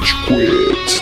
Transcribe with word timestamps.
Quit. 0.00 0.99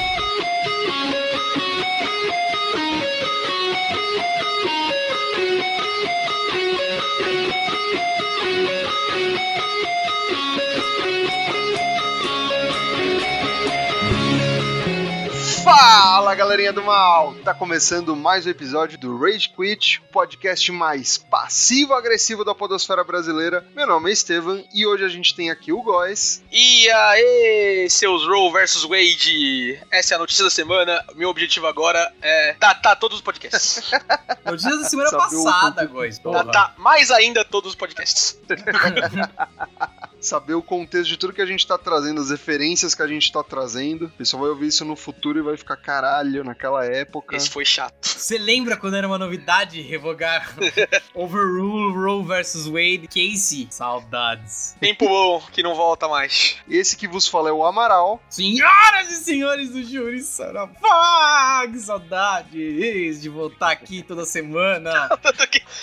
Galerinha 16.49 16.73
do 16.73 16.83
mal! 16.83 17.35
Tá 17.45 17.53
começando 17.53 18.17
mais 18.17 18.47
um 18.47 18.49
episódio 18.49 18.97
do 18.97 19.19
Rage 19.19 19.51
Quit, 19.51 20.01
o 20.01 20.11
podcast 20.11 20.73
mais 20.73 21.19
passivo-agressivo 21.19 22.43
da 22.43 22.55
podosfera 22.55 23.05
brasileira. 23.05 23.67
Meu 23.77 23.87
nome 23.87 24.09
é 24.09 24.15
Estevam 24.15 24.65
e 24.73 24.87
hoje 24.87 25.05
a 25.05 25.09
gente 25.09 25.37
tem 25.37 25.51
aqui 25.51 25.75
o 25.75 25.83
Góis. 25.83 26.43
E 26.51 26.91
aí, 26.91 27.87
seus 27.91 28.27
Roe 28.27 28.51
versus 28.51 28.83
Wade? 28.85 29.79
Essa 29.91 30.15
é 30.15 30.17
a 30.17 30.21
notícia 30.21 30.43
da 30.43 30.49
semana. 30.49 31.05
Meu 31.15 31.29
objetivo 31.29 31.67
agora 31.67 32.11
é 32.23 32.57
datar 32.59 32.99
todos 32.99 33.19
os 33.19 33.23
podcasts. 33.23 33.91
Notícia 34.47 34.75
da 34.75 34.85
semana 34.85 35.11
passada. 35.11 35.85
Góis. 35.85 36.19
datar 36.19 36.73
mais 36.79 37.11
ainda 37.11 37.45
todos 37.45 37.73
os 37.73 37.77
podcasts. 37.77 38.41
Saber 40.21 40.55
o 40.55 40.63
contexto 40.63 41.09
de 41.09 41.17
tudo 41.17 41.33
que 41.33 41.43
a 41.43 41.47
gente 41.47 41.67
tá 41.67 41.79
trazendo, 41.79 42.21
as 42.21 42.31
referências 42.31 42.95
que 42.95 43.03
a 43.03 43.07
gente 43.07 43.31
tá 43.31 43.43
trazendo. 43.43 44.07
O 44.07 44.11
pessoal 44.11 44.43
vai 44.43 44.51
ouvir 44.51 44.69
isso 44.69 44.85
no 44.85 44.97
futuro 44.97 45.39
e 45.39 45.43
vai 45.43 45.57
ficar 45.57 45.77
caralho 45.77 46.45
naquela 46.45 46.85
época. 46.85 47.37
Esse 47.37 47.51
foi 47.51 47.65
chato. 47.65 47.95
Você 48.03 48.37
lembra 48.37 48.77
quando 48.77 48.97
era 48.97 49.07
uma 49.07 49.19
novidade 49.19 49.81
revogar 49.81 50.55
Overrule 51.15 51.95
Roe 51.95 52.25
vs 52.25 52.67
Wade 52.67 53.09
Casey? 53.09 53.69
Saudades. 53.71 54.77
Tempo 54.81 55.09
bom 55.09 55.43
que 55.53 55.63
não 55.63 55.75
volta 55.75 56.09
mais. 56.09 56.57
Esse 56.69 56.97
que 56.97 57.07
vos 57.07 57.27
fala 57.27 57.49
é 57.49 57.53
o 57.53 57.65
Amaral. 57.65 58.21
Senhoras 58.29 59.11
e 59.11 59.25
senhores 59.25 59.71
do 59.71 59.83
júri 59.83 60.21
Sarafá, 60.21 61.67
que 61.71 61.79
saudades 61.79 63.23
de 63.23 63.29
voltar 63.29 63.71
aqui 63.71 64.03
toda 64.03 64.25
semana. 64.25 65.09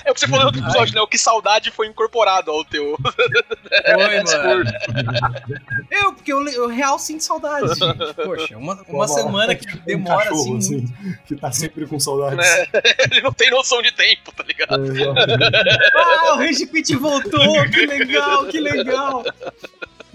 É 0.03 0.11
o 0.11 0.13
que 0.13 0.19
você 0.19 0.27
falou 0.27 0.41
no 0.41 0.47
outro 0.47 0.61
episódio, 0.61 0.93
né? 0.93 1.01
O 1.01 1.07
que 1.07 1.17
saudade 1.17 1.71
foi 1.71 1.87
incorporado 1.87 2.51
ao 2.51 2.63
teu. 2.63 2.95
Oi, 2.95 4.24
mano. 4.25 4.65
Eu, 5.91 6.13
porque 6.13 6.31
eu, 6.33 6.45
eu 6.47 6.67
real 6.67 6.97
sinto 6.99 7.23
saudade. 7.23 7.67
gente. 7.67 8.13
Poxa, 8.15 8.57
uma, 8.57 8.81
uma 8.87 9.07
semana 9.07 9.55
que 9.55 9.77
Um 9.77 9.81
demora 9.85 10.23
cachorro, 10.25 10.57
assim 10.57 10.81
muito. 10.81 11.23
que 11.25 11.35
tá 11.35 11.51
sempre 11.51 11.85
com 11.85 11.99
saudades. 11.99 12.37
né? 12.37 12.67
Ele 13.11 13.21
não 13.21 13.31
tem 13.31 13.49
noção 13.49 13.81
de 13.81 13.91
tempo, 13.91 14.31
tá 14.31 14.43
ligado? 14.43 14.75
É. 14.75 15.89
Ah, 15.95 16.33
o 16.33 16.37
Rage 16.37 16.65
Quit 16.67 16.95
voltou, 16.95 17.69
que 17.69 17.85
legal, 17.85 18.45
que 18.45 18.59
legal. 18.59 19.23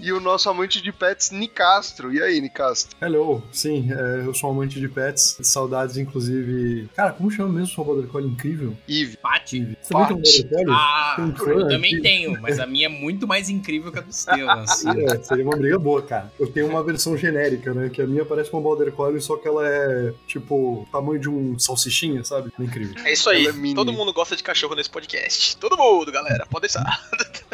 E 0.01 0.11
o 0.11 0.19
nosso 0.19 0.49
amante 0.49 0.81
de 0.81 0.91
pets, 0.91 1.29
Nicastro. 1.29 2.11
E 2.11 2.21
aí, 2.21 2.41
Nicastro? 2.41 2.97
Hello, 3.01 3.43
sim, 3.51 3.89
é, 3.91 4.25
eu 4.25 4.33
sou 4.33 4.49
um 4.49 4.53
amante 4.53 4.79
de 4.79 4.87
pets, 4.89 5.37
saudades 5.43 5.95
inclusive. 5.97 6.89
Cara, 6.95 7.11
como 7.13 7.29
chama 7.29 7.49
mesmo 7.49 7.67
sua 7.67 7.83
border 7.83 8.07
collie 8.09 8.29
incrível? 8.31 8.75
Eve. 8.89 9.17
Pati. 9.17 9.77
Você 9.81 9.93
também 9.93 10.07
tem 10.07 10.15
um 10.15 10.21
Pat. 10.21 10.41
border? 10.49 10.65
Ah, 10.69 11.13
Tem 11.17 11.25
um 11.25 11.35
fã 11.35 11.51
eu 11.51 11.67
também 11.67 11.93
aqui? 11.93 12.01
tenho, 12.01 12.41
mas 12.41 12.59
a 12.59 12.65
minha 12.65 12.87
é 12.87 12.89
muito 12.89 13.27
mais 13.27 13.47
incrível 13.49 13.91
que 13.91 13.99
a 13.99 14.01
do 14.01 14.09
Estevam. 14.09 14.49
assim. 14.61 14.89
É, 14.89 15.21
seria 15.23 15.43
uma 15.43 15.55
briga 15.55 15.77
boa, 15.77 16.01
cara. 16.01 16.33
Eu 16.39 16.51
tenho 16.51 16.67
uma 16.67 16.83
versão 16.83 17.15
genérica, 17.15 17.73
né? 17.73 17.89
Que 17.89 18.01
a 18.01 18.07
minha 18.07 18.25
parece 18.25 18.51
uma 18.51 18.61
border 18.61 18.91
collie, 18.91 19.21
só 19.21 19.37
que 19.37 19.47
ela 19.47 19.67
é 19.67 20.13
tipo 20.25 20.87
tamanho 20.91 21.19
de 21.19 21.29
um 21.29 21.59
salsichinha, 21.59 22.23
sabe? 22.23 22.51
Incrível. 22.59 22.95
É 23.05 23.13
isso 23.13 23.29
aí. 23.29 23.45
É. 23.45 23.51
Todo 23.75 23.93
mundo 23.93 24.11
gosta 24.11 24.35
de 24.35 24.41
cachorro 24.41 24.73
nesse 24.73 24.89
podcast. 24.89 25.57
Todo 25.57 25.77
mundo, 25.77 26.11
galera. 26.11 26.47
Pode 26.49 26.61
deixar. 26.61 26.81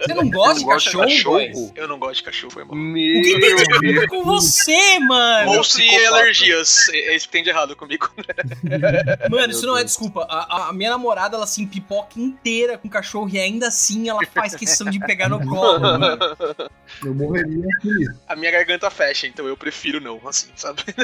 Você 0.00 0.14
não 0.14 0.30
gosta 0.30 0.60
de 0.60 0.66
cachorro, 0.66 1.04
cachorro? 1.04 1.72
Eu 1.74 1.88
não 1.88 1.98
gosto 1.98 2.16
de 2.16 2.22
cachorro, 2.24 2.52
foi 2.52 2.64
mal. 2.64 2.74
Meu 2.74 3.20
O 3.20 3.22
que 3.22 3.40
tem 3.40 3.56
de 3.56 3.62
errado 3.62 4.08
com 4.08 4.24
você, 4.24 4.98
mano? 5.00 5.52
Ou 5.52 5.64
se 5.64 5.78
psicopata. 5.78 6.08
alergias. 6.08 6.88
É 6.90 7.14
isso 7.14 7.26
que 7.26 7.32
tem 7.32 7.42
de 7.42 7.50
errado 7.50 7.76
comigo. 7.76 8.10
Mano, 9.30 9.52
isso 9.52 9.66
não 9.66 9.76
é 9.76 9.84
desculpa. 9.84 10.26
A, 10.28 10.68
a 10.68 10.72
minha 10.72 10.90
namorada, 10.90 11.36
ela 11.36 11.46
se 11.46 11.64
pipoca 11.66 12.18
inteira 12.18 12.78
com 12.78 12.88
cachorro 12.88 13.28
e 13.28 13.38
ainda 13.38 13.68
assim 13.68 14.08
ela 14.08 14.24
faz 14.26 14.54
questão 14.54 14.90
de 14.90 14.98
pegar 15.00 15.28
no 15.28 15.44
colo, 15.46 15.80
mano. 15.98 16.18
Eu 17.04 17.14
morreria 17.14 17.66
feliz. 17.80 18.08
A 18.28 18.36
minha 18.36 18.50
garganta 18.50 18.90
fecha, 18.90 19.26
então 19.26 19.46
eu 19.46 19.56
prefiro 19.56 20.00
não, 20.00 20.20
assim, 20.26 20.48
sabe? 20.54 20.82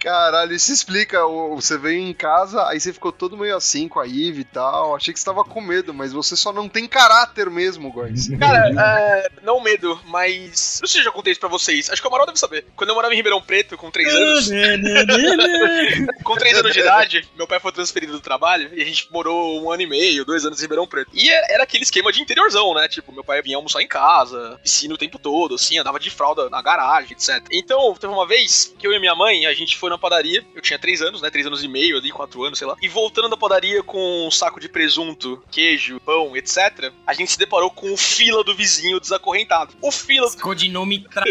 Caralho, 0.00 0.52
isso 0.52 0.72
explica. 0.72 1.20
Você 1.54 1.78
veio 1.78 2.00
em 2.00 2.12
casa, 2.12 2.66
aí 2.68 2.78
você 2.78 2.92
ficou 2.92 3.12
todo 3.12 3.36
meio 3.36 3.56
assim 3.56 3.88
com 3.88 4.00
a 4.00 4.06
Eve 4.06 4.40
e 4.40 4.44
tal. 4.44 4.94
Achei 4.94 5.12
que 5.12 5.20
você 5.20 5.26
tava 5.26 5.44
com 5.44 5.60
medo, 5.60 5.94
mas 5.94 6.03
você 6.12 6.36
só 6.36 6.52
não 6.52 6.68
tem 6.68 6.86
caráter 6.86 7.50
mesmo, 7.50 7.92
Góis. 7.92 8.28
Cara, 8.38 8.70
é, 8.70 9.30
não 9.42 9.60
medo, 9.60 10.00
mas. 10.06 10.80
Não 10.80 10.88
sei 10.88 10.88
se 10.88 10.98
eu 10.98 11.04
já 11.04 11.10
contei 11.10 11.32
isso 11.32 11.40
pra 11.40 11.48
vocês. 11.48 11.90
Acho 11.90 12.00
que 12.00 12.06
o 12.06 12.10
Amaral 12.10 12.26
deve 12.26 12.38
saber. 12.38 12.66
Quando 12.76 12.90
eu 12.90 12.94
morava 12.94 13.14
em 13.14 13.16
Ribeirão 13.16 13.40
Preto, 13.40 13.76
com 13.76 13.90
3 13.90 14.14
anos, 14.14 14.48
com 16.22 16.36
3 16.36 16.58
anos 16.58 16.72
de 16.72 16.80
idade, 16.80 17.28
meu 17.36 17.46
pai 17.46 17.60
foi 17.60 17.72
transferido 17.72 18.12
do 18.12 18.20
trabalho 18.20 18.70
e 18.74 18.82
a 18.82 18.84
gente 18.84 19.10
morou 19.10 19.62
um 19.62 19.70
ano 19.70 19.82
e 19.82 19.86
meio, 19.86 20.24
dois 20.24 20.44
anos 20.44 20.58
em 20.58 20.62
Ribeirão 20.62 20.86
Preto. 20.86 21.10
E 21.12 21.30
era, 21.30 21.46
era 21.50 21.62
aquele 21.64 21.84
esquema 21.84 22.12
de 22.12 22.20
interiorzão, 22.20 22.74
né? 22.74 22.88
Tipo, 22.88 23.12
meu 23.12 23.24
pai 23.24 23.42
vinha 23.42 23.56
almoçar 23.56 23.82
em 23.82 23.88
casa, 23.88 24.58
piscina 24.62 24.94
o 24.94 24.98
tempo 24.98 25.18
todo, 25.18 25.54
assim, 25.54 25.78
andava 25.78 25.98
de 25.98 26.10
fralda 26.10 26.48
na 26.50 26.62
garagem, 26.62 27.12
etc. 27.12 27.46
Então, 27.50 27.94
teve 27.94 28.12
uma 28.12 28.26
vez 28.26 28.74
que 28.78 28.86
eu 28.86 28.92
e 28.92 28.98
minha 28.98 29.14
mãe, 29.14 29.46
a 29.46 29.54
gente 29.54 29.76
foi 29.76 29.90
na 29.90 29.98
padaria, 29.98 30.44
eu 30.54 30.62
tinha 30.62 30.78
3 30.78 31.02
anos, 31.02 31.22
né? 31.22 31.30
3 31.30 31.46
anos 31.46 31.62
e 31.62 31.68
meio 31.68 31.96
ali, 31.96 32.10
4 32.10 32.44
anos, 32.44 32.58
sei 32.58 32.66
lá. 32.66 32.76
E 32.80 32.88
voltando 32.88 33.28
da 33.28 33.36
padaria 33.36 33.82
com 33.82 34.26
um 34.26 34.30
saco 34.30 34.60
de 34.60 34.68
presunto, 34.68 35.42
queijo, 35.50 35.93
pão, 36.00 36.36
etc., 36.36 36.92
a 37.06 37.12
gente 37.14 37.30
se 37.32 37.38
deparou 37.38 37.70
com 37.70 37.92
o 37.92 37.96
fila 37.96 38.42
do 38.44 38.54
vizinho 38.54 39.00
desacorrentado. 39.00 39.74
O 39.80 39.90
fila 39.90 40.30
Codinome 40.40 41.00
Trauco. 41.10 41.30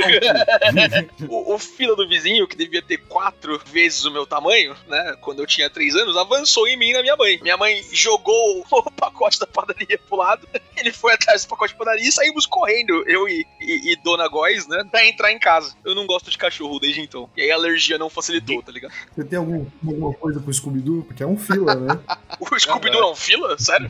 o, 1.28 1.54
o 1.56 1.60
fila 1.60 1.96
do 1.96 2.08
vizinho, 2.08 2.48
que 2.48 2.56
devia 2.56 2.82
ter 2.82 2.98
quatro 2.98 3.60
vezes 3.66 4.06
o 4.06 4.12
meu 4.12 4.26
tamanho, 4.26 4.76
né? 4.88 5.16
Quando 5.22 5.40
eu 5.42 5.48
tinha 5.48 5.70
três 5.70 5.96
anos, 5.96 6.16
avançou 6.18 6.68
em 6.68 6.78
mim 6.78 6.90
e 6.90 6.94
na 6.94 7.02
minha 7.02 7.16
mãe. 7.16 7.40
Minha 7.42 7.58
mãe 7.58 7.84
jogou 7.92 8.66
o 8.72 8.92
pacote 8.92 9.40
da 9.40 9.48
padaria 9.48 9.98
pro 10.08 10.18
lado. 10.18 10.48
Ele 10.78 10.92
foi 10.92 11.14
atrás 11.14 11.46
do 11.46 11.50
pacote 11.50 11.74
de 11.74 11.80
padaria 11.80 12.08
e 12.08 12.12
saímos 12.12 12.46
correndo, 12.46 13.04
eu 13.08 13.28
e, 13.28 13.46
e- 13.62 13.92
e 13.92 13.96
Dona 14.04 14.28
Góis, 14.28 14.68
né? 14.68 14.84
Pra 14.90 15.06
entrar 15.06 15.32
em 15.32 15.40
casa. 15.40 15.76
Eu 15.86 15.96
não 15.96 16.06
gosto 16.06 16.30
de 16.30 16.38
cachorro 16.38 16.80
desde 16.80 17.02
então. 17.02 17.30
E 17.38 17.42
aí 17.42 17.52
a 17.52 17.56
alergia 17.56 17.98
não 17.98 18.10
facilitou, 18.10 18.62
tá 18.62 18.72
ligado? 18.72 18.94
Você 19.16 19.24
tem 19.24 19.38
algum, 19.40 19.66
alguma 19.86 20.14
coisa 20.14 20.40
com 20.40 20.50
o 20.50 20.54
Scooby-Doo? 20.54 21.04
Porque 21.04 21.24
é 21.24 21.28
um 21.28 21.38
fila, 21.38 21.76
né? 21.76 22.00
O 22.40 22.60
Scooby-Doo 22.60 23.02
é 23.02 23.12
um 23.12 23.16
fila? 23.16 23.58
Sério? 23.58 23.90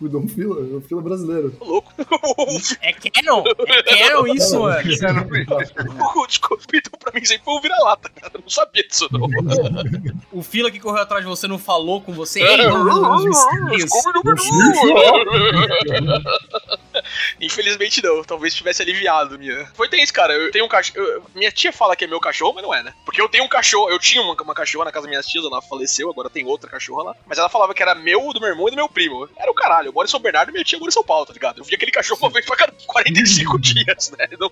Scooby-Doo 0.00 0.20
é 0.20 0.24
um 0.24 0.28
fila, 0.28 0.60
é 0.60 0.76
um 0.76 0.80
fila 0.80 1.02
brasileiro. 1.02 1.50
Tô 1.58 1.64
louco. 1.64 1.92
É 2.80 2.92
Canon? 2.92 3.44
É 3.66 3.82
Canon 3.82 4.26
isso, 4.34 4.58
mano? 4.60 4.88
o 6.16 6.26
Scooby-Doo 6.28 6.98
pra 6.98 7.12
mim 7.12 7.24
sempre 7.24 7.44
foi 7.44 7.54
um 7.54 7.60
vira-lata, 7.60 8.08
cara. 8.08 8.32
Eu 8.34 8.40
não 8.40 8.48
sabia 8.48 8.86
disso, 8.86 9.08
não. 9.12 9.28
O 10.32 10.42
fila 10.42 10.70
que 10.70 10.80
correu 10.80 11.02
atrás 11.02 11.22
de 11.22 11.28
você 11.28 11.46
não 11.46 11.58
falou 11.58 12.00
com 12.00 12.12
você? 12.12 12.40
Ei, 12.40 12.66
vamos 12.68 13.02
nos 13.02 13.24
mistérios. 13.24 13.90
Infelizmente 17.40 18.02
não, 18.02 18.22
talvez 18.22 18.54
tivesse 18.54 18.82
aliviado 18.82 19.38
minha. 19.38 19.66
Foi 19.74 19.88
tenso, 19.88 20.12
cara. 20.12 20.32
Eu 20.32 20.50
tenho 20.50 20.64
um 20.64 20.68
cachorro. 20.68 21.22
Minha 21.34 21.50
tia 21.52 21.72
fala 21.72 21.94
que 21.96 22.04
é 22.04 22.06
meu 22.06 22.20
cachorro, 22.20 22.52
mas 22.54 22.62
não 22.62 22.74
é, 22.74 22.82
né? 22.82 22.92
Porque 23.04 23.20
eu 23.20 23.28
tenho 23.28 23.44
um 23.44 23.48
cachorro. 23.48 23.90
Eu 23.90 23.98
tinha 23.98 24.22
uma, 24.22 24.34
uma 24.42 24.54
cachorra 24.54 24.84
na 24.86 24.92
casa 24.92 25.04
das 25.06 25.10
minhas 25.10 25.26
tias, 25.26 25.44
ela 25.44 25.60
faleceu, 25.62 26.10
agora 26.10 26.28
tem 26.30 26.44
outra 26.46 26.68
cachorra 26.70 27.02
lá. 27.04 27.16
Mas 27.26 27.38
ela 27.38 27.48
falava 27.48 27.74
que 27.74 27.82
era 27.82 27.94
meu, 27.94 28.32
do 28.32 28.40
meu 28.40 28.48
irmão 28.50 28.68
e 28.68 28.70
do 28.70 28.76
meu 28.76 28.88
primo. 28.88 29.28
Era 29.36 29.50
o 29.50 29.54
caralho. 29.54 29.88
Eu 29.88 29.92
moro 29.92 30.06
em 30.06 30.10
São 30.10 30.20
Bernardo 30.20 30.50
e 30.50 30.52
minha 30.52 30.64
tia 30.64 30.78
mora 30.78 30.88
em 30.88 30.92
São 30.92 31.04
Paulo, 31.04 31.26
tá 31.26 31.32
ligado? 31.32 31.58
Eu 31.58 31.64
vi 31.64 31.74
aquele 31.74 31.90
cachorro 31.90 32.20
uma 32.22 32.30
vez 32.30 32.44
pra 32.46 32.56
cada 32.56 32.72
45 32.86 33.58
dias, 33.60 34.12
né? 34.18 34.28
Não- 34.38 34.50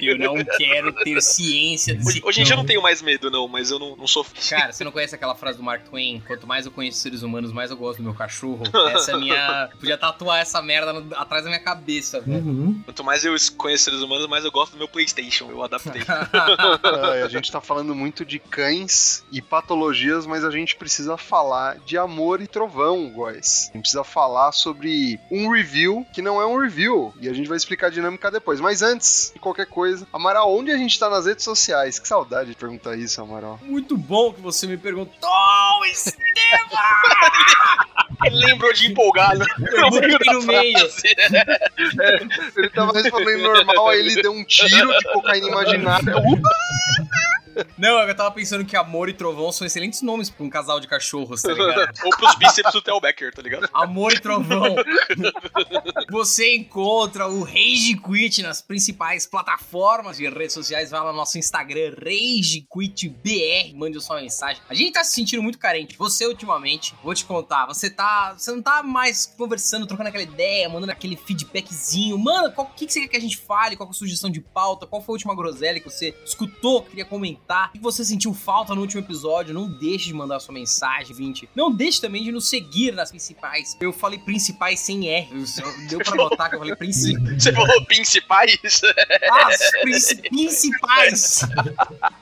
Eu 0.00 0.18
não 0.18 0.44
quero 0.56 0.92
ter 1.04 1.20
ciência 1.22 1.94
desse 1.94 2.08
hoje, 2.08 2.22
hoje 2.24 2.40
em 2.40 2.44
dia 2.44 2.54
eu 2.54 2.58
não 2.58 2.66
tenho 2.66 2.82
mais 2.82 3.02
medo, 3.02 3.30
não, 3.30 3.48
mas 3.48 3.70
eu 3.70 3.78
não, 3.78 3.96
não 3.96 4.06
sou. 4.06 4.24
Cara, 4.48 4.72
você 4.72 4.84
não 4.84 4.92
conhece 4.92 5.14
aquela 5.14 5.34
frase 5.34 5.58
do 5.58 5.64
Mark 5.64 5.82
Twain? 5.88 6.22
Quanto 6.26 6.46
mais 6.46 6.66
eu 6.66 6.72
conheço 6.72 6.98
seres 6.98 7.22
humanos, 7.22 7.52
mais 7.52 7.70
eu 7.70 7.76
gosto 7.76 7.98
do 7.98 8.04
meu 8.04 8.14
cachorro. 8.14 8.62
Essa 8.92 9.12
é 9.12 9.16
minha. 9.16 9.68
Eu 9.72 9.76
podia 9.78 9.98
tatuar 9.98 10.40
essa 10.40 10.60
merda 10.62 10.92
no- 10.92 11.14
atrás 11.16 11.44
da 11.44 11.50
minha 11.50 11.57
cabeça, 11.58 12.20
velho. 12.20 12.44
Uhum. 12.44 12.82
Quanto 12.84 13.04
mais 13.04 13.24
eu 13.24 13.34
conheço 13.56 13.84
seres 13.84 14.00
humanos, 14.00 14.28
mais 14.28 14.44
eu 14.44 14.50
gosto 14.50 14.72
do 14.72 14.78
meu 14.78 14.88
PlayStation. 14.88 15.50
Eu 15.50 15.62
adaptei. 15.62 16.02
Ai, 16.06 17.22
a 17.22 17.28
gente 17.28 17.50
tá 17.50 17.60
falando 17.60 17.94
muito 17.94 18.24
de 18.24 18.38
cães 18.38 19.24
e 19.30 19.40
patologias, 19.40 20.26
mas 20.26 20.44
a 20.44 20.50
gente 20.50 20.76
precisa 20.76 21.16
falar 21.16 21.78
de 21.78 21.96
amor 21.96 22.40
e 22.40 22.46
trovão, 22.46 23.10
Góis. 23.10 23.68
A 23.70 23.72
gente 23.72 23.82
precisa 23.82 24.04
falar 24.04 24.52
sobre 24.52 25.20
um 25.30 25.50
review 25.50 26.06
que 26.12 26.22
não 26.22 26.40
é 26.40 26.46
um 26.46 26.58
review. 26.58 27.12
E 27.20 27.28
a 27.28 27.32
gente 27.32 27.48
vai 27.48 27.56
explicar 27.56 27.88
a 27.88 27.90
dinâmica 27.90 28.30
depois. 28.30 28.60
Mas 28.60 28.82
antes 28.82 29.30
de 29.34 29.40
qualquer 29.40 29.66
coisa, 29.66 30.06
Amaral, 30.12 30.54
onde 30.54 30.70
a 30.70 30.76
gente 30.76 30.98
tá 30.98 31.08
nas 31.08 31.26
redes 31.26 31.44
sociais? 31.44 31.98
Que 31.98 32.08
saudade 32.08 32.50
de 32.50 32.56
perguntar 32.56 32.96
isso, 32.96 33.20
Amaral. 33.20 33.58
Muito 33.62 33.96
bom 33.96 34.32
que 34.32 34.40
você 34.40 34.66
me 34.66 34.76
perguntou, 34.76 35.28
Estevam! 35.86 36.18
Ele 38.24 38.46
lembrou 38.46 38.72
de 38.72 38.90
empolgado. 38.90 39.44
Eu 39.60 39.90
buguei 39.90 40.18
no 40.32 40.42
meio. 40.42 40.78
Ele 42.56 42.70
tava 42.70 42.92
respondendo 42.92 43.42
normal, 43.42 43.88
aí 43.90 44.00
ele 44.00 44.20
deu 44.20 44.32
um 44.32 44.44
tiro 44.44 44.98
de 44.98 45.12
cocaína 45.12 45.48
imaginária. 45.48 46.16
Upa! 46.18 46.50
Não, 47.76 48.00
eu 48.00 48.14
tava 48.14 48.30
pensando 48.30 48.64
que 48.64 48.76
Amor 48.76 49.08
e 49.08 49.12
Trovão 49.12 49.50
são 49.52 49.66
excelentes 49.66 50.02
nomes 50.02 50.30
pra 50.30 50.44
um 50.44 50.50
casal 50.50 50.80
de 50.80 50.86
cachorros, 50.86 51.42
tá 51.42 51.52
ligado? 51.52 51.90
Ou 52.04 52.10
pros 52.10 52.34
bíceps 52.36 52.72
do 52.72 52.82
Theo 52.82 53.00
Becker, 53.00 53.34
tá 53.34 53.42
ligado? 53.42 53.68
Amor 53.72 54.12
e 54.12 54.20
Trovão. 54.20 54.76
Você 56.10 56.56
encontra 56.56 57.26
o 57.28 57.42
Rage 57.42 57.96
Quit 57.96 58.42
nas 58.42 58.62
principais 58.62 59.26
plataformas 59.26 60.16
de 60.16 60.28
redes 60.28 60.54
sociais. 60.54 60.90
Vai 60.90 61.00
lá 61.00 61.12
no 61.12 61.16
nosso 61.16 61.38
Instagram, 61.38 61.94
RageQuitBR. 62.02 63.74
Mande 63.74 64.00
sua 64.00 64.20
mensagem. 64.20 64.62
A 64.68 64.74
gente 64.74 64.92
tá 64.92 65.04
se 65.04 65.12
sentindo 65.12 65.42
muito 65.42 65.58
carente. 65.58 65.96
Você, 65.98 66.26
ultimamente, 66.26 66.94
vou 67.02 67.14
te 67.14 67.24
contar, 67.24 67.66
você 67.66 67.90
tá. 67.90 68.34
Você 68.36 68.50
não 68.50 68.62
tá 68.62 68.82
mais 68.82 69.26
conversando, 69.26 69.86
trocando 69.86 70.08
aquela 70.08 70.24
ideia, 70.24 70.68
mandando 70.68 70.92
aquele 70.92 71.16
feedbackzinho. 71.16 72.18
Mano, 72.18 72.52
o 72.56 72.64
que, 72.66 72.86
que 72.86 72.92
você 72.92 73.00
quer 73.00 73.08
que 73.08 73.16
a 73.16 73.20
gente 73.20 73.36
fale? 73.36 73.76
Qual 73.76 73.88
é 73.88 73.90
a 73.90 73.94
sugestão 73.94 74.30
de 74.30 74.40
pauta? 74.40 74.86
Qual 74.86 75.02
foi 75.02 75.12
a 75.12 75.16
última 75.16 75.34
groselha 75.34 75.80
que 75.80 75.90
você 75.90 76.14
escutou, 76.24 76.82
queria 76.82 77.04
comentar? 77.04 77.47
O 77.50 77.72
que 77.72 77.78
você 77.80 78.04
sentiu 78.04 78.34
falta 78.34 78.74
no 78.74 78.82
último 78.82 79.00
episódio? 79.00 79.54
Não 79.54 79.66
deixe 79.66 80.06
de 80.06 80.14
mandar 80.14 80.38
sua 80.38 80.52
mensagem, 80.52 81.16
20. 81.16 81.48
Não 81.54 81.72
deixe 81.72 81.98
também 81.98 82.22
de 82.22 82.30
nos 82.30 82.46
seguir 82.48 82.92
nas 82.92 83.08
principais. 83.10 83.74
Eu 83.80 83.90
falei 83.90 84.18
principais 84.18 84.80
sem 84.80 85.08
R. 85.08 85.30
Deu 85.88 85.98
pra 85.98 86.14
notar 86.14 86.50
que 86.50 86.56
eu 86.56 86.58
falei 86.58 86.76
principais. 86.76 87.08
Você 87.42 87.52
falou 87.52 87.84
principais? 87.86 88.58
Ah, 89.30 89.48
principais. 90.30 91.40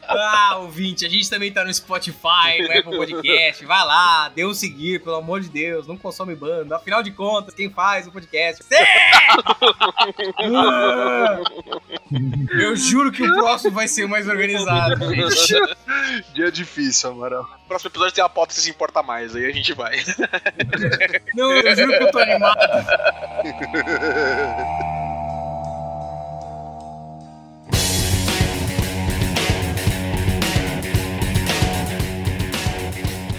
Ah, 0.02 0.58
ouvinte, 0.58 1.04
a 1.04 1.08
gente 1.08 1.28
também 1.28 1.52
tá 1.52 1.64
no 1.64 1.74
Spotify, 1.74 2.62
no 2.62 2.78
Apple 2.78 2.96
Podcast. 2.96 3.64
Vai 3.64 3.84
lá, 3.84 4.28
dê 4.28 4.46
um 4.46 4.54
seguir, 4.54 5.02
pelo 5.02 5.16
amor 5.16 5.40
de 5.40 5.48
Deus. 5.48 5.88
Não 5.88 5.96
consome 5.96 6.36
banda. 6.36 6.76
Afinal 6.76 7.02
de 7.02 7.10
contas, 7.10 7.52
quem 7.52 7.68
faz 7.68 8.06
o 8.06 8.12
podcast? 8.12 8.62
Você! 8.62 8.76
Ah! 10.38 11.40
Eu 12.50 12.76
juro 12.76 13.10
que 13.10 13.22
o 13.22 13.34
próximo 13.34 13.74
vai 13.74 13.88
ser 13.88 14.06
mais 14.06 14.28
organizado, 14.28 14.96
gente. 15.16 15.54
Dia 16.34 16.50
difícil, 16.50 17.10
Amaral. 17.10 17.46
Próximo 17.66 17.90
episódio 17.90 18.14
tem 18.14 18.24
a 18.24 18.28
pauta 18.28 18.54
que 18.54 18.60
se 18.60 18.70
importa 18.70 19.02
mais, 19.02 19.34
aí 19.34 19.46
a 19.46 19.52
gente 19.52 19.72
vai. 19.72 19.96
Não, 21.34 21.52
eu 21.52 21.76
juro 21.76 21.98
que 21.98 22.04
eu 22.04 22.10
tô 22.10 22.18
animado. 22.18 22.58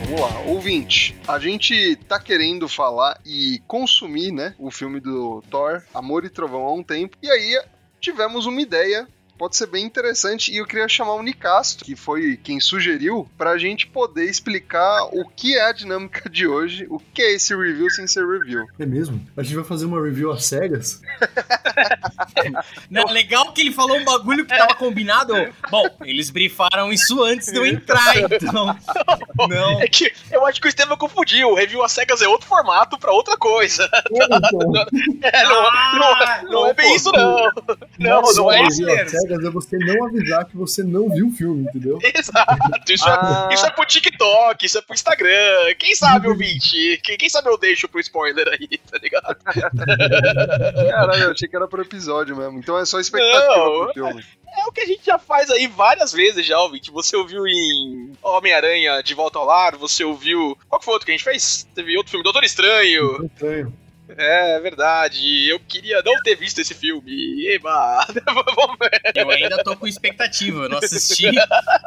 Vamos 0.06 0.22
lá, 0.22 0.40
ouvinte. 0.42 1.16
A 1.28 1.38
gente 1.38 1.96
tá 2.08 2.20
querendo 2.20 2.68
falar 2.68 3.20
e 3.26 3.62
consumir, 3.68 4.32
né, 4.32 4.56
o 4.58 4.72
filme 4.72 5.00
do 5.00 5.44
Thor, 5.50 5.84
Amor 5.94 6.26
e 6.26 6.30
Trovão 6.30 6.64
há 6.64 6.74
um 6.74 6.84
tempo. 6.84 7.18
E 7.22 7.30
aí 7.30 7.62
tivemos 8.00 8.46
uma 8.46 8.62
ideia 8.62 9.08
pode 9.38 9.56
ser 9.56 9.68
bem 9.68 9.86
interessante. 9.86 10.52
E 10.52 10.58
eu 10.58 10.66
queria 10.66 10.88
chamar 10.88 11.14
o 11.14 11.24
Nicastro, 11.24 11.86
que 11.86 11.96
foi 11.96 12.38
quem 12.42 12.60
sugeriu, 12.60 13.30
pra 13.38 13.58
gente 13.58 13.88
poder 13.88 14.26
explicar 14.26 15.06
o 15.12 15.28
que 15.28 15.56
é 15.58 15.70
a 15.70 15.72
dinâmica 15.72 16.30
de 16.30 16.48
hoje, 16.48 16.86
o 16.90 17.00
que 17.00 17.22
é 17.22 17.34
esse 17.34 17.56
review 17.56 17.90
sem 17.90 18.08
ser 18.08 18.26
review. 18.26 18.66
É 18.80 18.86
mesmo? 18.86 19.26
A 19.36 19.44
gente 19.44 19.56
vai 19.56 19.64
fazer 19.64 19.86
uma 19.86 20.02
review 20.02 20.32
às 20.32 20.46
cegas? 20.46 21.02
Não, 22.90 23.06
legal 23.06 23.52
que 23.54 23.62
ele 23.62 23.72
falou 23.72 23.98
um 23.98 24.04
bagulho 24.04 24.46
que 24.46 24.58
tava 24.58 24.76
combinado. 24.76 25.34
Bom, 25.70 25.86
eles 26.02 26.30
brifaram 26.30 26.92
isso 26.92 27.22
antes 27.24 27.52
de 27.52 27.58
eu 27.58 27.66
entrar, 27.66 28.18
então. 28.18 28.78
Não. 29.48 29.82
É 29.82 29.88
que 29.88 30.12
eu 30.32 30.46
acho 30.46 30.60
que 30.60 30.68
o 30.68 30.70
Estevam 30.70 30.98
confundiu. 30.98 31.50
O 31.50 31.56
review 31.56 31.84
às 31.84 31.92
cegas 31.92 32.22
é 32.22 32.28
outro 32.28 32.48
formato 32.48 32.98
pra 32.98 33.12
outra 33.12 33.38
coisa. 33.38 33.88
É, 35.22 35.44
não, 35.44 35.68
Ah, 35.68 36.42
não, 36.44 36.52
não 36.52 36.68
é 36.68 36.74
bem 36.74 36.96
isso, 36.96 37.12
não. 37.12 37.52
Não, 38.00 38.22
não 38.22 38.52
é 38.52 38.64
isso. 38.64 38.82
Cegas 39.28 39.46
é 39.46 39.50
você 39.50 39.78
não 39.78 40.06
avisar 40.06 40.46
que 40.46 40.56
você 40.56 40.84
não 40.84 41.10
viu 41.10 41.28
o 41.28 41.32
filme, 41.32 41.64
entendeu? 41.64 42.00
Exato. 42.02 42.92
Isso, 42.92 43.06
Ah. 43.08 43.50
é, 43.52 43.54
isso 43.54 43.66
é 43.66 43.70
pro 43.72 43.86
TikTok, 43.86 44.66
isso 44.66 44.78
é 44.78 44.82
pro 44.82 44.94
Instagram. 44.94 45.74
Quem 45.78 45.96
sabe, 45.96 46.28
ouvinte? 46.28 47.00
Quem, 47.04 47.18
quem 47.18 47.30
sabe 47.30 47.50
eu 47.50 47.58
deixo 47.58 47.88
pro 47.88 48.00
spoiler 48.00 48.48
aí, 48.48 48.78
tá 48.90 48.98
ligado? 48.98 49.38
Caralho, 50.90 51.24
eu 51.24 51.32
achei 51.32 51.48
que 51.48 51.56
era 51.56 51.68
pro 51.68 51.82
episódio 51.82 52.36
mesmo. 52.36 52.60
Então 52.60 52.78
é 52.78 52.86
só 52.86 53.00
expectativa 53.00 53.56
Não, 53.56 53.84
pro 53.86 53.94
filme. 53.94 54.24
É 54.58 54.66
o 54.68 54.72
que 54.72 54.82
a 54.82 54.86
gente 54.86 55.06
já 55.06 55.20
faz 55.20 55.52
aí 55.52 55.68
várias 55.68 56.12
vezes 56.12 56.46
já, 56.46 56.60
ouvinte. 56.60 56.90
Você 56.92 57.16
ouviu 57.16 57.46
em 57.46 58.12
Homem-Aranha 58.24 59.04
de 59.04 59.14
Volta 59.14 59.38
ao 59.38 59.46
Lar, 59.46 59.76
você 59.76 60.04
ouviu. 60.04 60.58
Qual 60.68 60.80
que 60.80 60.86
foi 60.86 60.94
outro 60.94 61.06
que 61.06 61.12
a 61.12 61.16
gente 61.16 61.24
fez? 61.24 61.68
Teve 61.76 61.96
outro 61.98 62.12
filme, 62.12 62.24
Doutor 62.24 62.44
Estranho. 62.44 63.26
Estranho. 63.26 63.74
É 64.10 64.60
verdade. 64.60 65.50
Eu 65.50 65.60
queria 65.60 66.02
não 66.04 66.22
ter 66.22 66.36
visto 66.36 66.60
esse 66.60 66.74
filme. 66.74 67.48
Eba! 67.48 68.06
Vamos 68.56 68.78
ver. 68.80 69.02
Eu 69.16 69.30
ainda 69.30 69.64
tô 69.64 69.76
com 69.76 69.88
expectativa, 69.88 70.64
eu 70.64 70.70
não 70.70 70.78
assisti. 70.78 71.28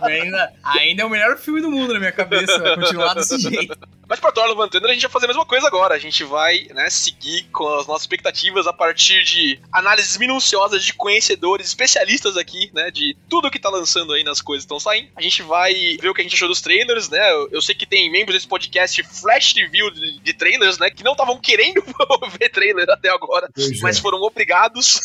Ainda, 0.03 0.53
ainda 0.63 1.03
é 1.03 1.05
o 1.05 1.11
melhor 1.11 1.37
filme 1.39 1.61
do 1.61 1.71
mundo 1.71 1.95
na 1.95 1.99
minha 1.99 2.13
cabeça, 2.13 2.59
vai 2.59 2.75
continuar 2.77 3.15
desse 3.15 3.39
jeito. 3.39 3.79
Mas 4.11 4.19
pra 4.19 4.33
Thor 4.33 4.45
Love 4.49 4.63
and 4.63 4.69
Thunder 4.71 4.91
a 4.91 4.93
gente 4.93 5.03
vai 5.03 5.11
fazer 5.13 5.27
a 5.27 5.29
mesma 5.29 5.47
coisa 5.47 5.69
agora. 5.69 5.95
A 5.95 5.99
gente 5.99 6.25
vai, 6.25 6.67
né, 6.75 6.91
seguir 6.91 7.45
com 7.53 7.69
as 7.79 7.87
nossas 7.87 8.03
expectativas 8.03 8.67
a 8.67 8.73
partir 8.73 9.23
de 9.23 9.61
análises 9.73 10.17
minuciosas 10.17 10.85
de 10.85 10.93
conhecedores, 10.95 11.69
especialistas 11.69 12.37
aqui, 12.37 12.73
né, 12.75 12.91
de 12.91 13.17
tudo 13.29 13.51
que 13.51 13.59
tá 13.61 13.71
lançando 13.71 14.13
aí 14.13 14.25
nas 14.25 14.41
coisas 14.41 14.65
que 14.65 14.67
estão 14.67 14.81
saindo. 14.81 15.11
A 15.15 15.23
gente 15.23 15.43
vai 15.45 15.97
ver 16.01 16.09
o 16.09 16.15
que 16.15 16.23
a 16.23 16.25
gente 16.25 16.35
achou 16.35 16.49
dos 16.49 16.61
trailers, 16.61 17.09
né? 17.09 17.31
Eu, 17.31 17.51
eu 17.53 17.63
sei 17.63 17.73
que 17.73 17.87
tem 17.87 18.11
membros 18.11 18.35
desse 18.35 18.49
podcast 18.49 19.01
flash 19.05 19.55
review 19.55 19.91
de, 19.93 20.19
de 20.19 20.35
trailers, 20.35 20.79
né, 20.79 20.91
que 20.91 21.05
não 21.05 21.13
estavam 21.13 21.39
querendo 21.39 21.81
ver 22.39 22.49
trailer 22.51 22.89
até 22.89 23.09
agora, 23.09 23.49
Pois 23.55 23.79
é. 23.79 23.83
mas 23.83 23.99
foram 23.99 24.19
obrigados. 24.23 25.01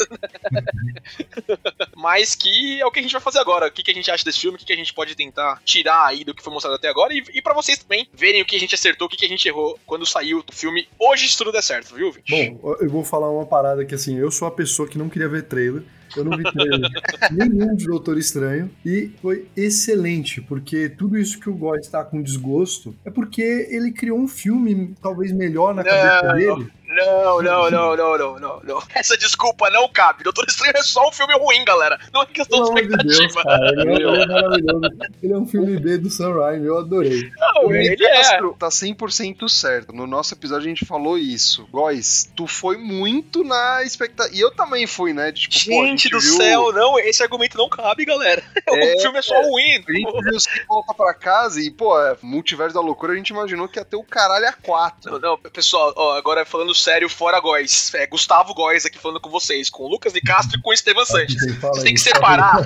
mas 1.96 2.36
que 2.36 2.82
é 2.82 2.86
o 2.86 2.92
que 2.92 3.00
a 3.00 3.02
gente 3.02 3.12
vai 3.12 3.22
fazer 3.22 3.40
agora. 3.40 3.68
O 3.68 3.72
que, 3.72 3.84
que 3.84 3.92
a 3.92 3.94
gente 3.94 4.10
acha 4.10 4.24
desse 4.24 4.40
filme, 4.40 4.56
o 4.56 4.60
que, 4.60 4.66
que 4.66 4.74
a 4.74 4.78
gente 4.78 4.94
pode 4.94 5.16
tentar 5.16 5.62
tirar 5.64 6.06
aí 6.06 6.24
do 6.24 6.34
que 6.34 6.44
foi 6.44 6.54
mostrado 6.54 6.76
até 6.76 6.88
agora 6.88 7.14
e, 7.14 7.24
e 7.34 7.42
para 7.42 7.54
vocês 7.54 7.78
também 7.78 8.08
verem 8.14 8.42
o 8.42 8.46
que 8.46 8.56
a 8.56 8.60
gente 8.60 8.76
acertou, 8.76 9.08
o 9.08 9.10
que, 9.10 9.18
que 9.18 9.26
a 9.26 9.30
gente 9.30 9.48
errou 9.48 9.80
quando 9.86 10.06
saiu 10.06 10.40
o 10.40 10.56
filme. 10.56 10.88
Hoje, 11.00 11.28
se 11.28 11.38
tudo 11.38 11.52
der 11.52 11.62
certo, 11.62 11.96
viu, 11.96 12.12
Vinte? 12.12 12.32
Bom, 12.32 12.76
eu 12.80 12.90
vou 12.90 13.04
falar 13.04 13.30
uma 13.30 13.46
parada 13.46 13.86
que 13.86 13.96
assim, 13.96 14.18
eu 14.18 14.32
sou 14.32 14.48
a 14.48 14.52
pessoa 14.52 14.88
que 14.88 14.98
não 14.98 15.10
queria 15.10 15.28
ver 15.28 15.44
trailer. 15.44 15.84
Eu 16.18 16.26
não 16.26 16.38
vi 16.38 16.44
trailer 16.44 16.90
nenhum 17.32 17.76
de 17.76 17.86
Doutor 17.86 18.18
Estranho 18.18 18.70
e 18.86 19.12
foi 19.22 19.48
excelente, 19.56 20.42
porque 20.42 20.90
tudo 20.90 21.18
isso 21.18 21.40
que 21.40 21.50
o 21.50 21.54
Góis 21.56 21.86
está 21.86 22.04
com 22.04 22.22
desgosto 22.22 22.96
é 23.06 23.10
porque 23.10 23.68
ele 23.70 23.92
criou 23.92 24.20
um 24.20 24.28
filme 24.28 24.94
talvez 25.02 25.32
melhor 25.32 25.74
na 25.74 25.84
cabeça 25.84 26.24
Não, 26.24 26.36
dele. 26.36 26.72
Não, 26.88 27.42
não, 27.42 27.70
não, 27.72 27.98
não, 27.98 28.18
não, 28.18 28.40
não, 28.40 28.60
não. 28.64 28.84
Essa 28.96 29.18
desculpa 29.18 29.70
não 29.70 29.90
cabe. 29.90 30.24
Doutor 30.24 30.46
Estranho 30.48 30.74
é 30.78 30.84
só 30.84 31.10
um 31.10 31.12
filme 31.12 31.34
ruim, 31.34 31.66
galera. 31.66 32.00
Não 32.14 32.22
é 32.22 32.26
questão 32.28 32.74
Pelo 32.74 32.76
de 32.76 32.98
de 32.98 33.04
Deus, 33.04 33.20
expectativa. 33.20 33.44
cara, 33.44 33.82
ele 33.82 34.04
é, 34.04 34.24
é 34.24 34.26
maravilhoso. 34.28 34.90
Ele 35.22 35.34
é 35.34 35.38
um 35.38 35.46
filme 35.46 35.78
B 35.78 35.98
do 35.98 36.10
Sam 36.10 36.34
Raimi, 36.40 36.68
eu 36.68 36.78
adorei. 36.78 37.30
Não, 37.38 37.68
O 37.68 37.74
ele 37.74 37.88
é. 37.88 37.90
Nicastro 37.90 38.56
tá 38.58 38.70
100% 38.70 39.50
certo. 39.50 39.92
No 39.94 40.08
nosso 40.08 40.34
episódio 40.36 40.66
a 40.68 40.70
gente 40.70 40.86
falou 40.86 41.18
isso. 41.18 41.68
Góis, 41.70 42.32
tu 42.34 42.48
foi 42.48 42.78
muito 42.78 43.44
na 43.44 43.84
expectativa. 43.84 44.34
E 44.34 44.40
eu 44.40 44.52
também 44.52 44.88
fui, 44.88 45.12
né? 45.12 45.32
De, 45.32 45.50
tipo, 45.50 45.76
pô, 45.76 45.84
a 45.84 45.88
Gente 45.88 46.05
gente 46.06 46.12
do 46.12 46.20
viu- 46.20 46.38
céu, 46.38 46.72
não, 46.72 47.00
esse 47.00 47.22
argumento 47.24 47.58
não 47.58 47.70
cabe, 47.70 48.06
galera. 48.06 48.44
É, 48.68 48.96
o 48.96 49.00
filme 49.00 49.20
é 49.20 49.22
só 49.22 49.40
ruim. 49.42 49.84
A 49.88 49.92
gente 49.94 50.24
viu 50.24 50.40
sem 50.40 50.66
volta 50.66 50.94
pra 50.94 51.14
casa 51.14 51.62
e, 51.62 51.70
pô, 51.70 51.98
é, 52.02 52.18
multiverso 52.22 52.74
da 52.74 52.82
loucura, 52.82 53.14
a 53.14 53.16
gente 53.16 53.30
imaginou 53.30 53.68
que 53.68 53.80
ia 53.80 53.86
ter 53.86 53.96
o 53.96 54.04
caralho 54.04 54.48
a 54.48 54.54
quatro. 54.54 55.12
Não, 55.12 55.20
não, 55.20 55.38
pessoal, 55.38 55.94
ó, 55.96 56.18
agora 56.18 56.44
falando 56.46 56.74
sério, 56.74 57.08
fora 57.08 57.40
Góis. 57.40 57.94
É 57.94 58.08
Gustavo 58.08 58.54
Góis 58.54 58.86
aqui 58.86 58.98
falando 58.98 59.20
com 59.20 59.30
vocês, 59.30 59.70
com 59.70 59.84
o 59.84 59.88
Lucas 59.88 60.14
de 60.14 60.22
Castro 60.22 60.58
e 60.58 60.62
com 60.62 60.72
o 60.72 60.74
Estevam 60.74 61.06
Sanches. 61.06 61.36
Vocês 61.60 61.84
têm 61.84 61.94
que 61.94 62.00
isso, 62.00 62.10
separar. 62.10 62.66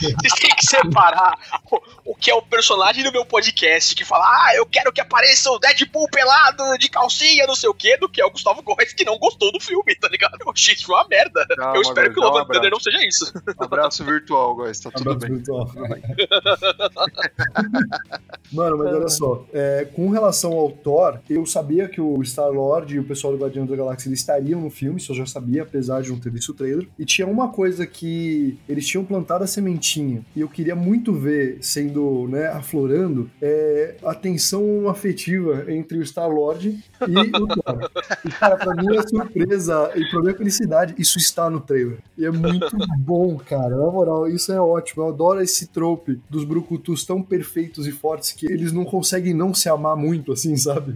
Vocês 0.00 0.34
têm 0.34 0.50
que 0.54 0.66
separar 0.66 1.38
o, 1.70 2.12
o 2.12 2.14
que 2.14 2.30
é 2.30 2.34
o 2.34 2.42
personagem 2.42 3.02
do 3.02 3.10
meu 3.10 3.24
podcast 3.24 3.94
que 3.94 4.04
fala, 4.04 4.24
ah, 4.24 4.54
eu 4.56 4.66
quero 4.66 4.92
que 4.92 5.00
apareça 5.00 5.50
o 5.50 5.58
Deadpool 5.58 6.08
pelado 6.10 6.78
de 6.78 6.88
calcinha, 6.88 7.46
não 7.46 7.56
sei 7.56 7.68
o 7.68 7.74
quê, 7.74 7.96
do 7.96 8.08
que 8.08 8.20
é 8.20 8.24
o 8.26 8.30
Gustavo 8.30 8.62
Góes 8.62 8.92
que 8.92 9.04
não 9.04 9.18
gostou 9.18 9.50
do 9.50 9.60
filme, 9.60 9.94
tá 9.96 10.08
ligado? 10.08 10.36
O 10.44 10.54
X 10.54 10.82
foi 10.82 10.94
uma 10.94 11.08
merda. 11.08 11.46
Calma, 11.56 11.76
eu 11.76 11.82
espero 11.82 12.12
que 12.12 12.20
o 12.20 12.36
and 12.38 12.46
Thunder 12.54 12.68
abraço. 12.68 12.70
não 12.70 12.80
seja 12.80 13.06
isso. 13.06 13.32
Abraço 13.58 14.04
virtual, 14.04 14.54
Góis, 14.56 14.78
tá 14.80 14.90
tudo 14.90 15.12
Abraço 15.12 15.26
bem. 15.26 15.36
virtual. 15.36 15.70
Mano, 18.52 18.78
mas 18.78 18.94
olha 18.94 19.08
só, 19.08 19.46
é, 19.52 19.86
com 19.94 20.10
relação 20.10 20.52
ao 20.52 20.70
Thor, 20.70 21.18
eu 21.28 21.44
sabia 21.46 21.88
que 21.88 22.00
o 22.00 22.22
Star-Lord 22.22 22.94
e 22.94 22.98
o 22.98 23.04
pessoal 23.04 23.32
do 23.32 23.38
Guardião 23.42 23.66
da 23.66 23.74
Galáxia 23.74 24.08
eles 24.08 24.20
estariam 24.20 24.60
no 24.60 24.70
filme, 24.70 24.98
isso 24.98 25.12
eu 25.12 25.16
já 25.16 25.26
sabia, 25.26 25.62
apesar 25.62 26.02
de 26.02 26.10
não 26.10 26.18
ter 26.18 26.30
visto 26.30 26.50
o 26.50 26.54
trailer. 26.54 26.86
E 26.98 27.04
tinha 27.04 27.26
uma 27.26 27.48
coisa 27.48 27.86
que 27.86 28.58
eles 28.68 28.86
tinham 28.86 29.04
plantado 29.04 29.44
a 29.44 29.46
sementinha, 29.46 30.24
e 30.36 30.40
eu 30.40 30.48
queria 30.48 30.76
muito 30.76 31.12
ver 31.12 31.58
sendo 31.60 31.84
sendo 31.84 32.28
né, 32.28 32.46
aflorando 32.46 33.30
é 33.40 33.96
a 34.04 34.14
tensão 34.14 34.88
afetiva 34.88 35.64
entre 35.68 35.98
o 35.98 36.02
Star-Lord 36.02 36.82
e 37.08 37.18
o 37.18 37.46
Thor. 37.46 37.90
E, 38.24 38.28
cara, 38.30 38.56
pra 38.56 38.74
mim 38.74 38.96
é 38.96 39.02
surpresa 39.06 39.92
e 39.94 40.08
pra 40.10 40.20
minha 40.20 40.34
felicidade, 40.34 40.94
isso 40.98 41.18
está 41.18 41.50
no 41.50 41.60
trailer. 41.60 41.98
E 42.16 42.24
é 42.24 42.30
muito 42.38 42.76
bom, 42.98 43.36
cara. 43.36 43.76
Na 43.76 43.90
moral, 43.90 44.28
isso 44.28 44.52
é 44.52 44.60
ótimo. 44.60 45.04
Eu 45.04 45.08
adoro 45.08 45.40
esse 45.40 45.66
trope 45.68 46.20
dos 46.28 46.44
brucutus 46.44 47.04
tão 47.04 47.22
perfeitos 47.22 47.86
e 47.86 47.92
fortes 47.92 48.32
que 48.32 48.46
eles 48.46 48.72
não 48.72 48.84
conseguem 48.84 49.34
não 49.34 49.54
se 49.54 49.68
amar 49.68 49.96
muito, 49.96 50.32
assim, 50.32 50.56
sabe? 50.56 50.94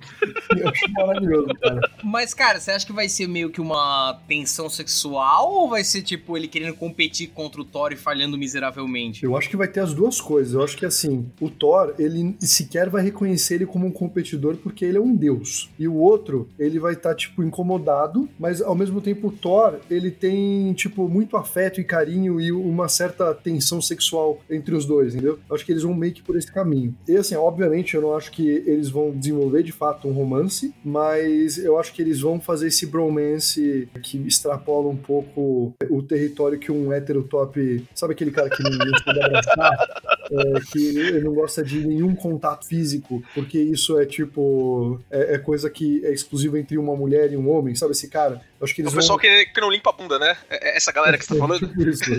Eu 0.56 0.68
acho 0.68 0.92
maravilhoso, 0.92 1.48
cara. 1.60 1.80
Mas, 2.02 2.34
cara, 2.34 2.60
você 2.60 2.70
acha 2.70 2.86
que 2.86 2.92
vai 2.92 3.08
ser 3.08 3.26
meio 3.26 3.50
que 3.50 3.60
uma 3.60 4.18
tensão 4.26 4.68
sexual 4.68 5.52
ou 5.52 5.68
vai 5.68 5.84
ser, 5.84 6.02
tipo, 6.02 6.36
ele 6.36 6.48
querendo 6.48 6.74
competir 6.74 7.28
contra 7.28 7.60
o 7.60 7.64
Thor 7.64 7.92
e 7.92 7.96
falhando 7.96 8.38
miseravelmente? 8.38 9.24
Eu 9.24 9.36
acho 9.36 9.48
que 9.48 9.56
vai 9.56 9.68
ter 9.68 9.80
as 9.80 9.92
duas 9.92 10.20
coisas. 10.20 10.54
Eu 10.54 10.62
acho 10.62 10.76
que, 10.76 10.86
assim, 10.86 11.30
o 11.40 11.50
Thor, 11.50 11.94
ele 11.98 12.36
sequer 12.40 12.88
vai 12.88 13.02
reconhecer 13.02 13.54
ele 13.54 13.66
como 13.66 13.86
um 13.86 13.90
competidor 13.90 14.56
porque 14.56 14.84
ele 14.84 14.98
é 14.98 15.00
um 15.00 15.14
deus. 15.14 15.70
E 15.78 15.86
o 15.86 15.94
outro, 15.94 16.48
ele 16.58 16.78
vai 16.78 16.94
estar, 16.94 17.10
tá, 17.10 17.14
tipo, 17.14 17.42
incomodado, 17.42 18.28
mas 18.38 18.60
ao 18.62 18.74
mesmo 18.74 19.00
tempo 19.00 19.28
o 19.28 19.32
Thor, 19.32 19.78
ele 19.90 20.10
tem, 20.10 20.72
tipo, 20.74 21.08
muito 21.08 21.27
afeto 21.36 21.80
e 21.80 21.84
carinho 21.84 22.40
e 22.40 22.52
uma 22.52 22.88
certa 22.88 23.34
tensão 23.34 23.80
sexual 23.80 24.40
entre 24.50 24.74
os 24.74 24.84
dois, 24.84 25.14
entendeu? 25.14 25.38
Eu 25.48 25.54
acho 25.54 25.64
que 25.64 25.72
eles 25.72 25.82
vão 25.82 25.94
meio 25.94 26.12
que 26.12 26.22
por 26.22 26.36
esse 26.36 26.50
caminho. 26.50 26.94
E, 27.06 27.16
assim, 27.16 27.34
obviamente, 27.34 27.94
eu 27.94 28.02
não 28.02 28.16
acho 28.16 28.30
que 28.30 28.48
eles 28.48 28.88
vão 28.88 29.10
desenvolver 29.10 29.62
de 29.62 29.72
fato 29.72 30.08
um 30.08 30.12
romance, 30.12 30.74
mas 30.84 31.58
eu 31.58 31.78
acho 31.78 31.92
que 31.92 32.02
eles 32.02 32.20
vão 32.20 32.40
fazer 32.40 32.68
esse 32.68 32.86
bromance 32.86 33.88
que 34.02 34.18
extrapola 34.26 34.88
um 34.88 34.96
pouco 34.96 35.74
o 35.88 36.02
território 36.02 36.58
que 36.58 36.70
um 36.70 36.92
hétero 36.92 37.22
top. 37.22 37.84
Sabe 37.94 38.12
aquele 38.12 38.30
cara 38.30 38.50
que 38.50 38.62
não 38.62 38.78
gosta 38.78 39.12
de 39.12 39.22
abraçar? 39.22 40.08
É, 40.30 40.60
que 40.72 41.20
não 41.20 41.32
gosta 41.32 41.62
de 41.62 41.86
nenhum 41.86 42.14
contato 42.14 42.66
físico, 42.66 43.22
porque 43.34 43.58
isso 43.58 43.98
é 43.98 44.04
tipo. 44.04 45.00
É, 45.10 45.34
é, 45.34 45.38
coisa 45.38 45.70
que 45.70 46.04
é 46.04 46.12
exclusiva 46.12 46.58
entre 46.58 46.76
uma 46.76 46.94
mulher 46.94 47.32
e 47.32 47.36
um 47.36 47.48
homem, 47.50 47.74
sabe 47.74 47.92
esse 47.92 48.08
cara? 48.08 48.42
Eu 48.60 48.64
acho 48.64 48.74
que 48.74 48.82
eles 48.82 48.92
o 48.92 48.96
pessoal 48.96 49.18
que, 49.18 49.46
que 49.46 49.60
não 49.60 49.70
limpa 49.70 49.90
a 49.90 49.92
bunda, 49.92 50.18
né? 50.18 50.36
É, 50.50 50.70
é 50.70 50.76
essa 50.76 50.90
galera 50.90 51.16
que 51.16 51.24
você 51.24 51.34
tá 51.34 51.40
falando? 51.40 51.68
Tipo 51.68 51.82
isso. 51.88 52.02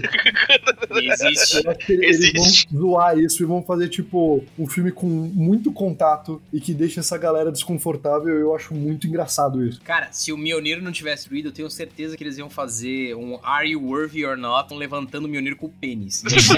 Existe. 0.95 1.65
Eu 1.65 1.71
acho 1.71 1.79
que 1.85 1.93
eles 1.93 2.19
Existe. 2.19 2.67
vão 2.71 2.81
zoar 2.81 3.17
isso 3.17 3.43
e 3.43 3.45
vão 3.45 3.61
fazer, 3.61 3.89
tipo, 3.89 4.43
um 4.57 4.67
filme 4.67 4.91
com 4.91 5.05
muito 5.05 5.71
contato 5.71 6.41
e 6.53 6.61
que 6.61 6.73
deixa 6.73 7.01
essa 7.01 7.17
galera 7.17 7.51
desconfortável. 7.51 8.37
Eu 8.37 8.55
acho 8.55 8.73
muito 8.73 9.05
engraçado 9.05 9.65
isso. 9.65 9.81
Cara, 9.81 10.07
se 10.11 10.31
o 10.31 10.37
Mionir 10.37 10.81
não 10.81 10.93
tivesse 10.93 11.27
ruído, 11.27 11.49
eu 11.49 11.53
tenho 11.53 11.69
certeza 11.69 12.15
que 12.15 12.23
eles 12.23 12.37
iam 12.37 12.49
fazer 12.49 13.15
um 13.15 13.37
Are 13.43 13.69
You 13.69 13.83
Worthy 13.83 14.25
or 14.25 14.37
Not, 14.37 14.73
um 14.73 14.77
levantando 14.77 15.25
o 15.25 15.27
Mionir 15.27 15.57
com 15.57 15.65
o 15.65 15.69
pênis. 15.69 16.23
Ia 16.23 16.39
ser, 16.39 16.57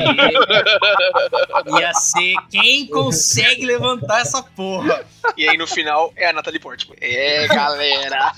ia 1.80 1.94
ser 1.94 2.36
quem 2.52 2.86
consegue 2.86 3.66
levantar 3.66 4.22
essa 4.22 4.44
porra. 4.44 5.04
E 5.36 5.48
aí 5.48 5.58
no 5.58 5.66
final 5.66 6.14
é 6.16 6.30
a 6.30 6.34
Natalie 6.34 6.60
Portman. 6.60 6.98
É, 7.02 7.48
galera. 7.48 8.32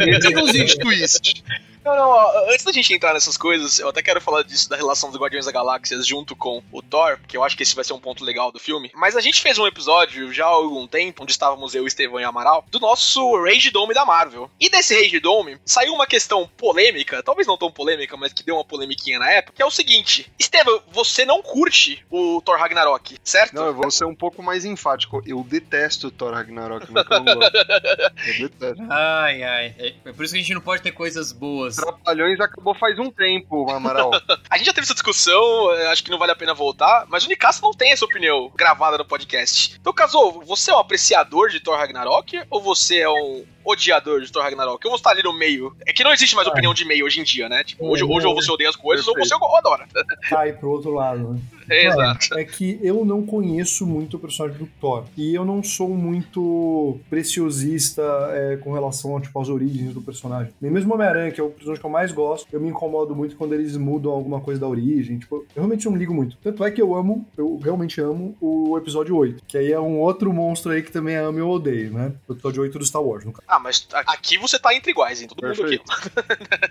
É, 0.00 0.75
twist. 0.80 1.42
Não, 1.86 1.94
não, 1.94 2.08
ó, 2.08 2.50
antes 2.52 2.64
da 2.64 2.72
gente 2.72 2.92
entrar 2.92 3.14
nessas 3.14 3.36
coisas, 3.36 3.78
eu 3.78 3.88
até 3.88 4.02
quero 4.02 4.20
falar 4.20 4.42
disso 4.42 4.68
da 4.68 4.74
relação 4.76 5.08
dos 5.08 5.20
Guardiões 5.20 5.46
da 5.46 5.52
Galáxia 5.52 6.02
junto 6.02 6.34
com 6.34 6.60
o 6.72 6.82
Thor, 6.82 7.16
porque 7.18 7.36
eu 7.36 7.44
acho 7.44 7.56
que 7.56 7.62
esse 7.62 7.76
vai 7.76 7.84
ser 7.84 7.92
um 7.92 8.00
ponto 8.00 8.24
legal 8.24 8.50
do 8.50 8.58
filme. 8.58 8.90
Mas 8.92 9.14
a 9.14 9.20
gente 9.20 9.40
fez 9.40 9.56
um 9.56 9.68
episódio 9.68 10.32
já 10.32 10.46
há 10.46 10.48
algum 10.48 10.84
tempo, 10.88 11.22
onde 11.22 11.30
estávamos 11.30 11.76
eu, 11.76 11.86
Estevão 11.86 12.18
e 12.18 12.24
Amaral, 12.24 12.64
do 12.72 12.80
nosso 12.80 13.40
Rage 13.40 13.70
Dome 13.70 13.94
da 13.94 14.04
Marvel. 14.04 14.50
E 14.58 14.68
desse 14.68 15.00
Rage 15.00 15.20
Dome 15.20 15.60
saiu 15.64 15.94
uma 15.94 16.08
questão 16.08 16.50
polêmica, 16.56 17.22
talvez 17.22 17.46
não 17.46 17.56
tão 17.56 17.70
polêmica, 17.70 18.16
mas 18.16 18.32
que 18.32 18.42
deu 18.42 18.56
uma 18.56 18.64
polemiquinha 18.64 19.20
na 19.20 19.30
época, 19.30 19.52
que 19.54 19.62
é 19.62 19.66
o 19.66 19.70
seguinte: 19.70 20.28
Estevão, 20.40 20.82
você 20.90 21.24
não 21.24 21.40
curte 21.40 22.04
o 22.10 22.42
Thor 22.44 22.58
Ragnarok, 22.58 23.16
certo? 23.22 23.54
Não, 23.54 23.66
eu 23.66 23.74
vou 23.74 23.92
ser 23.92 24.06
um 24.06 24.14
pouco 24.14 24.42
mais 24.42 24.64
enfático. 24.64 25.22
Eu 25.24 25.44
detesto 25.44 26.08
o 26.08 26.10
Thor 26.10 26.34
Ragnarok, 26.34 26.92
não 26.92 27.04
eu 28.26 28.48
detesto. 28.48 28.82
Ai, 28.90 29.44
ai. 29.44 29.74
É 30.04 30.12
por 30.12 30.24
isso 30.24 30.34
que 30.34 30.40
a 30.40 30.42
gente 30.42 30.54
não 30.54 30.60
pode 30.60 30.82
ter 30.82 30.90
coisas 30.90 31.30
boas. 31.30 31.75
Trapalhões 31.76 32.40
acabou 32.40 32.74
faz 32.74 32.98
um 32.98 33.10
tempo, 33.10 33.70
Amaral. 33.70 34.10
a 34.48 34.56
gente 34.56 34.66
já 34.66 34.72
teve 34.72 34.84
essa 34.84 34.94
discussão, 34.94 35.70
acho 35.90 36.02
que 36.02 36.10
não 36.10 36.18
vale 36.18 36.32
a 36.32 36.36
pena 36.36 36.54
voltar, 36.54 37.06
mas 37.08 37.24
o 37.24 37.28
Nicasso 37.28 37.62
não 37.62 37.72
tem 37.72 37.92
essa 37.92 38.04
opinião 38.04 38.50
gravada 38.54 38.98
no 38.98 39.04
podcast. 39.04 39.76
Então, 39.80 39.92
Caso, 39.96 40.42
você 40.44 40.70
é 40.70 40.74
um 40.74 40.78
apreciador 40.78 41.48
de 41.48 41.58
Thor 41.58 41.78
Ragnarok 41.78 42.42
ou 42.50 42.60
você 42.60 42.98
é 42.98 43.08
um 43.08 43.44
odiador 43.66 44.20
de 44.20 44.30
Thor 44.30 44.42
Ragnarok? 44.42 44.84
Eu 44.84 44.90
vou 44.90 44.96
estar 44.96 45.10
ali 45.10 45.22
no 45.22 45.32
meio. 45.32 45.74
É 45.86 45.92
que 45.92 46.04
não 46.04 46.12
existe 46.12 46.34
mais 46.34 46.46
opinião 46.46 46.72
de 46.72 46.84
meio 46.84 47.04
hoje 47.04 47.20
em 47.20 47.24
dia, 47.24 47.48
né? 47.48 47.64
Tipo, 47.64 47.86
hoje, 47.86 48.04
hoje 48.04 48.26
ou 48.26 48.34
você 48.34 48.50
odeia 48.50 48.70
as 48.70 48.76
coisas 48.76 49.04
Perfeito. 49.04 49.34
ou 49.34 49.50
você 49.50 49.56
adora. 49.58 49.86
Cai 50.28 50.52
pro 50.52 50.70
outro 50.70 50.92
lado, 50.92 51.34
né? 51.34 51.40
É, 51.68 51.86
exato. 51.86 52.38
É 52.38 52.44
que 52.44 52.78
eu 52.82 53.04
não 53.04 53.24
conheço 53.24 53.86
muito 53.86 54.16
o 54.16 54.20
personagem 54.20 54.58
do 54.58 54.66
Thor. 54.80 55.04
E 55.16 55.34
eu 55.34 55.44
não 55.44 55.62
sou 55.62 55.88
muito 55.88 56.98
preciosista 57.10 58.02
é, 58.32 58.56
com 58.56 58.72
relação 58.72 59.20
tipo, 59.20 59.40
às 59.40 59.48
origens 59.48 59.92
do 59.92 60.00
personagem. 60.00 60.52
Nem 60.60 60.70
mesmo 60.70 60.94
Homem-Aranha, 60.94 61.30
que 61.32 61.40
é 61.40 61.44
o 61.44 61.50
personagem 61.50 61.80
que 61.80 61.86
eu 61.86 61.90
mais 61.90 62.12
gosto, 62.12 62.46
eu 62.52 62.60
me 62.60 62.68
incomodo 62.68 63.14
muito 63.14 63.36
quando 63.36 63.54
eles 63.54 63.76
mudam 63.76 64.12
alguma 64.12 64.40
coisa 64.40 64.60
da 64.60 64.68
origem. 64.68 65.18
Tipo, 65.18 65.36
eu 65.36 65.46
realmente 65.56 65.86
não 65.86 65.96
ligo 65.96 66.14
muito. 66.14 66.36
Tanto 66.42 66.64
é 66.64 66.70
que 66.70 66.80
eu 66.80 66.94
amo, 66.94 67.26
eu 67.36 67.58
realmente 67.62 68.00
amo 68.00 68.36
o 68.40 68.76
episódio 68.78 69.16
8. 69.16 69.44
Que 69.46 69.58
aí 69.58 69.72
é 69.72 69.80
um 69.80 69.98
outro 69.98 70.32
monstro 70.32 70.72
aí 70.72 70.82
que 70.82 70.92
também 70.92 71.16
ama 71.16 71.38
e 71.38 71.42
eu 71.42 71.50
odeio, 71.50 71.92
né? 71.92 72.12
O 72.28 72.32
episódio 72.32 72.62
8 72.62 72.78
do 72.78 72.86
Star 72.86 73.02
Wars, 73.02 73.24
no 73.24 73.32
caso. 73.32 73.44
Ah, 73.48 73.55
mas 73.58 73.86
aqui 73.92 74.38
você 74.38 74.58
tá 74.58 74.74
entre 74.74 74.90
iguais, 74.90 75.20
hein? 75.20 75.28
Todo 75.28 75.40
Perfeito. 75.40 75.84
mundo 75.84 75.98
aqui. 75.98 76.10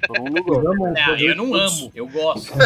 Todo 0.08 0.22
mundo 0.22 0.44
gosta. 0.44 0.92
Não, 0.92 1.18
eu 1.18 1.36
não 1.36 1.54
amo, 1.56 1.92
eu 1.94 2.08
gosto. 2.08 2.54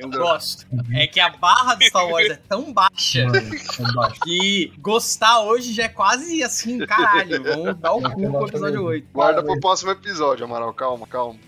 Eu 0.00 0.10
gosto. 0.10 0.66
É 0.92 1.06
que 1.06 1.20
a 1.20 1.30
barra 1.30 1.74
do 1.74 1.84
Star 1.84 2.06
Wars 2.06 2.30
é 2.30 2.36
tão 2.48 2.72
baixa 2.72 3.24
Mano, 3.24 4.14
que 4.24 4.72
gostar 4.78 5.40
hoje 5.40 5.72
já 5.72 5.84
é 5.84 5.88
quase 5.88 6.42
assim, 6.42 6.78
caralho. 6.86 7.42
Vamos 7.42 7.78
dar 7.78 7.92
o 7.92 8.02
cu 8.02 8.30
pro 8.30 8.48
episódio 8.48 8.84
8. 8.84 9.08
Guarda 9.12 9.42
pro 9.42 9.60
próximo 9.60 9.90
episódio, 9.90 10.44
Amaral. 10.44 10.72
Calma, 10.74 11.06
calma. 11.06 11.38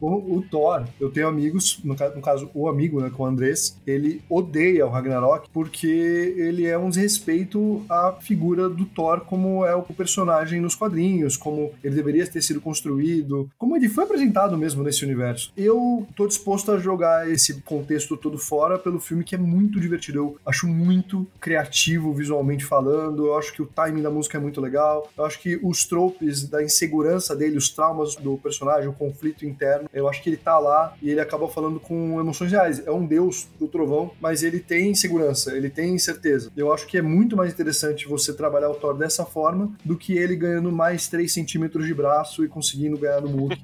o, 0.00 0.36
o, 0.36 0.44
Thor, 0.50 0.84
eu 1.00 1.10
tenho 1.10 1.26
amigos, 1.26 1.80
no, 1.82 1.94
no, 1.94 2.22
caso, 2.22 2.48
o 2.54 2.68
amigo, 2.68 3.00
né, 3.00 3.10
com 3.10 3.24
o 3.24 3.26
Andrés, 3.26 3.76
ele 3.86 4.22
odeia 4.28 4.86
o 4.86 4.90
Ragnarok 4.90 5.48
porque 5.52 6.34
ele 6.36 6.66
é 6.66 6.78
um 6.78 6.90
desrespeito 7.12 7.84
à 7.88 8.16
figura 8.20 8.68
do 8.68 8.84
Thor 8.86 9.20
como 9.20 9.64
é 9.66 9.74
o 9.74 9.82
personagem 9.82 10.60
nos 10.60 10.74
quadrinhos, 10.74 11.36
como 11.36 11.72
ele 11.84 11.94
deveria 11.94 12.26
ter 12.26 12.42
sido 12.42 12.60
construído, 12.60 13.50
como 13.58 13.76
ele 13.76 13.88
foi 13.88 14.04
apresentado 14.04 14.56
mesmo 14.56 14.82
nesse 14.82 15.04
universo. 15.04 15.52
Eu 15.56 16.06
tô 16.16 16.26
disposto 16.26 16.72
a 16.72 16.78
jogar 16.78 17.30
esse 17.30 17.60
contexto 17.62 18.16
todo 18.16 18.38
fora 18.38 18.78
pelo 18.78 18.98
filme 18.98 19.24
que 19.24 19.34
é 19.34 19.38
muito 19.38 19.80
divertido. 19.80 20.18
Eu 20.18 20.38
acho 20.46 20.66
muito 20.66 21.26
criativo 21.40 22.12
visualmente 22.12 22.64
falando, 22.64 23.26
eu 23.26 23.38
acho 23.38 23.52
que 23.52 23.62
o 23.62 23.66
timing 23.66 24.02
da 24.02 24.10
música 24.10 24.38
é 24.38 24.40
muito 24.40 24.60
legal, 24.60 25.10
eu 25.16 25.24
acho 25.24 25.38
que 25.40 25.58
os 25.62 25.84
tropes 25.84 26.48
da 26.48 26.62
insegurança 26.62 27.36
dele, 27.36 27.56
os 27.56 27.68
traumas 27.68 28.16
do 28.16 28.38
personagem, 28.38 28.88
o 28.88 28.92
conflito 28.92 29.44
interno. 29.44 29.88
Eu 29.92 30.08
acho 30.08 30.22
que 30.22 30.30
ele 30.30 30.36
tá 30.36 30.58
lá 30.58 30.94
e 31.02 31.10
ele 31.10 31.20
acaba 31.20 31.48
falando 31.48 31.78
com 31.78 32.20
emoções 32.20 32.50
reais. 32.50 32.86
É 32.86 32.90
um 32.90 33.04
deus 33.04 33.48
do 33.58 33.68
trovão, 33.68 34.12
mas 34.20 34.42
ele 34.42 34.60
tem 34.60 34.94
segurança, 34.94 35.56
ele 35.56 35.68
tem 35.68 35.98
certeza. 35.98 36.50
Eu 36.56 36.72
acho 36.72 36.86
que 36.86 36.98
é 36.98 37.01
muito 37.02 37.36
mais 37.36 37.52
interessante 37.52 38.06
você 38.06 38.32
trabalhar 38.32 38.70
o 38.70 38.74
Thor 38.74 38.94
dessa 38.96 39.24
forma 39.24 39.72
do 39.84 39.96
que 39.96 40.16
ele 40.16 40.36
ganhando 40.36 40.70
mais 40.72 41.08
3 41.08 41.32
centímetros 41.32 41.86
de 41.86 41.94
braço 41.94 42.44
e 42.44 42.48
conseguindo 42.48 42.96
ganhar 42.96 43.20
no 43.20 43.28
Hulk. 43.28 43.58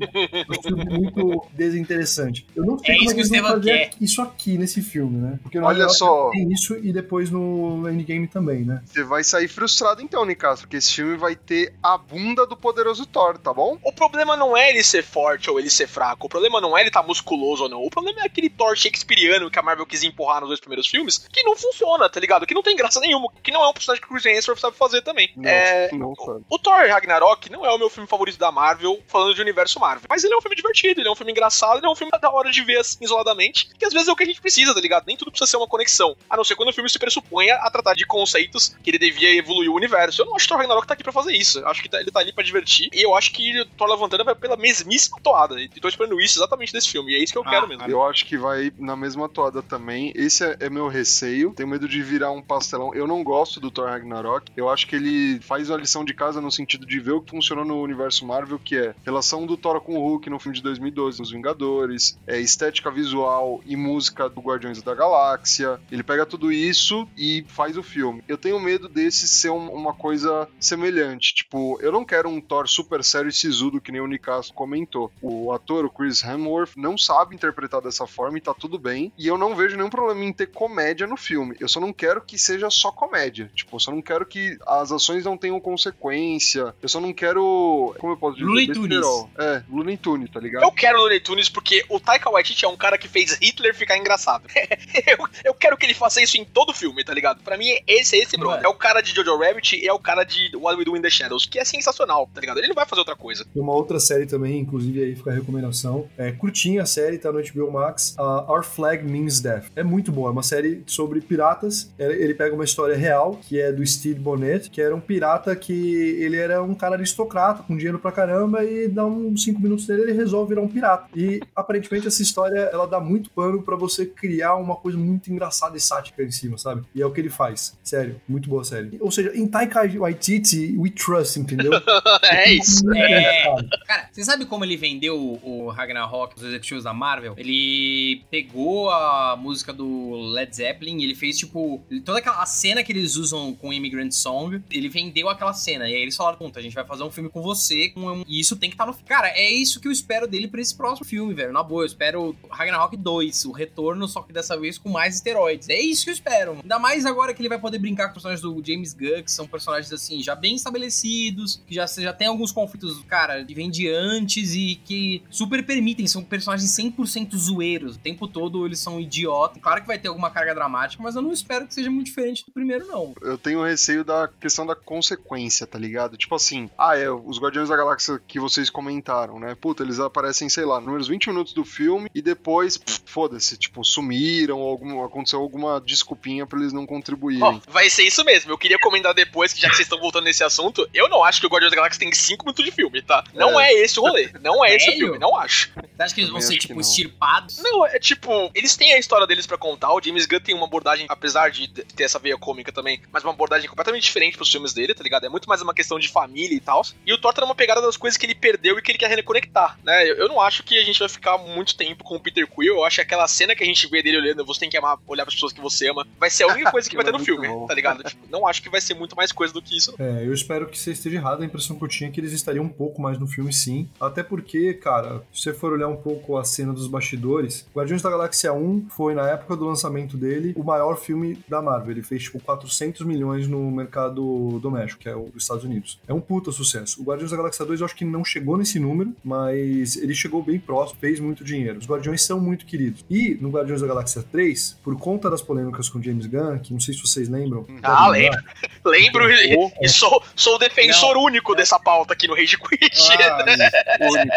muito 0.89 1.47
desinteressante. 1.53 2.47
Eu 2.55 2.65
não 2.65 2.79
sei 2.79 2.95
é 2.95 2.99
como 2.99 3.21
isso 3.21 3.31
que 3.31 3.41
fazer 3.41 3.71
quer. 3.71 3.91
isso 4.01 4.23
aqui 4.23 4.59
nesse 4.59 4.83
filme, 4.83 5.19
né? 5.19 5.39
Porque 5.43 5.59
Olha 5.59 5.89
só. 5.89 6.31
tem 6.31 6.51
isso 6.53 6.77
e 6.77 6.93
depois 6.93 7.31
no 7.31 7.89
Endgame 7.89 8.27
também, 8.27 8.65
né? 8.65 8.83
Você 8.87 9.03
vai 9.03 9.25
sair 9.25 9.49
frustrado 9.49 10.03
então, 10.03 10.25
Nicasso, 10.25 10.63
porque 10.63 10.77
esse 10.77 10.93
filme 10.93 11.17
vai 11.17 11.35
ter 11.35 11.75
a 11.83 11.97
bunda 11.97 12.47
do 12.47 12.57
poderoso 12.57 13.07
Thor, 13.07 13.39
tá 13.39 13.53
bom? 13.53 13.79
O 13.83 13.93
problema 13.93 14.37
não 14.37 14.57
é 14.57 14.71
ele 14.71 14.83
ser 14.83 15.03
forte 15.03 15.51
ou 15.51 15.59
ele 15.59 15.71
ser 15.71 15.87
fraco. 15.87 16.27
O 16.27 16.29
problema 16.29 16.61
não 16.61 16.77
é 16.77 16.81
ele 16.81 16.89
estar 16.89 17.03
tá 17.03 17.07
musculoso 17.07 17.65
ou 17.65 17.69
não. 17.69 17.83
O 17.83 17.91
problema 17.91 18.21
é 18.21 18.27
aquele 18.27 18.49
Thor 18.49 18.77
shakespeariano 18.77 19.51
que 19.51 19.59
a 19.59 19.63
Marvel 19.63 19.87
quis 19.87 20.03
empurrar 20.03 20.41
nos 20.41 20.49
dois 20.49 20.61
primeiros 20.61 20.87
filmes, 20.87 21.19
que 21.33 21.43
não 21.43 21.57
funciona, 21.57 22.09
tá 22.09 22.21
ligado? 22.21 22.47
Que 22.47 22.55
não 22.55 22.63
tem 22.63 22.77
graça 22.77 23.01
nenhuma. 23.01 23.18
Que 23.43 23.51
não 23.51 23.63
é 23.63 23.69
um 23.69 23.73
personagem 23.73 24.03
que 24.03 24.09
o 24.09 24.11
Chris 24.13 24.27
Hemsworth 24.27 24.61
sabe 24.61 24.77
fazer 24.77 25.03
também. 25.03 25.33
Não, 25.37 25.49
é... 25.49 25.91
não 25.93 26.13
o, 26.17 26.45
o 26.49 26.59
Thor 26.59 26.87
Ragnarok 26.89 27.51
não 27.51 27.65
é 27.65 27.71
o 27.71 27.79
meu 27.79 27.91
filme 27.91 28.09
favorito 28.09 28.39
da 28.39 28.53
Marvel, 28.53 29.01
falando 29.07 29.35
de 29.35 29.41
universo 29.41 29.81
Marvel. 29.81 30.07
Mas 30.09 30.25
ele 30.25 30.35
é 30.35 30.37
um 30.37 30.41
filme 30.41 30.57
divertido, 30.57 31.01
ele 31.01 31.09
é 31.09 31.11
um 31.11 31.17
filme 31.17 31.33
engraçado, 31.33 31.79
ele 31.79 31.87
é 31.87 31.91
um 31.91 31.95
filme 31.95 32.13
da 32.21 32.31
hora 32.31 32.51
de 32.51 32.63
ver 32.63 32.79
assim, 32.79 32.99
isoladamente. 33.01 33.71
Que 33.79 33.85
às 33.85 33.93
vezes 33.93 34.09
é 34.09 34.13
o 34.13 34.17
que 34.17 34.23
a 34.23 34.27
gente 34.27 34.41
precisa, 34.41 34.75
tá 34.75 34.81
ligado? 34.81 35.07
Nem 35.07 35.17
tudo 35.17 35.31
precisa 35.31 35.51
ser 35.51 35.57
uma 35.57 35.67
conexão. 35.67 36.17
A 36.29 36.37
não 36.37 36.45
ser 36.45 36.57
quando 36.57 36.71
o 36.71 36.73
filme 36.73 36.89
se 36.89 36.99
pressuponha 36.99 37.57
a 37.57 37.71
tratar 37.71 37.95
de 37.95 38.07
conceitos 38.07 38.77
que 38.83 38.91
ele 38.91 38.99
devia 38.99 39.35
evoluir 39.35 39.71
o 39.71 39.75
universo. 39.75 40.23
Eu 40.23 40.27
não 40.27 40.37
acho 40.37 40.47
que 40.47 40.53
o 40.53 40.55
Thor 40.55 40.59
Ragnarok 40.59 40.87
tá 40.87 40.95
aqui 40.95 41.03
pra 41.03 41.13
fazer 41.13 41.33
isso. 41.33 41.59
Eu 41.59 41.69
acho 41.69 41.83
que 41.83 41.89
tá, 41.89 42.01
ele 42.01 42.11
tá 42.11 42.21
ali 42.21 42.33
pra 42.33 42.45
divertir. 42.45 42.89
E 42.93 43.03
eu 43.03 43.15
acho 43.15 43.33
que 43.33 43.61
o 43.61 43.67
Thor 43.67 43.89
Levantando 43.89 44.25
vai 44.25 44.35
pela 44.35 44.57
mesmíssima 44.57 45.19
toada. 45.23 45.61
E 45.61 45.69
tô 45.69 45.89
esperando 45.89 46.21
isso 46.21 46.39
exatamente 46.39 46.73
desse 46.73 46.91
filme. 46.91 47.13
E 47.13 47.17
é 47.17 47.23
isso 47.23 47.33
que 47.33 47.39
eu 47.39 47.45
ah, 47.47 47.51
quero 47.51 47.69
mesmo. 47.69 47.85
Eu 47.89 48.03
acho 48.05 48.27
que 48.27 48.37
vai 48.37 48.73
na 48.79 48.97
mesma 48.97 49.29
toada 49.29 49.63
também. 49.63 50.13
Esse 50.15 50.45
é, 50.45 50.57
é, 50.61 50.71
meu 50.71 50.89
receio. 50.89 51.53
Tenho 51.55 51.69
medo 51.69 51.89
de 51.89 52.03
virar 52.03 52.31
um 52.31 52.43
pastelão. 52.43 52.95
Eu 52.95 53.07
não 53.09 53.25
gosto 53.25 53.59
do 53.59 53.71
Thor 53.71 53.89
Ragnarok. 53.89 54.53
Eu 54.57 54.69
acho 54.69 54.87
que 54.87 54.95
ele 54.95 55.41
faz 55.41 55.71
a 55.71 55.77
lição 55.77 56.05
de 56.05 56.15
casa 56.15 56.41
no 56.41 56.53
sentido 56.53 56.87
de 56.87 57.01
ver 57.01 57.13
o 57.13 57.21
que 57.21 57.31
funcionou 57.31 57.65
no 57.65 57.83
universo 57.83 58.27
Marvel, 58.27 58.59
que 58.59 58.77
é 58.77 58.95
relação 59.05 59.47
do 59.47 59.57
Thor 59.57 59.81
com 59.81 59.97
o 59.97 60.01
Hulk 60.01 60.31
no 60.31 60.39
filme 60.39 60.57
de 60.57 60.63
2012, 60.63 61.23
Os 61.23 61.31
Vingadores, 61.31 62.19
é, 62.27 62.39
estética 62.39 62.91
visual 62.91 63.61
e 63.65 63.75
música 63.75 64.29
do 64.29 64.41
Guardiões 64.41 64.83
da 64.83 64.95
Galáxia. 64.95 65.81
Ele 65.91 66.03
pega 66.03 66.27
tudo 66.27 66.53
isso 66.53 67.09
e 67.17 67.45
faz 67.49 67.77
o 67.77 67.83
filme. 67.83 68.23
Eu 68.29 68.37
tenho 68.37 68.61
medo 68.61 68.89
desse 68.89 69.27
ser 69.27 69.51
um, 69.51 69.71
uma 69.71 69.95
coisa 69.95 70.49
semelhante. 70.61 71.35
Tipo, 71.35 71.79
eu 71.81 71.91
não 71.91 72.05
quero 72.05 72.29
um 72.29 72.41
Thor 72.41 72.69
super 72.69 73.03
sério 73.03 73.29
e 73.29 73.33
sisudo, 73.33 73.81
que 73.81 73.91
nem 73.91 74.01
o 74.01 74.07
Nicasso 74.07 74.53
comentou. 74.53 75.11
O 75.23 75.53
ator, 75.53 75.85
o 75.85 75.91
Chris 75.91 76.23
Hemsworth, 76.23 76.77
não 76.77 76.99
sabe 76.99 77.35
interpretar 77.35 77.81
dessa 77.81 78.07
forma 78.07 78.39
e 78.39 78.43
tá 78.43 78.53
tudo 78.53 78.79
bem. 78.79 79.13
E 79.17 79.27
eu 79.27 79.39
não 79.39 79.57
vejo 79.57 79.77
nenhum 79.77 79.91
problema 79.91 80.25
em 80.25 80.33
ter 80.33 80.49
comédia 80.49 81.07
no 81.07 81.17
filme. 81.17 81.57
Eu 81.59 81.69
só 81.69 81.81
não 81.81 81.93
quero 81.93 82.21
que 82.21 82.39
seja 82.39 82.69
só 82.71 82.91
comédia. 82.99 83.49
Tipo, 83.55 83.77
eu 83.77 83.81
só 83.81 83.93
não 83.93 84.03
quero 84.03 84.27
que 84.27 84.59
as 84.67 84.91
ações 84.91 85.25
não 85.25 85.39
tenham 85.39 85.61
consequência. 85.61 86.75
Eu 86.83 86.89
só 86.89 87.01
não 87.01 87.13
quero. 87.13 87.95
Como 87.99 88.13
eu 88.13 88.17
posso 88.17 88.37
dizer? 88.37 88.49
Looney 88.49 88.73
Tunes. 88.73 89.07
É, 89.39 89.63
Looney 89.71 89.97
Tunes, 89.97 90.31
tá 90.31 90.41
ligado? 90.41 90.65
Eu 90.65 90.73
quero 90.73 90.99
Looney 90.99 91.21
Tunes 91.21 91.49
porque 91.49 91.85
o 91.89 92.01
Taika 92.01 92.29
Waititi 92.29 92.65
é 92.65 92.69
um 92.69 92.77
cara 92.77 92.99
que 92.99 93.07
fez 93.07 93.39
Hitler 93.41 93.75
ficar 93.75 93.97
engraçado. 93.97 94.45
eu, 95.07 95.29
eu 95.45 95.55
quero 95.55 95.77
que 95.77 95.87
ele 95.87 95.95
faça 95.95 96.21
isso 96.21 96.37
em 96.37 96.45
todo 96.45 96.75
filme, 96.75 97.05
tá 97.05 97.15
ligado? 97.15 97.41
Pra 97.43 97.57
mim, 97.57 97.69
esse 97.87 98.17
é 98.17 98.23
esse, 98.23 98.37
bro. 98.37 98.51
Ué. 98.51 98.63
É 98.65 98.69
o 98.69 98.75
cara 98.75 99.01
de 99.01 99.15
Jojo 99.15 99.39
Rabbit 99.39 99.77
e 99.77 99.87
é 99.87 99.93
o 99.93 99.99
cara 100.01 100.25
de 100.25 100.51
What 100.57 100.77
We 100.77 100.85
Do 100.85 100.97
in 100.97 101.03
the 101.03 101.11
Shadows, 101.11 101.47
que 101.47 101.59
é 101.61 101.65
sensacional, 101.65 102.29
tá 102.35 102.41
ligado? 102.41 102.59
Ele 102.59 102.69
não 102.69 102.75
vai 102.75 102.87
fazer 102.87 103.01
outra 103.01 103.15
coisa. 103.15 103.45
Tem 103.45 103.63
uma 103.63 103.75
outra 103.75 104.01
série 104.01 104.27
também, 104.27 104.59
inclusive 104.59 105.03
aí 105.03 105.15
fica 105.15 105.31
a 105.31 105.35
recomendação. 105.35 106.09
É 106.19 106.33
curtinha 106.33 106.83
a 106.83 106.87
série, 106.87 107.19
tá 107.19 107.31
no 107.31 107.41
HBO 107.41 107.71
Max. 107.71 108.15
a 108.19 108.53
Our 108.53 108.65
Flag 108.65 109.05
Means 109.05 109.41
Death. 109.41 109.67
É 109.77 109.85
muito 109.85 110.11
boa, 110.11 110.31
é 110.31 110.33
uma 110.33 110.43
série 110.43 110.83
sobre 110.87 111.21
piratas. 111.21 111.93
Ele 111.99 112.35
pega 112.35 112.55
uma 112.55 112.65
história 112.65 112.88
real, 112.97 113.39
que 113.43 113.61
é 113.61 113.73
do 113.73 113.87
Steve 113.87 114.21
Bonnet, 114.21 114.71
que 114.71 114.81
era 114.81 114.95
um 114.95 115.01
pirata 115.01 115.55
que 115.55 115.73
ele 115.73 116.37
era 116.37 116.63
um 116.63 116.75
cara 116.75 116.97
aristocrata, 116.97 117.63
com 117.63 117.77
dinheiro 117.77 117.99
pra 117.99 118.13
caramba, 118.13 118.65
e 118.65 118.89
dá 118.89 119.05
uns 119.05 119.45
5 119.45 119.61
minutos 119.61 119.87
dele 119.87 120.03
ele 120.03 120.13
resolve 120.13 120.51
virar 120.51 120.63
um 120.63 120.69
pirata. 120.69 121.09
E 121.15 121.41
aparentemente 121.55 122.07
essa 122.07 122.23
história 122.23 122.61
ela 122.73 122.87
dá 122.87 123.01
muito 123.01 123.31
pano 123.31 123.63
pra 123.63 123.77
você 123.77 124.07
criar 124.07 124.57
uma 124.57 124.77
coisa 124.77 124.99
muito 124.99 125.31
engraçada 125.33 125.77
e 125.77 125.81
sática 125.81 126.23
em 126.23 126.31
cima, 126.31 126.59
sabe? 126.59 126.83
E 126.95 127.03
é 127.03 127.07
o 127.07 127.11
que 127.11 127.21
ele 127.21 127.31
faz. 127.31 127.77
Sério, 127.83 128.21
muito 128.29 128.49
boa 128.49 128.65
série. 128.65 128.97
Ou 129.01 129.11
seja, 129.11 129.33
em 129.35 129.47
Taika 129.47 129.89
Waititi, 129.99 130.75
we 130.77 130.91
trust, 130.91 131.39
entendeu? 131.39 131.73
é 132.25 132.53
isso. 132.53 132.91
É. 132.93 133.45
Cara, 133.87 134.09
você 134.13 134.25
sabe 134.25 134.45
como 134.47 134.65
ele 134.65 134.77
vendeu 134.77 135.39
o 135.43 135.69
Ragnarok, 135.69 136.37
os 136.37 136.43
executivos 136.43 136.85
da 136.85 136.93
Marvel? 136.93 137.35
Ele 137.37 138.25
pegou 138.31 138.91
a 138.91 139.37
música 139.37 139.73
do 139.73 140.33
Led 140.33 140.55
Zeppelin 140.55 140.99
e 140.99 141.05
ele 141.05 141.15
fez, 141.15 141.39
tipo, 141.39 141.83
toda 142.05 142.19
aquela 142.19 142.43
a 142.43 142.47
cena 142.79 142.85
que 142.85 142.93
eles 142.93 143.17
usam 143.17 143.55
com 143.55 143.73
Immigrant 143.73 144.13
Song, 144.13 144.63
ele 144.71 144.89
vendeu 144.89 145.29
aquela 145.29 145.53
cena. 145.53 145.89
E 145.89 145.95
aí 145.95 146.03
eles 146.03 146.17
falaram, 146.17 146.39
puta, 146.39 146.59
a 146.59 146.63
gente 146.63 146.75
vai 146.75 146.85
fazer 146.85 147.03
um 147.03 147.11
filme 147.11 147.29
com 147.29 147.43
você, 147.43 147.89
com 147.89 148.01
um... 148.01 148.25
e 148.27 148.41
isso 148.41 148.57
tem 148.57 148.71
que 148.71 148.75
estar 148.75 148.87
no 148.87 148.93
filme. 148.93 149.09
Cara, 149.09 149.29
é 149.29 149.51
isso 149.51 149.81
que 149.81 149.89
eu 149.89 149.93
espero 149.93 150.27
dele 150.27 150.49
pra 150.49 150.61
esse 150.61 150.75
próximo 150.75 151.07
filme, 151.07 151.35
velho. 151.35 151.53
Na 151.53 151.63
boa, 151.63 151.83
eu 151.83 151.87
espero 151.87 152.37
Ragnarok 152.51 152.97
2, 152.97 153.45
o 153.47 153.53
retorno, 153.53 154.07
só 154.07 154.23
que 154.23 154.33
dessa 154.33 154.59
vez 154.59 154.79
com 154.79 154.89
mais 154.89 155.17
esteroides. 155.17 155.69
É 155.69 155.81
isso 155.81 156.05
que 156.05 156.11
eu 156.11 156.15
espero. 156.15 156.59
Ainda 156.63 156.79
mais 156.79 157.05
agora 157.05 157.35
que 157.35 157.41
ele 157.41 157.49
vai 157.49 157.59
poder 157.59 157.79
brincar 157.79 158.05
com 158.05 158.11
os 158.11 158.23
personagens 158.23 158.43
do 158.43 158.63
James 158.65 158.93
Gunn, 158.93 159.23
que 159.23 159.31
são 159.31 159.47
personagens, 159.47 159.93
assim, 159.93 160.23
já 160.23 160.35
bem 160.35 160.55
estabelecidos, 160.55 161.63
que 161.67 161.75
já, 161.75 161.87
já 161.87 162.13
tem 162.13 162.29
alguns 162.29 162.53
conflitos, 162.53 163.03
cara, 163.05 163.45
que 163.45 163.55
vem 163.55 163.71
de 163.71 163.89
antes 163.89 164.55
e 164.55 164.81
que 164.85 165.23
super 165.31 165.65
permitem, 165.65 166.07
são 166.07 166.23
personagens 166.23 166.71
100% 166.71 167.37
zoeiros. 167.37 167.97
O 167.97 167.99
tempo 167.99 168.29
todo 168.29 168.65
eles 168.67 168.79
são 168.79 169.01
idiotas. 169.01 169.61
Claro 169.61 169.81
que 169.81 169.87
vai 169.87 169.99
ter 169.99 170.09
alguma 170.09 170.31
carga 170.31 170.55
dramática, 170.55 171.03
mas 171.03 171.17
eu 171.17 171.23
não 171.23 171.33
espero 171.33 171.67
que 171.67 171.75
seja 171.75 171.91
muito 171.91 172.07
diferente 172.07 172.45
do 172.45 172.53
primeiro, 172.53 172.68
não. 172.77 173.15
eu 173.23 173.39
tenho 173.39 173.63
receio 173.63 174.05
da 174.05 174.29
questão 174.41 174.67
da 174.67 174.75
consequência, 174.75 175.67
tá 175.67 175.79
ligado? 175.79 176.17
Tipo 176.17 176.35
assim, 176.35 176.71
ah, 176.77 176.97
é, 176.97 177.11
os 177.11 177.39
Guardiões 177.39 177.69
da 177.69 177.77
Galáxia 177.77 178.21
que 178.27 178.39
vocês 178.39 178.69
comentaram, 178.71 179.39
né? 179.39 179.55
Puta, 179.55 179.83
eles 179.83 180.01
aparecem, 180.01 180.49
sei 180.49 180.65
lá, 180.65 180.77
nos 180.77 180.85
primeiros 180.85 181.09
20 181.09 181.29
minutos 181.29 181.53
do 181.53 181.65
filme 181.65 182.11
e 182.15 182.21
depois, 182.21 182.77
pff, 182.77 183.01
foda-se, 183.07 183.57
tipo, 183.57 183.85
sumiram 183.85 184.59
algum, 184.61 185.05
aconteceu 185.05 185.41
alguma 185.41 185.81
desculpinha 185.81 186.47
pra 186.47 186.59
eles 186.59 186.73
não 186.73 186.87
contribuírem. 186.87 187.43
Ó, 187.43 187.61
vai 187.69 187.89
ser 187.89 188.03
isso 188.03 188.25
mesmo. 188.25 188.51
Eu 188.51 188.59
queria 188.59 188.79
comentar 188.79 189.15
depois, 189.15 189.53
que 189.53 189.61
já 189.61 189.69
que 189.69 189.77
vocês 189.77 189.87
estão 189.87 190.01
voltando 190.01 190.25
nesse 190.25 190.45
assunto, 190.45 190.89
eu 190.93 191.09
não 191.09 191.25
acho 191.25 191.41
que 191.41 191.47
o 191.47 191.51
Guardiões 191.51 191.71
da 191.71 191.77
Galáxia 191.77 192.01
tem 192.01 192.13
5 192.13 192.45
minutos 192.45 192.65
de 192.65 192.71
filme, 192.71 193.03
tá? 193.03 193.25
Não 193.35 193.59
é, 193.61 193.73
esse 193.73 193.99
o 193.99 194.03
rolê. 194.03 194.31
Não 194.41 194.65
é 194.65 194.77
esse 194.77 194.91
o 194.91 194.93
filme, 194.93 195.19
não 195.19 195.37
acho. 195.37 195.71
Você 195.75 196.03
acha 196.03 196.15
que 196.15 196.21
eles 196.21 196.31
vão 196.31 196.41
ser, 196.41 196.57
tipo, 196.59 196.75
não. 196.75 196.81
extirpados? 196.81 197.59
Não, 197.59 197.87
é 197.87 197.99
tipo, 197.99 198.51
eles 198.55 198.77
têm 198.77 198.95
a 198.95 198.99
história 198.99 199.27
deles 199.27 199.47
pra 199.47 199.59
contar. 199.59 199.93
O 199.93 200.01
James 200.03 200.27
Gunn 200.27 200.41
tem 200.41 200.55
uma 200.55 200.67
abordagem, 200.67 201.07
apesar 201.09 201.51
de 201.51 201.69
ter 201.69 202.05
essa 202.05 202.19
veia 202.19 202.37
cômica 202.37 202.58
também, 202.65 203.01
mas 203.13 203.25
uma 203.25 203.33
abordagem 203.33 203.69
completamente 203.69 204.05
diferente 204.05 204.37
pros 204.37 204.51
filmes 204.51 204.73
dele, 204.73 204.95
tá 204.95 205.03
ligado? 205.03 205.25
É 205.25 205.29
muito 205.29 205.49
mais 205.49 205.63
uma 205.63 205.75
questão 205.75 205.99
de 205.99 206.09
família 206.09 206.57
e 206.57 206.61
tal. 206.61 206.83
E 207.05 207.13
o 207.13 207.19
Thor 207.19 207.33
tá 207.33 207.43
numa 207.43 207.55
pegada 207.55 207.81
das 207.81 207.97
coisas 207.97 208.17
que 208.17 208.27
ele 208.27 208.35
perdeu 208.35 208.79
e 208.79 208.83
que 208.83 208.91
ele 208.91 208.99
quer 208.99 209.11
reconectar, 209.11 209.79
né? 209.85 210.09
Eu, 210.09 210.17
eu 210.17 210.29
não 210.29 210.41
acho 210.41 210.63
que 210.63 210.79
a 210.79 210.85
gente 210.85 210.99
vai 210.99 211.09
ficar 211.09 211.39
muito 211.39 211.77
tempo 211.77 212.05
com 212.05 212.17
o 212.17 212.21
Peter 212.21 212.47
Quill. 212.47 212.77
Eu 212.77 212.85
acho 212.85 212.97
que 212.97 213.03
aquela 213.03 213.27
cena 213.29 213.55
que 213.55 213.63
a 213.63 213.67
gente 213.67 213.87
vê 213.89 214.03
dele 214.03 214.19
olhando, 214.19 214.45
você 214.45 214.61
tem 214.61 214.71
que 214.71 214.77
amar, 214.77 214.99
olhar 215.07 215.25
pras 215.25 215.35
pessoas 215.35 215.53
que 215.53 215.61
você 215.61 215.91
ama, 215.91 216.07
vai 216.19 216.31
ser 216.31 216.45
a 216.45 216.49
única 216.49 216.71
coisa 216.71 216.89
que 216.89 216.97
vai 216.97 217.05
ter 217.05 217.13
no 217.13 217.19
é 217.21 217.25
filme, 217.25 217.47
muito 217.47 217.61
bom. 217.61 217.67
tá 217.67 217.75
ligado? 217.75 218.03
Tipo, 218.03 218.27
não 218.31 218.47
acho 218.47 218.63
que 218.63 218.71
vai 218.71 218.81
ser 218.81 218.95
muito 218.95 219.17
mais 219.17 219.33
coisa 219.33 219.53
do 219.53 219.63
que 219.63 219.77
isso. 219.77 219.95
É, 219.99 220.25
eu 220.25 220.33
espero 220.33 220.67
que 220.69 220.79
você 220.79 220.93
esteja 220.93 221.17
errado. 221.17 221.43
A 221.43 221.47
impressão 221.47 221.77
que 221.77 221.85
eu 221.85 221.89
tinha 221.89 222.09
é 222.09 222.13
que 222.13 222.21
eles 222.21 222.33
estariam 222.33 222.65
um 222.65 222.69
pouco 222.69 223.01
mais 223.01 223.19
no 223.19 223.27
filme, 223.27 223.53
sim. 223.53 223.89
Até 224.01 224.23
porque, 224.23 224.75
cara, 224.75 225.23
se 225.33 225.43
você 225.43 225.53
for 225.53 225.73
olhar 225.73 225.89
um 225.89 225.97
pouco 225.97 226.37
a 226.37 226.45
cena 226.45 226.73
dos 226.73 226.87
bastidores, 226.87 227.67
Guardiões 227.75 228.03
da 228.03 228.11
Galáxia 228.11 228.53
1 228.53 228.89
foi, 228.91 229.15
na 229.15 229.29
época 229.29 229.57
do 229.57 229.67
lançamento 229.67 230.17
dele, 230.17 230.53
o 230.57 230.65
maior 230.65 230.97
filme 230.97 231.39
da 231.49 231.63
Marvel. 231.63 231.93
Ele 231.93 232.03
fez, 232.03 232.23
tipo, 232.25 232.41
400 232.49 233.05
milhões 233.05 233.47
no 233.47 233.71
mercado 233.71 234.59
doméstico, 234.63 235.03
que 235.03 235.09
é 235.09 235.15
o 235.15 235.25
dos 235.27 235.43
Estados 235.43 235.65
Unidos. 235.65 236.01
É 236.09 236.15
um 236.15 236.21
puta 236.21 236.51
sucesso. 236.51 236.99
O 237.03 237.05
Guardiões 237.05 237.31
da 237.31 237.37
Galáxia 237.37 237.63
2 237.67 237.81
eu 237.81 237.85
acho 237.85 237.95
que 237.95 238.07
não 238.07 238.25
chegou 238.25 238.57
nesse 238.57 238.81
número, 238.81 239.15
mas 239.23 239.97
ele 239.97 240.15
chegou 240.15 240.43
bem 240.43 240.59
próximo, 240.59 240.99
fez 240.99 241.21
muito 241.21 241.45
dinheiro. 241.45 241.79
Os 241.79 241.87
Guardiões 241.87 242.23
são 242.23 242.41
muito 242.41 242.65
queridos. 242.65 243.05
E 243.11 243.37
no 243.39 243.51
Guardiões 243.51 243.83
da 243.83 243.87
Galáxia 243.87 244.23
3, 244.23 244.79
por 244.83 244.97
conta 244.99 245.29
das 245.29 245.43
polêmicas 245.43 245.91
com 245.91 246.03
James 246.03 246.25
Gunn, 246.25 246.59
que 246.59 246.73
não 246.73 246.81
sei 246.81 246.95
se 246.95 247.03
vocês 247.03 247.29
lembram. 247.29 247.67
Ah, 247.83 248.09
lembro. 248.09 248.39
Lembro 248.85 249.29
e, 249.31 249.71
e 249.83 249.89
sou, 249.89 250.23
sou 250.35 250.55
o 250.55 250.59
defensor 250.59 251.19
único 251.19 251.55
dessa 251.55 251.79
pauta 251.79 252.15
aqui 252.15 252.27
no 252.27 252.35
Rage 252.35 252.57
Quit. 252.57 252.91
Ah, 253.21 253.45
Único. 254.01 254.37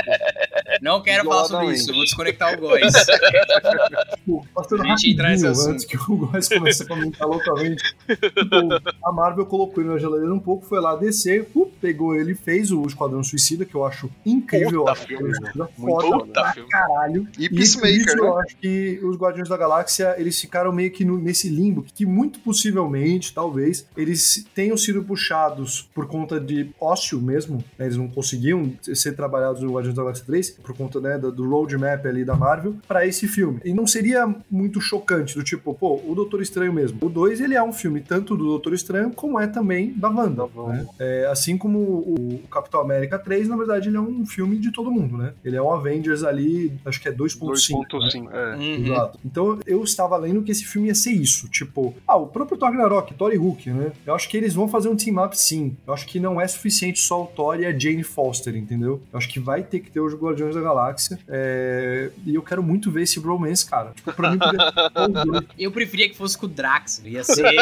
Não 0.81 1.01
quero 1.01 1.23
falar 1.23 1.45
sobre 1.45 1.73
isso, 1.73 1.89
eu 1.89 1.95
vou 1.95 2.03
desconectar 2.03 2.53
o 2.55 2.57
Góis. 2.57 2.91
Tipo, 4.15 4.45
passando 4.53 4.83
A 4.83 4.87
gente 4.87 5.11
entra 5.11 5.29
nesse 5.29 5.45
rapidinho, 5.45 5.71
antes 5.71 5.85
que 5.85 5.97
o 5.97 6.17
Góis 6.17 6.49
comece 6.49 6.83
a 6.83 6.87
comentar 6.87 7.27
loucamente. 7.27 7.95
Tipo, 8.07 8.81
a 9.03 9.11
Marvel 9.11 9.45
colocou 9.45 9.83
ele 9.83 9.91
na 9.91 9.97
geladeira 9.97 10.33
um 10.33 10.39
pouco, 10.39 10.65
foi 10.65 10.79
lá 10.79 10.95
descer, 10.95 11.47
uh, 11.55 11.70
pegou 11.81 12.15
ele, 12.15 12.35
fez 12.35 12.71
o 12.71 12.85
Esquadrão 12.85 13.23
Suicida, 13.23 13.65
que 13.65 13.75
eu 13.75 13.83
acho 13.85 14.09
incrível. 14.25 14.81
Puta 14.81 14.91
acho 14.91 15.07
filme, 15.07 15.29
é 15.29 15.39
coisa 15.51 15.69
Muito 15.77 16.01
foda 16.01 16.19
puta 16.25 16.41
pra 16.41 16.53
filme. 16.53 16.69
caralho. 16.69 17.27
E 17.39 17.49
por 17.49 17.55
Peacemaker, 17.57 17.95
isso 17.97 18.15
né? 18.15 18.27
eu 18.27 18.37
acho 18.37 18.57
que 18.57 18.99
os 19.03 19.17
Guardiões 19.17 19.49
da 19.49 19.57
Galáxia, 19.57 20.15
eles 20.17 20.39
ficaram 20.39 20.71
meio 20.71 20.91
que 20.91 21.03
no- 21.03 21.17
nesse 21.19 21.49
limbo, 21.49 21.83
que 21.93 22.05
muito 22.05 22.39
possivelmente, 22.39 23.33
talvez, 23.33 23.85
eles 23.97 24.45
tenham 24.53 24.77
sido 24.77 25.03
puxados 25.03 25.89
por 25.93 26.07
conta 26.07 26.39
de 26.39 26.69
ócio 26.79 27.19
mesmo, 27.19 27.57
né? 27.77 27.85
eles 27.85 27.97
não 27.97 28.07
conseguiam 28.07 28.71
ser 28.81 29.15
trabalhados 29.15 29.61
no 29.61 29.71
Guardiões 29.73 29.95
da 29.95 30.03
Galáxia 30.03 30.25
3, 30.25 30.49
por 30.51 30.75
conta 30.75 30.99
né, 31.01 31.17
do 31.17 31.49
roadmap 31.49 32.05
ali 32.05 32.23
da 32.23 32.35
Marvel, 32.35 32.75
pra 32.87 33.05
esse 33.05 33.27
filme. 33.27 33.59
E 33.65 33.73
não 33.73 33.87
seria 33.87 34.33
muito 34.49 34.79
chocante, 34.79 35.35
do 35.35 35.43
tipo, 35.43 35.73
pô, 35.73 36.01
o 36.05 36.13
Doutor 36.15 36.41
Estranho 36.41 36.71
mesmo. 36.73 36.99
O 37.01 37.09
2, 37.09 37.41
ele 37.41 37.55
é 37.55 37.63
um 37.63 37.73
filme 37.73 38.01
tanto 38.01 38.35
do 38.37 38.45
Doutor 38.45 38.73
Estranho, 38.73 39.11
como 39.11 39.39
é 39.39 39.47
também 39.47 39.93
da 39.93 40.09
Wanda. 40.09 40.45
né? 40.67 40.85
É, 40.99 41.27
assim 41.31 41.57
como 41.57 41.70
o 41.79 42.39
Capitão 42.49 42.81
América 42.81 43.17
3, 43.19 43.47
na 43.47 43.55
verdade, 43.57 43.89
ele 43.89 43.97
é 43.97 44.01
um 44.01 44.25
filme 44.25 44.57
de 44.57 44.71
todo 44.71 44.91
mundo, 44.91 45.17
né? 45.17 45.33
Ele 45.43 45.55
é 45.55 45.61
um 45.61 45.71
Avengers 45.71 46.23
ali, 46.23 46.73
acho 46.85 46.99
que 47.01 47.07
é 47.07 47.11
2.5. 47.11 47.47
né? 47.47 47.89
2.5, 47.91 48.29
é. 48.31 48.55
Uhum. 48.55 48.85
Exato. 48.85 49.19
Então 49.25 49.59
eu 49.65 49.83
estava 49.83 50.17
lendo 50.17 50.41
que 50.43 50.51
esse 50.51 50.65
filme 50.65 50.87
ia 50.87 50.95
ser 50.95 51.11
isso. 51.11 51.47
Tipo, 51.49 51.95
ah, 52.07 52.15
o 52.17 52.27
próprio 52.27 52.57
Thor 52.57 52.69
Ragnarok, 52.69 53.13
Thor 53.13 53.33
e 53.33 53.37
Hulk, 53.37 53.69
né? 53.71 53.91
Eu 54.05 54.15
acho 54.15 54.27
que 54.29 54.37
eles 54.37 54.53
vão 54.53 54.67
fazer 54.67 54.89
um 54.89 54.95
team-up 54.95 55.37
sim. 55.37 55.75
Eu 55.85 55.93
acho 55.93 56.05
que 56.05 56.19
não 56.19 56.39
é 56.39 56.47
suficiente 56.47 56.99
só 56.99 57.23
o 57.23 57.27
Thor 57.27 57.59
e 57.59 57.65
a 57.65 57.77
Jane 57.77 58.03
Foster, 58.03 58.55
entendeu? 58.55 59.01
Eu 59.11 59.17
acho 59.17 59.29
que 59.29 59.39
vai 59.39 59.63
ter 59.63 59.79
que 59.79 59.89
ter 59.91 59.99
os 59.99 60.13
Guardiões 60.13 60.55
da 60.55 60.61
Galáxia. 60.61 61.19
É, 61.27 62.11
E 62.25 62.35
eu 62.35 62.41
quero 62.41 62.61
muito 62.63 62.91
ver 62.91 63.03
esse 63.03 63.19
bromance, 63.19 63.65
cara. 63.65 63.91
Tipo, 63.95 64.13
pra 64.13 64.31
mim 64.31 64.39
ser 64.39 65.17
os 65.17 65.25
dois. 65.25 65.43
Eu 65.57 65.71
preferia 65.71 66.09
que 66.09 66.15
fosse 66.15 66.37
com 66.37 66.45
o 66.45 66.49
Drax, 66.49 67.01
ia 67.05 67.23
ser... 67.23 67.45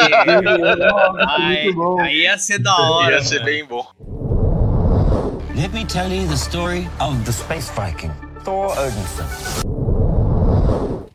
Ai, 1.28 1.68
aí 2.00 2.22
ia 2.22 2.38
ser 2.38 2.58
da 2.58 2.76
hora, 2.76 3.16
Ia 3.16 3.22
ser 3.22 3.44
bem 3.44 3.64
bom. 3.64 3.86
Let 5.54 5.72
me 5.72 5.84
tell 5.84 6.10
you 6.10 6.26
the 6.26 6.36
story 6.36 6.88
of 7.00 7.24
the 7.26 7.32
space 7.32 7.70
Viking, 7.70 8.12
Thor 8.44 8.70
Odinson. 8.70 9.79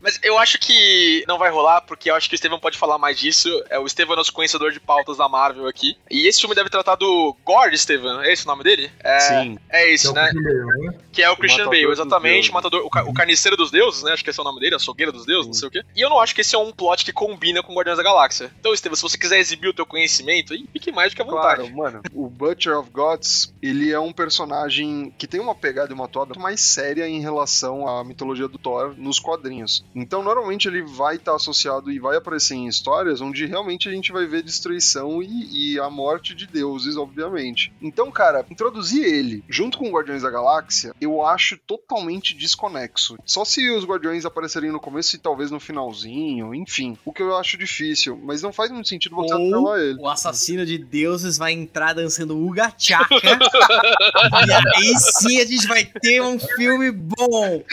Mas 0.06 0.20
eu 0.22 0.38
acho 0.38 0.56
que 0.60 1.24
não 1.26 1.36
vai 1.36 1.50
rolar, 1.50 1.80
porque 1.80 2.08
eu 2.08 2.14
acho 2.14 2.28
que 2.28 2.34
o 2.34 2.36
Estevam 2.36 2.60
pode 2.60 2.78
falar 2.78 2.96
mais 2.96 3.18
disso. 3.18 3.48
É, 3.68 3.76
o 3.76 3.84
Estevam 3.86 4.14
é 4.14 4.16
nosso 4.18 4.32
conhecedor 4.32 4.70
de 4.70 4.78
pautas 4.78 5.16
da 5.16 5.28
Marvel 5.28 5.66
aqui. 5.66 5.96
E 6.08 6.28
esse 6.28 6.38
filme 6.40 6.54
deve 6.54 6.70
tratar 6.70 6.94
do 6.94 7.36
Gore, 7.44 7.74
Estevam. 7.74 8.20
É 8.22 8.32
esse 8.32 8.44
o 8.44 8.46
nome 8.46 8.62
dele? 8.62 8.88
É, 9.00 9.18
Sim. 9.18 9.58
É 9.68 9.92
é 9.92 10.08
o 10.08 10.12
né? 10.12 10.30
Bale, 10.32 10.64
né? 10.86 10.98
Que 11.10 11.22
é 11.24 11.30
o 11.30 11.36
Christian 11.36 11.64
Bale, 11.64 11.90
exatamente. 11.90 12.52
Matador, 12.52 12.82
o, 12.84 12.88
ca- 12.90 13.02
o 13.04 13.12
carniceiro 13.12 13.56
dos 13.56 13.72
deuses, 13.72 14.04
né? 14.04 14.12
Acho 14.12 14.22
que 14.22 14.30
esse 14.30 14.38
é 14.38 14.42
o 14.42 14.44
nome 14.44 14.60
dele, 14.60 14.76
a 14.76 14.78
sogueira 14.78 15.10
dos 15.10 15.26
deuses, 15.26 15.46
não 15.46 15.54
sei 15.54 15.66
o 15.66 15.70
quê. 15.72 15.82
E 15.96 16.00
eu 16.00 16.08
não 16.08 16.20
acho 16.20 16.32
que 16.34 16.40
esse 16.40 16.54
é 16.54 16.58
um 16.58 16.70
plot 16.70 17.04
que 17.04 17.12
combina 17.12 17.60
com 17.62 17.74
Guardiões 17.74 17.96
da 17.98 18.04
Galáxia. 18.04 18.52
Então, 18.60 18.72
Estevam, 18.72 18.94
se 18.94 19.02
você 19.02 19.18
quiser 19.18 19.38
exibir 19.40 19.68
o 19.68 19.74
teu 19.74 19.84
conhecimento 19.86 20.52
aí, 20.52 20.66
fique 20.72 20.92
mais 20.92 21.12
do 21.12 21.16
que 21.16 21.22
à 21.22 21.24
vontade. 21.24 21.56
Claro, 21.62 21.76
mano, 21.76 22.00
o 22.14 22.28
Butcher 22.28 22.78
of 22.78 22.90
Gods, 22.90 23.52
ele 23.60 23.90
é 23.90 23.98
um 23.98 24.12
personagem 24.12 25.12
que 25.18 25.26
tem 25.26 25.40
uma 25.40 25.54
pegada 25.54 25.90
e 25.90 25.94
uma 25.94 26.06
toada 26.06 26.38
mais 26.38 26.60
séria 26.60 27.08
em 27.08 27.20
relação 27.20 27.88
à 27.88 28.04
mitologia 28.04 28.46
do 28.46 28.58
Thor 28.58 28.94
nos 28.96 29.18
quadrinhos. 29.18 29.84
Então, 29.96 30.22
normalmente 30.22 30.68
ele 30.68 30.82
vai 30.82 31.16
estar 31.16 31.34
associado 31.34 31.90
e 31.90 31.98
vai 31.98 32.18
aparecer 32.18 32.54
em 32.54 32.68
histórias 32.68 33.22
onde 33.22 33.46
realmente 33.46 33.88
a 33.88 33.92
gente 33.92 34.12
vai 34.12 34.26
ver 34.26 34.42
destruição 34.42 35.22
e, 35.22 35.72
e 35.72 35.80
a 35.80 35.88
morte 35.88 36.34
de 36.34 36.46
deuses, 36.46 36.98
obviamente. 36.98 37.72
Então, 37.80 38.10
cara, 38.12 38.44
introduzir 38.50 39.02
ele 39.02 39.42
junto 39.48 39.78
com 39.78 39.90
Guardiões 39.90 40.22
da 40.22 40.30
Galáxia, 40.30 40.94
eu 41.00 41.24
acho 41.24 41.56
totalmente 41.56 42.34
desconexo. 42.34 43.16
Só 43.24 43.42
se 43.42 43.70
os 43.70 43.86
Guardiões 43.86 44.26
aparecerem 44.26 44.70
no 44.70 44.78
começo 44.78 45.16
e 45.16 45.18
talvez 45.18 45.50
no 45.50 45.58
finalzinho, 45.58 46.54
enfim. 46.54 46.98
O 47.02 47.12
que 47.12 47.22
eu 47.22 47.34
acho 47.34 47.56
difícil, 47.56 48.20
mas 48.22 48.42
não 48.42 48.52
faz 48.52 48.70
muito 48.70 48.88
sentido 48.88 49.16
você 49.16 49.32
atrelar 49.32 49.80
ele. 49.80 49.98
o 49.98 50.08
assassino 50.08 50.66
de 50.66 50.76
deuses 50.76 51.38
vai 51.38 51.52
entrar 51.52 51.94
dançando 51.94 52.36
Uga 52.36 52.70
Chaka. 52.76 53.14
e 53.16 54.52
aí 54.52 54.94
sim 54.98 55.40
a 55.40 55.46
gente 55.46 55.66
vai 55.66 55.86
ter 55.86 56.20
um 56.20 56.38
filme 56.38 56.90
bom. 56.90 57.64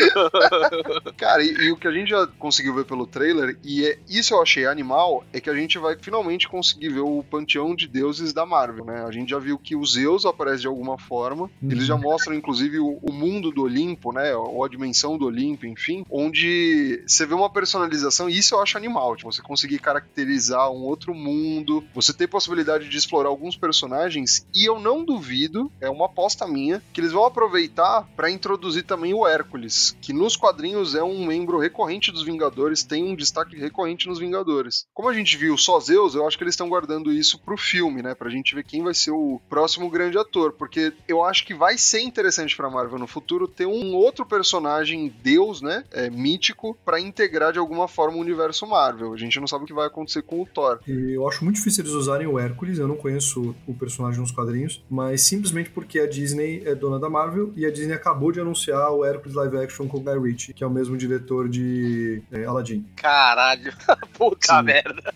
Cara, 1.17 1.43
e, 1.43 1.49
e 1.49 1.71
o 1.71 1.75
que 1.75 1.87
a 1.87 1.91
gente 1.91 2.12
já 2.13 2.27
conseguiu 2.27 2.73
ver 2.73 2.85
pelo 2.85 3.07
trailer, 3.07 3.57
e 3.63 3.85
é, 3.85 3.99
isso 4.07 4.33
eu 4.33 4.41
achei 4.41 4.65
animal, 4.65 5.23
é 5.33 5.39
que 5.39 5.49
a 5.49 5.55
gente 5.55 5.77
vai 5.77 5.97
finalmente 5.99 6.47
conseguir 6.47 6.89
ver 6.89 7.01
o 7.01 7.23
panteão 7.23 7.75
de 7.75 7.87
deuses 7.87 8.33
da 8.33 8.45
Marvel, 8.45 8.85
né? 8.85 9.03
A 9.05 9.11
gente 9.11 9.29
já 9.29 9.39
viu 9.39 9.57
que 9.57 9.75
o 9.75 9.85
Zeus 9.85 10.25
aparece 10.25 10.61
de 10.61 10.67
alguma 10.67 10.97
forma, 10.97 11.49
eles 11.61 11.85
já 11.85 11.97
mostram 11.97 12.35
inclusive 12.35 12.79
o, 12.79 12.99
o 13.01 13.11
mundo 13.11 13.51
do 13.51 13.63
Olimpo, 13.63 14.11
né? 14.11 14.35
Ou 14.35 14.63
a 14.63 14.69
dimensão 14.69 15.17
do 15.17 15.25
Olimpo, 15.25 15.65
enfim, 15.65 16.05
onde 16.09 17.03
você 17.05 17.25
vê 17.25 17.33
uma 17.33 17.49
personalização, 17.49 18.29
e 18.29 18.37
isso 18.37 18.55
eu 18.55 18.61
acho 18.61 18.77
animal, 18.77 19.15
tipo, 19.15 19.31
você 19.31 19.41
conseguir 19.41 19.79
caracterizar 19.79 20.71
um 20.71 20.83
outro 20.83 21.13
mundo, 21.13 21.83
você 21.93 22.13
ter 22.13 22.27
possibilidade 22.27 22.89
de 22.89 22.97
explorar 22.97 23.29
alguns 23.29 23.57
personagens, 23.57 24.45
e 24.53 24.67
eu 24.67 24.79
não 24.79 25.03
duvido, 25.03 25.71
é 25.81 25.89
uma 25.89 26.05
aposta 26.05 26.47
minha, 26.47 26.81
que 26.93 27.01
eles 27.01 27.11
vão 27.11 27.25
aproveitar 27.25 28.07
pra 28.15 28.29
introduzir 28.29 28.83
também 28.83 29.13
o 29.13 29.27
Hércules, 29.27 29.95
que 30.01 30.13
nos 30.13 30.35
quadrinhos 30.35 30.95
é 30.95 31.03
um 31.03 31.25
membro 31.25 31.59
recorrente 31.59 32.02
dos 32.11 32.23
Vingadores, 32.23 32.83
tem 32.83 33.03
um 33.03 33.15
destaque 33.15 33.55
recorrente 33.57 34.07
nos 34.07 34.19
Vingadores. 34.19 34.85
Como 34.93 35.09
a 35.09 35.13
gente 35.13 35.37
viu 35.37 35.57
só 35.57 35.79
Zeus, 35.79 36.15
eu 36.15 36.27
acho 36.27 36.37
que 36.37 36.43
eles 36.43 36.53
estão 36.53 36.69
guardando 36.69 37.11
isso 37.11 37.39
pro 37.39 37.57
filme, 37.57 38.01
né, 38.01 38.15
pra 38.15 38.29
gente 38.29 38.55
ver 38.55 38.63
quem 38.63 38.83
vai 38.83 38.93
ser 38.93 39.11
o 39.11 39.39
próximo 39.49 39.89
grande 39.89 40.17
ator, 40.17 40.53
porque 40.53 40.93
eu 41.07 41.23
acho 41.23 41.45
que 41.45 41.53
vai 41.53 41.77
ser 41.77 42.01
interessante 42.01 42.55
pra 42.55 42.69
Marvel 42.69 42.99
no 42.99 43.07
futuro 43.07 43.47
ter 43.47 43.65
um 43.65 43.93
outro 43.93 44.25
personagem 44.25 45.13
deus, 45.21 45.61
né, 45.61 45.83
é, 45.91 46.09
mítico, 46.09 46.77
pra 46.85 46.99
integrar 46.99 47.53
de 47.53 47.59
alguma 47.59 47.87
forma 47.87 48.17
o 48.17 48.21
universo 48.21 48.65
Marvel. 48.65 49.13
A 49.13 49.17
gente 49.17 49.39
não 49.39 49.47
sabe 49.47 49.63
o 49.63 49.67
que 49.67 49.73
vai 49.73 49.87
acontecer 49.87 50.21
com 50.21 50.41
o 50.41 50.45
Thor. 50.45 50.79
E 50.87 51.13
eu 51.13 51.27
acho 51.27 51.43
muito 51.43 51.57
difícil 51.57 51.83
eles 51.83 51.93
usarem 51.93 52.27
o 52.27 52.39
Hércules, 52.39 52.77
eu 52.77 52.87
não 52.87 52.95
conheço 52.95 53.55
o 53.67 53.73
personagem 53.73 54.19
nos 54.19 54.31
quadrinhos, 54.31 54.83
mas 54.89 55.21
simplesmente 55.21 55.69
porque 55.69 55.99
a 55.99 56.07
Disney 56.07 56.63
é 56.65 56.75
dona 56.75 56.99
da 56.99 57.09
Marvel 57.09 57.51
e 57.55 57.65
a 57.65 57.71
Disney 57.71 57.93
acabou 57.93 58.31
de 58.31 58.39
anunciar 58.39 58.91
o 58.91 59.03
Hércules 59.03 59.35
live 59.35 59.57
action 59.57 59.87
com 59.87 59.97
o 59.97 60.01
Guy 60.01 60.19
Ritchie, 60.19 60.53
que 60.53 60.63
é 60.63 60.67
o 60.67 60.71
mesmo 60.71 60.97
diretor 60.97 61.47
de 61.49 61.92
é, 62.31 62.45
Aladdin. 62.45 62.85
Caralho. 62.95 63.73
Puta 64.17 64.57
Sim. 64.57 64.63
merda. 64.63 65.13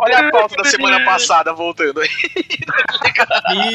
Olha 0.00 0.18
a 0.18 0.30
pauta 0.30 0.56
da 0.56 0.64
semana 0.64 1.04
passada 1.04 1.52
voltando 1.52 2.00
aí. 2.00 2.08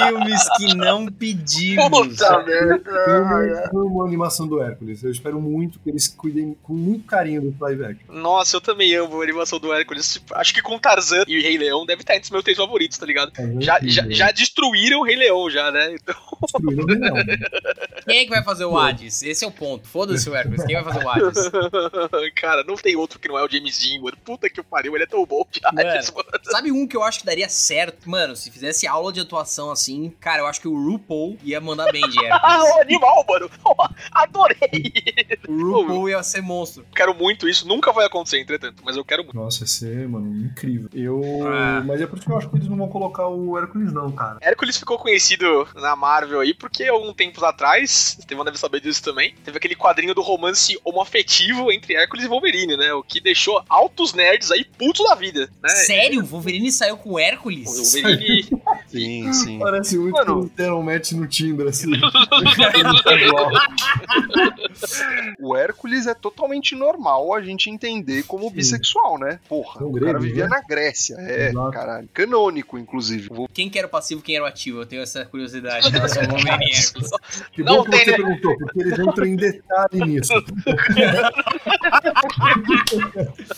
Filmes 0.08 0.42
que 0.58 0.76
não 0.76 1.08
pedimos. 1.08 1.90
Puta 1.90 2.44
merda. 2.44 3.70
Eu 3.74 3.82
amo 3.82 4.04
a 4.04 4.08
animação 4.08 4.48
do 4.48 4.62
Hércules, 4.62 5.04
eu 5.04 5.12
espero 5.12 5.40
muito 5.40 5.80
que 5.80 5.90
eles 5.90 6.08
cuidem 6.08 6.56
com 6.64 6.74
muito 6.74 7.06
carinho 7.06 7.42
do 7.42 7.56
live 7.60 7.86
action. 7.86 8.14
Nossa, 8.14 8.58
eu 8.58 8.62
também 8.62 8.94
amo 8.96 9.20
a 9.20 9.24
animação 9.24 9.60
do 9.60 9.74
Hércules. 9.74 10.22
Acho 10.34 10.54
que 10.54 10.62
com 10.62 10.78
Tarzan 10.80 11.24
e 11.28 11.40
o 11.40 11.42
Rei 11.42 11.58
Leão 11.58 11.86
deve 11.86 12.02
estar 12.02 12.14
entre 12.16 12.26
os 12.26 12.32
meus 12.32 12.44
três 12.44 12.58
favoritos, 12.58 12.98
tá 12.98 13.06
ligado? 13.06 13.32
É 13.38 13.62
Já, 13.62 13.80
já, 13.84 14.10
já 14.10 14.32
destruíram 14.32 15.00
o 15.02 15.04
Rei 15.04 15.16
Leão, 15.16 15.50
já, 15.50 15.72
né? 15.72 15.96
Então, 15.96 16.16
Destruíram 16.42 16.84
o 16.84 16.88
Leão. 16.88 17.16
Quem 18.06 18.20
é 18.20 18.24
que 18.24 18.30
vai 18.30 18.44
fazer 18.44 18.66
o 18.66 18.78
Hades? 18.78 19.24
Esse 19.24 19.44
é 19.46 19.48
o 19.48 19.52
ponto. 19.52 19.88
Foda-se 19.88 20.30
o 20.30 20.36
Hércules. 20.36 20.64
Quem 20.66 20.76
vai 20.76 20.84
fazer 20.84 21.06
o 21.06 21.10
Hades? 21.10 21.15
cara, 22.36 22.64
não 22.64 22.76
tem 22.76 22.96
outro 22.96 23.20
que 23.20 23.28
não 23.28 23.38
é 23.38 23.44
o 23.44 23.50
James 23.50 23.80
Dean, 23.80 24.02
mano. 24.02 24.18
Puta 24.24 24.50
que 24.50 24.60
o 24.60 24.64
pariu, 24.64 24.96
ele 24.96 25.04
é 25.04 25.08
tão 25.08 25.26
bom 25.26 25.46
de 25.52 25.60
Hades, 25.64 26.12
mano. 26.12 26.28
Sabe 26.44 26.72
um 26.72 26.88
que 26.88 26.96
eu 26.96 27.04
acho 27.04 27.20
que 27.20 27.26
daria 27.26 27.50
certo? 27.50 28.10
Mano, 28.10 28.36
se 28.36 28.52
fizesse 28.52 28.88
aula 28.88 29.12
de 29.12 29.20
atuação 29.20 29.72
assim, 29.72 30.14
cara, 30.20 30.42
eu 30.42 30.48
acho 30.48 30.62
que 30.62 30.68
o 30.68 30.76
RuPaul 30.76 31.38
ia 31.44 31.60
mandar 31.62 31.92
bem 31.92 32.08
de 32.10 32.20
Ah, 32.32 32.64
o 32.64 32.82
animal, 32.82 33.26
mano. 33.28 33.50
Adorei. 34.12 34.94
O 35.48 35.72
RuPaul 35.72 36.10
ia 36.10 36.24
ser 36.24 36.42
monstro. 36.42 36.86
Quero 36.96 37.14
muito 37.14 37.48
isso. 37.48 37.68
Nunca 37.68 37.92
vai 37.92 38.06
acontecer, 38.06 38.40
entretanto, 38.40 38.84
mas 38.86 38.96
eu 38.96 39.06
quero 39.06 39.24
muito. 39.24 39.36
Nossa, 39.36 39.64
ia 39.64 39.68
ser, 39.68 40.08
mano, 40.08 40.46
incrível. 40.46 40.90
Eu. 40.94 41.22
Ah. 41.48 41.84
Mas 41.86 42.02
é 42.02 42.08
por 42.08 42.18
isso 42.18 42.26
que 42.26 42.32
eu 42.32 42.38
acho 42.38 42.50
que 42.50 42.56
eles 42.58 42.68
não 42.68 42.78
vão 42.78 42.88
colocar 42.88 43.28
o 43.28 43.58
Hércules, 43.58 43.94
não, 43.94 44.12
cara. 44.12 44.38
Hércules 44.42 44.78
ficou 44.78 44.98
conhecido 44.98 45.68
na 45.76 45.96
Marvel 45.96 46.40
aí 46.40 46.54
porque 46.54 46.84
algum 46.84 47.14
tempos 47.14 47.44
atrás, 47.44 48.18
Estevão 48.20 48.46
deve 48.46 48.58
saber 48.58 48.80
disso 48.80 49.04
também, 49.04 49.36
teve 49.44 49.58
aquele 49.58 49.76
quadrinho 49.76 50.14
do 50.14 50.22
romance 50.22 50.78
homoafetivo 51.06 51.72
entre 51.72 51.94
Hércules 51.96 52.26
e 52.26 52.28
Wolverine, 52.28 52.76
né? 52.76 52.94
O 52.94 53.04
que 53.04 53.22
deixou 53.22 53.64
altos 53.70 54.14
nerds 54.14 54.52
aí 54.52 54.64
putos 54.64 55.08
da 55.08 55.16
vida, 55.16 55.50
né? 55.62 55.70
Sério? 55.70 56.26
Wolverine 56.26 56.72
saiu 56.72 56.98
com 56.98 57.12
o 57.12 57.14
O 57.14 57.20
Hércules? 57.20 57.66
Wolverine. 57.66 58.50
Sim, 58.88 59.34
sim. 59.34 59.60
Parece 59.60 59.98
muito 59.98 60.14
Mano. 60.16 60.50
que 60.50 60.56
deram 60.58 60.80
um 60.80 60.84
match 60.84 61.12
no 61.14 61.28
Tinder, 61.28 61.68
assim. 61.68 61.92
O 65.40 65.56
Hércules 65.56 66.08
é 66.08 66.14
totalmente 66.14 66.76
normal 66.76 67.34
a 67.34 67.42
gente 67.42 67.70
entender 67.70 68.24
como 68.24 68.50
Sim. 68.50 68.56
bissexual, 68.56 69.18
né? 69.20 69.40
Porra, 69.48 69.80
São 69.80 69.90
o 69.90 69.94
cara 69.94 70.06
gregos, 70.06 70.24
vivia 70.26 70.44
né? 70.44 70.50
na 70.50 70.62
Grécia. 70.62 71.16
É, 71.20 71.50
Exato. 71.50 71.72
caralho. 71.72 72.10
Canônico, 72.14 72.78
inclusive. 72.78 73.30
Quem 73.54 73.70
que 73.70 73.78
era 73.78 73.88
o 73.88 73.90
passivo 73.90 74.22
quem 74.22 74.36
era 74.36 74.44
o 74.44 74.48
ativo? 74.48 74.82
Eu 74.82 74.86
tenho 74.86 75.02
essa 75.02 75.26
curiosidade. 75.26 75.88
Que 77.52 77.64
Não 77.64 77.78
bom 77.78 77.84
que 77.84 77.92
tem, 77.92 78.00
você 78.06 78.12
né? 78.12 78.18
perguntou, 78.18 78.58
porque 78.58 78.80
eles 78.82 79.00
entram 79.00 79.26
em 79.26 79.36
detalhe 79.36 80.00
nisso. 80.06 80.34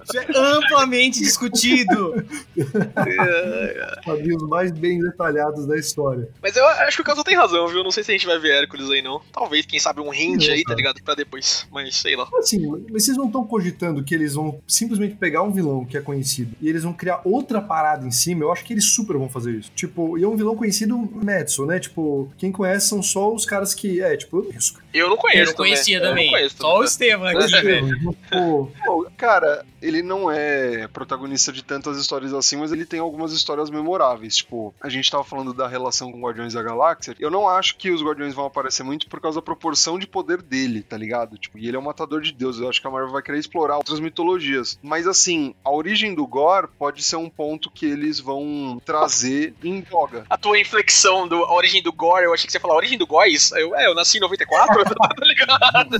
Isso 0.04 0.18
é 0.18 0.26
amplamente 0.38 1.20
discutido. 1.20 2.26
Quadrinhos 4.06 4.44
mais 4.44 4.72
bem 4.72 5.00
detalhados 5.10 5.66
da 5.66 5.78
história. 5.78 6.30
Mas 6.42 6.56
eu 6.56 6.66
acho 6.66 6.98
que 6.98 7.02
o 7.02 7.06
Caso 7.06 7.24
tem 7.24 7.36
razão, 7.36 7.68
viu? 7.68 7.84
Não 7.84 7.92
sei 7.92 8.04
se 8.04 8.12
a 8.12 8.14
gente 8.14 8.26
vai 8.26 8.40
ver 8.40 8.52
Hércules 8.52 8.90
aí, 8.90 9.02
não. 9.02 9.22
Talvez, 9.32 9.66
quem 9.66 9.80
sabe, 9.80 10.02
um 10.02 10.14
hint 10.14 10.50
aí, 10.50 10.64
tá 10.64 10.76
ligado? 10.76 11.02
Pra 11.04 11.16
depois. 11.16 11.68
Mas 11.72 11.96
sei 11.96 12.16
lá. 12.16 12.28
Assim, 12.38 12.66
mas 12.90 13.04
vocês 13.04 13.18
não 13.18 13.26
estão 13.26 13.46
cogitando 13.46 14.04
que 14.04 14.14
eles 14.14 14.34
vão 14.34 14.60
simplesmente 14.68 15.16
pegar 15.16 15.42
um 15.44 15.52
vilão 15.52 15.86
que 15.86 15.98
é 15.98 16.02
conhecido 16.02 16.56
e 16.62 16.70
eles 16.70 16.84
vão 16.84 16.94
criar 16.94 17.22
outra 17.24 17.62
parada 17.62 18.06
em 18.06 18.12
cima? 18.12 18.44
Eu 18.44 18.52
acho 18.52 18.64
que 18.64 18.74
eles 18.74 18.86
super 18.86 19.18
vão 19.18 19.30
fazer 19.30 19.52
isso. 19.54 19.72
Tipo, 19.76 20.18
e 20.18 20.24
é 20.24 20.28
um 20.28 20.36
vilão 20.36 20.56
conhecido 20.56 20.98
Madison, 20.98 21.66
né? 21.66 21.80
Tipo, 21.80 22.32
quem 22.38 22.52
conhece 22.52 22.88
são 22.88 23.02
só 23.02 23.34
os 23.34 23.46
caras 23.46 23.74
que. 23.74 24.02
É, 24.02 24.16
tipo, 24.18 24.38
eu 24.38 24.44
conheço. 24.44 24.74
cara. 24.74 24.87
Eu 25.00 25.10
não 25.10 25.18
conheço. 25.18 25.42
Eu 25.42 25.46
não 25.48 25.54
conhecia 25.54 26.00
também. 26.00 26.10
também. 26.10 26.26
Eu 26.26 26.32
não 26.32 26.38
conheço 26.38 26.58
Só 26.58 26.80
o. 26.80 26.84
Estevam 26.84 27.28
aqui, 27.28 27.62
velho. 27.62 28.16
Pô, 28.30 28.72
Pô, 28.86 29.08
Cara, 29.18 29.66
ele 29.82 30.02
não 30.02 30.32
é 30.32 30.88
protagonista 30.88 31.52
de 31.52 31.64
tantas 31.64 31.98
histórias 31.98 32.34
assim, 32.34 32.58
mas 32.58 32.72
ele 32.72 32.86
tem 32.86 33.00
algumas 33.00 33.32
histórias 33.32 33.70
memoráveis. 33.70 34.38
Tipo, 34.38 34.74
a 34.82 34.90
gente 34.90 35.10
tava 35.10 35.24
falando 35.24 35.54
da 35.54 35.68
relação 35.68 36.12
com 36.12 36.22
Guardiões 36.22 36.54
da 36.54 36.64
Galáxia. 36.64 37.16
Eu 37.20 37.30
não 37.30 37.48
acho 37.48 37.78
que 37.78 37.92
os 37.92 38.02
Guardiões 38.02 38.34
vão 38.34 38.46
aparecer 38.46 38.84
muito 38.84 39.08
por 39.08 39.20
causa 39.20 39.38
da 39.38 39.42
proporção 39.42 40.00
de 40.00 40.08
poder 40.08 40.42
dele, 40.42 40.82
tá 40.82 40.98
ligado? 40.98 41.38
Tipo, 41.38 41.58
e 41.58 41.68
ele 41.68 41.78
é 41.78 41.80
um 41.80 41.84
matador 41.84 42.22
de 42.22 42.32
deuses. 42.32 42.62
Eu 42.62 42.70
acho 42.70 42.82
que 42.82 42.88
a 42.88 42.92
Marvel 42.92 43.12
vai 43.12 43.22
querer 43.22 43.40
explorar 43.40 43.78
outras 43.78 44.00
mitologias. 44.00 44.80
Mas 44.82 45.08
assim, 45.08 45.54
a 45.64 45.72
origem 45.72 46.14
do 46.14 46.26
Gore 46.26 46.68
pode 46.78 47.04
ser 47.04 47.16
um 47.16 47.30
ponto 47.30 47.70
que 47.70 47.86
eles 47.86 48.20
vão 48.20 48.82
trazer 48.86 49.54
em 49.64 49.82
voga. 49.82 50.26
A 50.30 50.38
tua 50.38 50.60
inflexão 50.60 51.28
do 51.28 51.44
a 51.44 51.54
origem 51.54 51.82
do 51.82 51.92
Gore, 51.94 52.26
eu 52.26 52.34
achei 52.34 52.46
que 52.46 52.52
você 52.52 52.58
ia 52.58 52.62
falar 52.62 52.74
a 52.74 52.78
origem 52.78 52.98
do 52.98 53.08
Góis. 53.08 53.52
Eu, 53.52 53.76
é, 53.76 53.88
eu 53.88 53.96
nasci 53.96 54.18
em 54.18 54.22
94, 54.22 54.82
tá 54.96 55.26
ligado? 55.26 55.98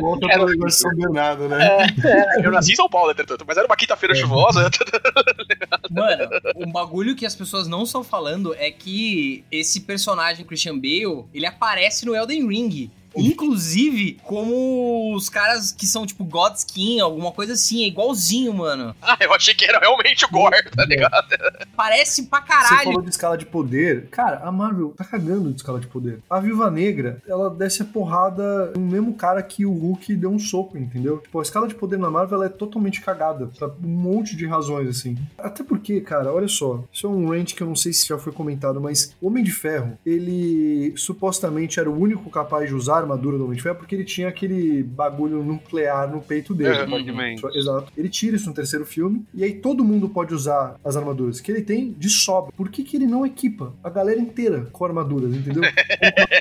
volta 0.00 0.26
Era- 0.26 0.38
pra 0.44 0.46
negócio 0.50 0.66
de 0.68 0.74
São 0.74 0.90
Bernardo, 0.94 1.48
né? 1.48 1.86
Eu 2.42 2.50
nasci 2.50 2.72
em 2.72 2.76
São 2.76 2.88
Paulo, 2.88 3.10
entretanto, 3.10 3.44
mas 3.46 3.56
era 3.56 3.66
uma 3.66 3.76
quinta-feira 3.76 4.14
chuvosa. 4.14 4.70
Mano, 5.90 6.28
um 6.56 6.70
bagulho 6.70 7.14
que 7.16 7.26
as 7.26 7.34
pessoas 7.34 7.66
não 7.68 7.82
estão 7.84 8.02
falando 8.04 8.54
é 8.58 8.70
que 8.70 9.44
esse 9.50 9.80
personagem 9.82 10.44
Christian 10.44 10.74
Bale, 10.78 11.24
ele 11.32 11.46
aparece 11.46 12.04
no 12.06 12.14
Elden 12.14 12.46
Ring. 12.48 12.90
Inclusive, 13.16 14.18
como 14.24 15.14
os 15.14 15.28
caras 15.28 15.72
que 15.72 15.86
são 15.86 16.06
tipo 16.06 16.24
Godskin, 16.24 17.00
alguma 17.00 17.32
coisa 17.32 17.52
assim, 17.54 17.84
é 17.84 17.88
igualzinho, 17.88 18.52
mano. 18.54 18.94
Ah, 19.08 19.16
eu 19.20 19.32
achei 19.32 19.54
que 19.54 19.64
era 19.64 19.78
realmente 19.78 20.24
o 20.24 20.28
Gore, 20.28 20.68
tá 20.74 20.84
ligado? 20.84 21.14
Parece 21.76 22.24
pra 22.24 22.40
Você 22.40 22.46
caralho. 22.48 22.84
falou 22.84 23.02
de 23.02 23.10
escala 23.10 23.38
de 23.38 23.46
poder. 23.46 24.08
Cara, 24.08 24.40
a 24.40 24.50
Marvel 24.50 24.92
tá 24.96 25.04
cagando 25.04 25.50
de 25.50 25.56
escala 25.56 25.78
de 25.78 25.86
poder. 25.86 26.18
A 26.28 26.40
Viúva 26.40 26.70
Negra, 26.70 27.22
ela 27.26 27.48
desce 27.48 27.82
a 27.82 27.84
porrada 27.84 28.72
no 28.74 28.80
mesmo 28.86 29.14
cara 29.14 29.40
que 29.42 29.64
o 29.64 29.72
Hulk 29.72 30.16
deu 30.16 30.30
um 30.30 30.38
soco, 30.40 30.76
entendeu? 30.76 31.18
Tipo, 31.18 31.38
a 31.38 31.42
escala 31.42 31.68
de 31.68 31.74
poder 31.74 31.98
na 31.98 32.10
Marvel 32.10 32.36
ela 32.38 32.46
é 32.46 32.48
totalmente 32.48 33.00
cagada. 33.00 33.46
Pra 33.58 33.68
um 33.68 33.88
monte 33.88 34.34
de 34.36 34.44
razões, 34.46 34.88
assim. 34.88 35.16
Até 35.38 35.62
porque, 35.62 36.00
cara, 36.00 36.32
olha 36.32 36.48
só. 36.48 36.82
Isso 36.92 37.06
é 37.06 37.10
um 37.10 37.28
rant 37.30 37.54
que 37.54 37.62
eu 37.62 37.66
não 37.66 37.76
sei 37.76 37.92
se 37.92 38.08
já 38.08 38.18
foi 38.18 38.32
comentado, 38.32 38.80
mas 38.80 39.14
o 39.20 39.28
Homem 39.28 39.44
de 39.44 39.52
Ferro, 39.52 39.96
ele 40.04 40.92
supostamente 40.96 41.78
era 41.78 41.88
o 41.88 41.98
único 41.98 42.28
capaz 42.28 42.68
de 42.68 42.74
usar 42.74 43.05
armadura 43.06 43.38
do 43.38 43.44
Homem 43.44 43.56
de 43.56 43.62
Ferro 43.62 43.76
porque 43.76 43.94
ele 43.94 44.04
tinha 44.04 44.28
aquele 44.28 44.82
bagulho 44.82 45.42
nuclear 45.42 46.10
no 46.10 46.20
peito 46.20 46.54
dele. 46.54 46.76
É, 46.76 46.86
fragmento. 46.86 47.48
Exato. 47.54 47.92
Ele 47.96 48.08
tira 48.08 48.36
isso 48.36 48.48
no 48.48 48.54
terceiro 48.54 48.84
filme, 48.84 49.24
e 49.34 49.44
aí 49.44 49.54
todo 49.54 49.84
mundo 49.84 50.08
pode 50.08 50.34
usar 50.34 50.76
as 50.84 50.96
armaduras 50.96 51.40
que 51.40 51.50
ele 51.50 51.62
tem 51.62 51.92
de 51.92 52.08
sobra. 52.08 52.52
Por 52.56 52.68
que, 52.68 52.82
que 52.82 52.96
ele 52.96 53.06
não 53.06 53.24
equipa 53.24 53.72
a 53.82 53.90
galera 53.90 54.20
inteira 54.20 54.66
com 54.72 54.84
armaduras, 54.84 55.34
entendeu? 55.34 55.62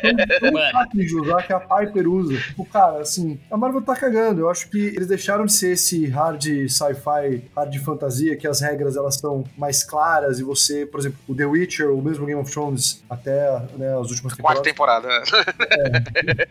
É 0.05 0.39
tão 0.39 0.51
Mano. 0.51 0.71
fácil 0.71 0.99
de 0.99 1.15
usar 1.15 1.43
que 1.43 1.53
a 1.53 1.59
Piper 1.59 2.07
usa. 2.07 2.37
O 2.57 2.65
cara, 2.65 3.01
assim, 3.01 3.39
a 3.49 3.57
Marvel 3.57 3.81
tá 3.81 3.95
cagando. 3.95 4.41
Eu 4.41 4.49
acho 4.49 4.69
que 4.69 4.77
eles 4.77 5.07
deixaram 5.07 5.45
de 5.45 5.53
ser 5.53 5.73
esse 5.73 6.05
hard 6.07 6.43
sci-fi, 6.69 7.43
hard 7.55 7.75
fantasia, 7.79 8.35
que 8.35 8.47
as 8.47 8.61
regras 8.61 8.95
elas 8.95 9.15
são 9.15 9.43
mais 9.57 9.83
claras 9.83 10.39
e 10.39 10.43
você, 10.43 10.85
por 10.85 10.99
exemplo, 10.99 11.17
o 11.27 11.35
The 11.35 11.45
Witcher, 11.45 11.89
ou 11.89 12.01
mesmo 12.01 12.25
Game 12.25 12.39
of 12.39 12.51
Thrones, 12.51 13.03
até 13.09 13.59
né, 13.77 13.97
as 13.99 14.09
últimas 14.09 14.33
Quarta 14.33 14.61
temporadas, 14.61 15.29
temporada. 15.29 16.44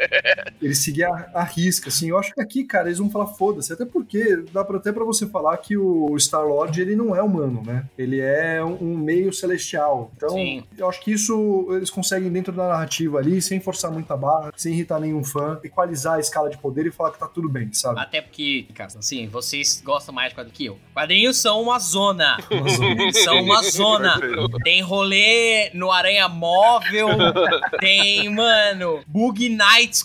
Ele 0.60 0.74
seguia 0.74 1.08
a, 1.08 1.40
a 1.40 1.44
risca, 1.44 1.88
assim. 1.88 2.10
Eu 2.10 2.18
acho 2.18 2.32
que 2.32 2.40
aqui, 2.40 2.64
cara, 2.64 2.88
eles 2.88 2.98
vão 2.98 3.10
falar 3.10 3.26
foda-se. 3.26 3.72
Até 3.72 3.84
porque 3.84 4.44
dá 4.52 4.64
pra, 4.64 4.78
até 4.78 4.92
pra 4.92 5.04
você 5.04 5.26
falar 5.26 5.56
que 5.58 5.76
o 5.76 6.16
Star-Lord, 6.18 6.80
ele 6.80 6.96
não 6.96 7.14
é 7.14 7.22
humano, 7.22 7.62
né? 7.64 7.84
Ele 7.96 8.20
é 8.20 8.62
um, 8.64 8.92
um 8.92 8.96
meio 8.96 9.32
celestial. 9.32 10.10
Então, 10.16 10.30
Sim. 10.30 10.64
eu 10.76 10.88
acho 10.88 11.00
que 11.02 11.12
isso 11.12 11.68
eles 11.70 11.90
conseguem, 11.90 12.30
dentro 12.30 12.52
da 12.52 12.68
narrativa 12.68 13.18
ali, 13.18 13.40
sem 13.40 13.60
forçar 13.60 13.90
muita 13.90 14.16
barra, 14.16 14.52
sem 14.56 14.72
irritar 14.72 15.00
nenhum 15.00 15.22
fã, 15.22 15.60
equalizar 15.62 16.14
a 16.14 16.20
escala 16.20 16.50
de 16.50 16.58
poder 16.58 16.86
e 16.86 16.90
falar 16.90 17.12
que 17.12 17.18
tá 17.18 17.26
tudo 17.26 17.48
bem, 17.48 17.72
sabe? 17.72 18.00
Até 18.00 18.20
porque, 18.20 18.66
cara, 18.74 18.90
assim, 18.96 19.26
vocês 19.28 19.82
gostam 19.84 20.14
mais 20.14 20.30
de 20.30 20.34
quadrinhos 20.34 20.56
que 20.56 20.64
eu. 20.66 20.78
Quadrinhos 20.92 21.36
são 21.36 21.60
uma 21.60 21.78
zona. 21.78 22.36
são 23.24 23.42
uma 23.42 23.62
zona. 23.62 24.20
Tem 24.62 24.80
rolê 24.82 25.70
no 25.74 25.90
Aranha 25.90 26.28
Móvel. 26.28 27.08
tem, 27.80 28.28
mano, 28.28 29.02
Bug 29.06 29.48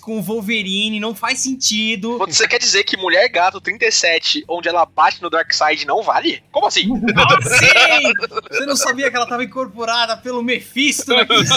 Com 0.02 0.22
Wolverine. 0.22 1.00
Não 1.00 1.13
faz 1.15 1.39
sentido. 1.39 2.18
Você 2.20 2.48
quer 2.48 2.60
dizer 2.60 2.84
que 2.84 2.98
Mulher 2.98 3.28
Gato 3.30 3.60
37, 3.62 4.44
onde 4.48 4.68
ela 4.70 4.86
bate 4.86 5.22
no 5.22 5.30
Darkseid, 5.30 5.86
não 5.86 6.02
vale? 6.04 6.42
Como 6.52 6.65
assim? 6.68 6.88
Como 6.89 7.34
assim? 7.38 8.13
Você 8.50 8.65
não 8.65 8.76
sabia 8.76 9.10
que 9.10 9.15
ela 9.15 9.28
tava 9.28 9.44
incorporada 9.44 10.18
pelo 10.18 10.42
Mephisto 10.44 11.13
naquele 11.13 11.44
dia? 11.46 11.52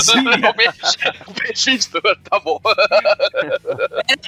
o 1.26 1.32
Mephisto, 1.42 2.00
tá 2.28 2.38
bom. 2.40 2.60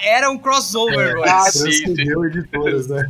Era 0.03 0.31
um 0.31 0.39
crossover, 0.39 1.17
Ah, 1.25 1.39
mano. 1.41 1.51
sim, 1.53 1.71
sim. 1.73 2.25
Editoras, 2.27 2.89
né? 2.89 3.09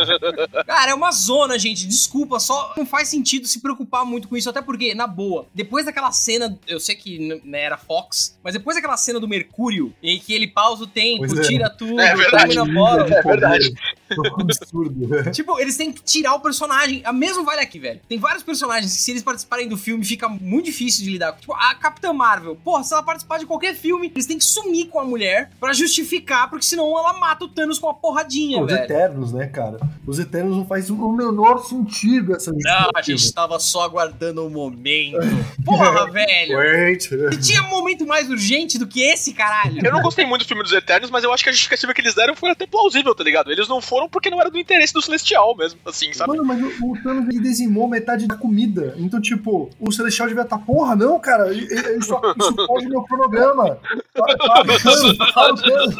Cara, 0.66 0.90
é 0.92 0.94
uma 0.94 1.10
zona, 1.12 1.58
gente. 1.58 1.86
Desculpa, 1.86 2.38
só 2.40 2.72
não 2.76 2.86
faz 2.86 3.08
sentido 3.08 3.46
se 3.46 3.60
preocupar 3.60 4.04
muito 4.04 4.28
com 4.28 4.36
isso. 4.36 4.48
Até 4.50 4.62
porque, 4.62 4.94
na 4.94 5.06
boa, 5.06 5.46
depois 5.54 5.84
daquela 5.86 6.12
cena, 6.12 6.58
eu 6.66 6.78
sei 6.80 6.94
que 6.94 7.40
né, 7.44 7.60
era 7.62 7.76
Fox, 7.76 8.38
mas 8.42 8.54
depois 8.54 8.76
daquela 8.76 8.96
cena 8.96 9.18
do 9.20 9.28
Mercúrio, 9.28 9.92
em 10.02 10.18
que 10.24 10.32
ele 10.32 10.46
pausa 10.46 10.84
o 10.84 10.86
tempo, 10.86 11.18
Pois 11.26 11.38
é. 11.38 11.42
tira 11.42 11.68
tudo, 11.70 12.00
É 12.00 12.14
verdade. 12.14 12.54
termina 12.54 12.74
fora. 12.74 13.14
É 13.14 13.22
verdade. 13.22 13.74
É 14.12 14.30
um 14.32 14.40
absurdo? 14.40 15.30
Tipo, 15.30 15.58
eles 15.58 15.76
têm 15.76 15.92
que 15.92 16.02
tirar 16.02 16.34
o 16.34 16.40
personagem. 16.40 17.02
A 17.04 17.12
mesmo 17.12 17.44
vale 17.44 17.60
aqui, 17.60 17.78
velho. 17.78 18.00
Tem 18.08 18.18
vários 18.18 18.42
personagens 18.42 18.92
que, 18.94 19.00
se 19.00 19.10
eles 19.10 19.22
participarem 19.22 19.68
do 19.68 19.76
filme, 19.76 20.04
fica 20.04 20.28
muito 20.28 20.66
difícil 20.66 21.04
de 21.04 21.10
lidar. 21.10 21.32
Tipo, 21.32 21.54
a 21.54 21.74
Capitã 21.74 22.12
Marvel. 22.12 22.56
Porra, 22.56 22.82
se 22.84 22.92
ela 22.92 23.02
participar 23.02 23.38
de 23.38 23.46
qualquer 23.46 23.74
filme, 23.74 24.10
eles 24.12 24.26
têm 24.26 24.38
que 24.38 24.44
sumir 24.44 24.88
com 24.88 25.00
a 25.00 25.04
mulher 25.04 25.50
pra 25.58 25.72
justificar, 25.72 26.48
porque 26.48 26.64
senão 26.64 26.86
ela 26.98 27.14
mata 27.14 27.44
o 27.44 27.48
Thanos 27.48 27.78
com 27.78 27.86
uma 27.86 27.94
porradinha, 27.94 28.60
Os 28.62 28.70
velho. 28.70 28.84
Eternos, 28.84 29.32
né, 29.32 29.46
cara? 29.46 29.78
Os 30.06 30.18
Eternos 30.18 30.56
não 30.56 30.66
faz 30.66 30.90
o 30.90 31.12
menor 31.12 31.58
sentido 31.64 32.34
essa 32.34 32.52
Não, 32.52 32.90
a 32.94 33.02
gente 33.02 33.32
tava 33.32 33.58
só 33.58 33.82
aguardando 33.82 34.46
o 34.46 34.50
momento. 34.50 35.18
Porra, 35.64 36.10
velho. 36.10 36.56
Wait. 36.56 37.10
E 37.32 37.36
tinha 37.38 37.62
um 37.62 37.68
momento 37.68 38.06
mais 38.06 38.28
urgente 38.28 38.78
do 38.78 38.86
que 38.86 39.02
esse, 39.02 39.32
caralho. 39.32 39.80
Eu 39.84 39.92
não 39.92 40.02
gostei 40.02 40.24
muito 40.24 40.42
do 40.44 40.48
filme 40.48 40.62
dos 40.62 40.72
Eternos, 40.72 41.10
mas 41.10 41.24
eu 41.24 41.32
acho 41.32 41.42
que 41.42 41.50
a 41.50 41.52
justificativa 41.52 41.92
que 41.94 42.00
eles 42.00 42.14
deram 42.14 42.34
foi 42.34 42.50
até 42.50 42.66
plausível, 42.66 43.14
tá 43.14 43.24
ligado? 43.24 43.50
Eles 43.50 43.68
não 43.68 43.80
foram 43.80 44.01
porque 44.08 44.30
não 44.30 44.40
era 44.40 44.50
do 44.50 44.58
interesse 44.58 44.92
do 44.92 45.02
Celestial 45.02 45.56
mesmo, 45.56 45.80
assim, 45.86 46.12
sabe? 46.12 46.30
Mano, 46.36 46.44
mas 46.44 46.60
o, 46.80 46.90
o 46.92 47.02
Thanos 47.02 47.28
ele 47.28 47.40
dizimou 47.40 47.88
metade 47.88 48.26
da 48.26 48.36
comida. 48.36 48.94
Então, 48.98 49.20
tipo, 49.20 49.70
o 49.80 49.90
Celestial 49.92 50.28
devia 50.28 50.42
estar, 50.44 50.58
porra, 50.58 50.94
não, 50.96 51.18
cara, 51.20 51.52
isso, 51.52 51.74
isso 51.98 52.66
pode 52.66 52.88
meu 52.88 53.02
cronograma. 53.02 53.78
Para, 54.14 54.36
para, 54.36 54.62
o 54.62 54.80
Thanos, 54.82 55.16
para 55.32 55.52
o 55.52 55.56
Thanos. 55.62 55.96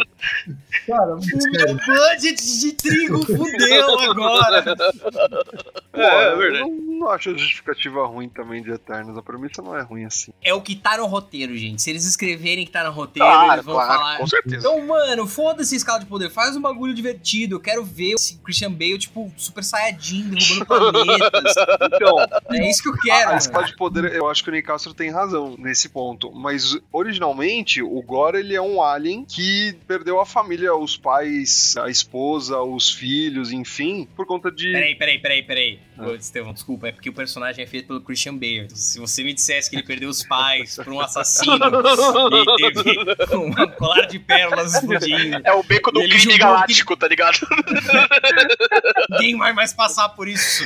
Cara, 0.86 1.16
muito 1.16 1.48
O 1.48 1.50
meu 1.52 1.74
budget 1.76 2.60
de 2.60 2.72
trigo 2.72 3.24
fudeu 3.24 4.00
agora. 4.10 4.62
Pô, 5.92 6.00
É, 6.00 6.24
é 6.24 6.32
eu 6.32 6.38
verdade. 6.38 6.64
não, 6.70 6.70
não 7.00 7.10
acho 7.10 7.30
a 7.30 7.32
justificativa 7.36 8.06
ruim 8.06 8.28
também 8.28 8.62
de 8.62 8.70
Eternos. 8.70 9.16
A 9.16 9.22
premissa 9.22 9.60
não 9.62 9.76
é 9.76 9.82
ruim 9.82 10.04
assim. 10.04 10.32
É 10.42 10.52
o 10.54 10.60
que 10.62 10.74
tá 10.74 10.96
no 10.96 11.06
roteiro, 11.06 11.56
gente. 11.56 11.82
Se 11.82 11.90
eles 11.90 12.04
escreverem 12.06 12.64
que 12.64 12.72
tá 12.72 12.84
no 12.84 12.90
roteiro, 12.90 13.28
Claro, 13.28 13.52
eles 13.54 13.64
vão 13.64 13.74
claro, 13.74 13.92
falar. 13.92 14.18
com 14.18 14.26
certeza. 14.26 14.56
Então, 14.56 14.86
mano, 14.86 15.26
foda-se 15.26 15.74
a 15.74 15.76
escala 15.76 16.00
de 16.00 16.06
poder. 16.06 16.30
Faz 16.30 16.56
um 16.56 16.60
bagulho 16.60 16.94
divertido. 16.94 17.56
Eu 17.56 17.60
quero 17.60 17.84
ver 17.92 18.12
esse 18.14 18.38
Christian 18.38 18.72
Bale, 18.72 18.98
tipo, 18.98 19.32
super 19.36 19.62
saiyajin, 19.62 20.30
derrubando 20.30 20.92
planetas. 21.04 21.54
Então, 21.94 22.16
É 22.50 22.70
isso 22.70 22.82
que 22.82 22.88
eu 22.88 22.96
quero. 22.98 23.30
a 23.30 23.36
espada 23.36 23.66
de 23.66 23.76
poder, 23.76 24.14
eu 24.14 24.28
acho 24.28 24.42
que 24.42 24.50
o 24.50 24.52
Nick 24.52 24.66
Castro 24.66 24.94
tem 24.94 25.10
razão 25.10 25.56
nesse 25.58 25.88
ponto. 25.88 26.32
Mas 26.32 26.76
originalmente, 26.92 27.82
o 27.82 28.00
Gore 28.02 28.38
ele 28.38 28.54
é 28.54 28.60
um 28.62 28.82
alien 28.82 29.24
que 29.24 29.74
perdeu 29.86 30.20
a 30.20 30.26
família, 30.26 30.74
os 30.74 30.96
pais, 30.96 31.76
a 31.76 31.88
esposa, 31.88 32.58
os 32.60 32.90
filhos, 32.90 33.52
enfim, 33.52 34.08
por 34.16 34.26
conta 34.26 34.50
de. 34.50 34.72
Peraí, 34.72 34.94
peraí, 34.94 35.18
peraí, 35.18 35.42
peraí. 35.42 35.78
Ah. 35.98 36.08
Ô, 36.08 36.14
Estevão, 36.14 36.52
desculpa, 36.52 36.88
é 36.88 36.92
porque 36.92 37.10
o 37.10 37.12
personagem 37.12 37.62
é 37.62 37.66
feito 37.66 37.86
pelo 37.88 38.00
Christian 38.00 38.34
Bale. 38.34 38.60
Então, 38.60 38.76
se 38.76 38.98
você 38.98 39.22
me 39.22 39.32
dissesse 39.34 39.68
que 39.70 39.76
ele 39.76 39.82
perdeu 39.82 40.08
os 40.08 40.24
pais 40.24 40.76
por 40.76 40.88
um 40.92 41.00
assassino 41.00 41.54
e 42.58 42.72
teve 42.72 43.36
um 43.36 43.52
colar 43.76 44.06
de 44.06 44.18
pérolas 44.18 44.74
explodindo, 44.74 45.40
É 45.44 45.52
o 45.52 45.62
beco 45.62 45.90
do 45.92 46.00
crime 46.00 46.38
galáctico, 46.38 46.96
tá 46.96 47.06
ligado? 47.08 47.38
ninguém 49.10 49.36
vai 49.36 49.52
mais 49.52 49.72
passar 49.72 50.08
por 50.10 50.28
isso. 50.28 50.64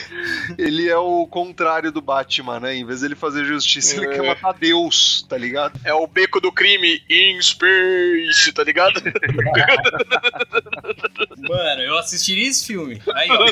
Ele 0.59 0.89
é 0.89 0.97
o 0.97 1.27
contrário 1.27 1.91
do 1.93 2.01
Batman, 2.01 2.61
né? 2.61 2.75
Em 2.77 2.85
vez 2.85 3.01
dele 3.01 3.15
fazer 3.15 3.45
justiça, 3.45 3.97
ele 3.97 4.07
É. 4.07 4.11
quer 4.11 4.23
matar 4.27 4.53
Deus, 4.55 5.25
tá 5.29 5.37
ligado? 5.37 5.79
É 5.85 5.93
o 5.95 6.07
beco 6.07 6.41
do 6.41 6.53
crime 6.53 7.03
in 7.09 7.41
space, 7.43 8.53
tá 8.53 8.63
ligado? 8.65 9.01
Mano, 11.39 11.83
eu 11.83 11.99
assistiria 11.99 12.49
esse 12.49 12.67
filme. 12.67 13.01
Aí, 13.15 13.29
ó. 13.31 13.47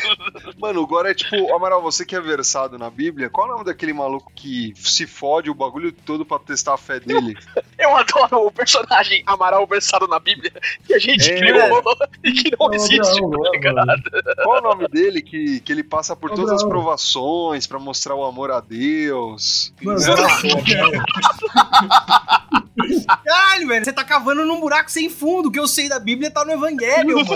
Mano, 0.58 0.80
o 0.82 0.86
Gore 0.86 1.08
é 1.10 1.14
tipo, 1.14 1.54
Amaral, 1.54 1.82
você 1.82 2.04
que 2.04 2.14
é 2.16 2.20
versado 2.20 2.78
na 2.78 2.90
Bíblia, 2.90 3.28
qual 3.30 3.46
é 3.46 3.50
o 3.50 3.52
nome 3.54 3.64
daquele 3.66 3.92
maluco 3.92 4.32
que 4.34 4.72
se 4.76 5.06
fode 5.06 5.50
o 5.50 5.54
bagulho 5.54 5.92
todo 5.92 6.24
pra 6.24 6.38
testar 6.38 6.74
a 6.74 6.78
fé 6.78 7.00
dele? 7.00 7.36
Eu 7.78 7.96
adoro 7.96 8.46
o 8.46 8.52
personagem 8.52 9.22
Amaral 9.26 9.66
versado 9.66 10.06
na 10.06 10.18
Bíblia 10.18 10.52
que 10.86 10.94
a 10.94 10.98
gente 10.98 11.30
É. 11.30 11.36
criou 11.36 11.82
e 12.22 12.32
que 12.32 12.50
não 12.58 12.68
Não, 12.68 12.74
existe. 12.74 13.20
não, 13.20 13.30
não, 13.30 13.42
tá 13.42 13.50
ligado? 13.50 13.74
mano. 13.76 14.02
Qual 14.42 14.56
é 14.56 14.60
o 14.60 14.62
nome 14.62 14.88
dele 14.88 15.22
que, 15.22 15.60
que 15.60 15.72
ele 15.72 15.84
passa 15.84 16.14
por 16.16 16.30
todas 16.30 16.52
as 16.52 16.62
provações 16.62 17.66
pra 17.66 17.78
mostrar 17.78 18.14
o 18.14 18.24
amor 18.24 18.50
a 18.50 18.60
Deus? 18.60 19.72
Mano. 19.82 19.98
Caralho, 23.24 23.68
velho, 23.68 23.84
você 23.84 23.92
tá 23.92 24.04
cavando 24.04 24.44
num 24.44 24.60
buraco 24.60 24.90
sem 24.90 25.08
fundo. 25.10 25.48
O 25.48 25.52
que 25.52 25.58
eu 25.58 25.66
sei 25.68 25.88
da 25.88 25.98
Bíblia 25.98 26.30
tá 26.30 26.44
no 26.44 26.52
Evangelho, 26.52 27.16
mano. 27.16 27.24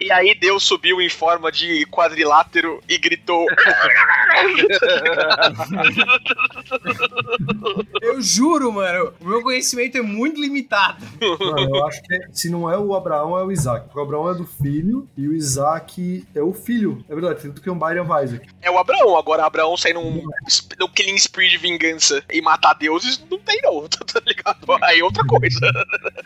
E 0.00 0.10
aí 0.12 0.34
Deus 0.38 0.62
subiu 0.64 1.00
em 1.00 1.08
forma 1.08 1.50
de 1.50 1.86
quadrilátero 1.86 2.80
e 2.86 2.98
gritou: 2.98 3.46
Eu 8.02 8.20
juro, 8.20 8.72
mano. 8.72 9.12
O 9.20 9.26
meu 9.26 9.42
conhecimento 9.42 9.96
é 9.96 10.02
muito 10.02 10.40
limitado. 10.40 11.04
Mano, 11.40 11.76
eu 11.76 11.86
acho 11.86 12.02
que 12.02 12.14
é- 12.14 12.28
se 12.32 12.50
não 12.50 12.70
é 12.70 12.76
o 12.78 12.94
Abraão, 12.94 13.38
é 13.38 13.44
o 13.44 13.50
Isaac. 13.52 13.84
Porque 13.86 13.98
o 13.98 14.02
Abraão 14.02 14.30
é 14.30 14.34
do 14.34 14.46
filho 14.46 15.08
e 15.16 15.26
o 15.26 15.34
Isaac 15.34 16.26
é 16.34 16.42
o 16.42 16.52
filho. 16.52 17.04
É 17.08 17.14
verdade, 17.14 17.40
tanto 17.42 17.62
que 17.62 17.68
é 17.68 17.72
um 17.72 17.78
Byron 17.78 18.04
Isaac. 18.22 18.46
É 18.60 18.70
o 18.70 18.78
Abraão. 18.78 19.16
Agora, 19.16 19.44
Abraão 19.46 19.76
sair 19.76 19.94
num, 19.94 20.22
num 20.78 20.88
killing 20.88 21.14
spree 21.16 21.48
de 21.48 21.56
vingança 21.58 22.22
e 22.30 22.42
matar 22.42 22.74
não 23.30 23.38
tem 23.38 23.60
não. 23.62 23.88
tá 23.88 24.20
ligado? 24.26 24.66
Aí 24.82 25.00
é 25.00 25.04
outra 25.04 25.24
coisa. 25.24 25.60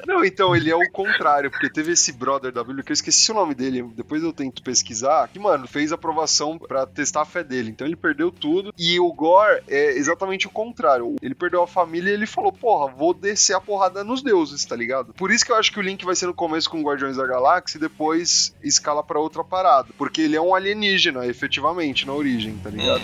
Não, 0.06 0.24
então, 0.24 0.54
ele 0.54 0.70
é 0.70 0.76
o 0.76 0.90
contrário, 0.90 1.50
porque 1.50 1.70
teve 1.70 1.92
esse 1.92 2.12
brother 2.12 2.52
da 2.52 2.62
Bíblia, 2.62 2.84
que 2.84 2.92
eu 2.92 2.94
esqueci 2.94 3.30
o 3.30 3.34
nome 3.34 3.54
dele, 3.54 3.82
depois 3.94 4.22
eu 4.22 4.32
tento 4.32 4.62
pesquisar, 4.62 5.28
que, 5.28 5.38
mano, 5.38 5.66
fez 5.66 5.92
aprovação 5.92 6.58
pra 6.58 6.86
testar 6.86 7.22
a 7.22 7.24
fé 7.24 7.42
dele. 7.42 7.70
Então 7.70 7.86
ele 7.86 7.96
perdeu 7.96 8.30
tudo. 8.30 8.72
E 8.76 8.98
o 9.00 9.12
Gore 9.12 9.62
é 9.68 9.92
exatamente 9.92 10.46
o 10.46 10.50
contrário. 10.50 11.16
Ele 11.22 11.34
perdeu 11.34 11.62
a 11.62 11.66
família 11.66 12.10
e 12.10 12.14
ele 12.14 12.26
falou, 12.26 12.52
porra, 12.52 12.92
vou 12.92 13.14
descer 13.14 13.54
a 13.54 13.60
porrada 13.60 14.04
nos 14.04 14.22
deuses, 14.22 14.64
tá 14.64 14.76
ligado? 14.76 15.12
Por 15.14 15.30
isso 15.30 15.44
que 15.44 15.52
eu 15.52 15.56
acho 15.56 15.72
que 15.72 15.78
o 15.78 15.82
link 15.82 16.04
vai 16.04 16.14
ser 16.14 16.26
no 16.26 16.34
começo 16.34 16.70
com 16.70 16.82
Guardiões 16.82 17.16
da 17.16 17.26
Galáxia 17.26 17.78
e 17.78 17.80
depois 17.80 18.54
escala 18.62 19.02
pra 19.02 19.20
outra 19.20 19.44
parada. 19.44 19.88
Porque 19.96 20.22
ele 20.22 20.36
é 20.36 20.40
um 20.40 20.54
alienígena, 20.54 21.26
efetivamente, 21.26 22.06
na 22.06 22.12
origem, 22.12 22.56
tá 22.58 22.70
ligado? 22.70 23.02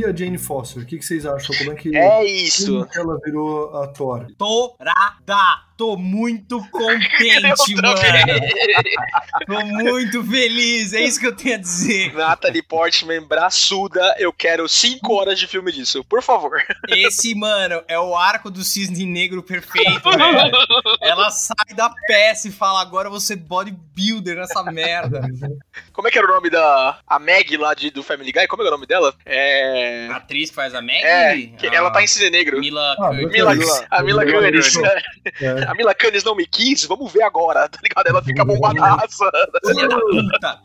E 0.00 0.04
a 0.06 0.16
Jane 0.16 0.38
Foster, 0.38 0.82
o 0.82 0.86
que, 0.86 0.96
que 0.96 1.04
vocês 1.04 1.26
acham? 1.26 1.54
Como 1.58 1.72
é 1.72 1.74
que, 1.74 1.94
É 1.94 2.24
isso. 2.24 2.72
como 2.72 2.86
que 2.86 2.98
ela 2.98 3.18
virou 3.22 3.76
a 3.76 3.86
Thor? 3.88 4.26
Torada! 4.38 5.69
Tô 5.80 5.96
muito 5.96 6.62
contente, 6.70 7.74
mano. 7.76 7.94
Tô 9.46 9.64
muito 9.64 10.22
feliz. 10.24 10.92
É 10.92 11.00
isso 11.00 11.18
que 11.18 11.26
eu 11.26 11.34
tenho 11.34 11.54
a 11.54 11.58
dizer. 11.58 12.12
Natalie 12.12 12.60
Portman, 12.60 13.22
braçuda, 13.22 14.14
eu 14.18 14.30
quero 14.30 14.68
5 14.68 15.10
horas 15.10 15.38
de 15.38 15.46
filme 15.46 15.72
disso, 15.72 16.04
por 16.04 16.22
favor. 16.22 16.62
Esse, 16.86 17.34
mano, 17.34 17.82
é 17.88 17.98
o 17.98 18.14
arco 18.14 18.50
do 18.50 18.62
cisne 18.62 19.06
negro 19.06 19.42
perfeito, 19.42 20.10
velho. 20.10 20.52
Ela 21.00 21.30
sai 21.30 21.74
da 21.74 21.90
peça 22.06 22.48
e 22.48 22.52
fala: 22.52 22.82
agora 22.82 23.08
você 23.08 23.34
bodybuilder 23.34 24.36
nessa 24.36 24.62
merda. 24.64 25.22
Como 25.94 26.08
é 26.08 26.10
que 26.10 26.18
era 26.18 26.30
o 26.30 26.34
nome 26.34 26.50
da 26.50 26.98
a 27.06 27.18
Meg 27.18 27.56
lá 27.56 27.72
de, 27.72 27.90
do 27.90 28.02
Family 28.02 28.32
Guy? 28.32 28.46
Como 28.48 28.62
é, 28.62 28.66
o 28.66 28.70
nome 28.70 28.86
dela? 28.86 29.14
É. 29.24 30.08
A 30.10 30.16
atriz 30.16 30.50
que 30.50 30.56
faz 30.56 30.74
a 30.74 30.82
Meg? 30.82 31.02
É, 31.02 31.36
que 31.56 31.66
a 31.68 31.74
ela 31.74 31.90
tá 31.90 32.02
em 32.02 32.06
cisne 32.06 32.28
negro. 32.28 32.60
Mila 32.60 32.96
Ah, 32.98 33.06
Kunis. 33.08 33.32
Mila, 33.32 33.52
a 33.90 34.02
Mila. 34.02 34.26
Kunis. 34.26 34.76
É. 35.40 35.69
A 35.70 35.74
Mila 35.74 35.94
Kunis 35.94 36.24
não 36.24 36.34
me 36.34 36.44
quis, 36.48 36.84
vamos 36.84 37.12
ver 37.12 37.22
agora, 37.22 37.68
tá 37.68 37.78
ligado? 37.80 38.04
Ela 38.04 38.24
fica 38.24 38.44
bombadaça. 38.44 39.30
Filha 39.64 39.86
da 39.88 40.00
puta. 40.00 40.62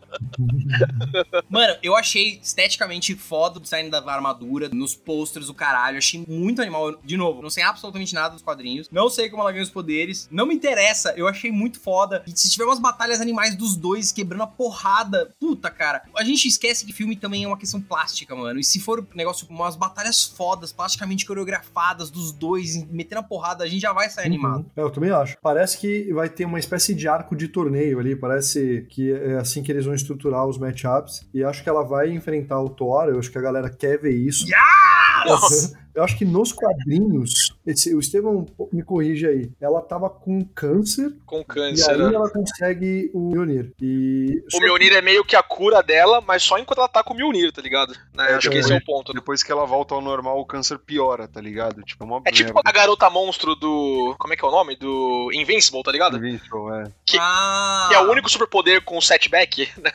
Mano, 1.47 1.75
eu 1.83 1.95
achei 1.95 2.39
esteticamente 2.41 3.13
foda 3.13 3.59
o 3.59 3.61
design 3.61 3.87
da 3.91 3.99
armadura, 4.11 4.67
nos 4.69 4.95
posters, 4.95 5.47
o 5.47 5.53
caralho. 5.53 5.99
Achei 5.99 6.25
muito 6.27 6.59
animal. 6.59 6.95
De 7.03 7.15
novo, 7.15 7.43
não 7.43 7.51
sei 7.51 7.61
absolutamente 7.61 8.15
nada 8.15 8.33
dos 8.33 8.41
quadrinhos. 8.41 8.89
Não 8.89 9.07
sei 9.07 9.29
como 9.29 9.43
ela 9.43 9.51
ganha 9.51 9.63
os 9.63 9.69
poderes. 9.69 10.27
Não 10.31 10.47
me 10.47 10.55
interessa. 10.55 11.13
Eu 11.15 11.27
achei 11.27 11.51
muito 11.51 11.79
foda. 11.79 12.23
E 12.25 12.31
se 12.31 12.49
tiver 12.49 12.65
umas 12.65 12.79
batalhas 12.79 13.21
animais 13.21 13.55
dos 13.55 13.75
dois 13.75 14.11
quebrando 14.11 14.41
a 14.41 14.47
porrada, 14.47 15.35
puta, 15.39 15.69
cara. 15.69 16.01
A 16.17 16.23
gente 16.23 16.47
esquece 16.47 16.83
que 16.83 16.93
filme 16.93 17.15
também 17.15 17.43
é 17.43 17.47
uma 17.47 17.59
questão 17.59 17.79
plástica, 17.79 18.35
mano. 18.35 18.59
E 18.59 18.63
se 18.63 18.79
for 18.79 19.01
um 19.01 19.07
negócio, 19.15 19.45
umas 19.51 19.75
batalhas 19.75 20.23
fodas, 20.23 20.73
plasticamente 20.73 21.27
coreografadas 21.27 22.09
dos 22.09 22.31
dois, 22.31 22.83
metendo 22.89 23.19
a 23.19 23.23
porrada, 23.23 23.63
a 23.63 23.67
gente 23.67 23.81
já 23.81 23.93
vai 23.93 24.09
sair 24.09 24.25
animado. 24.25 24.61
Uhum. 24.61 24.71
É, 24.75 24.81
eu 24.81 24.94
também 24.95 25.11
acho. 25.11 25.37
Parece 25.41 25.77
que 25.77 26.11
vai 26.13 26.29
ter 26.29 26.45
uma 26.45 26.59
espécie 26.59 26.95
de 26.95 27.07
arco 27.07 27.35
de 27.35 27.47
torneio 27.47 27.99
ali. 27.99 28.15
Parece 28.15 28.87
que 28.89 29.11
é 29.11 29.35
assim 29.35 29.61
que 29.61 29.71
eles 29.71 29.85
vão 29.85 29.93
estruturar 29.93 30.45
os 30.45 30.57
matchups. 30.57 31.27
E 31.33 31.43
acho 31.43 31.61
que 31.63 31.69
ela 31.69 31.83
vai 31.83 32.09
enfrentar 32.11 32.59
o 32.61 32.69
Thor. 32.69 33.09
Eu 33.09 33.19
acho 33.19 33.31
que 33.31 33.37
a 33.37 33.41
galera 33.41 33.69
quer 33.69 33.99
ver 33.99 34.15
isso. 34.15 34.45
Nossa! 35.27 35.77
Eu 35.95 36.03
acho 36.03 36.17
que 36.17 36.25
nos 36.25 36.51
quadrinhos, 36.51 37.55
esse- 37.65 37.95
o 37.95 37.99
Estevão 37.99 38.45
me 38.71 38.83
corrige 38.83 39.25
aí, 39.27 39.49
ela 39.61 39.81
tava 39.81 40.09
com 40.09 40.43
câncer 40.43 41.13
Com 41.25 41.39
e 41.39 41.45
câncer. 41.45 41.91
aí 41.91 41.97
né? 41.97 42.13
ela 42.13 42.29
consegue 42.29 43.09
o 43.13 43.29
Mjolnir. 43.31 43.71
E 43.81 44.43
O 44.53 44.59
Mjolnir 44.59 44.93
é 44.93 45.01
meio 45.01 45.23
que 45.23 45.35
a 45.35 45.41
cura 45.43 45.81
dela, 45.81 46.21
mas 46.21 46.43
só 46.43 46.57
enquanto 46.59 46.79
ela 46.79 46.87
tá 46.89 47.03
com 47.03 47.13
o 47.13 47.17
Mjolnir, 47.17 47.51
tá 47.51 47.61
ligado? 47.61 47.93
Né, 48.13 48.31
É, 48.31 48.35
acho 48.35 48.49
que 48.49 48.57
esse 48.57 48.73
é 48.73 48.77
o 48.77 48.83
ponto. 48.83 49.13
né? 49.13 49.19
Depois 49.19 49.41
que 49.41 49.51
ela 49.51 49.65
volta 49.65 49.95
ao 49.95 50.01
normal, 50.01 50.39
o 50.39 50.45
câncer 50.45 50.77
piora, 50.79 51.27
tá 51.27 51.39
ligado? 51.39 51.81
Tipo, 51.83 52.03
é 52.03 52.07
uma 52.07 52.21
É 52.25 52.31
tipo 52.31 52.53
merda. 52.53 52.61
a 52.65 52.71
garota 52.71 53.09
monstro 53.09 53.55
do. 53.55 54.15
Como 54.19 54.33
é 54.33 54.37
que 54.37 54.43
é 54.43 54.47
o 54.47 54.51
nome? 54.51 54.75
Do 54.75 55.29
Invincible, 55.33 55.81
tá 55.83 55.91
ligado? 55.91 56.17
Invincible, 56.17 56.59
é. 56.83 56.91
que- 57.05 57.17
Ah. 57.19 57.87
Que 57.89 57.95
é 57.95 57.99
o 58.01 58.11
único 58.11 58.29
superpoder 58.29 58.83
com 58.83 58.99
setback. 58.99 59.69
né? 59.81 59.91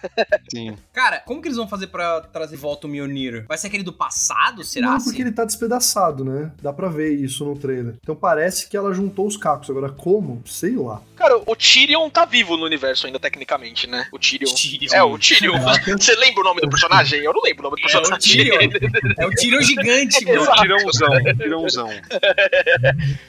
Sim. 0.51 0.77
Cara, 0.93 1.21
como 1.21 1.41
que 1.43 1.49
eles 1.49 1.57
vão 1.59 1.69
fazer 1.69 1.89
pra 1.89 2.21
trazer 2.23 2.57
de 2.57 2.63
volta 2.63 2.87
o 2.87 2.91
Mjolnir? 2.91 3.45
Vai 3.47 3.59
ser 3.59 3.67
aquele 3.69 3.83
do 3.83 3.93
passado, 3.93 4.65
será? 4.65 4.93
Não, 4.93 5.01
porque 5.05 5.21
ele 5.23 5.33
tá 5.33 5.45
despedaçado, 5.45 5.90
né? 6.25 6.53
Dá 6.63 6.73
pra 6.73 6.89
ver 6.89 7.13
isso 7.13 7.45
no 7.45 7.57
trailer. 7.59 7.95
Então 8.03 8.15
parece 8.15 8.69
que 8.69 8.77
ela 8.77 8.93
juntou 8.95 9.27
os 9.27 9.37
cacos. 9.37 9.71
Agora, 9.71 9.89
como? 9.91 10.43
Sei 10.47 10.77
lá. 10.77 11.01
Cara, 11.17 11.37
o 11.45 11.55
Tyrion 11.55 12.09
tá 12.09 12.25
vivo 12.25 12.57
no 12.57 12.65
universo 12.65 13.07
ainda, 13.07 13.19
tecnicamente, 13.19 13.87
né? 13.87 14.07
O 14.13 14.19
Tyrion. 14.19 14.55
Tyrion. 14.55 14.95
É, 14.95 15.03
o 15.03 15.19
Tyrion. 15.19 15.53
Caraca. 15.53 15.99
Você 15.99 16.15
lembra 16.17 16.41
o 16.41 16.45
nome 16.45 16.61
do 16.63 16.69
personagem? 16.71 17.21
Eu 17.21 17.33
não 17.33 17.43
lembro 17.43 17.67
o 17.67 17.71
nome 17.71 17.77
do 17.83 17.87
É 17.89 17.91
o 17.91 18.01
personagem. 18.01 18.33
Tyrion. 18.33 18.71
É 19.19 19.27
o 19.27 19.31
Tyrion 19.31 19.61
gigante, 19.63 20.29
É 20.29 20.39
o 20.39 20.45
mano. 20.45 20.57
tirãozão, 20.57 21.09
tirãozão. 21.37 21.89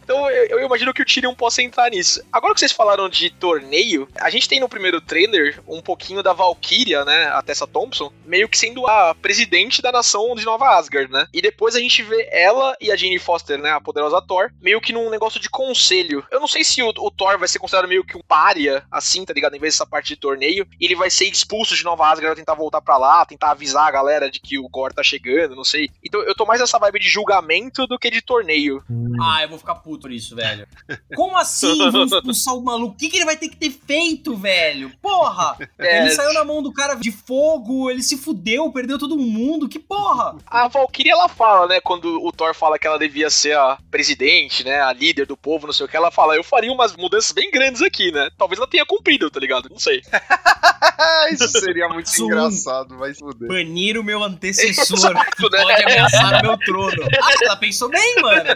Então 0.04 0.30
eu, 0.30 0.60
eu 0.60 0.66
imagino 0.66 0.94
que 0.94 1.02
o 1.02 1.06
Tyrion 1.06 1.34
possa 1.34 1.62
entrar 1.62 1.90
nisso. 1.90 2.22
Agora 2.32 2.54
que 2.54 2.60
vocês 2.60 2.72
falaram 2.72 3.10
de 3.10 3.30
torneio, 3.30 4.08
a 4.20 4.30
gente 4.30 4.48
tem 4.48 4.60
no 4.60 4.70
primeiro 4.70 5.00
trailer 5.02 5.60
um 5.68 5.82
pouquinho 5.82 6.22
da 6.24 6.34
Valkyria, 6.34 7.04
né? 7.06 7.28
A 7.28 7.42
Tessa 7.42 7.68
Thompson, 7.68 8.12
meio 8.26 8.48
que 8.50 8.58
sendo 8.58 8.86
a 8.88 9.16
presidente 9.16 9.82
da 9.82 9.92
nação 9.92 10.36
de 10.36 10.46
Nova 10.46 10.78
Asgard, 10.78 11.12
né? 11.12 11.28
E 11.34 11.42
depois 11.42 11.76
a 11.76 11.80
gente 11.80 12.04
vê 12.04 12.28
ela 12.32 12.51
e 12.80 12.92
a 12.92 12.96
Jane 12.96 13.20
Foster, 13.20 13.58
né? 13.58 13.72
A 13.72 13.82
poderosa 13.82 14.22
Thor, 14.22 14.52
meio 14.62 14.82
que 14.82 14.94
num 14.94 15.10
negócio 15.10 15.40
de 15.40 15.50
conselho. 15.50 16.26
Eu 16.32 16.40
não 16.40 16.48
sei 16.48 16.64
se 16.64 16.82
o, 16.82 16.90
o 16.90 17.12
Thor 17.12 17.38
vai 17.40 17.48
ser 17.48 17.60
considerado 17.60 17.88
meio 17.90 18.04
que 18.04 18.18
um 18.18 18.22
pária, 18.22 18.84
assim, 18.92 19.26
tá 19.26 19.34
ligado? 19.34 19.56
Em 19.56 19.60
vez 19.60 19.74
dessa 19.74 19.86
parte 19.86 20.08
de 20.10 20.16
torneio. 20.16 20.68
E 20.80 20.86
ele 20.86 20.96
vai 20.96 21.10
ser 21.10 21.26
expulso 21.26 21.76
de 21.76 21.84
Nova 21.84 22.06
Asgard, 22.08 22.28
vai 22.28 22.36
tentar 22.36 22.56
voltar 22.56 22.82
pra 22.82 22.98
lá, 22.98 23.26
tentar 23.26 23.52
avisar 23.52 23.88
a 23.88 23.92
galera 23.92 24.30
de 24.30 24.40
que 24.40 24.58
o 24.60 24.68
Gore 24.70 24.94
tá 24.94 25.04
chegando, 25.04 25.56
não 25.56 25.64
sei. 25.64 25.90
Então 26.04 26.22
eu 26.22 26.36
tô 26.36 26.46
mais 26.46 26.60
nessa 26.60 26.80
vibe 26.80 27.00
de 27.00 27.10
julgamento 27.10 27.88
do 27.88 27.98
que 27.98 28.10
de 28.10 28.22
torneio. 28.22 28.84
Ah, 29.22 29.44
eu 29.44 29.50
vou 29.50 29.58
ficar 29.58 29.76
puto 29.76 30.02
por 30.02 30.12
isso, 30.12 30.36
velho. 30.36 30.68
Como 31.16 31.38
assim 31.38 31.92
vão 31.92 32.06
expulsar 32.06 32.56
o 32.56 32.64
maluco? 32.64 32.94
O 32.96 32.98
que, 32.98 33.10
que 33.10 33.18
ele 33.18 33.26
vai 33.26 33.38
ter 33.38 33.50
que 33.50 33.56
ter 33.56 33.70
feito, 33.72 34.36
velho? 34.36 34.92
Porra! 35.02 35.58
É, 35.82 36.02
Ele 36.02 36.12
saiu 36.12 36.34
na 36.34 36.44
mão 36.44 36.62
do 36.62 36.72
cara 36.72 36.94
de 36.96 37.12
fogo, 37.12 37.90
ele 37.90 38.04
se 38.04 38.16
fudeu, 38.18 38.72
perdeu 38.72 39.00
todo 39.00 39.18
mundo. 39.18 39.68
Que 39.68 39.80
porra! 39.80 40.36
A 40.46 40.68
Valkyria, 40.68 41.14
ela 41.14 41.28
fala, 41.28 41.66
né, 41.68 41.82
quando 41.82 42.22
o 42.24 42.32
Thor 42.42 42.56
fala 42.56 42.80
que 42.80 42.88
ela 42.88 42.98
devia 42.98 43.30
ser 43.30 43.56
a 43.56 43.78
presidente, 43.92 44.64
né, 44.64 44.82
a 44.82 44.92
líder 44.92 45.28
do 45.28 45.38
povo, 45.38 45.68
não 45.68 45.74
sei 45.74 45.86
o 45.86 45.90
que, 45.90 45.96
ela 45.96 46.10
fala, 46.10 46.36
eu 46.36 46.44
faria 46.44 46.72
umas 46.72 46.96
mudanças 46.96 47.32
bem 47.32 47.52
grandes 47.52 47.84
aqui, 47.84 48.12
né? 48.12 48.32
Talvez 48.36 48.58
ela 48.58 48.68
tenha 48.68 48.84
cumprido, 48.84 49.30
tá 49.30 49.40
ligado? 49.40 49.70
Não 49.70 49.78
sei. 49.78 50.02
Isso 51.32 51.48
seria 51.50 51.88
muito 51.88 52.10
Zoom. 52.10 52.26
engraçado, 52.26 52.98
vai 52.98 53.14
se 53.14 53.20
fuder. 53.20 53.48
Banir 53.48 54.00
o 54.00 54.04
meu 54.04 54.24
antecessor. 54.24 54.98
Exato, 54.98 55.50
né? 55.52 55.62
Pode 55.62 55.84
ameaçar 55.84 56.40
o 56.40 56.48
meu 56.48 56.58
trono. 56.58 57.04
Ah, 57.22 57.36
ela 57.44 57.58
pensou 57.58 57.90
bem, 57.90 58.16
mano. 58.22 58.50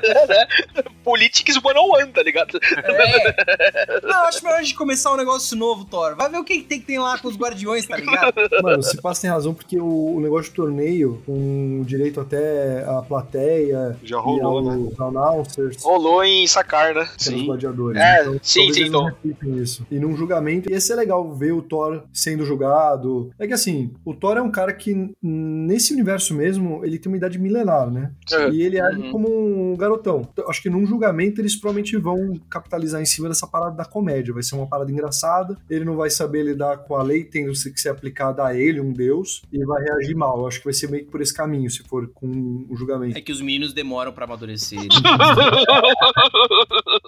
Politics 1.03 1.55
101, 1.55 2.11
tá 2.11 2.23
ligado? 2.23 2.59
É. 2.61 4.01
Não, 4.01 4.23
acho 4.25 4.43
melhor 4.43 4.59
a 4.59 4.63
gente 4.63 4.75
começar 4.75 5.13
um 5.13 5.17
negócio 5.17 5.55
novo, 5.55 5.85
Thor. 5.85 6.15
Vai 6.15 6.29
ver 6.29 6.37
o 6.37 6.43
que 6.43 6.61
tem 6.61 6.79
que 6.79 6.87
tem 6.87 6.99
lá 6.99 7.17
com 7.19 7.27
os 7.27 7.37
guardiões, 7.37 7.85
tá 7.85 7.97
ligado? 7.97 8.33
Mano, 8.63 8.81
se 8.81 8.99
passa 8.99 9.21
tem 9.21 9.29
razão, 9.29 9.53
porque 9.53 9.79
o, 9.79 10.15
o 10.15 10.19
negócio 10.19 10.49
de 10.49 10.55
torneio, 10.55 11.21
com 11.25 11.83
direito 11.85 12.19
até 12.19 12.83
a 12.87 13.01
plateia 13.01 13.74
Já 14.03 14.17
e 14.17 14.19
rolou, 14.19 14.61
né? 14.63 14.91
announcers, 14.99 15.83
Rolou 15.83 16.23
em 16.23 16.45
sacar, 16.47 16.93
né? 16.93 17.07
Sim. 17.17 17.45
gladiadores. 17.45 18.01
É, 18.01 18.21
então, 18.21 18.39
sim, 18.41 18.73
sim, 18.73 18.83
então. 18.85 19.11
isso. 19.57 19.85
E 19.91 19.99
num 19.99 20.15
julgamento, 20.15 20.69
ia 20.69 20.79
ser 20.79 20.95
legal 20.95 21.33
ver 21.33 21.51
o 21.51 21.61
Thor 21.61 22.03
sendo 22.13 22.45
julgado. 22.45 23.31
É 23.39 23.47
que 23.47 23.53
assim, 23.53 23.91
o 24.03 24.13
Thor 24.13 24.37
é 24.37 24.41
um 24.41 24.51
cara 24.51 24.73
que, 24.73 25.11
nesse 25.21 25.93
universo 25.93 26.33
mesmo, 26.33 26.83
ele 26.83 26.97
tem 26.99 27.11
uma 27.11 27.17
idade 27.17 27.37
milenar, 27.39 27.89
né? 27.91 28.11
É. 28.31 28.49
E 28.49 28.61
ele 28.61 28.79
age 28.79 28.95
Uhum. 28.95 29.11
como 29.11 29.27
um 29.73 29.75
garotão. 29.75 30.27
Então, 30.31 30.49
acho 30.49 30.61
que 30.61 30.69
num 30.69 30.85
julgamento 30.85 31.41
eles 31.41 31.55
provavelmente 31.55 31.97
vão 31.97 32.39
capitalizar 32.49 33.01
em 33.01 33.05
cima 33.05 33.27
dessa 33.27 33.45
parada 33.47 33.75
da 33.75 33.85
comédia. 33.85 34.33
Vai 34.33 34.43
ser 34.43 34.55
uma 34.55 34.67
parada 34.67 34.91
engraçada. 34.91 35.57
Ele 35.69 35.83
não 35.85 35.95
vai 35.95 36.09
saber 36.09 36.43
lidar 36.43 36.77
com 36.79 36.95
a 36.95 37.03
lei 37.03 37.23
tendo 37.23 37.51
que 37.51 37.79
ser 37.81 37.89
aplicada 37.89 38.43
a 38.45 38.55
ele, 38.55 38.79
um 38.79 38.93
deus, 38.93 39.41
e 39.51 39.63
vai 39.65 39.83
reagir 39.83 40.15
mal. 40.15 40.39
Eu 40.39 40.47
acho 40.47 40.59
que 40.59 40.65
vai 40.65 40.73
ser 40.73 40.89
meio 40.89 41.05
que 41.05 41.11
por 41.11 41.21
esse 41.21 41.33
caminho, 41.33 41.69
se 41.69 41.83
for 41.83 42.07
com 42.13 42.65
o 42.69 42.75
julgamento. 42.75 43.17
É 43.17 43.21
que 43.21 43.31
os 43.31 43.41
meninos 43.41 43.64
demoram 43.73 44.11
pra 44.11 44.25
amadurecer. 44.25 44.79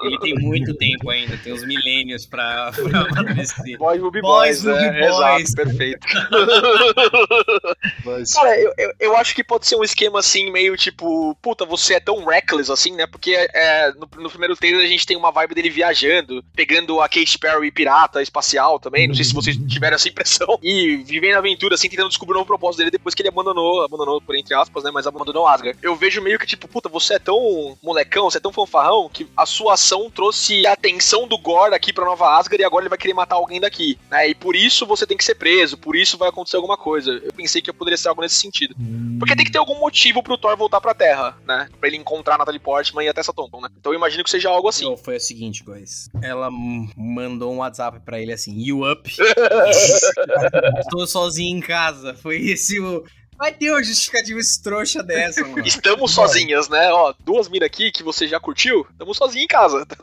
Ele 0.04 0.20
tem 0.20 0.36
muito 0.36 0.74
tempo 0.76 1.10
ainda, 1.10 1.38
tem 1.38 1.54
uns 1.54 1.66
milênios 1.66 2.26
pra, 2.26 2.72
pra 2.72 3.02
amadurecer. 3.02 3.78
Boys 3.80 4.02
will 4.02 4.12
be 4.12 4.22
Boys 4.22 4.64
boys, 4.64 4.64
will 4.64 4.76
be 4.76 4.82
né? 4.82 5.10
boys, 5.10 5.16
Exato, 5.16 5.56
perfeito. 5.56 6.08
Mas, 8.06 8.34
Cara, 8.34 8.60
eu, 8.60 8.74
eu, 8.78 8.94
eu 9.00 9.18
acho 9.18 9.36
que 9.36 9.44
pode 9.44 9.68
ser 9.68 9.76
um 9.76 9.84
esquema 9.84 10.20
assim, 10.20 10.52
meio 10.52 10.76
tipo, 10.78 11.36
puta, 11.42 11.66
você 11.66 11.96
é 11.96 12.00
tão 12.00 12.26
reckless 12.26 12.72
assim, 12.72 12.94
né? 12.96 13.06
Porque 13.08 13.32
é, 13.54 13.92
no, 13.94 14.08
no 14.22 14.30
primeiro 14.30 14.56
trailer 14.56 14.86
a 14.86 14.90
gente 14.90 15.06
tem 15.06 15.18
uma 15.18 15.32
vibe 15.32 15.56
dele 15.56 15.70
viajando, 15.70 16.44
pegando 16.56 17.00
a 17.02 17.10
Kate 17.10 17.38
Perry 17.38 17.72
pirata 17.72 18.22
espacial 18.22 18.80
também. 18.80 19.08
Não 19.08 19.16
sei 19.16 19.26
se 19.26 19.34
vocês 19.34 19.58
tiveram 19.68 19.96
essa 19.96 20.08
impressão. 20.08 20.60
E 20.62 20.98
vivendo 20.98 21.36
a 21.36 21.40
aventura, 21.40 21.76
assim, 21.76 21.90
tentando 21.90 22.10
descobrir 22.10 22.36
um 22.36 22.40
novo 22.40 22.48
propósito 22.48 22.80
dele 22.80 22.92
depois 22.92 23.14
que 23.14 23.22
ele 23.22 23.30
abandonou, 23.30 23.84
abandonou, 23.84 24.22
por 24.22 24.36
entre 24.36 24.54
aspas, 24.54 24.84
né? 24.84 24.92
Mas 24.94 25.08
abandonou 25.08 25.48
Asgard. 25.48 25.78
Eu 25.82 25.96
vejo 25.96 26.22
meio 26.22 26.37
que 26.40 26.46
tipo, 26.48 26.68
puta, 26.68 26.90
você 26.90 27.16
é 27.16 27.20
tão 27.20 27.78
molecão, 27.84 28.30
você 28.30 28.38
é 28.38 28.42
tão 28.42 28.52
fanfarrão 28.54 29.10
que 29.12 29.28
a 29.36 29.46
sua 29.46 29.74
ação 29.74 30.10
trouxe 30.10 30.66
a 30.68 30.74
atenção 30.74 31.28
do 31.28 31.38
Gore 31.38 31.74
aqui 31.74 31.92
pra 31.94 32.06
Nova 32.06 32.38
Asgard 32.38 32.62
e 32.62 32.66
agora 32.66 32.84
ele 32.84 32.90
vai 32.90 32.98
querer 32.98 33.14
matar 33.14 33.36
alguém 33.36 33.60
daqui, 33.60 33.98
né? 34.10 34.28
E 34.30 34.36
por 34.36 34.56
isso 34.56 34.86
você 34.86 35.06
tem 35.06 35.18
que 35.18 35.24
ser 35.24 35.36
preso, 35.36 35.78
por 35.78 35.96
isso 35.96 36.18
vai 36.18 36.30
acontecer 36.30 36.58
alguma 36.58 36.78
coisa. 36.78 37.12
Eu 37.12 37.34
pensei 37.34 37.62
que 37.62 37.72
poderia 37.74 37.98
ser 37.98 38.10
algo 38.10 38.22
nesse 38.22 38.36
sentido. 38.36 38.76
Porque 39.20 39.36
tem 39.36 39.46
que 39.46 39.52
ter 39.52 39.58
algum 39.58 39.80
motivo 39.80 40.22
pro 40.22 40.38
Thor 40.38 40.56
voltar 40.58 40.80
pra 40.82 40.94
Terra, 40.94 41.38
né? 41.46 41.68
Pra 41.80 41.88
ele 41.88 41.98
encontrar 41.98 42.38
Natalie 42.38 42.60
Portman 42.60 43.04
e 43.06 43.10
até 43.10 43.20
essa 43.22 43.34
Thompson, 43.34 43.62
né? 43.62 43.70
Então 43.80 43.92
eu 43.92 43.98
imagino 43.98 44.24
que 44.24 44.30
seja 44.30 44.50
algo 44.50 44.68
assim. 44.68 44.86
Não, 44.86 44.96
foi 44.98 45.18
o 45.18 45.20
seguinte, 45.20 45.64
guys. 45.64 46.10
Ela 46.22 46.48
m- 46.48 46.90
mandou 46.96 47.52
um 47.54 47.58
WhatsApp 47.58 48.00
pra 48.06 48.20
ele 48.22 48.32
assim, 48.34 48.54
you 48.60 48.90
up? 48.90 49.10
Tô 50.90 51.06
sozinho 51.08 51.58
em 51.58 51.62
casa. 51.62 52.14
Foi 52.14 52.38
esse 52.38 52.80
o... 52.80 53.04
Vai 53.38 53.54
ter 53.54 53.72
uma 53.72 53.84
justificativa 53.84 54.40
estrouxa 54.40 55.04
dessa, 55.04 55.46
mano. 55.46 55.60
Estamos 55.66 56.12
sozinhas, 56.12 56.68
né? 56.70 56.90
Ó, 56.92 57.14
duas 57.20 57.48
miras 57.50 57.68
aqui 57.68 57.92
que 57.92 58.04
você 58.04 58.28
já 58.28 58.40
curtiu, 58.40 58.86
estamos 58.90 59.16
sozinhos 59.18 59.44
em 59.44 59.48
casa. 59.48 59.86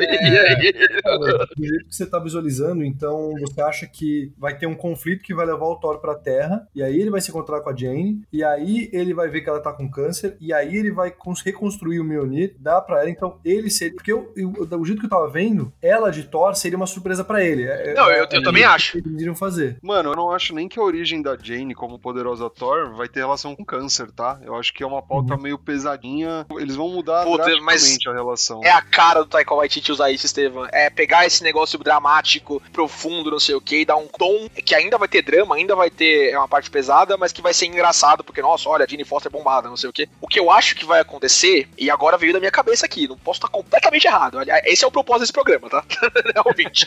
E 0.00 0.38
aí? 0.38 0.72
Cara, 1.02 1.46
do 1.56 1.64
jeito 1.64 1.86
que 1.88 1.94
você 1.94 2.06
tá 2.06 2.18
visualizando, 2.18 2.84
então 2.84 3.32
você 3.40 3.60
acha 3.60 3.86
que 3.86 4.32
vai 4.38 4.56
ter 4.56 4.66
um 4.66 4.74
conflito 4.74 5.22
que 5.22 5.34
vai 5.34 5.46
levar 5.46 5.66
o 5.66 5.76
Thor 5.76 5.98
pra 6.00 6.14
Terra, 6.14 6.66
e 6.74 6.82
aí 6.82 7.00
ele 7.00 7.10
vai 7.10 7.20
se 7.20 7.30
encontrar 7.30 7.60
com 7.60 7.70
a 7.70 7.76
Jane, 7.76 8.22
e 8.32 8.42
aí 8.44 8.88
ele 8.92 9.14
vai 9.14 9.28
ver 9.28 9.40
que 9.42 9.48
ela 9.48 9.60
tá 9.60 9.72
com 9.72 9.90
câncer, 9.90 10.36
e 10.40 10.52
aí 10.52 10.76
ele 10.76 10.90
vai 10.90 11.10
cons- 11.10 11.42
reconstruir 11.42 12.00
o 12.00 12.04
Mjolnir, 12.04 12.54
dá 12.58 12.80
pra 12.80 13.00
ela, 13.00 13.10
então 13.10 13.38
ele 13.44 13.70
seria. 13.70 13.94
Porque 13.94 14.12
eu, 14.12 14.32
eu- 14.36 14.66
do 14.66 14.84
jeito 14.84 15.00
que 15.00 15.06
eu 15.06 15.10
tava 15.10 15.28
vendo, 15.30 15.72
ela 15.82 16.10
de 16.10 16.24
Thor 16.24 16.54
seria 16.54 16.76
uma 16.76 16.86
surpresa 16.86 17.24
pra 17.24 17.42
ele. 17.44 17.64
É- 17.64 17.94
Não, 17.94 18.10
é- 18.10 18.20
eu- 18.20 18.26
eu 18.30 18.40
é 18.40 18.42
também 18.42 18.64
acho. 18.64 18.92
que 18.92 18.98
Eles 19.08 19.20
iriam 19.20 19.34
fazer. 19.36 19.76
Mano, 19.82 20.10
eu 20.12 20.16
não 20.16 20.30
acho 20.30 20.54
nem 20.54 20.68
que 20.68 20.78
a 20.78 20.82
origem 20.82 21.22
da 21.22 21.36
Jane 21.40 21.74
como 21.74 21.98
poderosa 21.98 22.48
Thor 22.50 22.79
vai 22.86 23.08
ter 23.08 23.20
relação 23.20 23.54
com 23.54 23.64
câncer, 23.64 24.10
tá? 24.10 24.38
Eu 24.42 24.54
acho 24.56 24.72
que 24.72 24.82
é 24.82 24.86
uma 24.86 25.02
pauta 25.02 25.36
meio 25.36 25.58
pesadinha. 25.58 26.46
Eles 26.58 26.76
vão 26.76 26.88
mudar 26.88 27.24
Puta, 27.24 27.44
drasticamente 27.44 28.08
a 28.08 28.12
relação. 28.12 28.60
É 28.64 28.70
a 28.70 28.82
cara 28.82 29.20
do 29.20 29.28
Taika 29.28 29.54
Waititi 29.54 29.92
usar 29.92 30.10
isso, 30.10 30.26
Estevam. 30.26 30.66
É 30.72 30.90
pegar 30.90 31.26
esse 31.26 31.42
negócio 31.42 31.78
dramático, 31.78 32.62
profundo, 32.72 33.30
não 33.30 33.40
sei 33.40 33.54
o 33.54 33.60
que, 33.60 33.80
e 33.80 33.84
dar 33.84 33.96
um 33.96 34.06
tom 34.06 34.48
que 34.64 34.74
ainda 34.74 34.98
vai 34.98 35.08
ter 35.08 35.22
drama, 35.22 35.56
ainda 35.56 35.74
vai 35.74 35.90
ter 35.90 36.30
é 36.30 36.38
uma 36.38 36.48
parte 36.48 36.70
pesada, 36.70 37.16
mas 37.16 37.32
que 37.32 37.42
vai 37.42 37.54
ser 37.54 37.66
engraçado, 37.66 38.22
porque, 38.22 38.42
nossa, 38.42 38.68
olha, 38.68 38.84
a 38.84 38.88
Jane 38.88 39.04
Foster 39.04 39.30
é 39.32 39.36
bombada, 39.36 39.68
não 39.68 39.76
sei 39.76 39.90
o 39.90 39.92
que. 39.92 40.08
O 40.20 40.26
que 40.26 40.38
eu 40.38 40.50
acho 40.50 40.74
que 40.74 40.84
vai 40.84 41.00
acontecer, 41.00 41.68
e 41.76 41.90
agora 41.90 42.16
veio 42.16 42.32
da 42.32 42.38
minha 42.38 42.50
cabeça 42.50 42.86
aqui, 42.86 43.08
não 43.08 43.18
posso 43.18 43.38
estar 43.38 43.48
completamente 43.48 44.06
errado. 44.06 44.36
Olha, 44.36 44.60
Esse 44.64 44.84
é 44.84 44.88
o 44.88 44.90
propósito 44.90 45.20
desse 45.22 45.32
programa, 45.32 45.68
tá? 45.68 45.84
Realmente. 46.34 46.86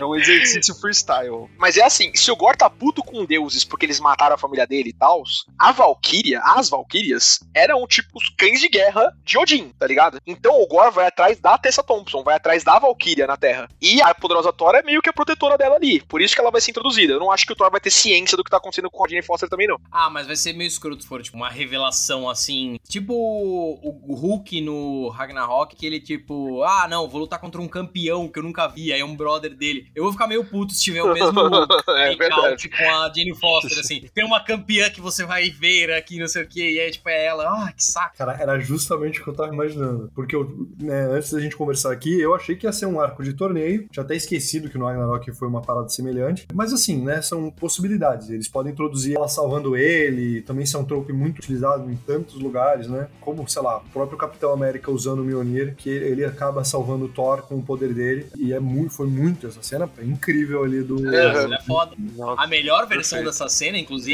É 0.00 0.04
um 0.04 0.14
exercício 0.14 0.74
freestyle. 0.80 1.48
Mas 1.58 1.76
é 1.76 1.84
assim, 1.84 2.12
se 2.14 2.30
o 2.30 2.36
Gore 2.36 2.58
tá 2.58 2.68
puto 2.68 3.02
com 3.02 3.24
deuses 3.24 3.64
porque 3.64 3.86
eles 3.86 4.00
mataram 4.00 4.33
a 4.34 4.38
família 4.38 4.66
dele 4.66 4.90
e 4.90 4.92
tal, 4.92 5.22
a 5.58 5.72
Valkyria, 5.72 6.40
as 6.44 6.68
Valkyrias, 6.68 7.40
eram 7.54 7.86
tipo 7.86 8.08
os 8.14 8.28
cães 8.30 8.60
de 8.60 8.68
guerra 8.68 9.14
de 9.24 9.38
Odin, 9.38 9.70
tá 9.78 9.86
ligado? 9.86 10.20
Então 10.26 10.60
o 10.60 10.66
Gore 10.66 10.92
vai 10.92 11.06
atrás 11.06 11.38
da 11.38 11.56
Tessa 11.56 11.82
Thompson, 11.82 12.22
vai 12.22 12.36
atrás 12.36 12.64
da 12.64 12.78
Valkyria 12.78 13.26
na 13.26 13.36
Terra. 13.36 13.68
E 13.80 14.00
a 14.02 14.14
poderosa 14.14 14.52
Thor 14.52 14.74
é 14.74 14.82
meio 14.82 15.02
que 15.02 15.08
a 15.08 15.12
protetora 15.12 15.56
dela 15.56 15.76
ali. 15.76 16.00
Por 16.02 16.20
isso 16.20 16.34
que 16.34 16.40
ela 16.40 16.50
vai 16.50 16.60
ser 16.60 16.70
introduzida. 16.70 17.12
Eu 17.12 17.20
não 17.20 17.30
acho 17.30 17.46
que 17.46 17.52
o 17.52 17.56
Thor 17.56 17.70
vai 17.70 17.80
ter 17.80 17.90
ciência 17.90 18.36
do 18.36 18.44
que 18.44 18.50
tá 18.50 18.56
acontecendo 18.56 18.90
com 18.90 19.04
a 19.04 19.08
Jane 19.08 19.22
Foster 19.22 19.48
também, 19.48 19.66
não. 19.66 19.78
Ah, 19.90 20.10
mas 20.10 20.26
vai 20.26 20.36
ser 20.36 20.52
meio 20.52 20.68
escroto 20.68 21.02
se 21.02 21.08
for, 21.08 21.22
tipo, 21.22 21.36
uma 21.36 21.50
revelação 21.50 22.28
assim. 22.28 22.78
Tipo 22.88 23.14
o, 23.14 24.12
o 24.12 24.14
Hulk 24.14 24.60
no 24.60 25.08
Ragnarok, 25.08 25.76
que 25.76 25.86
ele, 25.86 26.00
tipo, 26.00 26.62
ah, 26.62 26.86
não, 26.88 27.08
vou 27.08 27.20
lutar 27.20 27.40
contra 27.40 27.60
um 27.60 27.68
campeão 27.68 28.28
que 28.28 28.38
eu 28.38 28.42
nunca 28.42 28.66
vi, 28.66 28.92
aí 28.92 29.00
é 29.00 29.04
um 29.04 29.16
brother 29.16 29.54
dele. 29.54 29.90
Eu 29.94 30.04
vou 30.04 30.12
ficar 30.12 30.26
meio 30.26 30.44
puto 30.44 30.72
se 30.72 30.82
tiver 30.82 31.02
o 31.02 31.12
mesmo 31.12 31.40
É 31.96 32.12
hangout 32.12 32.68
com 32.68 32.90
a 32.90 33.12
Jane 33.14 33.34
Foster, 33.34 33.78
assim. 33.78 34.08
Tem 34.14 34.23
uma 34.24 34.40
campeã 34.40 34.90
que 34.90 35.00
você 35.00 35.24
vai 35.24 35.50
ver 35.50 35.92
aqui, 35.92 36.18
não 36.18 36.28
sei 36.28 36.42
o 36.42 36.46
que, 36.46 36.60
e 36.60 36.80
aí, 36.80 36.90
tipo, 36.90 37.08
é 37.08 37.26
ela. 37.26 37.44
Ah, 37.44 37.72
que 37.72 37.84
saco. 37.84 38.16
Cara, 38.16 38.36
era 38.40 38.58
justamente 38.58 39.20
o 39.20 39.24
que 39.24 39.30
eu 39.30 39.34
tava 39.34 39.52
imaginando. 39.52 40.10
Porque 40.14 40.34
eu, 40.34 40.68
né, 40.80 41.08
antes 41.10 41.32
da 41.32 41.40
gente 41.40 41.56
conversar 41.56 41.92
aqui, 41.92 42.20
eu 42.20 42.34
achei 42.34 42.56
que 42.56 42.66
ia 42.66 42.72
ser 42.72 42.86
um 42.86 43.00
arco 43.00 43.22
de 43.22 43.32
torneio. 43.32 43.86
Tinha 43.90 44.04
até 44.04 44.14
esquecido 44.14 44.68
que 44.68 44.78
no 44.78 44.86
Ragnarok 44.86 45.32
foi 45.32 45.48
uma 45.48 45.62
parada 45.62 45.88
semelhante. 45.88 46.46
Mas 46.52 46.72
assim, 46.72 47.02
né, 47.02 47.22
são 47.22 47.50
possibilidades. 47.50 48.30
Eles 48.30 48.48
podem 48.48 48.72
introduzir 48.72 49.16
ela 49.16 49.28
salvando 49.28 49.76
ele. 49.76 50.42
Também 50.42 50.64
isso 50.64 50.76
é 50.76 50.80
um 50.80 50.84
trope 50.84 51.12
muito 51.12 51.38
utilizado 51.38 51.90
em 51.90 51.96
tantos 51.96 52.34
lugares, 52.34 52.88
né? 52.88 53.08
Como, 53.20 53.48
sei 53.48 53.62
lá, 53.62 53.78
o 53.78 53.88
próprio 53.90 54.18
Capitão 54.18 54.52
América 54.52 54.90
usando 54.90 55.20
o 55.20 55.24
Mjolnir, 55.24 55.74
que 55.76 55.88
ele 55.88 56.24
acaba 56.24 56.64
salvando 56.64 57.06
o 57.06 57.08
Thor 57.08 57.42
com 57.42 57.56
o 57.56 57.62
poder 57.62 57.94
dele. 57.94 58.26
E 58.36 58.52
é 58.52 58.60
muito, 58.60 58.92
foi 58.92 59.06
muito 59.06 59.46
essa 59.46 59.62
cena 59.62 59.88
é 59.98 60.04
incrível 60.04 60.64
ali 60.64 60.82
do. 60.82 61.06
Ela 61.14 61.56
é 61.56 61.62
foda. 61.62 61.94
A 62.36 62.46
melhor 62.46 62.86
versão 62.86 63.18
Perfeito. 63.18 63.24
dessa 63.24 63.48
cena, 63.48 63.78
inclusive, 63.78 64.13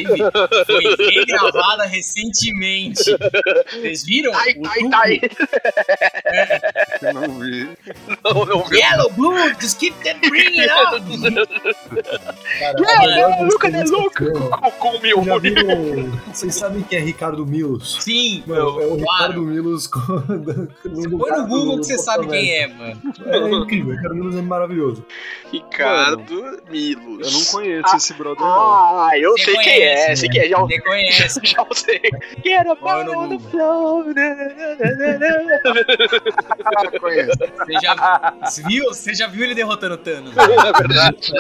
foi 0.67 0.97
regravada 1.11 1.85
recentemente. 1.87 3.03
Vocês 3.71 4.05
viram? 4.05 4.31
O 4.33 4.35
tai, 4.35 4.55
Tuco- 4.55 4.91
tai. 4.91 5.21
Eu 7.03 7.15
não 7.15 7.39
vi. 7.39 7.69
Não, 8.25 8.45
não 8.45 8.65
viu? 8.65 8.79
Yellow, 8.79 9.11
blue, 9.13 9.37
just 9.61 9.79
keep 9.79 9.95
them 10.03 10.19
bringing 10.29 10.67
up. 10.67 11.01
Cara, 12.61 12.81
Yeah, 12.81 13.37
dessa 13.71 13.93
look. 13.97 14.19
cena- 14.25 14.71
Com 14.79 14.97
o 14.97 15.01
meu 15.01 15.23
Vocês 16.33 16.55
sabem 16.55 16.83
quem 16.83 16.99
é 16.99 17.03
Ricardo 17.03 17.47
Milos? 17.47 17.97
Sim, 18.01 18.43
Mano, 18.47 18.61
é 18.61 18.65
o 18.65 18.75
claro. 18.77 18.97
Ricardo 18.99 19.43
Milos. 19.43 19.87
com- 19.87 20.01
Põe 21.19 21.31
no 21.33 21.47
Google 21.47 21.79
que 21.79 21.85
você 21.87 21.99
sabe 21.99 22.27
quem 22.29 22.51
é, 22.53 22.67
mano. 22.69 23.01
É 23.27 23.39
incrível, 23.51 23.93
Ricardo 23.95 24.15
Milos 24.15 24.37
é 24.37 24.43
maravilhoso. 24.43 25.05
Ricardo 25.53 26.61
Milos. 26.71 27.27
Eu 27.27 27.33
não 27.39 27.45
conheço 27.47 27.97
esse 27.97 28.15
brother, 28.15 28.41
não. 28.43 28.51
Ah, 28.51 29.11
eu 29.19 29.33
Você 29.33 29.45
sei 29.47 29.57
quem 29.59 29.83
é, 29.83 29.90
sei 30.17 30.29
quem 30.29 30.41
é. 30.43 30.49
Já, 30.49 30.59
Você 30.59 30.81
conhece. 30.83 31.41
já 31.45 31.67
sei. 31.75 32.01
Get 32.45 32.67
a 32.67 32.77
Põe 32.77 33.05
no 33.05 33.19
on 33.19 33.29
the 33.29 33.37
Google. 33.37 33.51
floor. 33.51 34.05
Eu 34.09 34.15
não 36.93 37.01
conheço. 37.01 37.39
Você 37.39 37.73
já 37.83 38.35
você 38.45 38.63
viu? 38.63 38.85
Você 38.87 39.15
já 39.15 39.27
viu 39.27 39.45
ele 39.45 39.55
derrotando 39.55 39.95
o 39.95 39.99
Thanos? 39.99 40.35
É 40.71 40.73
verdade. 40.73 41.33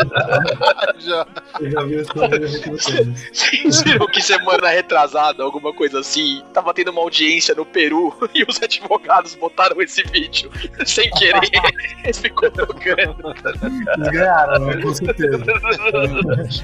Já. 0.98 1.26
Eu 1.60 1.70
já 1.70 1.82
vi 1.82 1.94
esse 1.96 2.12
programa 2.12 2.46
recrutando. 2.46 3.14
Vocês 3.32 3.82
viram 3.82 4.06
que 4.06 4.22
semana 4.22 4.68
retrasada, 4.68 5.42
alguma 5.42 5.72
coisa 5.72 6.00
assim, 6.00 6.42
tava 6.52 6.72
tendo 6.74 6.90
uma 6.90 7.00
audiência 7.02 7.54
no 7.54 7.64
Peru 7.66 8.14
e 8.34 8.42
os 8.44 8.60
advogados 8.62 9.34
botaram 9.34 9.80
esse 9.82 10.02
vídeo 10.04 10.50
sem 10.84 11.10
querer. 11.10 11.40
Ficou 12.14 12.50
tocando. 12.50 13.34
Eles 13.96 14.08
ganharam, 14.10 14.66
né? 14.66 14.82
Com 14.82 14.94
certeza. 14.94 15.42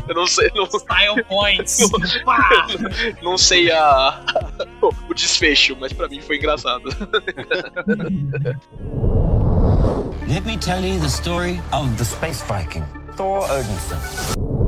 Eu 0.09 0.15
não 0.15 0.27
sei, 0.27 0.51
não, 0.55 0.67
Style 0.67 1.23
points. 1.25 1.66
Não 3.23 3.37
sei 3.37 3.71
a, 3.71 4.25
o 5.09 5.15
desfecho, 5.15 5.77
mas 5.79 5.93
pra 5.93 6.09
mim 6.09 6.21
foi 6.21 6.37
engraçado. 6.37 6.89
Let 10.29 10.45
me 10.45 10.57
tell 10.59 10.85
you 10.85 10.99
the 11.01 11.09
story 11.09 11.61
of 11.73 11.97
the 11.97 12.05
space 12.05 12.43
Viking, 12.43 12.85
Thor 13.17 13.49
Odinson. 13.51 14.66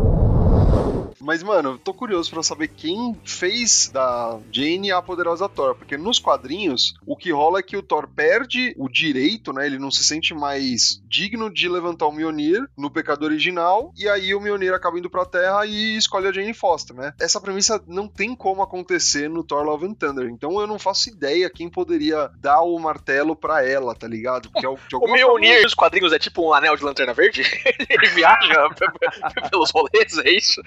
Mas, 1.20 1.42
mano, 1.42 1.70
eu 1.70 1.78
tô 1.78 1.92
curioso 1.92 2.30
pra 2.30 2.42
saber 2.42 2.68
quem 2.68 3.18
fez 3.24 3.90
da 3.92 4.38
Jane 4.52 4.92
a 4.92 5.02
poderosa 5.02 5.48
Thor. 5.48 5.74
Porque 5.74 5.96
nos 5.96 6.18
quadrinhos, 6.18 6.94
o 7.06 7.16
que 7.16 7.32
rola 7.32 7.58
é 7.58 7.62
que 7.62 7.76
o 7.76 7.82
Thor 7.82 8.08
perde 8.08 8.74
o 8.76 8.88
direito, 8.88 9.52
né? 9.52 9.66
Ele 9.66 9.78
não 9.78 9.90
se 9.90 10.04
sente 10.04 10.34
mais 10.34 11.02
digno 11.08 11.52
de 11.52 11.68
levantar 11.68 12.06
o 12.06 12.12
Mjolnir 12.12 12.64
no 12.76 12.90
pecado 12.90 13.24
original. 13.24 13.92
E 13.96 14.08
aí 14.08 14.34
o 14.34 14.40
Mjolnir 14.40 14.72
acaba 14.72 14.98
indo 14.98 15.10
pra 15.10 15.24
Terra 15.24 15.66
e 15.66 15.96
escolhe 15.96 16.28
a 16.28 16.32
Jane 16.32 16.54
Foster, 16.54 16.96
né? 16.96 17.12
Essa 17.20 17.40
premissa 17.40 17.82
não 17.86 18.08
tem 18.08 18.34
como 18.34 18.62
acontecer 18.62 19.28
no 19.28 19.42
Thor 19.44 19.64
Love 19.64 19.86
and 19.86 19.94
Thunder. 19.94 20.28
Então 20.28 20.60
eu 20.60 20.66
não 20.66 20.78
faço 20.78 21.08
ideia 21.08 21.50
quem 21.50 21.68
poderia 21.68 22.30
dar 22.38 22.60
o 22.62 22.78
martelo 22.78 23.34
pra 23.34 23.66
ela, 23.66 23.94
tá 23.94 24.06
ligado? 24.06 24.50
Porque 24.50 24.66
de 24.66 24.96
O 24.96 25.12
Mjolnir 25.12 25.62
dos 25.62 25.74
quadrinhos 25.74 26.12
é 26.12 26.18
tipo 26.18 26.48
um 26.48 26.52
anel 26.52 26.76
de 26.76 26.84
lanterna 26.84 27.12
verde? 27.12 27.42
Ele 27.88 28.08
viaja 28.08 28.68
pelos 29.50 29.70
rolês, 29.70 30.18
é 30.18 30.30
isso? 30.30 30.60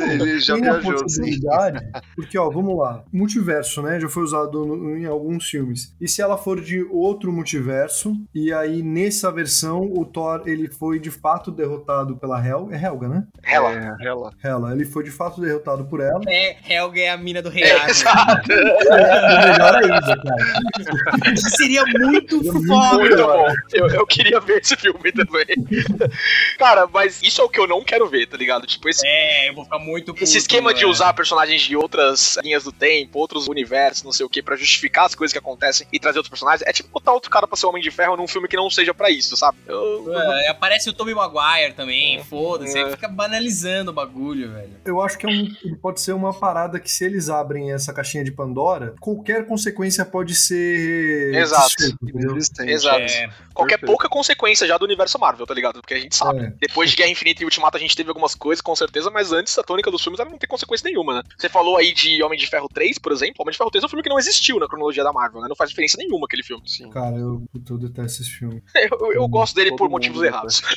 Ele 0.00 0.38
já 0.40 0.54
Tem 0.54 0.68
a 0.68 0.72
viajou, 0.74 0.96
sim. 0.98 1.02
possibilidade, 1.04 1.86
porque, 2.14 2.38
ó, 2.38 2.48
vamos 2.50 2.76
lá. 2.78 3.04
Multiverso, 3.12 3.82
né? 3.82 3.98
Já 4.00 4.08
foi 4.08 4.22
usado 4.22 4.64
no- 4.64 4.96
em 4.96 5.04
alguns 5.06 5.44
filmes. 5.48 5.94
E 6.00 6.08
se 6.08 6.20
ela 6.22 6.36
for 6.38 6.60
de 6.60 6.82
outro 6.90 7.32
multiverso, 7.32 8.14
e 8.34 8.52
aí 8.52 8.82
nessa 8.82 9.30
versão 9.32 9.82
o 9.92 10.04
Thor, 10.04 10.42
ele 10.46 10.68
foi 10.68 10.98
de 10.98 11.10
fato 11.10 11.50
derrotado 11.50 12.16
pela 12.16 12.44
Hel 12.44 12.68
é 12.72 12.82
Helga, 12.82 13.08
né? 13.08 13.24
Ela. 13.42 13.72
É, 13.72 14.06
ela. 14.06 14.30
Hela, 14.42 14.72
ele 14.72 14.84
foi 14.84 15.04
de 15.04 15.10
fato 15.10 15.40
derrotado 15.40 15.84
por 15.86 16.00
ela. 16.00 16.20
É, 16.28 16.56
Helga 16.74 17.00
é 17.00 17.10
a 17.10 17.16
mina 17.16 17.42
do 17.42 17.48
Rei 17.48 17.62
É, 17.64 17.90
exato. 17.90 18.52
É 18.52 19.52
melhor 19.52 19.74
ainda, 19.76 20.00
cara. 20.22 21.32
Isso 21.34 21.48
seria 21.50 21.84
muito 21.86 22.42
foda. 22.66 22.98
Muito 22.98 23.16
bom. 23.16 23.46
Eu, 23.72 23.86
eu 23.88 24.06
queria 24.06 24.40
ver 24.40 24.60
esse 24.60 24.76
filme 24.76 25.12
também. 25.12 25.46
Cara, 26.58 26.86
mas 26.92 27.20
isso 27.22 27.40
é 27.40 27.44
o 27.44 27.48
que 27.48 27.60
eu 27.60 27.66
não 27.66 27.82
quero 27.82 28.08
ver, 28.08 28.26
tá 28.26 28.36
ligado? 28.36 28.66
Tipo, 28.66 28.88
esse, 28.88 29.06
É, 29.06 29.48
vou 29.56 29.64
ficar 29.64 29.78
muito 29.78 30.12
puto, 30.12 30.22
esse 30.22 30.38
esquema 30.38 30.72
de 30.72 30.82
mano. 30.82 30.92
usar 30.92 31.12
personagens 31.12 31.62
de 31.62 31.76
outras 31.76 32.36
linhas 32.42 32.64
do 32.64 32.72
tempo, 32.72 33.18
outros 33.18 33.48
universos, 33.48 34.02
não 34.04 34.12
sei 34.12 34.24
o 34.24 34.28
que, 34.28 34.42
pra 34.42 34.54
justificar 34.56 35.06
as 35.06 35.14
coisas 35.14 35.32
que 35.32 35.38
acontecem 35.38 35.86
e 35.92 35.98
trazer 35.98 36.18
outros 36.18 36.30
personagens, 36.30 36.62
é 36.66 36.72
tipo 36.72 36.88
botar 36.90 37.12
outro 37.12 37.30
cara 37.30 37.46
pra 37.46 37.56
ser 37.56 37.66
Homem 37.66 37.82
de 37.82 37.90
Ferro 37.90 38.16
num 38.16 38.28
filme 38.28 38.46
que 38.48 38.56
não 38.56 38.70
seja 38.70 38.94
pra 38.94 39.10
isso, 39.10 39.36
sabe? 39.36 39.58
Eu, 39.66 40.12
É, 40.14 40.48
aparece 40.48 40.88
o 40.88 40.92
Tobey 40.92 41.14
Maguire 41.14 41.72
também, 41.74 42.22
foda-se. 42.24 42.78
É. 42.78 42.84
Aí 42.84 42.90
fica 42.90 43.08
banalizando 43.08 43.90
o 43.90 43.94
bagulho, 43.94 44.52
velho. 44.52 44.70
Eu 44.84 45.00
acho 45.00 45.18
que 45.18 45.26
é 45.26 45.28
um, 45.28 45.74
pode 45.80 46.00
ser 46.00 46.12
uma 46.12 46.32
parada 46.32 46.78
que, 46.78 46.90
se 46.90 47.04
eles 47.04 47.28
abrem 47.28 47.72
essa 47.72 47.92
caixinha 47.92 48.22
de 48.22 48.30
Pandora, 48.30 48.94
qualquer 49.00 49.46
consequência 49.46 50.04
pode 50.04 50.34
ser. 50.34 51.34
Exato. 51.34 51.96
Inexistente. 52.02 52.70
Exato. 52.70 52.98
É, 53.00 53.28
qualquer 53.54 53.78
Perfeito. 53.78 53.86
pouca 53.86 54.08
consequência 54.08 54.66
já 54.66 54.76
do 54.76 54.84
universo 54.84 55.18
Marvel, 55.18 55.46
tá 55.46 55.54
ligado? 55.54 55.80
Porque 55.80 55.94
a 55.94 55.98
gente 56.00 56.14
sabe. 56.14 56.46
É. 56.46 56.52
Depois 56.60 56.90
de 56.90 56.96
Guerra 56.96 57.10
Infinita 57.10 57.42
e 57.42 57.44
Ultimato 57.44 57.76
a 57.76 57.80
gente 57.80 57.96
teve 57.96 58.08
algumas 58.08 58.34
coisas, 58.34 58.60
com 58.60 58.74
certeza, 58.74 59.10
mas 59.10 59.32
antes 59.32 59.45
a 59.58 59.62
tônica 59.62 59.90
dos 59.90 60.02
filmes 60.02 60.20
era 60.20 60.28
não 60.28 60.38
ter 60.38 60.46
consequência 60.46 60.88
nenhuma, 60.88 61.14
né? 61.14 61.22
Você 61.36 61.48
falou 61.48 61.76
aí 61.76 61.92
de 61.92 62.22
Homem 62.22 62.38
de 62.38 62.46
Ferro 62.46 62.68
3, 62.68 62.98
por 62.98 63.12
exemplo. 63.12 63.36
Homem 63.40 63.52
de 63.52 63.58
Ferro 63.58 63.70
3 63.70 63.82
é 63.82 63.86
um 63.86 63.88
filme 63.88 64.02
que 64.02 64.08
não 64.08 64.18
existiu 64.18 64.58
na 64.58 64.66
cronologia 64.66 65.04
da 65.04 65.12
Marvel, 65.12 65.40
né? 65.40 65.48
Não 65.48 65.56
faz 65.56 65.70
diferença 65.70 65.96
nenhuma 65.98 66.26
aquele 66.26 66.42
filme. 66.42 66.62
Sim. 66.66 66.90
Cara, 66.90 67.16
eu, 67.16 67.42
eu 67.54 67.78
detesto 67.78 68.22
esse 68.22 68.30
filme. 68.30 68.62
Eu, 68.74 69.12
eu 69.12 69.28
gosto 69.28 69.54
dele 69.54 69.70
Todo 69.70 69.78
por 69.78 69.90
motivos 69.90 70.22
errados. 70.22 70.62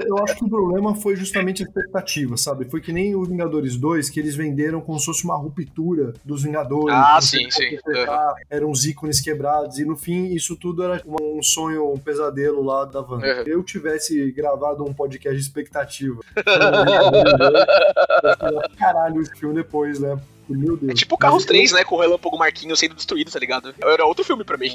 Eu 0.00 0.18
acho 0.18 0.36
que 0.36 0.44
o 0.44 0.48
problema 0.48 0.94
foi 0.94 1.16
justamente 1.16 1.62
a 1.62 1.66
expectativa, 1.66 2.36
sabe? 2.36 2.64
Foi 2.66 2.80
que 2.80 2.92
nem 2.92 3.14
o 3.14 3.24
Vingadores 3.24 3.76
2, 3.76 4.10
que 4.10 4.20
eles 4.20 4.34
venderam 4.34 4.80
como 4.80 4.98
se 4.98 5.06
fosse 5.06 5.24
uma 5.24 5.36
ruptura 5.36 6.12
dos 6.24 6.42
Vingadores. 6.42 6.94
Ah, 6.94 7.20
sim, 7.20 7.50
sim. 7.50 7.66
interpretar, 7.66 8.34
Eram 8.50 8.70
os 8.70 8.84
ícones 8.84 9.20
quebrados, 9.20 9.78
e 9.78 9.84
no 9.84 9.96
fim 9.96 10.26
isso 10.26 10.56
tudo 10.56 10.82
era 10.82 11.02
um 11.06 11.42
sonho, 11.42 11.92
um 11.92 11.98
pesadelo 11.98 12.62
lá 12.62 12.84
da 12.84 13.00
Wanda. 13.00 13.38
Uhum. 13.38 13.44
Se 13.44 13.50
eu 13.50 13.62
tivesse 13.62 14.32
gravado 14.32 14.84
um 14.84 14.92
podcast 14.92 15.36
de 15.36 15.42
expectativa, 15.42 16.20
caralho, 18.78 19.20
esse 19.20 19.34
filme 19.38 19.54
depois, 19.54 19.98
né? 20.00 20.18
Meu 20.48 20.76
Deus. 20.76 20.90
É 20.90 20.94
tipo 20.94 21.14
o 21.14 21.18
Carros 21.18 21.42
Mas- 21.42 21.46
3, 21.46 21.72
né? 21.72 21.84
Com 21.84 21.96
o 21.96 22.00
Relâmpago 22.00 22.36
Marquinhos 22.38 22.78
sendo 22.78 22.94
destruído, 22.94 23.30
tá 23.30 23.38
ligado? 23.38 23.74
Era 23.82 24.04
outro 24.04 24.24
filme 24.24 24.44
pra 24.44 24.56
mim. 24.58 24.74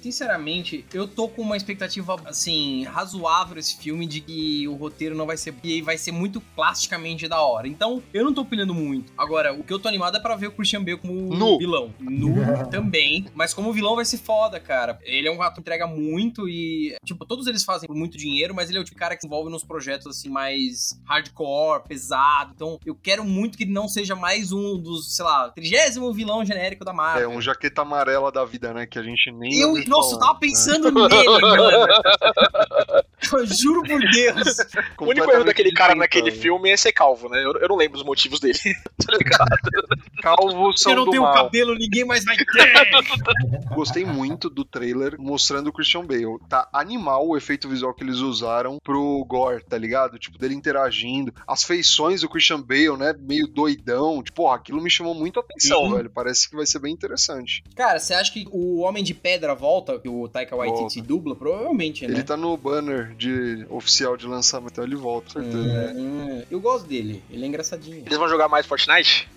Sinceramente, 0.00 0.84
eu 0.92 1.06
tô 1.06 1.28
com 1.28 1.42
uma 1.42 1.56
expectativa, 1.56 2.16
assim, 2.24 2.84
razoável 2.84 3.58
esse 3.58 3.76
filme 3.76 4.06
de 4.06 4.20
que 4.20 4.66
o 4.68 4.74
roteiro 4.74 5.14
não 5.14 5.26
vai 5.26 5.36
ser. 5.36 5.54
E 5.62 5.82
vai 5.82 5.96
ser 5.98 6.12
muito 6.12 6.40
plasticamente 6.40 7.28
da 7.28 7.40
hora. 7.40 7.68
Então, 7.68 8.02
eu 8.12 8.24
não 8.24 8.32
tô 8.34 8.42
opinando 8.42 8.74
muito. 8.74 9.12
Agora, 9.16 9.52
o 9.52 9.62
que 9.62 9.72
eu 9.72 9.78
tô 9.78 9.88
animado 9.88 10.16
é 10.16 10.20
pra 10.20 10.36
ver 10.36 10.48
o 10.48 10.52
Christian 10.52 10.82
Bale 10.84 10.98
como 10.98 11.12
Nu. 11.34 11.58
vilão. 11.58 11.92
Nu 12.00 12.34
também. 12.70 13.26
Mas 13.34 13.52
como 13.54 13.72
vilão 13.72 13.96
vai 13.96 14.04
ser 14.04 14.18
foda, 14.18 14.58
cara. 14.60 14.98
Ele 15.02 15.28
é 15.28 15.30
um 15.32 15.40
ator 15.42 15.54
que 15.56 15.60
entrega 15.60 15.86
muito 15.86 16.48
e. 16.48 16.96
Tipo, 17.04 17.24
todos 17.24 17.46
eles 17.46 17.64
fazem 17.64 17.86
por 17.86 17.96
muito 17.96 18.16
dinheiro, 18.18 18.54
mas 18.54 18.68
ele 18.68 18.78
é 18.78 18.80
o 18.80 18.84
tipo 18.84 18.96
de 18.96 19.00
cara 19.00 19.14
que 19.14 19.20
se 19.20 19.26
envolve 19.26 19.50
nos 19.50 19.62
projetos, 19.64 20.06
assim, 20.06 20.28
mais 20.30 20.98
hardcore, 21.04 21.82
pesado. 21.86 22.52
Então, 22.54 22.78
eu 22.86 22.94
quero 23.02 23.24
muito 23.24 23.56
que 23.56 23.64
ele 23.64 23.72
não 23.72 23.88
seja 23.88 24.14
mais 24.14 24.52
um 24.52 24.78
dos, 24.78 25.14
sei 25.14 25.24
lá, 25.24 25.50
trigésimo 25.50 26.12
vilão 26.12 26.44
genérico 26.44 26.84
da 26.84 26.92
Marvel. 26.92 27.30
É 27.30 27.34
um 27.34 27.40
jaqueta 27.40 27.82
amarela 27.82 28.30
da 28.32 28.44
vida, 28.44 28.72
né? 28.72 28.86
Que 28.86 28.98
a 28.98 29.02
gente 29.02 29.30
nem. 29.32 29.58
Eu, 29.58 29.74
nossa, 29.86 30.14
eu 30.14 30.18
falar. 30.18 30.26
tava 30.28 30.38
pensando 30.40 30.90
nele, 30.90 31.40
mano. 31.40 31.86
Eu 33.32 33.46
juro 33.46 33.82
por 33.82 34.00
Deus. 34.00 34.56
O 34.98 35.04
único 35.06 35.30
erro 35.30 35.44
daquele 35.44 35.72
cara 35.72 35.94
naquele 35.94 36.30
filme 36.30 36.70
é 36.70 36.76
ser 36.76 36.92
calvo, 36.92 37.28
né? 37.28 37.42
Eu, 37.44 37.52
eu 37.52 37.68
não 37.68 37.76
lembro 37.76 37.98
os 37.98 38.04
motivos 38.04 38.40
dele. 38.40 38.58
tá 39.06 39.16
ligado? 39.16 39.56
Calvos 40.22 40.78
Se 40.78 40.84
são 40.84 40.92
eu 40.92 40.96
não 40.98 41.04
do 41.04 41.10
tenho 41.10 41.22
mal. 41.22 41.34
cabelo, 41.34 41.74
ninguém 41.74 42.04
mais 42.04 42.24
vai 42.24 42.36
ter. 42.36 42.44
Gostei 43.74 44.04
muito 44.04 44.48
do 44.48 44.64
trailer 44.64 45.16
mostrando 45.18 45.68
o 45.68 45.72
Christian 45.72 46.04
Bale. 46.04 46.38
Tá 46.48 46.68
animal 46.72 47.28
o 47.28 47.36
efeito 47.36 47.68
visual 47.68 47.94
que 47.94 48.02
eles 48.02 48.16
usaram 48.16 48.78
pro 48.82 49.24
Gore, 49.26 49.64
tá 49.64 49.76
ligado? 49.78 50.18
Tipo, 50.18 50.38
dele 50.38 50.54
interagindo. 50.54 51.32
As 51.46 51.62
feições 51.62 52.22
do 52.22 52.28
Christian 52.28 52.60
Bale, 52.60 52.96
né? 52.96 53.14
Meio 53.18 53.46
doidão. 53.46 54.22
Tipo, 54.22 54.36
porra, 54.36 54.56
aquilo 54.56 54.80
me 54.80 54.90
chamou 54.90 55.14
muito 55.14 55.38
a 55.38 55.42
atenção, 55.42 55.88
Sim. 55.88 55.94
velho. 55.94 56.10
Parece 56.10 56.48
que 56.48 56.56
vai 56.56 56.66
ser 56.66 56.78
bem 56.78 56.92
interessante. 56.92 57.62
Cara, 57.74 57.98
você 57.98 58.14
acha 58.14 58.32
que 58.32 58.46
o 58.50 58.80
Homem 58.80 59.04
de 59.04 59.14
Pedra 59.14 59.54
volta, 59.54 59.98
que 59.98 60.08
o 60.08 60.28
Taika 60.28 60.56
Waititi 60.56 61.00
dubla? 61.00 61.36
Provavelmente, 61.36 62.06
né? 62.06 62.14
Ele 62.14 62.22
tá 62.22 62.36
no 62.36 62.56
banner 62.56 63.05
de 63.14 63.66
oficial 63.70 64.16
de 64.16 64.26
lançamento, 64.26 64.72
então 64.72 64.84
ele 64.84 64.96
volta, 64.96 65.34
com 65.34 65.42
certeza. 65.42 65.92
Hum, 65.96 66.42
eu 66.50 66.60
gosto 66.60 66.86
dele, 66.88 67.22
ele 67.30 67.44
é 67.44 67.46
engraçadinho. 67.48 68.02
Eles 68.04 68.18
vão 68.18 68.28
jogar 68.28 68.48
mais 68.48 68.66
Fortnite? 68.66 69.28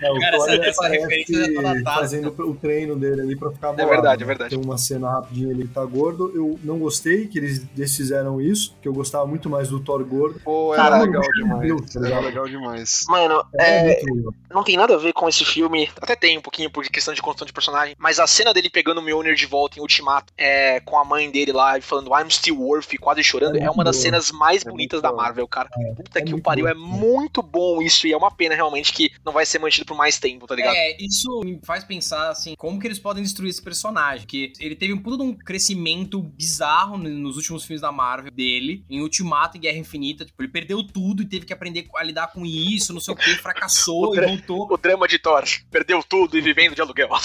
É, 0.00 0.10
o 0.10 0.18
Cara, 0.20 0.36
essa- 0.36 0.54
essa 0.66 0.88
referência 0.88 1.44
já 1.54 1.62
tá 1.62 1.74
datada. 1.74 2.00
Fazendo 2.00 2.28
o 2.38 2.54
treino 2.54 2.96
dele 2.96 3.20
ali 3.22 3.36
pra 3.36 3.50
ficar 3.50 3.68
É 3.68 3.72
bolado, 3.72 3.90
verdade, 3.90 4.18
né? 4.18 4.24
é 4.24 4.26
verdade. 4.26 4.56
Tem 4.56 4.64
uma 4.64 4.76
cena 4.78 5.10
rapidinha, 5.10 5.50
ele 5.50 5.66
tá 5.68 5.84
gordo. 5.84 6.30
Eu 6.34 6.58
não 6.62 6.78
gostei 6.78 7.26
que 7.26 7.38
eles 7.38 7.64
eles 7.76 7.96
fizeram 7.96 8.40
isso, 8.40 8.74
que 8.82 8.88
eu 8.88 8.92
gostava 8.92 9.26
muito 9.26 9.48
mais 9.48 9.68
do 9.68 9.80
Thor 9.80 10.04
gordo. 10.04 10.40
Pô, 10.44 10.74
era 10.74 10.82
Caralho, 10.84 11.04
legal 11.06 11.22
demais. 11.32 11.60
Deus, 11.62 11.92
tá 11.92 12.06
Era 12.06 12.20
legal 12.20 12.46
demais. 12.48 13.04
Mano, 13.08 13.44
É, 13.58 13.92
é, 13.92 14.02
não 14.50 14.62
tem 14.64 14.76
nada 14.76 14.94
a 14.94 14.98
ver 14.98 15.12
com 15.12 15.28
esse 15.28 15.44
filme. 15.44 15.88
Até 16.00 16.14
tem 16.16 16.36
um 16.38 16.42
pouquinho 16.42 16.70
por 16.70 16.84
questão 16.84 17.14
de 17.14 17.22
construção 17.22 17.46
de 17.46 17.52
personagem. 17.52 17.94
Mas 17.98 18.18
a 18.18 18.26
cena 18.26 18.52
dele 18.52 18.68
pegando 18.70 19.00
o 19.00 19.02
Mjolnir 19.02 19.34
de 19.34 19.46
volta 19.46 19.78
em 19.78 19.82
Ultimato, 19.82 20.32
é, 20.36 20.53
com 20.84 20.98
a 20.98 21.04
mãe 21.04 21.30
dele 21.30 21.52
lá 21.52 21.78
e 21.78 21.80
falando 21.80 22.10
I'm 22.10 22.30
still 22.30 22.56
worth, 22.58 22.92
e 22.92 22.98
quase 22.98 23.22
chorando, 23.22 23.56
É 23.56 23.64
é, 23.64 23.70
uma 23.70 23.82
das 23.84 23.96
cenas 23.96 24.30
mais 24.30 24.64
É 24.64 24.68
bonitas 24.70 25.00
da. 25.00 25.12
Marvel, 25.14 25.46
cara. 25.46 25.68
Puta 25.96 26.18
é 26.18 26.22
que 26.22 26.34
o 26.34 26.42
pariu, 26.42 26.64
bom. 26.64 26.70
é 26.70 26.74
muito 26.74 27.40
bom 27.42 27.80
isso. 27.80 28.06
E 28.06 28.12
é 28.12 28.16
uma 28.16 28.30
pena 28.30 28.54
realmente 28.54 28.92
que 28.92 29.10
não 29.24 29.32
vai 29.32 29.46
ser 29.46 29.58
mantido 29.60 29.86
por 29.86 29.96
mais 29.96 30.18
tempo, 30.18 30.46
tá 30.46 30.54
ligado? 30.56 30.74
É, 30.74 30.96
isso 31.00 31.40
me 31.44 31.60
faz 31.64 31.84
pensar, 31.84 32.30
assim, 32.30 32.54
como 32.58 32.80
que 32.80 32.86
eles 32.86 32.98
podem 32.98 33.22
destruir 33.22 33.50
esse 33.50 33.62
personagem. 33.62 34.20
Porque 34.26 34.52
ele 34.58 34.74
teve 34.74 34.92
um 34.92 34.98
puto 35.00 35.16
de 35.18 35.22
um 35.22 35.32
crescimento 35.32 36.20
bizarro 36.20 36.98
no- 36.98 37.08
nos 37.08 37.36
últimos 37.36 37.64
filmes 37.64 37.80
da 37.80 37.92
Marvel 37.92 38.30
dele, 38.32 38.84
em 38.90 39.00
Ultimato 39.00 39.56
e 39.56 39.60
Guerra 39.60 39.78
Infinita. 39.78 40.24
Tipo, 40.24 40.42
ele 40.42 40.50
perdeu 40.52 40.82
tudo 40.86 41.22
e 41.22 41.26
teve 41.26 41.46
que 41.46 41.52
aprender 41.52 41.86
a 41.94 42.02
lidar 42.02 42.26
com 42.32 42.44
isso, 42.44 42.92
não 42.92 43.00
sei 43.00 43.14
o 43.14 43.16
que, 43.16 43.22
fracassou 43.38 44.10
O 44.10 44.16
e 44.16 44.20
voltou. 44.26 44.66
O 44.72 44.76
drama 44.76 45.06
de 45.06 45.18
Thor, 45.18 45.44
perdeu 45.70 46.02
tudo 46.02 46.36
e 46.36 46.40
vivendo 46.40 46.74
de 46.74 46.80
aluguel. 46.82 47.08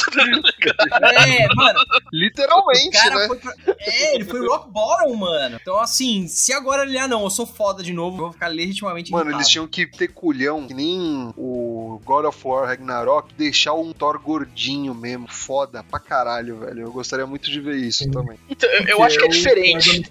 É, 1.02 1.48
mano, 1.56 1.80
Literalmente, 2.14 2.90
cara 2.92 3.19
né? 3.28 3.36
pra... 3.36 3.76
É, 3.80 4.16
ele 4.16 4.26
foi 4.26 4.46
rock 4.48 4.70
bottom, 4.70 5.16
mano. 5.16 5.58
Então, 5.62 5.80
assim, 5.80 6.28
se 6.28 6.52
agora 6.54 6.84
ele, 6.84 6.98
ah, 6.98 7.08
não, 7.08 7.24
eu 7.24 7.30
sou 7.30 7.46
foda 7.46 7.82
de 7.84 7.94
novo, 7.94 8.18
eu 8.18 8.22
vou 8.24 8.32
ficar 8.32 8.48
legitimamente 8.48 9.12
Mano, 9.12 9.26
irritado. 9.26 9.42
eles 9.42 9.50
tinham 9.50 9.68
que 9.68 9.86
ter 9.86 10.10
culhão, 10.10 10.68
que 10.68 10.74
nem 10.74 11.34
o 11.38 11.69
God 11.98 12.26
of 12.26 12.38
War 12.48 12.68
Ragnarok, 12.68 13.34
deixar 13.34 13.74
um 13.74 13.92
Thor 13.94 14.20
gordinho 14.20 14.94
mesmo, 14.94 15.28
foda 15.28 15.84
pra 15.84 16.00
caralho, 16.00 16.58
velho. 16.60 16.82
Eu 16.82 16.92
gostaria 16.92 17.26
muito 17.26 17.50
de 17.50 17.60
ver 17.60 17.78
isso 17.78 18.04
Sim. 18.04 18.12
também. 18.12 18.38
Então, 18.50 18.70
eu- 18.70 18.84
eu 18.88 19.04
acho 19.04 19.18
que 19.18 19.26
é 19.26 19.28
da 19.28 19.34
diferente. 19.34 20.04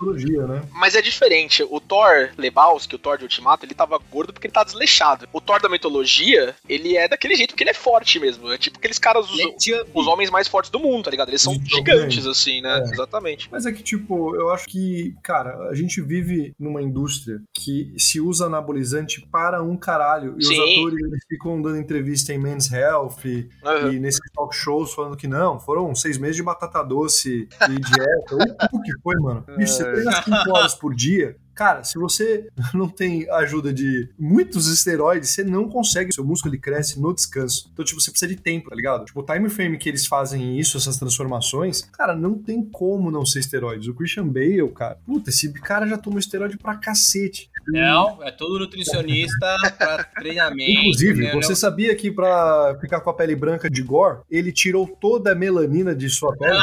né? 0.48 0.62
Mas 0.72 0.94
é 0.94 1.02
diferente. 1.02 1.62
O 1.70 1.80
Thor 1.80 2.30
Lebowski, 2.36 2.94
o 2.94 2.98
Thor 2.98 3.16
de 3.18 3.24
Ultimato, 3.24 3.64
ele 3.64 3.74
tava 3.74 3.98
gordo 4.10 4.32
porque 4.32 4.46
ele 4.46 4.54
tá 4.54 4.64
desleixado. 4.64 5.28
O 5.32 5.40
Thor 5.40 5.60
da 5.60 5.68
mitologia, 5.68 6.54
ele 6.68 6.96
é 6.96 7.06
daquele 7.06 7.36
jeito 7.36 7.50
porque 7.50 7.62
ele 7.62 7.70
é 7.70 7.74
forte 7.74 8.18
mesmo. 8.18 8.50
É 8.52 8.58
tipo 8.58 8.78
aqueles 8.78 8.98
caras, 8.98 9.30
os, 9.30 9.38
é 9.40 9.84
os 9.94 10.06
homens 10.06 10.30
mais 10.30 10.48
fortes 10.48 10.70
do 10.70 10.78
mundo, 10.80 11.04
tá 11.04 11.10
ligado? 11.10 11.28
Eles 11.28 11.42
são 11.42 11.52
Os 11.52 11.68
gigantes, 11.68 12.26
assim, 12.26 12.60
né? 12.60 12.78
É. 12.78 12.92
Exatamente. 12.92 13.48
Mas 13.50 13.66
é 13.66 13.72
que, 13.72 13.82
tipo, 13.82 14.34
eu 14.36 14.50
acho 14.50 14.66
que, 14.66 15.14
cara, 15.22 15.68
a 15.68 15.74
gente 15.74 16.00
vive 16.00 16.52
numa 16.58 16.82
indústria 16.82 17.40
que 17.54 17.92
se 17.98 18.20
usa 18.20 18.46
anabolizante 18.46 19.20
para 19.30 19.62
um 19.62 19.76
caralho. 19.76 20.34
E 20.36 20.38
os 20.40 20.46
Sim. 20.48 20.78
atores 20.80 20.98
eles 21.04 21.24
ficam 21.28 21.60
dando 21.68 21.78
entrevista 21.80 22.32
em 22.32 22.38
Men's 22.38 22.70
Health 22.72 23.16
e, 23.24 23.48
Uhum. 23.64 23.92
e 23.92 24.00
nesses 24.00 24.20
talk 24.34 24.54
shows 24.54 24.92
falando 24.94 25.16
que 25.16 25.26
não, 25.28 25.58
foram 25.60 25.94
seis 25.94 26.18
meses 26.18 26.36
de 26.36 26.42
batata 26.42 26.82
doce 26.82 27.48
e 27.68 27.80
dieta. 27.80 28.68
o 28.72 28.80
que 28.82 28.92
foi, 29.02 29.16
mano? 29.16 29.44
Bicho, 29.56 29.72
você 29.74 29.84
treina 29.84 30.22
cinco 30.22 30.50
horas 30.56 30.74
por 30.74 30.94
dia. 30.94 31.36
Cara, 31.54 31.82
se 31.82 31.98
você 31.98 32.46
não 32.72 32.88
tem 32.88 33.28
ajuda 33.32 33.72
de 33.72 34.08
muitos 34.16 34.68
esteroides, 34.68 35.30
você 35.30 35.42
não 35.42 35.68
consegue. 35.68 36.14
Seu 36.14 36.24
músculo 36.24 36.54
ele 36.54 36.60
cresce 36.60 37.00
no 37.00 37.12
descanso. 37.12 37.68
Então, 37.72 37.84
tipo, 37.84 38.00
você 38.00 38.12
precisa 38.12 38.32
de 38.32 38.40
tempo, 38.40 38.70
tá 38.70 38.76
ligado? 38.76 39.04
Tipo, 39.06 39.20
o 39.20 39.24
time 39.24 39.48
frame 39.50 39.76
que 39.76 39.88
eles 39.88 40.06
fazem 40.06 40.56
isso, 40.58 40.76
essas 40.76 40.96
transformações, 40.98 41.80
cara, 41.92 42.14
não 42.14 42.38
tem 42.38 42.62
como 42.62 43.10
não 43.10 43.26
ser 43.26 43.40
esteroides. 43.40 43.88
O 43.88 43.94
Christian 43.94 44.28
Bale, 44.28 44.68
cara, 44.72 44.98
puta, 45.04 45.30
esse 45.30 45.52
cara 45.52 45.84
já 45.88 45.98
tomou 45.98 46.20
esteroide 46.20 46.56
pra 46.56 46.76
cacete. 46.76 47.50
Não, 47.68 48.22
é 48.22 48.30
todo 48.30 48.58
nutricionista 48.58 49.56
pra 49.76 50.04
treinamento. 50.04 50.70
Inclusive, 50.70 51.22
né? 51.24 51.32
você 51.32 51.54
sabia 51.54 51.94
que 51.94 52.10
pra 52.10 52.76
ficar 52.80 53.00
com 53.00 53.10
a 53.10 53.14
pele 53.14 53.36
branca 53.36 53.68
de 53.68 53.82
Gore, 53.82 54.20
ele 54.30 54.52
tirou 54.52 54.86
toda 54.86 55.32
a 55.32 55.34
melanina 55.34 55.94
de 55.94 56.08
sua 56.08 56.36
pele? 56.36 56.58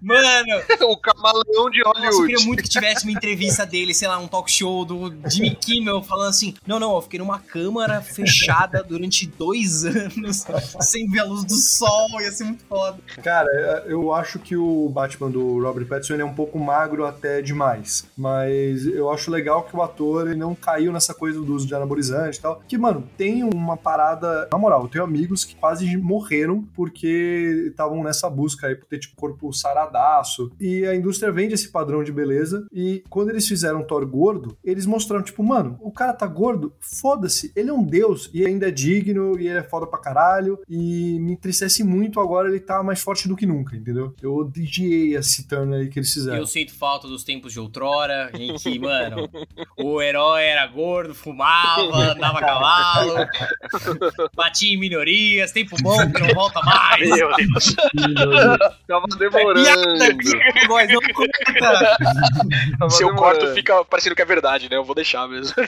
Mano, 0.00 0.62
o 0.90 0.96
camaleão 0.96 1.70
de 1.70 1.80
nossa, 1.84 2.00
eu 2.00 2.04
Hollywood. 2.04 2.26
queria 2.26 2.46
muito 2.46 2.62
que 2.62 2.68
tivesse 2.68 3.04
uma 3.04 3.12
entrevista 3.12 3.66
dele, 3.66 3.94
sei 3.94 4.08
lá, 4.08 4.18
um 4.18 4.28
talk 4.28 4.50
show 4.50 4.84
do 4.84 5.12
Jimmy 5.28 5.54
Kimmel 5.54 6.02
falando 6.02 6.28
assim: 6.28 6.54
não, 6.66 6.78
não, 6.78 6.94
eu 6.94 7.02
fiquei 7.02 7.18
numa 7.18 7.38
câmara 7.38 8.00
fechada 8.00 8.82
durante 8.82 9.26
dois 9.26 9.84
anos, 9.84 10.44
sem 10.80 11.08
ver 11.08 11.20
a 11.20 11.24
luz 11.24 11.44
do 11.44 11.54
sol, 11.54 12.20
ia 12.20 12.30
ser 12.32 12.44
muito 12.44 12.64
foda. 12.64 12.98
Cara, 13.22 13.48
eu 13.86 14.12
acho 14.12 14.38
que 14.38 14.56
o 14.56 14.88
Batman 14.88 15.30
do 15.30 15.62
Robert 15.62 15.86
Pattinson 15.86 16.14
ele 16.14 16.22
é 16.22 16.26
um 16.26 16.34
pouco 16.34 16.58
magro 16.58 17.04
até 17.04 17.42
demais. 17.42 18.06
Mas 18.16 18.86
eu 18.86 19.10
acho 19.10 19.30
legal 19.30 19.49
que 19.62 19.76
o 19.76 19.82
ator 19.82 20.26
ele 20.26 20.38
não 20.38 20.54
caiu 20.54 20.92
nessa 20.92 21.14
coisa 21.14 21.40
do 21.40 21.54
uso 21.54 21.66
de 21.66 21.74
anabolizante 21.74 22.38
e 22.38 22.40
tal. 22.40 22.62
Que, 22.66 22.78
mano, 22.78 23.08
tem 23.16 23.42
uma 23.42 23.76
parada. 23.76 24.48
Na 24.50 24.58
moral, 24.58 24.82
eu 24.82 24.88
tenho 24.88 25.04
amigos 25.04 25.44
que 25.44 25.54
quase 25.54 25.96
morreram 25.96 26.62
porque 26.74 27.66
estavam 27.70 28.02
nessa 28.02 28.28
busca 28.30 28.66
aí 28.66 28.74
por 28.74 28.86
ter, 28.86 28.98
tipo, 28.98 29.16
corpo 29.16 29.52
saradaço. 29.52 30.50
E 30.60 30.84
a 30.84 30.94
indústria 30.94 31.32
vende 31.32 31.54
esse 31.54 31.68
padrão 31.68 32.02
de 32.02 32.12
beleza. 32.12 32.66
E 32.72 33.02
quando 33.08 33.30
eles 33.30 33.46
fizeram 33.46 33.82
Thor 33.82 34.06
gordo, 34.06 34.56
eles 34.64 34.86
mostraram, 34.86 35.24
tipo, 35.24 35.42
mano, 35.42 35.78
o 35.80 35.90
cara 35.90 36.12
tá 36.12 36.26
gordo, 36.26 36.72
foda-se, 36.80 37.52
ele 37.56 37.70
é 37.70 37.72
um 37.72 37.82
deus 37.82 38.30
e 38.32 38.46
ainda 38.46 38.68
é 38.68 38.70
digno 38.70 39.38
e 39.38 39.48
ele 39.48 39.58
é 39.58 39.62
foda 39.62 39.86
pra 39.86 39.98
caralho. 39.98 40.58
E 40.68 41.18
me 41.20 41.32
entristece 41.32 41.82
muito 41.82 42.20
agora 42.20 42.48
ele 42.48 42.60
tá 42.60 42.82
mais 42.82 43.00
forte 43.00 43.28
do 43.28 43.36
que 43.36 43.46
nunca, 43.46 43.76
entendeu? 43.76 44.14
Eu 44.22 44.34
odiei 44.34 45.16
esse 45.16 45.46
turn 45.46 45.74
aí 45.74 45.88
que 45.88 45.98
eles 45.98 46.12
fizeram. 46.12 46.38
Eu 46.38 46.46
sinto 46.46 46.74
falta 46.74 47.08
dos 47.08 47.24
tempos 47.24 47.52
de 47.52 47.60
outrora, 47.60 48.30
em 48.34 48.54
que, 48.56 48.78
mano, 48.78 49.28
o 49.76 50.00
herói 50.02 50.42
era 50.44 50.66
gordo, 50.66 51.14
fumava, 51.14 51.82
andava 52.12 52.38
a 52.38 52.40
cavalo, 52.40 53.14
batia 54.34 54.74
em 54.74 54.78
minorias, 54.78 55.52
tempo 55.52 55.76
bom 55.80 55.96
que 56.12 56.20
não 56.20 56.34
volta 56.34 56.60
mais. 56.62 57.08
Meu 57.08 57.30
Deus. 57.36 57.74
Tava 58.86 59.06
Piada, 59.06 59.16
demorando. 59.18 59.98
Nós 60.68 60.88
não 60.90 61.00
conta. 61.14 61.38
Tava 62.78 62.90
Se 62.90 63.02
eu 63.02 63.08
demorando. 63.08 63.38
corto, 63.40 63.54
fica 63.54 63.82
parecendo 63.84 64.14
que 64.14 64.22
é 64.22 64.26
verdade, 64.26 64.68
né? 64.70 64.76
Eu 64.76 64.84
vou 64.84 64.94
deixar 64.94 65.26
mesmo. 65.28 65.54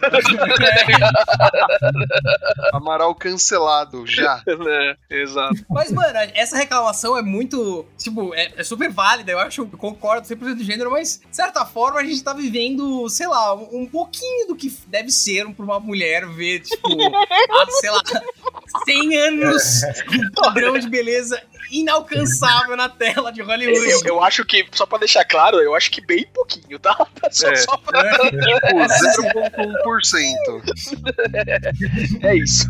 Amaral 2.72 3.14
cancelado 3.14 4.06
já. 4.06 4.42
né? 4.46 4.96
Exato. 5.10 5.64
Mas, 5.68 5.90
mano, 5.92 6.12
essa 6.34 6.56
reclamação 6.56 7.16
é 7.16 7.22
muito. 7.22 7.86
Tipo, 7.98 8.34
é, 8.34 8.52
é 8.56 8.64
super 8.64 8.90
válida. 8.90 9.32
Eu 9.32 9.38
acho, 9.38 9.62
eu 9.62 9.78
concordo 9.78 10.26
100% 10.26 10.54
do 10.56 10.64
gênero, 10.64 10.90
mas, 10.90 11.20
de 11.28 11.36
certa 11.36 11.64
forma, 11.64 12.00
a 12.00 12.04
gente 12.04 12.22
tá 12.22 12.32
vivendo, 12.32 13.08
sei 13.08 13.26
lá, 13.26 13.54
um, 13.72 13.86
pouquinho 13.86 14.48
do 14.48 14.56
que 14.56 14.70
deve 14.86 15.10
ser 15.10 15.48
pra 15.54 15.64
uma 15.64 15.80
mulher 15.80 16.26
ver, 16.26 16.60
tipo, 16.60 16.88
há, 17.16 17.66
sei 17.80 17.90
lá, 17.90 18.02
100 18.84 19.16
anos 19.16 19.80
com 20.06 20.14
um 20.26 20.30
padrão 20.32 20.78
de 20.78 20.88
beleza 20.88 21.40
inalcançável 21.70 22.76
na 22.76 22.88
tela 22.88 23.32
de 23.32 23.40
Hollywood. 23.40 23.88
Eu, 23.90 24.00
eu 24.04 24.22
acho 24.22 24.44
que, 24.44 24.66
só 24.72 24.84
pra 24.84 24.98
deixar 24.98 25.24
claro, 25.24 25.58
eu 25.58 25.74
acho 25.74 25.90
que 25.90 26.04
bem 26.04 26.26
pouquinho, 26.32 26.78
tá? 26.78 26.94
Só, 27.32 27.48
É. 27.48 27.56
só 27.56 27.76
pra... 27.78 28.18
Tipo, 28.18 28.36
0,1%. 29.88 32.22
É 32.22 32.36
isso. 32.36 32.66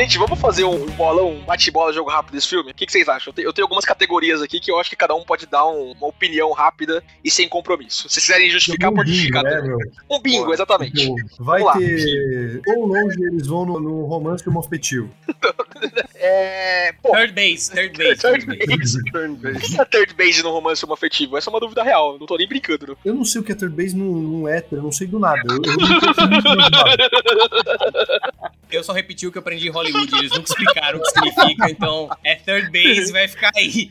Gente, 0.00 0.16
vamos 0.16 0.40
fazer 0.40 0.64
um 0.64 0.86
bolão, 0.92 1.32
um 1.32 1.44
bate-bola, 1.44 1.92
jogo 1.92 2.08
rápido 2.08 2.32
desse 2.32 2.48
filme? 2.48 2.70
O 2.70 2.74
que, 2.74 2.86
que 2.86 2.92
vocês 2.92 3.06
acham? 3.06 3.30
Eu 3.30 3.34
te- 3.34 3.42
Eu 3.42 3.52
tenho 3.52 3.66
algumas 3.66 3.84
categorias 3.84 4.40
aqui 4.40 4.58
que 4.58 4.70
eu 4.70 4.80
acho 4.80 4.88
que 4.88 4.96
cada 4.96 5.14
um 5.14 5.22
pode 5.22 5.44
dar 5.46 5.66
um- 5.66 5.92
uma 5.92 6.06
opinião 6.06 6.50
rápida 6.52 7.04
e 7.22 7.30
sem 7.30 7.46
compromisso. 7.46 8.08
Se 8.08 8.14
vocês 8.14 8.24
quiserem 8.26 8.48
justificar, 8.48 8.90
Um 8.90 8.94
pode 8.94 9.10
bingo, 9.10 9.18
justificar. 9.24 9.42
né, 9.44 9.60
meu? 9.60 9.76
Um 10.10 10.18
bingo, 10.22 10.44
Boa. 10.44 10.54
exatamente. 10.54 11.06
Vai 11.38 11.60
Vamos 11.60 11.66
lá. 11.66 11.76
ter. 11.78 12.62
Quão 12.64 12.86
longe 12.86 13.22
eles 13.24 13.46
vão 13.46 13.66
no, 13.66 13.78
no 13.78 14.04
romance 14.06 14.48
homoafetivo? 14.48 15.10
É. 16.22 16.92
Pô, 17.02 17.12
Third 17.12 17.32
base, 17.32 17.70
third 17.70 17.96
base. 17.96 18.16
Third 18.20 18.44
Third 18.44 18.66
base. 18.76 18.98
Turn 19.10 19.34
based. 19.36 19.80
a 19.80 19.86
third 19.86 20.12
base 20.14 20.42
no 20.42 20.50
romance 20.50 20.84
homoafetivo? 20.84 21.38
Essa 21.38 21.48
é 21.48 21.52
uma 21.52 21.58
dúvida 21.60 21.82
real, 21.82 22.18
não 22.18 22.26
tô 22.26 22.36
nem 22.36 22.46
brincando. 22.46 22.88
Não. 22.88 22.94
Eu 23.02 23.14
não 23.14 23.24
sei 23.24 23.40
o 23.40 23.44
que 23.44 23.52
é 23.52 23.54
third 23.54 23.74
base 23.74 23.96
num, 23.96 24.12
num 24.20 24.46
hétero, 24.46 24.80
eu 24.80 24.84
não 24.84 24.92
sei 24.92 25.06
do 25.06 25.18
nada. 25.18 25.40
Eu, 25.48 25.56
eu. 25.56 25.62
Eu 28.70 28.84
só 28.84 28.92
repeti 28.92 29.26
o 29.26 29.32
que 29.32 29.38
eu 29.38 29.40
aprendi 29.40 29.66
em 29.66 29.70
Hollywood, 29.72 29.89
eles 29.98 30.30
nunca 30.32 30.44
explicaram 30.50 30.98
o 30.98 31.02
que 31.02 31.10
significa, 31.10 31.70
então 31.70 32.08
é 32.24 32.34
third 32.36 32.70
base, 32.70 33.12
vai 33.12 33.28
ficar 33.28 33.50
aí. 33.56 33.90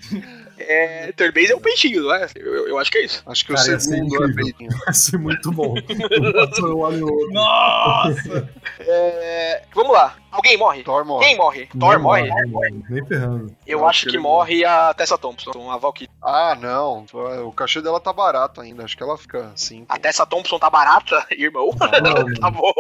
É, 0.62 1.12
third 1.14 1.34
base 1.34 1.54
é 1.54 1.56
um 1.56 1.60
peixinho, 1.62 2.04
não 2.04 2.14
é? 2.14 2.28
Eu, 2.36 2.68
eu- 2.68 2.78
acho 2.80 2.92
que 2.92 2.98
é 2.98 3.06
isso. 3.06 3.24
Acho 3.26 3.46
que 3.46 3.54
Cara, 3.54 3.66
o 3.68 3.72
ia 3.72 3.80
ser 3.80 3.96
segundo 3.96 4.24
é 4.24 4.28
beitinho. 4.34 4.70
Vai 4.86 4.94
ser 4.94 5.18
muito 5.18 5.52
bom. 5.52 5.74
Nossa! 7.32 8.50
É, 8.80 9.64
vamos 9.74 9.94
lá. 9.94 10.16
Alguém 10.32 10.58
morre? 10.58 10.84
Thor 10.84 11.04
morre. 11.06 11.26
Quem 11.26 11.38
morre? 11.38 11.66
Thor 11.68 11.94
Não 11.94 12.00
morre? 12.02 12.28
não 12.30 12.50
morre, 12.50 12.70
Nem 12.90 13.06
ferrando. 13.06 13.56
Eu 13.66 13.80
Eu 13.80 13.88
acho 13.88 14.00
acho 14.08 14.10
que 14.10 14.18
morre 14.18 14.64
a 14.66 14.94
Tessa 14.94 15.18
Thompson, 15.18 15.72
a 15.72 15.78
Valkyrie. 15.78 16.10
Ah, 16.22 16.56
não. 16.60 17.06
O 17.46 17.52
cachê 17.52 17.82
dela 17.82 18.00
tá 18.00 18.12
barato 18.14 18.62
ainda. 18.62 18.84
Acho 18.84 18.96
que 18.96 19.04
ela 19.04 19.18
fica 19.18 19.52
assim. 19.54 19.86
A 19.90 19.98
Tessa 19.98 20.26
Thompson 20.26 20.60
tá 20.60 20.70
barata, 20.70 21.26
irmão? 21.32 21.70
Não, 22.04 22.34
tá 22.40 22.52
bom. 22.52 22.72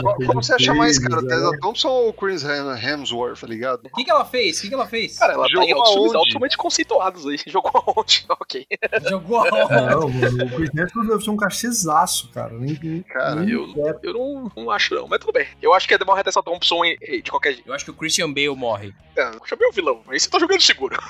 Qual, 0.00 0.16
qual 0.16 0.34
você 0.34 0.54
acha 0.54 0.74
mais, 0.74 0.98
cara? 0.98 1.16
Fez, 1.20 1.28
Tessa 1.28 1.50
né? 1.50 1.58
Thompson 1.60 1.88
ou 1.88 2.12
Chris 2.12 2.42
Hem- 2.44 2.78
Hemsworth, 2.82 3.40
tá 3.40 3.46
ligado? 3.46 3.86
O 3.86 3.96
que, 3.96 4.04
que 4.04 4.10
ela 4.10 4.24
fez? 4.24 4.58
O 4.58 4.62
que, 4.62 4.68
que 4.68 4.74
ela 4.74 4.86
fez? 4.86 5.18
Cara, 5.18 5.34
ela 5.34 5.42
tá 5.46 5.48
em 5.48 5.68
Jogou 5.68 5.74
altos 5.76 5.92
filmes 5.92 6.14
aonde? 6.14 6.28
altamente 6.30 6.56
conceituados 6.56 7.26
aí. 7.26 7.36
Jogou 7.46 7.70
aonde? 7.86 8.24
ok. 8.28 8.66
Jogou 9.08 9.38
aonde? 9.38 9.52
Não, 9.90 10.08
mano, 10.08 10.44
o 10.44 10.50
Chris 10.56 10.70
Hemsworth 10.74 11.08
deve 11.08 11.24
ser 11.24 11.30
um 11.30 11.36
cachezaço, 11.36 12.30
cara. 12.30 12.52
Nem, 12.54 12.78
nem, 12.82 13.02
Cara, 13.02 13.36
nem 13.36 13.50
eu-. 13.50 13.72
Eu 14.02 14.14
não, 14.14 14.52
não 14.56 14.70
acho, 14.70 14.94
não. 14.94 15.06
Mas 15.08 15.18
tudo 15.20 15.32
bem. 15.32 15.46
Eu 15.60 15.74
acho 15.74 15.86
que 15.86 15.94
é 15.94 15.98
morre 16.04 16.20
a 16.20 16.24
Tessa 16.24 16.42
Thompson 16.42 16.61
em- 16.84 16.96
de 17.22 17.30
qualquer 17.30 17.54
jeito. 17.54 17.68
Eu 17.68 17.74
acho 17.74 17.84
que 17.84 17.90
o 17.90 17.94
Christian 17.94 18.32
Bale 18.32 18.54
morre. 18.56 18.94
É, 19.16 19.24
eu 19.28 19.40
chamei 19.44 19.68
o 19.68 19.72
vilão. 19.72 20.00
Aí 20.08 20.18
você 20.18 20.28
tá 20.30 20.38
jogando 20.38 20.60
seguro. 20.62 20.96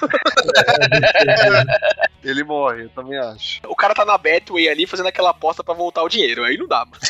Ele 2.24 2.44
morre, 2.44 2.84
eu 2.84 2.88
também 2.90 3.18
acho. 3.18 3.60
O 3.66 3.74
cara 3.74 3.94
tá 3.94 4.04
na 4.04 4.16
Betway 4.16 4.68
ali 4.68 4.86
fazendo 4.86 5.08
aquela 5.08 5.30
aposta 5.30 5.64
pra 5.64 5.74
voltar 5.74 6.02
o 6.02 6.08
dinheiro. 6.08 6.44
Aí 6.44 6.56
não 6.56 6.68
dá, 6.68 6.84
mano. 6.86 7.00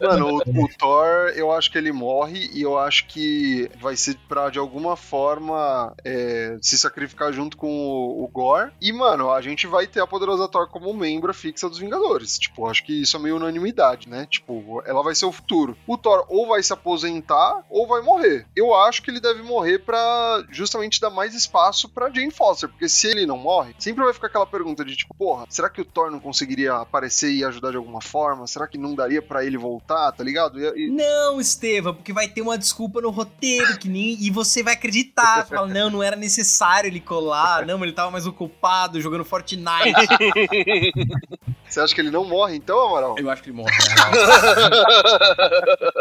Mano, 0.00 0.40
o, 0.44 0.64
o 0.64 0.68
Thor, 0.76 1.32
eu 1.36 1.52
acho 1.52 1.70
que 1.70 1.78
ele 1.78 1.92
morre 1.92 2.50
e 2.52 2.62
eu 2.62 2.76
acho 2.78 3.06
que 3.06 3.70
vai 3.80 3.96
ser 3.96 4.16
pra, 4.28 4.50
de 4.50 4.58
alguma 4.58 4.96
forma, 4.96 5.94
é, 6.04 6.56
se 6.60 6.76
sacrificar 6.76 7.32
junto 7.32 7.56
com 7.56 7.68
o, 7.68 8.24
o 8.24 8.28
Gore. 8.28 8.72
E, 8.80 8.92
mano, 8.92 9.30
a 9.30 9.40
gente 9.40 9.66
vai 9.68 9.86
ter 9.86 10.00
a 10.00 10.06
poderosa 10.06 10.48
Thor 10.48 10.68
como 10.68 10.92
membro 10.92 11.32
fixa 11.32 11.68
dos 11.68 11.78
Vingadores. 11.78 12.38
Tipo, 12.38 12.66
acho 12.68 12.84
que 12.84 13.02
isso 13.02 13.16
é 13.16 13.20
meio 13.20 13.36
unanimidade, 13.36 14.08
né? 14.08 14.26
Tipo, 14.28 14.82
ela 14.84 15.02
vai 15.02 15.14
ser 15.14 15.26
o 15.26 15.32
futuro. 15.32 15.76
O 15.86 15.96
Thor 15.96 16.24
ou 16.28 16.48
vai 16.48 16.60
se 16.62 16.72
aposentar 16.74 17.62
ou 17.70 17.86
vai 17.86 18.02
morrer. 18.02 18.46
Eu 18.54 18.74
acho 18.74 19.02
que 19.02 19.10
ele 19.10 19.20
deve 19.20 19.42
morrer 19.42 19.78
pra 19.80 20.44
justamente 20.50 21.00
dar 21.00 21.10
mais 21.10 21.34
espaço 21.34 21.88
pra 21.88 22.10
Jane 22.10 22.30
Foster, 22.30 22.68
porque 22.68 22.88
se 22.88 23.06
ele 23.06 23.26
não 23.26 23.38
morre, 23.38 23.74
sempre 23.78 24.04
vai 24.04 24.12
ficar 24.12 24.26
aquela 24.28 24.46
pergunta 24.46 24.84
de 24.84 24.96
tipo, 24.96 25.14
porra, 25.14 25.46
será 25.48 25.68
que 25.70 25.80
o 25.80 25.84
Thor 25.84 26.10
não 26.10 26.20
conseguiria 26.20 26.74
aparecer 26.74 27.32
e 27.32 27.44
ajudar 27.44 27.70
de 27.70 27.76
alguma 27.76 28.00
forma? 28.00 28.46
Será 28.46 28.66
que 28.66 28.78
não 28.78 28.94
daria 28.94 29.22
pra 29.22 29.44
ele 29.44 29.56
voltar, 29.58 30.12
tá 30.12 30.22
ligado? 30.22 30.60
E- 30.60 30.86
e- 30.86 30.90
Não, 30.90 31.40
Estevam, 31.40 31.94
porque 31.94 32.12
vai 32.12 32.28
ter 32.28 32.42
uma 32.42 32.58
desculpa 32.58 33.00
no 33.00 33.10
roteiro 33.10 33.78
que 33.78 33.88
nem 33.88 34.16
e 34.20 34.30
você 34.30 34.62
vai 34.62 34.74
acreditar. 34.74 35.46
Fala, 35.46 35.66
não, 35.66 35.90
não 35.90 36.02
era 36.02 36.16
necessário 36.16 36.88
ele 36.88 37.00
colar. 37.00 37.66
Não, 37.66 37.82
ele 37.82 37.92
tava 37.92 38.10
mais 38.10 38.26
ocupado 38.26 39.00
jogando 39.00 39.24
Fortnite. 39.24 39.64
Você 41.74 41.80
acha 41.80 41.92
que 41.92 42.00
ele 42.00 42.10
não 42.12 42.24
morre 42.24 42.54
então, 42.54 42.78
Amaral? 42.78 43.16
Eu 43.18 43.28
acho 43.28 43.42
que 43.42 43.50
ele 43.50 43.56
morre. 43.56 43.72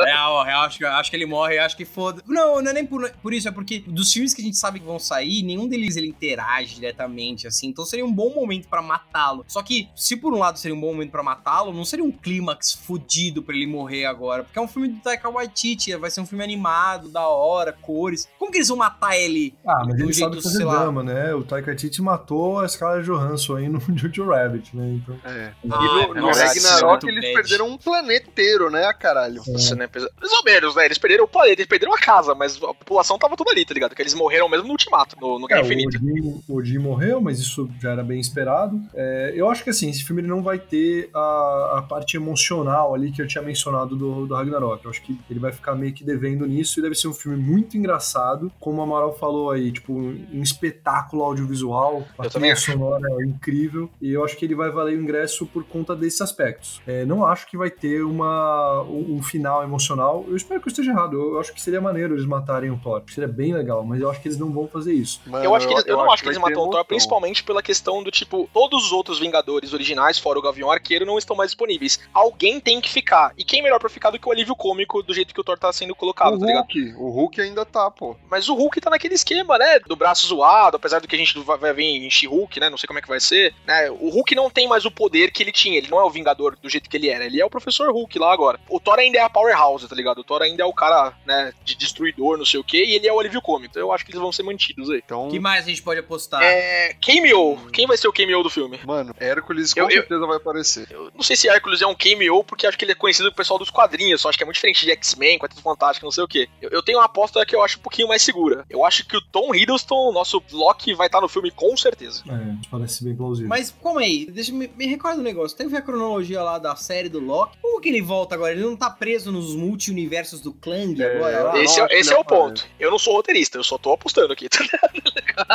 Real, 0.04 0.44
real, 0.44 0.44
real 0.44 0.62
acho, 0.62 0.78
que- 0.78 0.86
acho 0.86 1.10
que 1.10 1.16
ele 1.18 1.26
morre, 1.26 1.58
acho 1.58 1.76
que 1.76 1.84
foda. 1.84 2.22
Não, 2.28 2.62
não 2.62 2.70
é 2.70 2.74
nem 2.76 2.86
por, 2.86 3.10
por 3.24 3.34
isso, 3.34 3.48
é 3.48 3.52
porque 3.52 3.80
dos 3.88 4.14
filmes 4.14 4.36
que 4.36 4.42
a 4.42 4.46
gente 4.46 4.56
sabe 4.56 4.80
que 4.80 4.86
vão 4.86 5.00
sair, 5.00 5.42
nenhum 5.42 5.68
deles 5.68 5.96
ele 5.96 6.08
interage 6.08 6.76
diretamente, 6.76 7.48
assim. 7.48 7.70
Então 7.70 7.86
seria 7.86 8.06
um 8.06 8.14
bom 8.14 8.32
momento 8.36 8.68
pra 8.68 8.84
matá-lo. 8.84 9.44
Só 9.48 9.64
que, 9.64 9.90
se 9.96 10.16
por 10.16 10.32
um 10.32 10.38
lado 10.38 10.60
seria 10.60 10.78
um 10.78 10.80
bom 10.80 10.92
momento 10.94 11.10
pra 11.10 11.24
matá-lo, 11.24 11.74
não 11.74 11.84
seria 11.86 12.06
um 12.06 12.12
clímax 12.12 12.74
fudido 12.74 13.42
pra 13.42 13.56
ele 13.56 13.66
morrer 13.66 14.06
agora. 14.06 14.44
Porque 14.44 14.60
é 14.60 14.62
um 14.62 14.68
filme 14.68 14.90
do 14.90 15.00
Taika 15.02 15.28
Waititi, 15.28 15.96
vai 15.96 16.12
ser 16.12 16.22
um 16.22 16.26
filme 16.28 16.44
animado, 16.44 17.10
da 17.10 17.28
hora, 17.28 17.74
cores. 17.74 18.30
Como 18.38 18.52
que 18.52 18.60
eles 18.60 18.68
vão 18.68 18.78
matar 18.78 19.18
ele? 19.18 19.56
Ah, 19.66 19.84
mas 19.88 19.96
Do 19.98 20.04
ele 20.04 20.14
jeito, 20.14 20.30
sabe 20.30 20.44
fazer 20.44 20.58
sei 20.58 20.66
lá. 20.66 20.80
drama, 20.82 21.02
né? 21.02 21.34
O 21.34 21.44
Taika 21.44 21.68
Waititi 21.72 22.00
matou 22.00 22.60
a 22.60 22.68
Scarlett 22.68 23.08
Johansson 23.08 23.56
aí 23.56 23.68
no 23.70 23.80
Jojo 23.98 24.26
Rabbit, 24.28 24.76
né? 24.76 25.00
Então... 25.02 25.16
É. 25.24 25.52
Ah, 25.70 26.08
no, 26.08 26.14
no 26.14 26.22
nossa, 26.22 26.46
Ragnarok 26.46 27.08
eles 27.08 27.22
bad. 27.22 27.34
perderam 27.34 27.68
um 27.70 27.78
planeta 27.78 28.28
inteiro, 28.30 28.70
né, 28.70 28.92
caralho? 28.94 29.42
Nossa, 29.48 29.76
né? 29.76 29.88
pesa- 29.88 30.10
Mais 30.20 30.32
ou 30.34 30.44
menos, 30.44 30.76
né? 30.76 30.86
Eles 30.86 30.98
perderam 30.98 31.24
o 31.26 31.28
planeta, 31.28 31.62
eles 31.62 31.68
perderam 31.68 31.94
a 31.94 31.98
casa, 31.98 32.36
mas 32.36 32.58
a 32.58 32.74
população 32.74 33.18
tava 33.18 33.36
toda 33.38 33.52
ali, 33.52 33.66
tá 33.66 33.74
ligado? 33.74 33.96
Que 33.96 34.02
eles 34.02 34.14
morreram 34.14 34.50
mesmo 34.50 34.66
no 34.66 34.72
Ultimato, 34.72 35.16
no, 35.22 35.40
no 35.40 35.48
Guerra 35.48 35.62
É, 35.62 35.64
o 35.64 35.66
Infinita. 35.68 35.98
Odin, 35.98 36.42
o 36.48 36.56
Odin 36.58 36.78
morreu, 36.80 37.22
mas 37.22 37.40
isso 37.40 37.70
já 37.82 37.92
era 37.92 38.04
bem 38.04 38.20
esperado. 38.20 38.82
É, 38.94 39.34
eu 39.36 39.50
acho 39.50 39.64
que 39.64 39.70
assim, 39.70 39.90
esse 39.90 40.04
filme 40.04 40.22
ele 40.22 40.28
não 40.30 40.42
vai 40.44 40.60
ter 40.60 41.10
a, 41.14 41.76
a 41.80 41.82
parte 41.88 42.18
emocional 42.18 42.94
ali 42.94 43.12
que 43.12 43.22
eu 43.22 43.28
tinha 43.28 43.42
mencionado 43.44 43.96
do, 43.96 44.26
do 44.26 44.36
Ragnarok. 44.36 44.84
Eu 44.84 44.92
acho 44.92 45.02
que 45.02 45.18
ele 45.30 45.40
vai 45.40 45.52
ficar 45.52 45.76
meio 45.76 45.94
que 45.94 46.04
devendo 46.04 46.46
nisso 46.46 46.80
e 46.80 46.84
deve 46.84 46.96
ser 46.96 47.08
um 47.08 47.14
filme 47.14 47.38
muito 47.38 47.78
engraçado, 47.78 48.52
como 48.60 48.80
o 48.80 48.84
Amaral 48.84 49.14
falou 49.18 49.52
aí, 49.52 49.72
tipo, 49.72 49.94
um 49.94 50.42
espetáculo 50.42 51.24
audiovisual, 51.24 52.06
a 52.18 52.26
Eu 52.26 52.30
também 52.30 52.54
trilha 52.54 52.74
sonora 52.74 53.08
é 53.22 53.26
incrível, 53.26 53.90
e 54.02 54.12
eu 54.12 54.24
acho 54.26 54.36
que 54.38 54.46
ele 54.46 54.56
vai 54.56 54.70
valer 54.70 54.98
o 54.98 55.02
ingresso 55.02 55.46
por 55.54 55.64
conta 55.64 55.96
desses 55.96 56.22
aspectos. 56.22 56.82
É, 56.88 57.06
não 57.06 57.26
acho 57.26 57.48
que 57.48 57.58
vai 57.58 57.70
ter 57.70 58.04
uma, 58.04 58.82
um, 58.84 59.18
um 59.18 59.24
final 59.24 59.64
emocional. 59.64 60.26
Eu 60.28 60.36
espero 60.36 60.60
que 60.62 60.68
eu 60.68 60.72
esteja 60.72 60.92
errado. 60.92 61.16
Eu, 61.16 61.34
eu 61.34 61.40
acho 61.40 61.54
que 61.54 61.62
seria 61.62 61.80
maneiro 61.80 62.14
eles 62.14 62.26
matarem 62.26 62.70
o 62.70 62.78
Thor. 62.78 63.04
Seria 63.08 63.28
bem 63.28 63.54
legal, 63.54 63.84
mas 63.84 64.02
eu 64.02 64.10
acho 64.10 64.22
que 64.22 64.28
eles 64.28 64.38
não 64.38 64.52
vão 64.52 64.68
fazer 64.68 64.94
isso. 64.94 65.22
Mano, 65.26 65.44
Eu 65.44 65.56
acho 65.56 65.68
que 65.68 65.74
eles, 65.74 65.86
eu, 65.86 65.98
não 65.98 66.12
acho 66.12 66.24
que 66.24 66.30
eles 66.30 66.38
vai 66.38 66.52
ter 66.52 66.56
matam 66.56 66.70
o 66.70 66.72
Thor, 66.72 66.86
principalmente 66.86 67.44
pela 67.44 67.62
questão 67.62 68.04
do 68.04 68.12
tipo, 68.12 68.50
todos 68.54 68.86
os 68.86 68.92
outros 68.92 69.20
Vingadores 69.20 69.74
originais, 69.74 70.20
fora 70.20 70.38
o 70.38 70.42
Gavião 70.42 70.70
Arqueiro, 70.70 71.06
não 71.06 71.18
estão 71.18 71.36
mais 71.36 71.52
disponíveis. 71.52 72.00
Alguém 72.14 72.60
tem 72.60 72.82
que 72.82 72.90
ficar. 72.90 73.34
E 73.38 73.44
quem 73.44 73.62
melhor 73.62 73.80
pra 73.80 73.90
ficar 73.90 74.12
do 74.12 74.20
que 74.20 74.28
o 74.28 74.32
alívio 74.32 74.56
cômico 74.56 75.02
do 75.02 75.14
jeito 75.14 75.34
que 75.34 75.40
o 75.40 75.44
Thor 75.44 75.58
tá 75.58 75.72
sendo 75.72 75.96
colocado, 75.96 76.36
O 76.36 76.40
tá 76.40 76.46
ligado? 76.46 76.64
Hulk, 76.64 76.94
o 76.98 77.10
Hulk 77.10 77.42
ainda 77.42 77.66
tá, 77.66 77.90
pô. 77.90 78.16
Mas 78.30 78.50
o 78.50 78.56
Hulk 78.56 78.82
tá 78.82 78.90
naquele 78.90 79.14
esquema, 79.14 79.58
né? 79.58 79.80
Do 79.80 79.96
braço 79.96 80.28
zoado, 80.28 80.78
apesar 80.78 81.00
do 81.00 81.08
que 81.08 81.16
a 81.16 81.20
gente 81.20 81.40
vai 81.40 81.58
vai 81.58 81.74
ver 81.74 81.84
em 81.84 82.10
She-Hulk, 82.10 82.60
né? 82.60 82.70
Não 82.70 82.78
sei 82.78 82.88
como 82.88 83.00
é 83.00 83.02
que 83.02 83.08
vai 83.08 83.20
ser. 83.20 83.54
Né? 83.66 83.90
O 83.90 84.10
Hulk 84.10 84.36
não 84.36 84.50
tem 84.50 84.68
mais 84.68 84.86
o 84.86 84.92
poder 84.92 85.32
que 85.32 85.43
ele 85.44 85.52
tinha. 85.52 85.78
Ele 85.78 85.90
não 85.90 86.00
é 86.00 86.04
o 86.04 86.10
Vingador 86.10 86.58
do 86.62 86.70
jeito 86.70 86.90
que 86.90 86.98
ele 86.98 87.10
era. 87.10 87.26
Ele 87.26 87.40
é 87.42 87.46
o 87.46 87.50
Professor 87.50 87.92
Hulk 87.92 88.18
lá 88.20 88.34
agora. 88.34 88.60
O 88.70 88.80
Thor 88.80 89.00
ainda 89.00 89.18
é 89.20 89.22
a 89.22 89.30
Powerhouse, 89.30 89.88
tá 89.88 89.96
ligado? 89.96 90.20
O 90.20 90.24
Thor 90.24 90.42
ainda 90.42 90.64
é 90.64 90.66
o 90.66 90.74
cara, 90.74 91.14
né? 91.26 91.54
De 91.64 91.76
destruidor, 91.76 92.38
não 92.38 92.46
sei 92.46 92.60
o 92.60 92.64
quê. 92.64 92.84
E 92.86 92.96
ele 92.96 93.08
é 93.08 93.14
o 93.14 93.20
alívio 93.20 93.42
cômico. 93.42 93.72
Então 93.72 93.82
eu 93.82 93.92
acho 93.92 94.06
que 94.06 94.12
eles 94.12 94.22
vão 94.22 94.32
ser 94.32 94.44
mantidos 94.44 94.90
aí. 94.90 95.02
Então, 95.04 95.28
O 95.28 95.32
que 95.32 95.40
mais 95.40 95.66
a 95.66 95.70
gente 95.70 95.82
pode 95.82 96.00
apostar? 96.00 96.42
É. 96.44 96.94
Cameo. 97.06 97.58
Quem 97.72 97.86
vai 97.88 97.98
ser 97.98 98.08
o 98.08 98.14
cameo 98.14 98.42
do 98.44 98.50
filme? 98.50 98.80
mano, 98.86 99.14
Hércules 99.20 99.74
com 99.74 99.82
Eu- 99.82 99.86
eu- 99.90 99.92
certeza 99.98 100.26
vai 100.26 100.38
aparecer. 100.38 100.88
Eu 100.90 101.12
não 101.14 101.22
sei 101.24 101.36
se 101.36 101.48
Hércules 101.48 101.82
é 101.82 101.88
um 101.88 101.96
cameo, 101.96 102.44
porque 102.44 102.66
acho 102.68 102.78
que 102.78 102.86
ele 102.86 102.92
é 102.92 102.96
conhecido 102.96 103.30
do 103.30 103.36
pessoal 103.36 103.58
dos 103.60 103.70
quadrinhos. 103.70 104.22
Só 104.22 104.30
acho 104.30 104.38
que 104.38 104.44
é 104.44 104.46
muito 104.46 104.56
diferente 104.56 104.86
de 104.86 104.92
X-Men, 104.92 105.40
Quarteto 105.40 105.62
Fantástico, 105.62 106.06
não 106.06 106.12
sei 106.12 106.24
o 106.24 106.28
quê. 106.28 106.48
Eu, 106.62 106.70
eu 106.70 106.84
tenho 106.84 106.98
uma 107.00 107.06
aposta 107.06 107.46
que 107.46 107.56
eu 107.56 107.62
acho 107.64 107.78
um 107.78 107.82
pouquinho 107.82 108.08
mais 108.08 108.22
segura. 108.22 108.66
Eu 108.70 108.86
acho 108.86 109.06
que 109.06 109.18
o 109.18 109.22
Tom 109.22 109.54
Hiddleston, 109.54 110.12
nosso 110.12 110.42
Loki, 110.52 110.94
vai 110.94 111.08
estar 111.08 111.22
no 111.22 111.28
filme 111.28 111.52
com 111.52 111.76
certeza. 111.78 112.24
É, 112.30 112.68
parece 112.70 113.04
bem 113.04 113.16
plausível. 113.16 113.50
Mas 113.50 113.74
como 113.82 114.00
aí? 114.00 114.26
Deixa 114.30 114.52
eu 114.52 114.56
me, 114.56 114.68
me 114.68 114.86
recorda 114.86 115.20
um 115.20 115.24
negócio. 115.34 115.58
Tem 115.58 115.68
que 115.68 115.72
ver 115.74 115.80
a 115.80 115.82
cronologia 115.82 116.42
lá 116.42 116.58
da 116.58 116.76
série 116.76 117.10
do 117.10 117.20
Loki. 117.20 117.58
Como 117.62 117.82
que 117.82 117.90
ele 117.90 118.02
volta 118.02 118.36
agora? 118.36 118.52
Ele 118.54 118.62
não 118.64 118.76
tá 118.76 118.90
preso 118.90 119.32
nos 119.32 119.56
multi-universos 119.56 120.40
do 120.42 120.54
Klang 120.54 121.02
É, 121.02 121.16
agora? 121.16 121.44
lá? 121.44 121.60
esse 121.60 121.80
não 121.80 121.88
é, 121.88 122.00
esse 122.00 122.14
é 122.14 122.18
o 122.18 122.22
aparece. 122.22 122.44
ponto. 122.46 122.66
Eu 122.80 122.92
não 122.92 123.00
sou 123.00 123.14
roteirista, 123.16 123.58
eu 123.58 123.64
só 123.64 123.78
tô 123.78 123.92
apostando 123.94 124.32
aqui. 124.34 124.48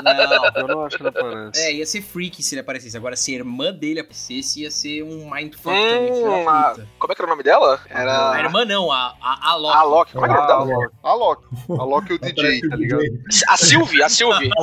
Não. 0.03 0.61
Eu 0.63 0.69
não 0.69 0.85
acho 0.85 0.97
que 0.97 1.03
ele 1.03 1.09
aparece. 1.11 1.61
É, 1.61 1.73
ia 1.75 1.87
ser 1.87 2.03
freak 2.03 2.43
se 2.43 2.55
ele 2.55 2.61
aparecesse. 2.61 2.97
Agora, 2.97 3.15
se 3.17 3.33
a 3.33 3.37
irmã 3.37 3.73
dele 3.73 4.01
aparecesse, 4.01 4.63
ia 4.63 4.71
ser 4.71 5.03
um 5.05 5.31
mindfuck 5.31 5.75
também. 5.77 6.13
Hum, 6.13 6.45
da 6.45 6.51
a- 6.51 6.71
puta. 6.71 6.89
como 6.99 7.13
é 7.13 7.17
que 7.17 7.23
era 7.23 7.27
o 7.27 7.31
nome 7.31 7.43
dela? 7.45 7.81
A 7.91 8.01
Era. 8.01 8.41
irmã 8.45 8.65
não, 8.65 8.91
a, 8.91 9.15
a, 9.21 9.51
a 9.53 9.57
Loki. 9.57 9.77
A 9.79 9.83
Loki. 9.85 10.13
Como 10.15 10.27
é 10.27 10.29
que 10.29 10.35
era 10.35 10.43
o 10.43 10.51
Ah, 10.51 10.59
nome 10.59 10.71
dela? 10.73 10.91
a 11.03 11.15
Loki. 11.15 11.45
A 11.71 11.85
Loki 11.85 12.13
e 12.13 12.15
o 12.17 12.19
DJ, 12.21 12.61
tá 12.69 12.77
ligado? 12.77 13.03
A 13.49 13.57
Sylvie, 13.57 14.03
a 14.03 14.09
Sylvie. 14.09 14.51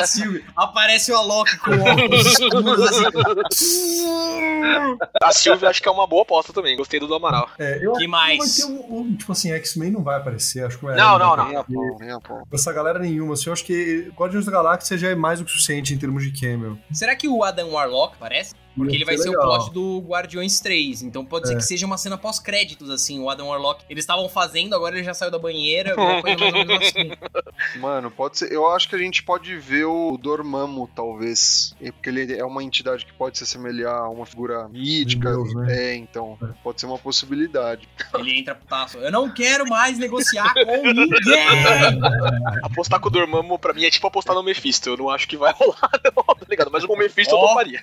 A 0.00 0.06
Sylvie. 0.06 0.44
Aparece 0.56 1.12
o 1.12 1.16
Alok 1.16 1.56
com 1.58 1.70
óculos 1.72 2.26
assim. 2.26 3.04
A 5.22 5.32
Sylvie 5.32 5.66
acho 5.66 5.82
que 5.82 5.88
é 5.88 5.92
uma 5.92 6.06
boa 6.06 6.22
aposta 6.22 6.52
também. 6.52 6.76
Gostei 6.76 6.98
do 7.00 7.06
do 7.06 7.14
Amaral. 7.14 7.48
É, 7.58 7.78
eu 7.82 7.92
Que 7.94 8.06
mais? 8.06 8.38
vai 8.38 8.48
ter 8.48 8.64
um, 8.64 8.96
um- 9.00 9.16
tipo 9.16 9.32
assim, 9.32 9.50
X-Men 9.52 9.90
não 9.90 10.02
vai 10.02 10.16
aparecer, 10.16 10.64
acho 10.64 10.78
que 10.78 10.84
vai- 10.84 10.96
Não, 10.96 11.18
não, 11.18 11.36
vai 11.36 11.52
não. 11.52 11.60
A 12.16 12.20
pau. 12.20 12.42
Essa 12.52 12.72
galera 12.72 12.98
nenhuma, 12.98 13.34
assim, 13.34 13.48
eu 13.48 13.52
acho 13.52 13.64
que 13.64 14.10
Guardiões 14.16 14.46
da 14.46 14.52
Galáxia 14.52 14.96
já 14.96 15.08
é 15.10 15.14
mais 15.14 15.38
do 15.40 15.44
que 15.44 15.50
suficiente 15.50 15.92
em 15.94 15.98
termos 15.98 16.22
de 16.24 16.38
cameo. 16.40 16.78
Será 16.92 17.14
que 17.16 17.28
o 17.28 17.42
Adam 17.44 17.70
Warlock 17.70 18.14
aparece? 18.16 18.54
Porque 18.76 18.94
ele 18.96 19.04
vai 19.04 19.16
ser 19.16 19.24
ser 19.24 19.28
o 19.30 19.40
plot 19.40 19.70
do 19.72 19.98
Guardiões 20.06 20.58
3. 20.60 21.02
Então 21.02 21.24
pode 21.24 21.46
ser 21.48 21.54
É. 21.54 21.56
que 21.56 21.62
seja 21.62 21.84
uma 21.86 21.96
cena 21.98 22.16
pós-créditos, 22.18 22.88
assim. 22.90 23.20
O 23.20 23.28
Adam 23.30 23.48
Warlock. 23.48 23.84
Eles 23.88 24.02
estavam 24.02 24.28
fazendo, 24.28 24.74
agora 24.74 24.96
ele 24.96 25.04
já 25.04 25.14
saiu 25.14 25.30
da 25.30 25.38
banheira. 25.38 25.94
Assim. 26.82 27.12
Mano, 27.80 28.10
pode 28.10 28.38
ser. 28.38 28.52
Eu 28.52 28.66
acho 28.70 28.88
que 28.88 28.94
a 28.94 28.98
gente 28.98 29.22
pode 29.22 29.56
ver 29.56 29.84
o 29.84 30.16
Dormammu, 30.16 30.88
talvez. 30.94 31.74
É 31.80 31.92
Porque 31.92 32.08
ele 32.08 32.32
é 32.36 32.44
uma 32.44 32.62
entidade 32.64 33.04
que 33.04 33.12
pode 33.12 33.38
se 33.38 33.44
assemelhar 33.44 33.94
a 33.94 34.08
uma 34.08 34.24
figura 34.26 34.68
mítica. 34.68 35.30
Deus, 35.30 35.54
né? 35.54 35.90
É, 35.92 35.94
então. 35.96 36.38
Pode 36.62 36.80
ser 36.80 36.86
uma 36.86 36.98
possibilidade. 36.98 37.88
Ele 38.14 38.38
entra 38.38 38.54
putaço. 38.54 38.98
Eu 38.98 39.12
não 39.12 39.28
quero 39.32 39.66
mais 39.68 39.98
negociar 39.98 40.52
com 40.54 40.60
ninguém! 40.92 42.00
Apostar 42.62 43.00
com 43.00 43.08
o 43.08 43.10
Dormammu 43.10 43.58
pra 43.58 43.72
mim 43.72 43.84
é 43.84 43.90
tipo 43.90 44.06
apostar 44.06 44.34
no 44.34 44.42
Mephisto. 44.42 44.88
Eu 44.90 44.96
não 44.96 45.08
acho 45.10 45.28
que 45.28 45.36
vai 45.36 45.52
rolar, 45.58 45.90
não, 46.04 46.22
tá 46.34 46.46
ligado? 46.48 46.70
Mas 46.70 46.84
o 46.84 46.96
Mephisto 46.96 47.34
eu 47.34 47.38
Ó. 47.38 47.48
toparia. 47.48 47.82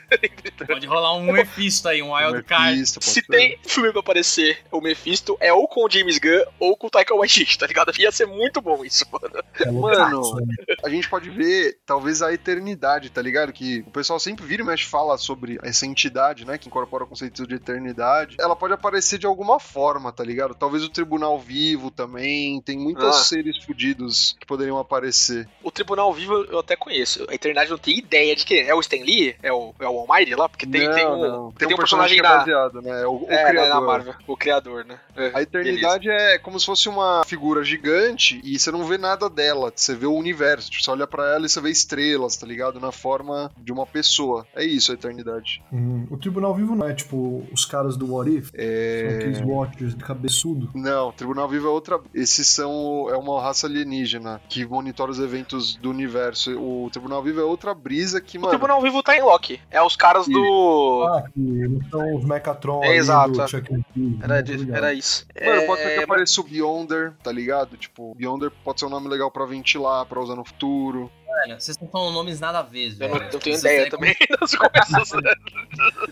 Pode 0.80 0.88
rolar 0.88 1.14
um 1.18 1.24
Mephisto 1.34 1.90
aí, 1.90 2.02
um 2.02 2.14
Wild 2.14 2.42
Card. 2.44 2.86
Se 2.88 3.22
tem 3.22 3.60
filme 3.66 3.92
pra 3.92 4.00
aparecer 4.00 4.60
o 4.72 4.80
Mephisto, 4.80 5.36
é 5.42 5.52
ou 5.52 5.68
com 5.68 5.86
o 5.86 5.90
James 5.90 6.18
Gunn 6.18 6.46
ou 6.58 6.78
com 6.78 6.88
o 6.88 6.90
Taika 6.90 7.14
Waititi, 7.14 7.58
tá 7.58 7.68
ligado? 7.68 7.92
Ia 8.00 8.12
ser 8.14 8.26
muito 8.26 8.62
bom 8.62 8.86
isso, 8.86 9.04
mano. 9.12 9.44
É 9.60 9.70
Mano, 9.70 10.36
né? 10.36 10.56
a 10.84 10.90
gente 10.90 11.10
pode 11.10 11.30
ver, 11.30 11.80
talvez, 11.86 12.22
a 12.22 12.32
eternidade, 12.34 13.10
tá 13.10 13.22
ligado? 13.22 13.52
Que 13.52 13.80
o 13.86 13.92
pessoal 13.92 14.20
sempre 14.22 14.46
vira 14.46 14.62
e 14.64 14.66
mexe 14.66 14.86
fala 14.86 15.18
sobre 15.18 15.60
essa 15.64 15.86
entidade, 15.86 16.46
né? 16.46 16.58
Que 16.58 16.70
incorpora 16.70 17.04
o 17.04 17.08
conceito 17.08 17.46
de 17.46 17.56
eternidade. 17.56 18.38
Ela 18.40 18.56
pode 18.56 18.74
aparecer 18.74 19.20
de 19.20 19.26
alguma 19.26 19.60
forma, 19.60 20.14
tá 20.14 20.24
ligado? 20.24 20.56
Talvez 20.56 20.82
o 20.84 20.90
tribunal 20.90 21.38
vivo 21.38 21.92
também. 21.92 22.62
Tem 22.62 22.78
muitos 22.78 23.04
Ah. 23.04 23.12
seres 23.12 23.58
fudidos 23.66 24.38
que 24.40 24.46
poderiam 24.46 24.78
aparecer. 24.78 25.48
O 25.62 25.72
Tribunal 25.72 26.14
Vivo 26.14 26.46
eu 26.50 26.60
até 26.60 26.76
conheço. 26.78 27.26
A 27.30 27.34
Eternidade 27.36 27.70
não 27.70 27.78
tem 27.78 27.98
ideia 27.98 28.34
de 28.36 28.46
quem 28.46 28.60
é. 28.60 28.70
É 28.70 28.76
o 28.76 28.80
Stan 28.80 28.98
Lee? 29.04 29.36
É 29.44 29.52
o, 29.52 29.74
é 29.80 29.88
o 29.88 30.00
Almighty 30.00 30.36
lá? 30.36 30.48
Porque 30.48 30.66
tem, 30.72 30.88
não, 30.88 30.94
tem 30.96 31.08
um, 31.08 31.18
não. 31.20 31.52
tem 31.52 31.68
um 31.68 31.76
personagem, 31.76 31.78
personagem 31.78 32.16
que 32.16 32.20
é 32.20 32.24
da. 32.24 32.38
baseado, 32.38 32.82
né? 32.82 33.06
O, 33.06 33.12
o 33.24 33.26
é, 33.28 33.44
né, 33.44 33.50
criador. 33.50 33.70
na 33.76 33.82
Marvel. 33.82 34.14
O 34.28 34.38
criador, 34.38 34.86
né? 34.86 35.00
É, 35.16 35.32
A 35.34 35.42
eternidade 35.42 36.10
é 36.10 36.38
como 36.38 36.60
se 36.60 36.66
fosse 36.66 36.88
uma 36.90 37.24
figura 37.26 37.64
gigante 37.64 38.40
e 38.44 38.58
você 38.60 38.72
não 38.72 38.84
vê 38.86 38.98
nada 38.98 39.30
dela. 39.30 39.72
Você 39.76 39.96
vê 39.96 40.06
o 40.06 40.14
universo. 40.14 40.70
Tipo, 40.70 40.84
você 40.84 40.92
olha 40.92 41.08
pra 41.08 41.34
ela 41.36 41.46
e 41.46 41.50
você 41.50 41.60
vê 41.62 41.70
estrelas, 41.70 42.38
tá 42.38 42.46
ligado? 42.48 42.80
Na 42.80 42.92
forma 42.92 43.52
de 43.58 43.72
uma 43.72 43.86
pessoa. 43.86 44.46
É 44.56 44.64
isso 44.64 44.92
a 44.92 44.96
eternidade. 44.96 45.62
Hum, 45.72 46.08
o 46.10 46.18
Tribunal 46.18 46.54
Vivo 46.56 46.76
não 46.76 46.88
é 46.88 46.94
tipo 46.94 47.46
os 47.52 47.66
caras 47.66 47.98
do 47.98 48.14
What 48.14 48.30
If? 48.30 48.48
São 48.50 48.60
É. 48.60 49.16
aqueles 49.16 49.42
Watchers 49.42 49.96
de 49.96 50.04
cabeçudo. 50.04 50.70
Não, 50.74 51.12
Tribunal 51.12 51.48
Vivo 51.48 51.68
é 51.68 51.72
outra. 51.72 52.00
Esses 52.14 52.48
são. 52.48 53.08
É 53.10 53.18
uma 53.18 53.42
raça 53.42 53.68
alienígena 53.68 54.42
que 54.50 54.66
monitora 54.66 55.12
os 55.12 55.20
eventos 55.20 55.76
do 55.76 55.90
universo. 55.90 56.52
O 56.60 56.90
Tribunal 56.92 57.22
Vivo 57.24 57.40
é 57.40 57.44
outra 57.44 57.74
brisa 57.74 58.22
que, 58.22 58.38
O 58.38 58.42
mano. 58.42 58.52
Tribunal 58.52 58.82
Vivo 58.82 59.02
tá 59.04 59.16
em 59.16 59.22
Loki. 59.22 59.60
É 59.72 59.82
os 59.82 59.96
caras 59.96 60.28
do. 60.28 60.40
Ah, 61.08 61.24
que 61.34 61.40
não 61.40 61.82
são 61.90 62.16
os 62.16 62.26
Mechatron 62.26 62.84
É, 62.84 62.96
exato. 62.96 63.40
Era, 63.42 64.36
né? 64.36 64.42
de- 64.42 64.72
era 64.72 64.94
isso. 64.94 65.26
Mano, 65.44 65.66
pode 65.66 65.82
ser 65.82 65.88
que 65.94 66.00
É, 66.00 66.04
apareça 66.04 66.42
o 66.42 66.44
Beyonder, 66.44 67.14
tá 67.24 67.32
ligado? 67.32 67.78
Tipo, 67.78 68.14
Beyonder 68.16 68.52
pode 68.64 68.80
ser 68.80 68.86
um 68.86 68.90
nome 68.90 69.08
legal 69.08 69.30
pra 69.32 69.46
ventilar, 69.46 70.06
pra 70.06 70.20
usar 70.22 70.36
no 70.36 70.46
futuro. 70.46 71.12
Velho, 71.42 71.60
vocês 71.60 71.70
estão 71.70 71.88
falando 71.90 72.14
nomes 72.14 72.40
nada 72.40 72.60
a 72.60 72.64
ver, 72.64 72.92
Eu 72.92 72.96
velho. 72.98 73.14
não, 73.14 73.20
não 73.22 73.30
tenho 73.40 73.42
Vocês 73.42 73.60
ideia 73.60 73.88
é 73.88 73.90
também 73.90 74.16
das 74.40 74.56
coisas. 74.56 75.12
né? 75.24 75.34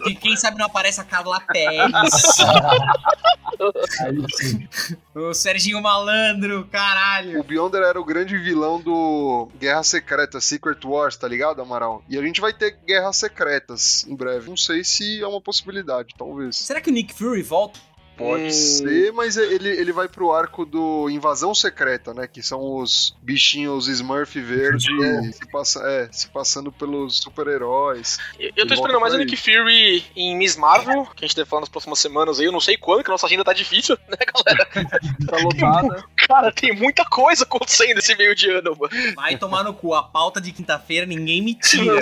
Que 0.03 0.15
quem 0.15 0.35
sabe 0.35 0.57
não 0.57 0.65
aparece 0.65 0.99
a 1.01 1.03
Carla 1.03 1.39
Pérez, 1.41 1.91
o 5.15 5.33
Serginho 5.33 5.81
Malandro, 5.81 6.67
caralho. 6.71 7.39
O 7.39 7.43
Beyonder 7.43 7.81
era 7.83 7.99
o 7.99 8.05
grande 8.05 8.37
vilão 8.37 8.79
do 8.79 9.49
Guerra 9.59 9.83
Secreta, 9.83 10.39
Secret 10.39 10.79
Wars, 10.85 11.17
tá 11.17 11.27
ligado, 11.27 11.61
Amaral? 11.61 12.03
E 12.09 12.17
a 12.17 12.21
gente 12.21 12.39
vai 12.41 12.53
ter 12.53 12.77
guerras 12.85 13.17
secretas 13.17 14.05
em 14.07 14.15
breve. 14.15 14.49
Não 14.49 14.57
sei 14.57 14.83
se 14.83 15.21
é 15.21 15.27
uma 15.27 15.41
possibilidade, 15.41 16.13
talvez. 16.17 16.57
Será 16.57 16.81
que 16.81 16.89
o 16.89 16.93
Nick 16.93 17.13
Fury 17.13 17.41
volta? 17.43 17.79
Pode 18.17 18.45
Hum. 18.47 18.49
ser, 18.51 19.13
mas 19.13 19.37
ele, 19.37 19.69
ele 19.69 19.91
vai 19.91 20.07
pro 20.07 20.31
arco 20.33 20.65
do 20.65 21.07
Invasão 21.09 21.53
Secreta, 21.53 22.13
né? 22.13 22.27
Que 22.27 22.41
são 22.41 22.77
os 22.77 23.15
bichinhos 23.21 23.87
Smurf 23.87 24.39
verde 24.41 24.87
se, 25.33 25.47
passa, 25.51 25.79
é, 25.87 26.09
se 26.11 26.27
passando 26.27 26.71
pelos 26.71 27.17
super-heróis. 27.19 28.17
Eu, 28.39 28.51
eu 28.55 28.67
tô 28.67 28.73
esperando 28.73 28.99
mais 28.99 29.13
o 29.13 29.17
Nick 29.17 29.35
Fury 29.37 30.03
em 30.15 30.35
Miss 30.35 30.55
Marvel, 30.55 31.05
que 31.15 31.23
a 31.23 31.27
gente 31.27 31.35
deve 31.35 31.47
falar 31.49 31.59
nas 31.61 31.69
próximas 31.69 31.99
semanas 31.99 32.39
aí. 32.39 32.45
Eu 32.47 32.51
não 32.51 32.59
sei 32.59 32.75
quando, 32.75 33.03
que 33.03 33.09
a 33.11 33.13
nossa 33.13 33.27
agenda 33.27 33.43
tá 33.43 33.53
difícil, 33.53 33.95
né, 34.09 34.17
galera? 34.33 34.67
Tá 35.27 35.37
lotada. 35.37 36.03
Cara, 36.27 36.51
tem 36.51 36.75
muita 36.75 37.05
coisa 37.05 37.43
acontecendo 37.43 37.97
esse 37.99 38.15
meio 38.15 38.33
de 38.35 38.49
ano, 38.49 38.75
mano. 38.79 39.13
Vai 39.15 39.37
tomar 39.37 39.63
no 39.63 39.73
cu. 39.73 39.93
A 39.93 40.01
pauta 40.03 40.39
de 40.41 40.51
quinta-feira 40.51 41.05
ninguém 41.05 41.41
me 41.41 41.53
tira. 41.59 42.01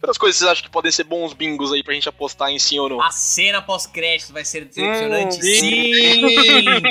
Quantas 0.00 0.18
coisas 0.18 0.38
vocês 0.38 0.50
acham 0.50 0.64
que 0.64 0.70
podem 0.70 0.90
ser 0.90 1.04
bons 1.04 1.32
bingos 1.32 1.72
aí 1.72 1.82
pra 1.82 1.94
gente 1.94 2.08
apostar 2.08 2.50
em 2.50 2.58
sim 2.58 2.78
ou 2.78 2.88
não? 2.88 3.02
A 3.02 3.10
cena 3.10 3.60
pós-crédito 3.62 4.07
vai 4.32 4.44
ser 4.44 4.64
decepcionante. 4.64 5.38
Hum, 5.38 5.42
Sim! 5.42 6.82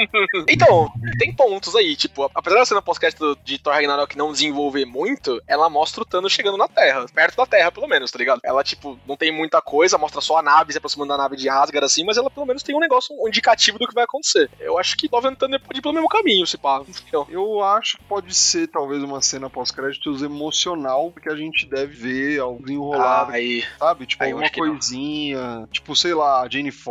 Então, 0.47 0.91
tem 1.19 1.33
pontos 1.33 1.75
aí, 1.75 1.95
tipo, 1.95 2.29
apesar 2.33 2.57
da 2.59 2.65
cena 2.65 2.81
pós-crédito 2.81 3.37
de 3.43 3.57
Thor 3.57 3.73
Ragnarok 3.73 4.17
não 4.17 4.31
desenvolver 4.31 4.85
muito, 4.85 5.41
ela 5.47 5.69
mostra 5.69 6.01
o 6.01 6.05
Thanos 6.05 6.31
chegando 6.31 6.57
na 6.57 6.67
Terra, 6.67 7.05
perto 7.13 7.37
da 7.37 7.45
Terra, 7.45 7.71
pelo 7.71 7.87
menos, 7.87 8.11
tá 8.11 8.17
ligado? 8.17 8.39
Ela, 8.43 8.63
tipo, 8.63 8.99
não 9.07 9.15
tem 9.17 9.31
muita 9.31 9.61
coisa, 9.61 9.97
mostra 9.97 10.21
só 10.21 10.37
a 10.37 10.41
nave 10.41 10.71
se 10.71 10.77
aproximando 10.77 11.09
da 11.09 11.17
nave 11.17 11.35
de 11.35 11.49
Asgard, 11.49 11.85
assim, 11.85 12.03
mas 12.03 12.17
ela 12.17 12.29
pelo 12.29 12.45
menos 12.45 12.63
tem 12.63 12.75
um 12.75 12.79
negócio, 12.79 13.15
um 13.19 13.27
indicativo 13.27 13.79
do 13.79 13.87
que 13.87 13.93
vai 13.93 14.03
acontecer. 14.03 14.49
Eu 14.59 14.77
acho 14.77 14.95
que 14.97 15.09
Love 15.11 15.27
and 15.27 15.35
Thunder 15.35 15.59
pode 15.61 15.79
ir 15.79 15.81
pelo 15.81 15.93
mesmo 15.93 16.09
caminho, 16.09 16.45
se 16.45 16.57
pá. 16.57 16.81
Então, 17.07 17.25
Eu 17.29 17.61
acho 17.63 17.97
que 17.97 18.03
pode 18.03 18.33
ser, 18.33 18.67
talvez, 18.67 19.03
uma 19.03 19.21
cena 19.21 19.49
pós-créditos 19.49 20.21
emocional, 20.21 21.11
porque 21.11 21.29
a 21.29 21.35
gente 21.35 21.65
deve 21.65 21.93
ver 21.93 22.39
algo 22.39 22.61
desenrolar, 22.63 23.29
aí, 23.31 23.63
sabe? 23.79 24.05
Tipo, 24.05 24.23
aí 24.23 24.31
alguma 24.31 24.49
coisinha. 24.49 25.67
Tipo, 25.71 25.95
sei 25.95 26.13
lá, 26.13 26.41
a 26.41 26.49
Jane 26.49 26.71
Foster, 26.71 26.87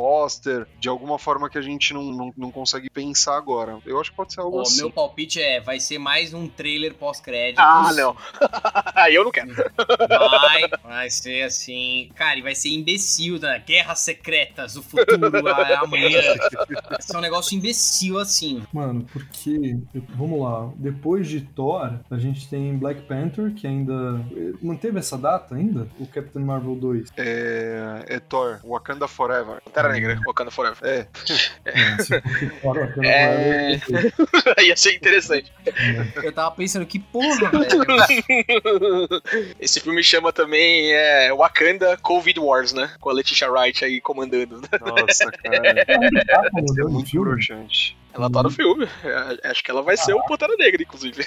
de 0.79 0.89
alguma 0.89 1.19
forma 1.19 1.49
que 1.51 1.59
a 1.59 1.63
gente 1.63 1.93
não, 1.95 2.05
não, 2.05 2.33
não 2.37 2.51
consegue 2.51 2.89
pensar 2.91 3.37
agora. 3.37 3.79
Eu 3.85 4.01
acho 4.01 4.11
que 4.11 4.17
pode 4.17 4.33
ser 4.33 4.41
algo 4.41 4.59
Ó, 4.59 4.63
assim. 4.63 4.79
meu 4.79 4.91
palpite 4.91 5.41
é, 5.41 5.61
vai 5.61 5.79
ser 5.81 5.99
mais 5.99 6.33
um 6.33 6.49
trailer 6.49 6.95
pós-créditos. 6.95 7.63
Ah, 7.65 7.93
não. 7.95 8.17
Aí 8.95 9.15
eu 9.15 9.25
não 9.25 9.31
quero. 9.31 9.55
Vai, 10.09 10.69
vai 10.83 11.11
ser 11.11 11.43
assim. 11.43 12.11
Cara, 12.15 12.39
e 12.39 12.43
vai 12.43 12.55
ser 12.55 12.71
imbecil, 12.71 13.39
né? 13.39 13.63
Guerras 13.67 14.01
secretas, 14.01 14.77
o 14.77 14.83
futuro, 14.83 15.49
a- 15.49 15.81
amanhã. 15.85 16.21
Vai 16.91 17.03
ser 17.03 17.17
um 17.17 17.21
negócio 17.21 17.57
imbecil 17.57 18.19
assim. 18.19 18.63
Mano, 18.73 19.05
porque, 19.13 19.77
vamos 20.15 20.41
lá, 20.41 20.71
depois 20.77 21.29
de 21.29 21.41
Thor, 21.41 21.99
a 22.11 22.19
gente 22.19 22.49
tem 22.49 22.77
Black 22.77 23.03
Panther, 23.03 23.53
que 23.55 23.67
ainda. 23.67 23.95
Manteve 24.63 24.99
essa 24.99 25.17
data 25.19 25.55
ainda? 25.55 25.89
O 25.99 26.07
Captain 26.07 26.43
Marvel 26.45 26.75
2. 26.77 27.11
É, 27.17 28.05
é 28.09 28.19
Thor, 28.21 28.61
Wakanda 28.65 29.07
Forever. 29.09 29.61
Pantera 29.65 29.89
Negra, 30.07 30.23
Wakanda 30.27 30.51
Forever. 30.51 30.79
É, 30.83 31.07
É, 31.65 31.97
É. 33.03 33.79
Forever, 33.79 34.13
2. 34.57 34.67
Ia 34.67 34.77
ser 34.77 34.95
interessante. 34.95 35.53
Eu 36.23 36.33
tava 36.33 36.55
pensando, 36.55 36.87
que 36.87 36.99
porra, 36.99 37.51
velho. 37.51 37.67
Esse 39.61 39.81
filme 39.81 40.03
chama 40.03 40.33
também 40.33 40.93
é, 40.93 41.33
Wakanda 41.35 41.97
Covid 41.99 42.39
Wars, 42.41 42.73
né? 42.73 42.91
Com 43.01 43.11
a 43.11 43.13
Letitia 43.13 43.51
Wright 43.51 43.85
aí 43.85 44.01
comandando. 44.01 44.61
nossa, 44.81 45.31
cara. 45.33 45.85
É 46.29 46.51
comandando 46.51 46.89
o 46.89 46.93
muito 46.93 47.11
filme? 47.11 47.43
Ela 48.17 48.31
tá 48.31 48.43
no 48.43 48.51
filme. 48.51 48.87
É, 49.05 49.49
Acho 49.51 49.63
que 49.63 49.71
ela 49.71 49.83
vai 49.83 49.97
ser 49.97 50.15
o 50.15 50.25
Pantera 50.25 50.55
Negra, 50.57 50.83
inclusive. 50.83 51.25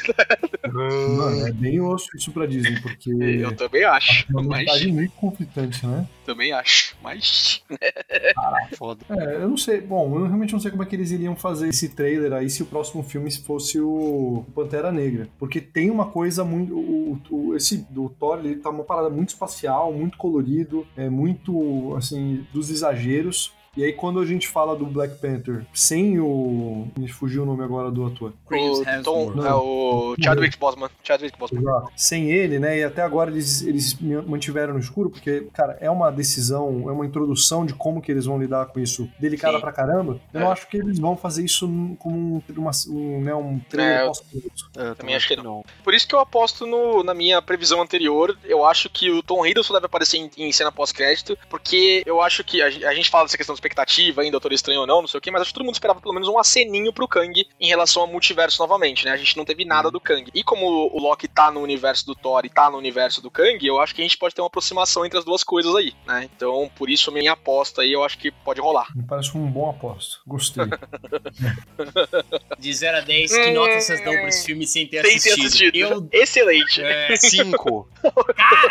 Mano, 0.72 1.48
é 1.48 1.52
bem 1.52 1.80
osso 1.82 2.08
isso 2.16 2.32
pra 2.32 2.46
Disney, 2.46 2.80
porque. 2.82 3.10
Eu 3.40 3.56
também 3.56 3.84
acho. 3.84 4.26
É 4.30 4.32
uma 4.40 4.44
Mas 4.44 4.86
muito 4.86 5.12
conflitante, 5.14 5.86
né? 5.86 6.08
também 6.26 6.52
acho. 6.52 6.96
Mas. 7.02 7.64
Foda. 8.78 9.04
É, 9.10 9.36
eu 9.38 9.50
não 9.50 9.58
sei. 9.58 9.82
Bom, 9.82 10.16
eu 10.20 10.26
realmente 10.26 10.54
não 10.54 10.60
sei 10.60 10.70
como 10.72 10.84
é 10.84 10.86
que 10.86 10.96
eles 10.96 11.10
iriam 11.12 11.36
fazer 11.36 11.70
esse 11.70 11.90
trailer 11.90 12.34
aí 12.34 12.50
se 12.50 12.62
o 12.62 12.66
próximo 12.68 13.02
filme 13.04 13.32
fosse 13.32 13.80
o 13.80 14.46
Pantera 14.54 14.92
Negra. 14.92 15.28
Porque 15.40 15.60
tem 15.60 15.90
uma 15.90 16.06
coisa 16.06 16.44
muito. 16.44 16.76
O, 16.78 17.20
o- 17.32 17.56
esse 17.56 17.78
do 17.90 18.10
Thor, 18.10 18.40
ele 18.40 18.56
tá 18.58 18.70
uma 18.70 18.84
parada 18.84 19.10
muito 19.10 19.30
espacial, 19.30 19.92
muito 19.92 20.18
colorido, 20.18 20.86
é 20.96 21.10
muito, 21.10 21.96
assim, 21.96 22.46
dos 22.54 22.70
exageros. 22.70 23.52
E 23.78 23.84
aí, 23.84 23.94
quando 23.94 24.20
a 24.20 24.26
gente 24.26 24.48
fala 24.48 24.76
do 24.76 24.86
Black 24.86 25.16
Panther 25.20 25.66
sem 25.74 26.20
o. 26.20 26.88
Me 26.98 27.08
fugiu 27.08 27.44
o 27.44 27.46
nome 27.46 27.64
agora 27.64 27.90
do 27.92 28.06
ator. 28.06 28.34
O 28.48 28.50
Tom, 28.50 28.84
Hemsworth. 28.90 29.46
é 29.46 29.54
o 29.54 30.16
Chadwick 30.22 30.58
Boseman. 30.58 30.90
Chadwick 31.04 31.38
Boseman. 31.38 31.62
Exato. 31.62 31.92
Sem 31.96 32.32
ele, 32.32 32.60
né? 32.60 32.80
E 32.80 32.84
até 32.84 33.02
agora 33.02 33.30
eles, 33.30 33.62
eles 33.62 33.94
me 34.00 34.16
mantiveram 34.24 34.74
no 34.74 34.80
escuro, 34.80 35.10
porque, 35.10 35.48
cara, 35.54 35.78
é 35.80 35.90
uma 35.90 36.12
decisão, 36.12 36.90
é 36.90 36.92
uma 36.92 37.06
introdução 37.06 37.66
de 37.66 37.74
como 37.74 38.02
que 38.02 38.12
eles 38.12 38.26
vão 38.26 38.40
lidar 38.40 38.66
com 38.68 38.80
isso 38.80 39.10
delicada 39.20 39.56
Sim. 39.56 39.62
pra 39.62 39.72
caramba. 39.72 40.20
Eu 40.34 40.40
É. 40.40 40.44
não 40.44 40.52
acho 40.52 40.68
que 40.68 40.78
eles 40.78 41.00
vão 41.00 41.16
fazer 41.16 41.44
isso 41.46 41.68
como 42.00 42.18
um, 42.18 42.42
uma, 42.58 42.72
um, 42.90 43.22
né, 43.22 43.34
um 43.36 43.60
trailer 43.70 43.98
É, 44.00 44.04
eu- 44.04 44.08
pós-crédito. 44.08 44.70
É, 44.78 44.90
eu 44.90 44.96
Também 44.96 45.16
acho 45.16 45.28
que 45.28 45.36
não. 45.36 45.64
Por 45.84 45.94
isso 45.94 46.08
que 46.08 46.16
eu 46.16 46.20
aposto 46.20 46.66
no- 46.66 47.04
na 47.04 47.14
minha 47.14 47.42
previsão 47.42 47.82
anterior. 47.82 48.38
Eu 48.44 48.66
acho 48.66 48.90
que 48.90 49.10
o 49.12 49.22
Tom 49.24 49.46
Hiddleston 49.46 49.74
deve 49.74 49.86
aparecer 49.86 50.18
em, 50.18 50.30
em 50.38 50.52
cena 50.52 50.72
pós-crédito, 50.72 51.38
porque 51.50 52.04
eu 52.06 52.22
acho 52.22 52.44
que 52.44 52.62
a, 52.62 52.66
a 52.68 52.94
gente 52.94 53.10
fala 53.10 53.26
dessa 53.26 53.38
questão 53.38 53.56
de 53.56 53.59
expectativa 53.60 54.22
ainda, 54.22 54.32
Doutor 54.32 54.54
Estranho 54.54 54.82
ou 54.82 54.88
não, 54.88 55.02
não 55.02 55.08
sei 55.08 55.18
o 55.18 55.22
que, 55.22 55.30
mas 55.32 55.42
acho 55.42 55.50
que 55.52 55.54
todo 55.56 55.66
mundo 55.66 55.76
esperava 55.76 56.00
pelo 56.02 56.14
menos 56.14 56.28
um 56.30 56.40
aceninho 56.40 56.92
pro 56.94 57.08
Kang 57.08 57.46
em 57.60 57.68
relação 57.68 58.02
ao 58.04 58.08
multiverso 58.08 58.60
novamente, 58.62 59.06
né? 59.06 59.12
A 59.12 59.18
gente 59.18 59.36
não 59.38 59.46
teve 59.46 59.66
nada 59.66 59.92
do 59.92 60.00
Kang. 60.00 60.30
E 60.34 60.44
como 60.44 60.66
o 60.66 61.00
Loki 61.00 61.28
tá 61.28 61.52
no 61.52 61.60
universo 61.62 62.06
do 62.06 62.16
Thor 62.16 62.46
e 62.46 62.50
tá 62.50 62.70
no 62.70 62.78
universo 62.78 63.22
do 63.22 63.30
Kang, 63.30 63.66
eu 63.66 63.80
acho 63.80 63.94
que 63.94 64.02
a 64.02 64.04
gente 64.06 64.18
pode 64.18 64.34
ter 64.34 64.42
uma 64.42 64.48
aproximação 64.48 65.06
entre 65.06 65.20
as 65.20 65.26
duas 65.26 65.44
coisas 65.44 65.76
aí, 65.76 65.94
né? 66.08 66.30
Então, 66.36 66.70
por 66.76 66.90
isso, 66.90 67.10
a 67.10 67.14
minha 67.14 67.34
aposta 67.34 67.82
aí, 67.82 67.92
eu 67.92 68.04
acho 68.04 68.18
que 68.18 68.32
pode 68.32 68.62
rolar. 68.62 68.88
Me 68.96 69.04
parece 69.04 69.38
um 69.38 69.46
bom 69.50 69.70
aposto. 69.70 70.20
Gostei. 70.26 70.64
De 72.60 72.74
0 72.74 72.98
a 72.98 73.02
10, 73.02 73.32
que 73.32 73.52
nota 73.52 73.80
vocês 73.80 74.04
dão 74.04 74.14
pra 74.14 74.28
esse 74.28 74.46
filme 74.46 74.66
sem 74.68 74.88
ter 74.88 75.02
Sem 75.06 75.16
assistido? 75.18 75.36
ter 75.40 75.46
assistido. 75.46 75.76
Eu. 75.78 76.10
Excelente. 76.12 76.82
É, 76.82 77.16
Cinco. 77.18 77.88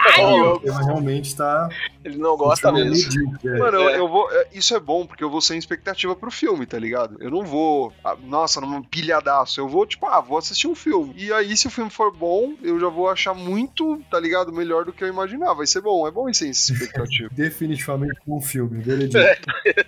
caralho! 0.02 0.60
Ele 0.62 0.84
realmente 0.84 1.34
tá. 1.36 1.68
Ele 2.04 2.16
não 2.16 2.36
gosta 2.36 2.70
mesmo. 2.72 2.90
medíocre, 2.90 3.48
é. 3.48 3.58
Mano, 3.58 3.78
eu, 3.78 3.88
É. 3.88 3.98
eu 3.98 4.08
vou. 4.08 4.30
é, 4.32 4.48
Isso 4.52 4.74
é 4.76 4.77
bom, 4.80 5.06
porque 5.06 5.22
eu 5.24 5.30
vou 5.30 5.40
sem 5.40 5.58
expectativa 5.58 6.14
pro 6.14 6.30
filme, 6.30 6.66
tá 6.66 6.78
ligado? 6.78 7.16
Eu 7.20 7.30
não 7.30 7.44
vou. 7.44 7.92
ah, 8.04 8.16
nossa, 8.22 8.60
num 8.60 8.82
pilhadaço. 8.82 9.60
Eu 9.60 9.68
vou, 9.68 9.86
tipo, 9.86 10.06
ah, 10.06 10.20
vou 10.20 10.38
assistir 10.38 10.66
um 10.66 10.74
filme. 10.74 11.14
E 11.16 11.32
aí, 11.32 11.56
se 11.56 11.66
o 11.66 11.70
filme 11.70 11.90
for 11.90 12.14
bom, 12.14 12.54
eu 12.62 12.78
já 12.78 12.88
vou 12.88 13.08
achar 13.08 13.34
muito, 13.34 14.00
tá 14.10 14.18
ligado? 14.18 14.52
Melhor 14.52 14.84
do 14.84 14.92
que 14.92 15.02
eu 15.02 15.08
imaginava. 15.08 15.56
Vai 15.56 15.66
ser 15.66 15.80
bom, 15.80 16.06
é 16.06 16.10
bom 16.10 16.28
ir 16.28 16.34
sem 16.34 16.50
expectativa. 16.50 17.28
Definitivamente 17.34 18.20
um 18.26 18.40
filme, 18.40 18.80
veredito. 18.80 19.18
É. 19.18 19.38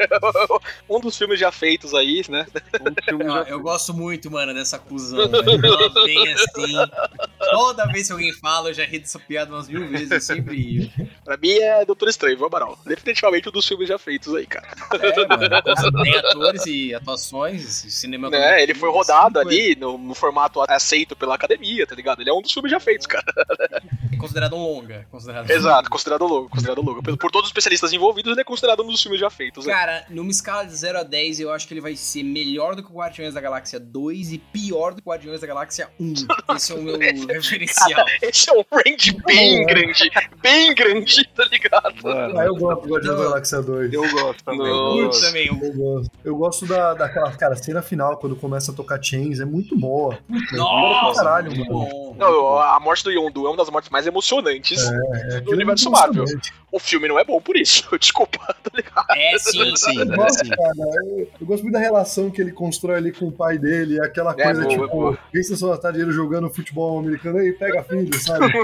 um 0.89 1.01
dos 1.01 1.17
filmes 1.17 1.39
já 1.39 1.53
feitos 1.53 1.95
aí, 1.95 2.23
né? 2.29 2.47
Um 2.81 3.05
filme 3.05 3.25
Eu, 3.25 3.31
já. 3.31 3.43
eu 3.43 3.61
gosto 3.61 3.95
muito, 3.95 4.31
mano, 4.31 4.55
dessa 4.55 4.79
cuzão. 4.79 5.21
Ela 5.21 5.43
vem 6.05 6.33
assim. 6.33 6.73
Toda 7.51 7.87
vez 7.87 8.07
que 8.07 8.13
alguém 8.13 8.33
fala, 8.33 8.71
eu 8.71 8.75
já 8.75 8.85
ri 8.85 8.99
dessa 8.99 9.19
piada 9.19 9.53
umas 9.53 9.69
mil 9.69 9.89
vezes, 9.89 10.11
eu 10.11 10.21
sempre 10.21 10.57
rio. 10.57 10.91
Pra 11.25 11.37
mim 11.37 11.53
é 11.53 11.85
Doutor 11.85 12.09
Estranho, 12.09 12.37
viu, 12.37 12.47
Amaral? 12.47 12.79
Definitivamente 12.87 13.49
um 13.49 13.53
dos 13.53 13.67
filmes 13.67 13.89
já 13.89 13.99
feitos 13.99 14.35
aí, 14.35 14.47
cara. 14.47 14.69
É, 15.01 15.27
mano. 15.27 16.03
Tem 16.03 16.17
atores 16.17 16.67
e 16.67 16.95
atuações, 16.95 17.63
cinema. 17.89 18.29
É, 18.33 18.63
ele 18.63 18.75
foi 18.75 18.91
rodado 18.91 19.39
ali 19.39 19.77
no, 19.77 19.99
no 19.99 20.15
formato 20.15 20.61
aceito 20.69 21.15
pela 21.17 21.35
academia, 21.35 21.87
tá 21.87 21.95
ligado? 21.95 22.21
Ele 22.21 22.31
é 22.31 22.33
um 22.33 22.43
dos 22.43 22.53
filmes 22.53 22.71
já 22.71 22.81
feitos, 22.81 23.07
cara. 23.07 23.25
Considerado 24.19 24.55
um 24.55 24.59
longa. 24.59 25.07
Considerado 25.11 25.51
Exato, 25.51 25.91
considerado 25.91 26.27
logo, 26.27 26.49
considerado 26.49 26.83
logo. 26.83 27.03
Por, 27.03 27.17
por 27.17 27.31
todos 27.31 27.47
os 27.47 27.51
especialistas 27.51 27.93
envolvidos, 27.93 28.33
ele 28.33 28.41
é 28.41 28.45
considerado 28.45 28.83
um 28.83 28.87
dos 28.87 29.03
filmes 29.03 29.21
já 29.21 29.31
feitos. 29.31 29.67
né? 29.67 29.73
Cara, 29.73 30.07
numa 30.11 30.31
escala 30.31 30.65
de 30.65 30.75
0 30.75 30.99
a 30.99 31.03
10, 31.03 31.41
eu 31.41 31.53
acho 31.53 31.67
que 31.67 31.75
ele 31.75 31.81
vai 31.81 31.97
ser 31.97 32.23
melhor 32.23 32.75
do 32.77 32.83
que 32.83 32.91
o 32.91 32.95
Guardiões 32.97 33.35
da 33.35 33.41
Galáxia 33.41 33.81
2 33.81 34.33
e 34.33 34.39
pior 34.39 34.95
do 34.95 35.03
que 35.03 35.09
o 35.09 35.11
Guardiões 35.11 35.41
da 35.41 35.47
Galáxia 35.47 35.89
1. 35.99 36.15
Esse 36.57 36.73
é 36.73 36.75
o 36.75 36.83
meu 36.83 36.99
referencial. 37.51 38.05
Esse 38.23 38.51
é 38.51 38.53
um 38.53 38.65
range 38.73 39.17
bem 39.27 39.67
grande, 39.67 40.11
bem 40.43 40.75
grande, 40.75 41.29
tá 41.35 41.45
ligado? 41.45 41.95
Ah, 42.07 42.45
eu 42.45 42.55
gosto 42.57 42.83
do 42.83 42.95
Guardiões 42.95 43.19
da 43.19 43.25
Galáxia 43.25 43.63
2. 43.63 43.93
Eu 43.93 44.11
gosto 44.11 44.45
também. 44.45 44.99
eu 44.99 45.11
também. 45.11 45.47
Eu 45.47 45.73
gosto. 45.73 46.11
Eu 46.25 46.37
gosto 46.37 46.67
da, 46.67 46.95
daquela, 46.95 47.33
cara, 47.33 47.57
cena 47.57 47.83
final, 47.83 48.17
quando 48.17 48.37
começa 48.37 48.73
a 48.73 48.75
tocar 48.75 49.03
Chains, 49.03 49.41
é 49.41 49.45
muito 49.45 49.77
boa. 49.77 50.19
Nossa, 50.53 51.23
caralho, 51.23 51.55
muito 51.55 51.73
mano. 51.73 51.89
bom. 51.89 52.10
Não, 52.21 52.59
a 52.59 52.79
morte 52.81 53.05
do 53.05 53.11
Yondu 53.11 53.47
é 53.47 53.51
uma 53.51 53.57
das 53.57 53.71
mortes 53.71 53.91
mais 53.91 54.07
emocionantes 54.07 54.81
É, 54.83 55.41
do 55.41 55.53
é 55.53 55.55
universo 55.55 55.91
muito 55.91 56.01
Marvel. 56.01 56.25
O 56.73 56.79
filme 56.79 57.09
não 57.09 57.19
é 57.19 57.25
bom 57.25 57.41
por 57.41 57.57
isso, 57.57 57.85
desculpa, 57.99 58.39
tá 58.39 58.71
ligado? 58.73 59.07
É 59.11 59.37
sim, 59.39 59.75
sim. 59.77 59.99
Eu 59.99 60.07
gosto, 60.07 60.49
cara, 60.49 60.73
eu, 60.79 61.29
eu 61.41 61.47
gosto 61.47 61.63
muito 61.63 61.73
da 61.73 61.81
relação 61.81 62.31
que 62.31 62.41
ele 62.41 62.53
constrói 62.53 62.97
ali 62.99 63.13
com 63.13 63.27
o 63.27 63.33
pai 63.33 63.59
dele, 63.59 64.01
aquela 64.01 64.35
É, 64.39 64.45
coisa 64.45 64.63
boa, 64.63 65.13
tipo, 65.13 65.19
vem 65.33 65.43
sessão 65.43 65.69
da 65.71 65.79
tarde 65.79 66.01
ele 66.01 66.13
jogando 66.13 66.49
futebol 66.49 67.01
americano 67.01 67.39
aí, 67.39 67.53
pega 67.53 67.83
filho, 67.83 68.15
sabe? 68.21 68.47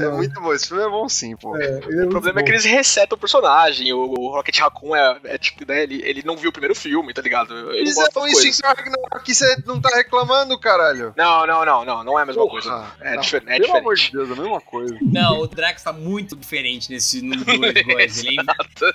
é 0.00 0.08
muito 0.10 0.40
bom, 0.40 0.52
esse 0.52 0.68
filme 0.68 0.82
é 0.82 0.88
bom 0.88 1.08
sim, 1.08 1.34
pô. 1.36 1.56
É, 1.56 1.80
é 1.92 2.04
o 2.04 2.08
problema 2.10 2.40
é 2.40 2.42
que 2.42 2.50
eles 2.50 2.64
resetam 2.64 3.16
o 3.16 3.20
personagem. 3.20 3.92
O, 3.92 3.98
o 4.00 4.30
Rocket 4.30 4.58
Raccoon 4.58 4.94
é, 4.94 5.18
é 5.24 5.38
tipo, 5.38 5.66
né? 5.66 5.82
Ele, 5.82 6.02
ele 6.04 6.22
não 6.24 6.36
viu 6.36 6.50
o 6.50 6.52
primeiro 6.52 6.74
filme, 6.74 7.14
tá 7.14 7.22
ligado? 7.22 7.54
Ele 7.70 7.88
eles 7.88 7.96
é 7.96 8.02
isso 8.28 8.46
em 8.46 8.66
Ragnarok, 8.66 9.34
você 9.34 9.56
não 9.64 9.80
tá 9.80 9.88
reclamando, 9.94 10.58
caralho. 10.88 11.14
Não, 11.16 11.46
não, 11.46 11.64
não, 11.64 11.84
não, 11.84 12.04
não 12.04 12.18
é 12.18 12.22
a 12.22 12.26
mesma 12.26 12.42
Porra, 12.42 12.52
coisa. 12.52 12.92
É, 13.00 13.14
não, 13.14 13.20
difer 13.20 13.42
é 13.42 13.44
pelo 13.44 13.60
diferente. 13.60 13.78
amor 13.78 13.94
de 13.94 14.12
Deus, 14.12 14.28
é 14.28 14.32
a 14.32 14.36
mesma 14.36 14.60
coisa. 14.60 14.98
Não, 15.02 15.40
o 15.40 15.46
Drax 15.46 15.82
tá 15.82 15.92
muito 15.92 16.36
diferente 16.36 16.90
nesse 16.90 17.22
no 17.22 17.36
2, 17.44 17.86
boys. 17.86 18.24
Ele 18.24 18.36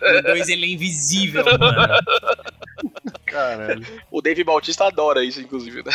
é, 0.02 0.22
no 0.22 0.24
2 0.24 0.50
ele 0.50 0.66
é 0.66 0.70
invisível, 0.70 1.46
mano. 1.46 1.60
Caralho. 3.34 3.84
O 4.11 4.21
Dave 4.21 4.43
Bautista 4.43 4.86
adora 4.86 5.23
isso, 5.23 5.41
inclusive, 5.41 5.84
né? 5.84 5.91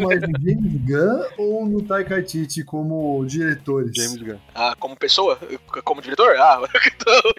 mais 0.00 0.22
no 0.22 0.40
James 0.40 0.80
Gunn 0.88 1.24
ou 1.36 1.66
no 1.66 1.82
Taika 1.82 2.14
Waititi 2.14 2.64
como 2.64 3.22
diretores? 3.26 3.92
James 3.94 4.16
Gunn. 4.16 4.38
Ah, 4.54 4.74
como 4.78 4.96
pessoa? 4.96 5.38
Como 5.84 6.00
diretor? 6.00 6.34
Ah, 6.38 6.62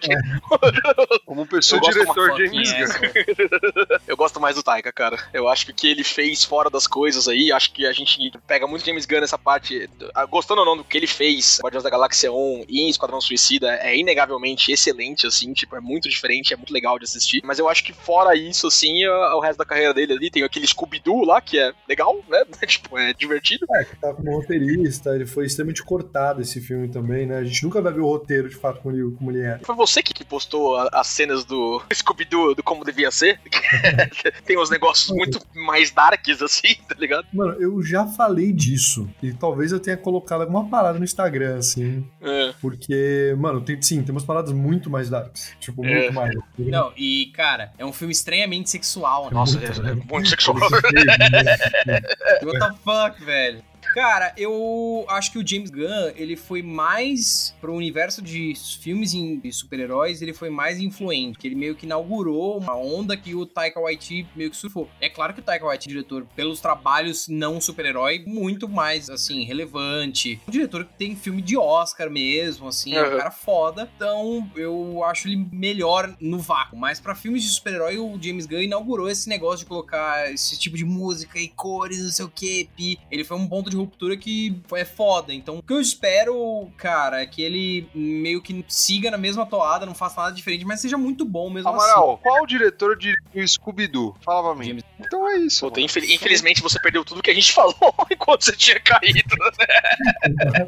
é. 0.08 1.18
como 1.26 1.44
pessoa, 1.44 1.80
diretor 1.80 2.36
James 2.36 2.72
Gunn. 2.72 3.98
Eu 4.06 4.16
gosto 4.16 4.40
mais 4.40 4.54
do 4.54 4.62
Taika, 4.62 4.92
cara. 4.92 5.18
Eu 5.32 5.48
acho 5.48 5.66
que 5.66 5.72
o 5.72 5.74
que 5.74 5.88
ele 5.88 6.04
fez 6.04 6.44
fora 6.44 6.70
das 6.70 6.86
coisas 6.86 7.26
aí, 7.26 7.50
acho 7.50 7.72
que 7.72 7.84
a 7.84 7.92
gente 7.92 8.30
pega 8.46 8.66
muito 8.68 8.86
James 8.86 9.06
Gunn 9.06 9.20
nessa 9.20 9.36
parte. 9.36 9.90
Ah, 10.14 10.24
gostando 10.24 10.60
ou 10.60 10.66
não 10.66 10.76
do 10.76 10.84
que 10.84 10.96
ele 10.96 11.08
fez, 11.08 11.58
Guardiões 11.60 11.82
da 11.82 11.90
Galáxia 11.90 12.32
1 12.32 12.66
e 12.68 12.88
Esquadrão 12.88 13.20
Suicida, 13.20 13.74
é 13.74 13.96
inegavelmente 13.96 14.70
excelente, 14.70 15.26
assim, 15.26 15.52
tipo, 15.52 15.74
é 15.74 15.80
muito 15.80 16.08
diferente, 16.08 16.54
é 16.54 16.56
muito 16.56 16.72
legal 16.72 16.96
de 16.96 17.04
assistir. 17.04 17.40
Mas 17.44 17.58
eu 17.58 17.68
acho 17.68 17.82
que 17.82 17.92
fora 17.92 18.36
isso, 18.36 18.68
assim, 18.68 18.83
o 19.08 19.40
resto 19.40 19.58
da 19.58 19.64
carreira 19.64 19.94
dele 19.94 20.12
ali, 20.12 20.30
tem 20.30 20.42
aquele 20.42 20.66
Scooby-Doo 20.66 21.24
lá, 21.24 21.40
que 21.40 21.58
é 21.58 21.72
legal, 21.88 22.16
né? 22.28 22.44
tipo, 22.66 22.98
é 22.98 23.12
divertido. 23.12 23.66
É, 23.74 23.84
que 23.84 23.96
tá 23.96 24.12
como 24.12 24.36
roteirista, 24.36 25.14
ele 25.14 25.26
foi 25.26 25.46
extremamente 25.46 25.82
cortado 25.82 26.40
esse 26.40 26.60
filme 26.60 26.88
também, 26.88 27.26
né? 27.26 27.38
A 27.38 27.44
gente 27.44 27.62
nunca 27.64 27.80
vai 27.80 27.92
ver 27.92 28.00
o 28.00 28.06
roteiro, 28.06 28.48
de 28.48 28.56
fato, 28.56 28.80
como 28.80 28.94
ele, 28.94 29.16
como 29.16 29.30
ele 29.30 29.42
é. 29.42 29.58
Foi 29.62 29.74
você 29.74 30.02
que, 30.02 30.24
postou 30.24 30.76
as 30.76 31.06
cenas 31.06 31.44
do 31.44 31.82
Scooby-Doo, 31.92 32.54
do 32.54 32.62
como 32.62 32.84
devia 32.84 33.10
ser? 33.10 33.38
tem 34.44 34.58
uns 34.58 34.70
negócios 34.70 35.14
muito 35.14 35.38
mais 35.54 35.90
darks, 35.90 36.40
assim, 36.40 36.74
tá 36.88 36.94
ligado? 36.98 37.26
Mano, 37.32 37.52
eu 37.60 37.82
já 37.82 38.06
falei 38.06 38.52
disso. 38.52 39.08
E 39.22 39.32
talvez 39.32 39.70
eu 39.70 39.80
tenha 39.80 39.96
colocado 39.96 40.40
alguma 40.40 40.68
parada 40.68 40.98
no 40.98 41.04
Instagram, 41.04 41.58
assim. 41.58 42.06
É. 42.22 42.54
Porque, 42.60 43.34
mano, 43.38 43.60
tem, 43.60 43.80
sim, 43.82 44.02
tem 44.02 44.12
umas 44.12 44.24
paradas 44.24 44.52
muito 44.52 44.88
mais 44.88 45.10
darks. 45.10 45.54
Tipo, 45.60 45.84
é. 45.84 45.94
muito 45.94 46.12
mais. 46.14 46.34
Não, 46.58 46.92
e, 46.96 47.26
cara, 47.34 47.72
é 47.76 47.84
um 47.84 47.92
filme 47.92 48.12
extremamente 48.12 48.70
sexual. 48.74 49.26
Né? 49.26 49.30
Nossa, 49.32 49.58
muito, 49.58 49.86
é, 49.86 49.90
é 49.90 49.94
muito 49.94 50.28
sexual. 50.28 50.56
What 52.42 52.58
the 52.58 52.74
fuck, 52.84 53.24
velho? 53.24 53.62
Cara, 53.94 54.34
eu 54.36 55.06
acho 55.08 55.30
que 55.30 55.38
o 55.38 55.46
James 55.46 55.70
Gunn, 55.70 56.10
ele 56.16 56.34
foi 56.34 56.64
mais 56.64 57.54
pro 57.60 57.72
universo 57.72 58.20
de 58.20 58.52
filmes 58.80 59.12
de 59.12 59.52
super-heróis, 59.52 60.20
ele 60.20 60.34
foi 60.34 60.50
mais 60.50 60.80
influente, 60.80 61.38
que 61.38 61.46
ele 61.46 61.54
meio 61.54 61.76
que 61.76 61.86
inaugurou 61.86 62.58
uma 62.58 62.76
onda 62.76 63.16
que 63.16 63.36
o 63.36 63.46
Taika 63.46 63.78
Waititi 63.78 64.26
meio 64.34 64.50
que 64.50 64.56
surfou. 64.56 64.90
É 65.00 65.08
claro 65.08 65.32
que 65.32 65.38
o 65.38 65.44
Taika 65.44 65.64
Waititi, 65.64 65.90
diretor, 65.90 66.26
pelos 66.34 66.60
trabalhos 66.60 67.28
não 67.28 67.60
super-herói, 67.60 68.24
muito 68.26 68.68
mais, 68.68 69.08
assim, 69.08 69.44
relevante. 69.44 70.40
Um 70.48 70.50
diretor 70.50 70.84
que 70.86 70.94
tem 70.94 71.14
filme 71.14 71.40
de 71.40 71.56
Oscar 71.56 72.10
mesmo, 72.10 72.66
assim, 72.66 72.96
uhum. 72.96 73.04
é 73.04 73.14
um 73.14 73.16
cara 73.16 73.30
foda. 73.30 73.88
Então, 73.94 74.50
eu 74.56 75.04
acho 75.04 75.28
ele 75.28 75.46
melhor 75.52 76.16
no 76.20 76.40
vácuo. 76.40 76.76
Mas 76.76 76.98
para 76.98 77.14
filmes 77.14 77.44
de 77.44 77.50
super-herói, 77.50 77.96
o 77.96 78.18
James 78.20 78.44
Gunn 78.44 78.62
inaugurou 78.62 79.08
esse 79.08 79.28
negócio 79.28 79.60
de 79.60 79.66
colocar 79.66 80.32
esse 80.32 80.58
tipo 80.58 80.76
de 80.76 80.84
música 80.84 81.38
e 81.38 81.46
cores, 81.46 82.02
não 82.02 82.10
sei 82.10 82.24
o 82.24 82.28
que. 82.28 82.68
Ele 83.08 83.22
foi 83.22 83.36
um 83.36 83.46
ponto 83.46 83.70
de 83.70 83.83
ruptura 83.84 84.16
que 84.16 84.60
é 84.74 84.84
foda. 84.84 85.32
Então, 85.32 85.58
o 85.58 85.62
que 85.62 85.72
eu 85.72 85.80
espero, 85.80 86.68
cara, 86.76 87.22
é 87.22 87.26
que 87.26 87.42
ele 87.42 87.88
meio 87.94 88.42
que 88.42 88.64
siga 88.68 89.10
na 89.10 89.18
mesma 89.18 89.46
toada, 89.46 89.86
não 89.86 89.94
faça 89.94 90.20
nada 90.20 90.34
diferente, 90.34 90.64
mas 90.64 90.80
seja 90.80 90.96
muito 90.96 91.24
bom 91.24 91.50
mesmo 91.50 91.68
Amaral, 91.68 92.14
assim. 92.14 92.22
qual 92.22 92.42
o 92.42 92.46
diretor 92.46 92.96
de 92.96 93.14
Scooby-Doo? 93.46 94.16
Fala 94.24 94.54
pra 94.54 94.54
mim. 94.54 94.68
James... 94.68 94.84
Então 94.98 95.28
é 95.28 95.38
isso. 95.38 95.66
Puta, 95.66 95.80
infel 95.80 96.04
infelizmente 96.04 96.62
você 96.62 96.80
perdeu 96.80 97.04
tudo 97.04 97.22
que 97.22 97.30
a 97.30 97.34
gente 97.34 97.52
falou 97.54 97.74
enquanto 98.10 98.44
você 98.44 98.52
tinha 98.56 98.80
caído, 98.80 99.18
né? 99.18 100.66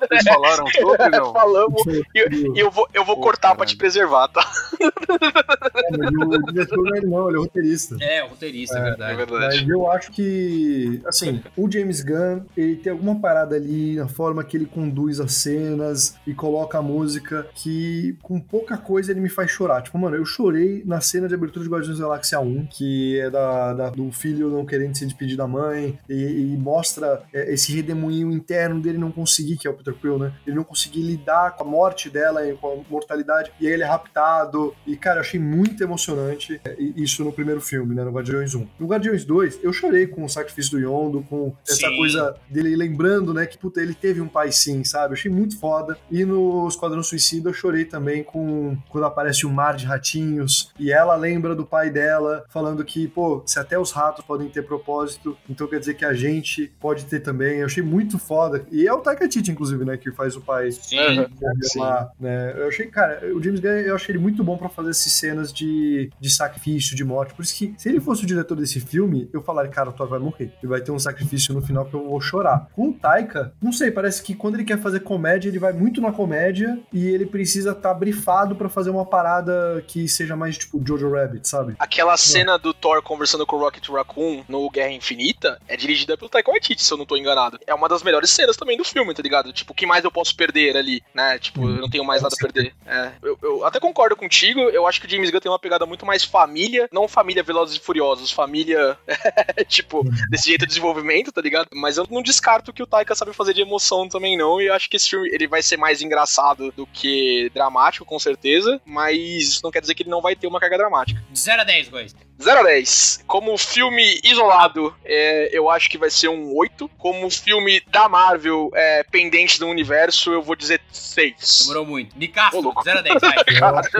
Vocês 0.00 0.24
falaram 0.24 0.66
sobre, 0.66 1.08
não? 1.16 1.32
Falamos. 1.32 1.86
E 1.86 2.04
eu, 2.14 2.54
eu, 2.54 2.70
vou, 2.70 2.88
eu 2.92 3.04
vou 3.04 3.16
Pô, 3.16 3.22
cortar 3.22 3.48
caralho. 3.48 3.58
pra 3.58 3.66
te 3.66 3.76
preservar, 3.76 4.28
tá? 4.28 4.50
É, 4.80 5.96
o 5.96 6.52
diretor 6.52 6.76
não 6.78 6.96
é 6.96 7.00
não, 7.00 7.28
ele 7.28 7.38
é 7.38 7.40
roteirista. 7.40 7.96
É, 8.00 8.20
roteirista, 8.22 8.78
é, 8.78 8.80
é 8.80 8.84
verdade. 8.84 9.12
É 9.12 9.16
verdade. 9.16 9.60
Mas 9.60 9.68
eu 9.68 9.90
acho 9.90 10.12
que, 10.12 11.00
assim, 11.06 11.42
o 11.56 11.70
James 11.70 12.02
Gunn, 12.02 12.42
ele 12.60 12.76
tem 12.76 12.92
alguma 12.92 13.18
parada 13.20 13.56
ali 13.56 13.96
na 13.96 14.08
forma 14.08 14.42
que 14.42 14.56
ele 14.56 14.66
conduz 14.66 15.20
as 15.20 15.34
cenas 15.34 16.16
e 16.26 16.34
coloca 16.34 16.78
a 16.78 16.82
música 16.82 17.46
que 17.54 18.16
com 18.22 18.40
pouca 18.40 18.76
coisa 18.76 19.12
ele 19.12 19.20
me 19.20 19.28
faz 19.28 19.50
chorar. 19.50 19.82
Tipo, 19.82 19.98
mano, 19.98 20.16
eu 20.16 20.24
chorei 20.24 20.82
na 20.84 21.00
cena 21.00 21.28
de 21.28 21.34
abertura 21.34 21.64
de 21.64 21.70
Guardiões 21.70 21.98
da 21.98 22.04
Galáxia 22.04 22.40
1, 22.40 22.66
que 22.66 23.18
é 23.20 23.30
da, 23.30 23.74
da 23.74 23.90
do 23.90 24.10
filho 24.10 24.48
não 24.48 24.64
querendo 24.64 24.96
se 24.96 25.04
despedir 25.04 25.36
da 25.36 25.46
mãe 25.46 25.98
e, 26.08 26.14
e 26.52 26.56
mostra 26.56 27.22
é, 27.32 27.52
esse 27.52 27.72
redemoinho 27.72 28.30
interno 28.32 28.80
dele 28.80 28.98
não 28.98 29.10
conseguir, 29.10 29.56
que 29.56 29.66
é 29.66 29.70
o 29.70 29.74
Peter 29.74 29.94
Quill, 29.94 30.18
né? 30.18 30.32
Ele 30.46 30.56
não 30.56 30.64
conseguir 30.64 31.02
lidar 31.02 31.56
com 31.56 31.64
a 31.64 31.66
morte 31.66 32.10
dela 32.10 32.46
e 32.46 32.54
com 32.54 32.68
a 32.68 32.90
mortalidade, 32.90 33.52
e 33.60 33.66
aí 33.66 33.72
ele 33.72 33.82
é 33.82 33.86
raptado. 33.86 34.74
E, 34.86 34.96
cara, 34.96 35.18
eu 35.18 35.20
achei 35.22 35.40
muito 35.40 35.82
emocionante 35.82 36.60
é, 36.64 36.76
isso 36.78 37.24
no 37.24 37.32
primeiro 37.32 37.60
filme, 37.60 37.94
né? 37.94 38.04
No 38.04 38.10
Guardiões 38.10 38.54
1. 38.54 38.66
No 38.78 38.86
Guardiões 38.86 39.24
2, 39.24 39.60
eu 39.62 39.72
chorei 39.72 40.06
com 40.06 40.24
o 40.24 40.28
sacrifício 40.28 40.72
do 40.72 40.78
Yondo, 40.78 41.22
com 41.22 41.54
essa 41.66 41.88
Sim. 41.88 41.96
coisa 41.96 42.36
dele 42.50 42.76
lembrando, 42.76 43.34
né, 43.34 43.46
que 43.46 43.58
puta, 43.58 43.80
ele 43.80 43.94
teve 43.94 44.20
um 44.20 44.28
pai 44.28 44.52
sim, 44.52 44.84
sabe? 44.84 45.12
Eu 45.12 45.18
achei 45.18 45.30
muito 45.30 45.58
foda. 45.58 45.98
E 46.10 46.24
no 46.24 46.66
Esquadrão 46.68 47.02
Suicida 47.02 47.50
eu 47.50 47.54
chorei 47.54 47.84
também 47.84 48.22
com 48.22 48.76
quando 48.88 49.04
aparece 49.04 49.46
um 49.46 49.50
mar 49.50 49.76
de 49.76 49.86
ratinhos 49.86 50.72
e 50.78 50.92
ela 50.92 51.14
lembra 51.16 51.54
do 51.54 51.64
pai 51.64 51.90
dela 51.90 52.44
falando 52.48 52.84
que, 52.84 53.08
pô, 53.08 53.42
se 53.46 53.58
até 53.58 53.78
os 53.78 53.92
ratos 53.92 54.24
podem 54.24 54.48
ter 54.48 54.62
propósito, 54.62 55.36
então 55.48 55.66
quer 55.66 55.80
dizer 55.80 55.94
que 55.94 56.04
a 56.04 56.12
gente 56.12 56.72
pode 56.80 57.04
ter 57.06 57.20
também. 57.20 57.58
Eu 57.58 57.66
achei 57.66 57.82
muito 57.82 58.18
foda. 58.18 58.64
E 58.70 58.86
é 58.86 58.92
o 58.92 59.00
Taika 59.00 59.28
Titi, 59.28 59.50
inclusive, 59.50 59.84
né, 59.84 59.96
que 59.96 60.10
faz 60.12 60.36
o 60.36 60.40
pai. 60.40 60.70
Sim, 60.72 61.26
sim. 61.62 61.78
Lá, 61.78 62.10
né? 62.18 62.54
Eu 62.56 62.68
achei, 62.68 62.86
cara, 62.86 63.20
o 63.34 63.42
James 63.42 63.60
Gunn, 63.60 63.68
eu 63.68 63.94
achei 63.94 64.14
ele 64.14 64.22
muito 64.22 64.42
bom 64.42 64.56
para 64.56 64.68
fazer 64.68 64.90
essas 64.90 65.12
cenas 65.12 65.52
de, 65.52 66.10
de 66.20 66.30
sacrifício, 66.30 66.96
de 66.96 67.04
morte. 67.04 67.34
Por 67.34 67.42
isso 67.42 67.54
que, 67.54 67.74
se 67.76 67.88
ele 67.88 68.00
fosse 68.00 68.24
o 68.24 68.26
diretor 68.26 68.56
desse 68.56 68.80
filme, 68.80 69.28
eu 69.32 69.42
falaria, 69.42 69.70
cara, 69.70 69.90
o 69.90 69.92
Thor 69.92 70.08
vai 70.08 70.18
morrer. 70.18 70.52
E 70.62 70.66
vai 70.66 70.80
ter 70.80 70.90
um 70.90 70.98
sacrifício 70.98 71.54
no 71.54 71.62
final 71.62 71.84
que 71.84 71.94
eu 71.94 72.04
vou 72.04 72.20
chorar. 72.20 72.37
Com 72.72 72.90
o 72.90 72.92
Taika, 72.92 73.52
não 73.60 73.72
sei, 73.72 73.90
parece 73.90 74.22
que 74.22 74.34
quando 74.34 74.54
ele 74.54 74.64
quer 74.64 74.78
fazer 74.78 75.00
comédia, 75.00 75.48
ele 75.48 75.58
vai 75.58 75.72
muito 75.72 76.00
na 76.00 76.12
comédia 76.12 76.78
e 76.92 77.06
ele 77.06 77.26
precisa 77.26 77.70
estar 77.70 77.90
tá 77.90 77.94
brifado 77.94 78.54
para 78.54 78.68
fazer 78.68 78.90
uma 78.90 79.04
parada 79.04 79.82
que 79.86 80.08
seja 80.08 80.36
mais 80.36 80.56
tipo 80.56 80.82
Jojo 80.84 81.10
Rabbit, 81.10 81.48
sabe? 81.48 81.74
Aquela 81.78 82.16
cena 82.16 82.58
do 82.58 82.72
Thor 82.72 83.02
conversando 83.02 83.46
com 83.46 83.56
o 83.56 83.58
Rocket 83.58 83.88
Raccoon 83.88 84.44
no 84.48 84.68
Guerra 84.70 84.92
Infinita 84.92 85.60
é 85.66 85.76
dirigida 85.76 86.16
pelo 86.16 86.30
Taika 86.30 86.50
Waititi, 86.50 86.82
se 86.82 86.92
eu 86.92 86.98
não 86.98 87.06
tô 87.06 87.16
enganado. 87.16 87.58
É 87.66 87.74
uma 87.74 87.88
das 87.88 88.02
melhores 88.02 88.30
cenas 88.30 88.56
também 88.56 88.76
do 88.76 88.84
filme, 88.84 89.14
tá 89.14 89.22
ligado? 89.22 89.52
Tipo, 89.52 89.72
o 89.72 89.74
que 89.74 89.86
mais 89.86 90.04
eu 90.04 90.10
posso 90.10 90.34
perder 90.34 90.76
ali, 90.76 91.02
né? 91.14 91.38
Tipo, 91.38 91.62
hum, 91.62 91.76
eu 91.76 91.80
não 91.80 91.90
tenho 91.90 92.04
mais 92.04 92.22
nada 92.22 92.34
a 92.34 92.42
perder. 92.42 92.74
É, 92.86 93.12
eu, 93.22 93.38
eu, 93.42 93.64
até 93.64 93.80
concordo 93.80 94.16
contigo, 94.16 94.60
eu 94.60 94.86
acho 94.86 95.00
que 95.00 95.06
o 95.06 95.10
James 95.10 95.30
Gunn 95.30 95.40
tem 95.40 95.50
uma 95.50 95.58
pegada 95.58 95.86
muito 95.86 96.06
mais 96.06 96.24
família, 96.24 96.88
não 96.92 97.08
família 97.08 97.42
Velozes 97.42 97.76
e 97.76 97.80
Furiosos, 97.80 98.30
família, 98.30 98.96
tipo, 99.68 100.04
desse 100.30 100.48
jeito 100.48 100.62
de 100.62 100.68
desenvolvimento, 100.68 101.32
tá 101.32 101.40
ligado? 101.40 101.68
Mas 101.74 101.96
eu 101.96 102.06
não 102.10 102.22
descarto 102.28 102.72
que 102.72 102.82
o 102.82 102.86
Taika 102.86 103.14
sabe 103.14 103.32
fazer 103.32 103.54
de 103.54 103.62
emoção 103.62 104.08
também 104.08 104.36
não, 104.36 104.60
e 104.60 104.68
acho 104.68 104.88
que 104.88 104.96
esse 104.96 105.08
filme 105.08 105.28
ele 105.32 105.46
vai 105.46 105.62
ser 105.62 105.76
mais 105.76 106.02
engraçado 106.02 106.70
do 106.72 106.86
que 106.86 107.50
dramático, 107.54 108.04
com 108.04 108.18
certeza, 108.18 108.80
mas 108.84 109.18
isso 109.18 109.60
não 109.64 109.70
quer 109.70 109.80
dizer 109.80 109.94
que 109.94 110.02
ele 110.02 110.10
não 110.10 110.20
vai 110.20 110.36
ter 110.36 110.46
uma 110.46 110.60
carga 110.60 110.76
dramática. 110.76 111.22
De 111.30 111.38
0 111.38 111.62
a 111.62 111.64
10, 111.64 111.88
Góis. 111.88 112.14
0 112.40 112.60
a 112.60 112.62
10. 112.62 113.24
Como 113.26 113.56
filme 113.58 114.20
isolado, 114.22 114.94
é, 115.04 115.50
eu 115.56 115.68
acho 115.68 115.90
que 115.90 115.98
vai 115.98 116.10
ser 116.10 116.28
um 116.28 116.56
8. 116.56 116.88
Como 116.96 117.28
filme 117.30 117.82
da 117.90 118.08
Marvel, 118.08 118.70
é, 118.74 119.02
pendente 119.02 119.58
do 119.58 119.66
universo, 119.66 120.30
eu 120.30 120.42
vou 120.42 120.54
dizer 120.54 120.80
6. 120.92 121.62
Demorou 121.62 121.86
muito. 121.86 122.16
Nicasso, 122.16 122.60
0 122.84 122.98
a 122.98 123.02
10, 123.02 123.20
vai. 123.20 123.38
Eu 123.58 123.66
acho 123.76 123.90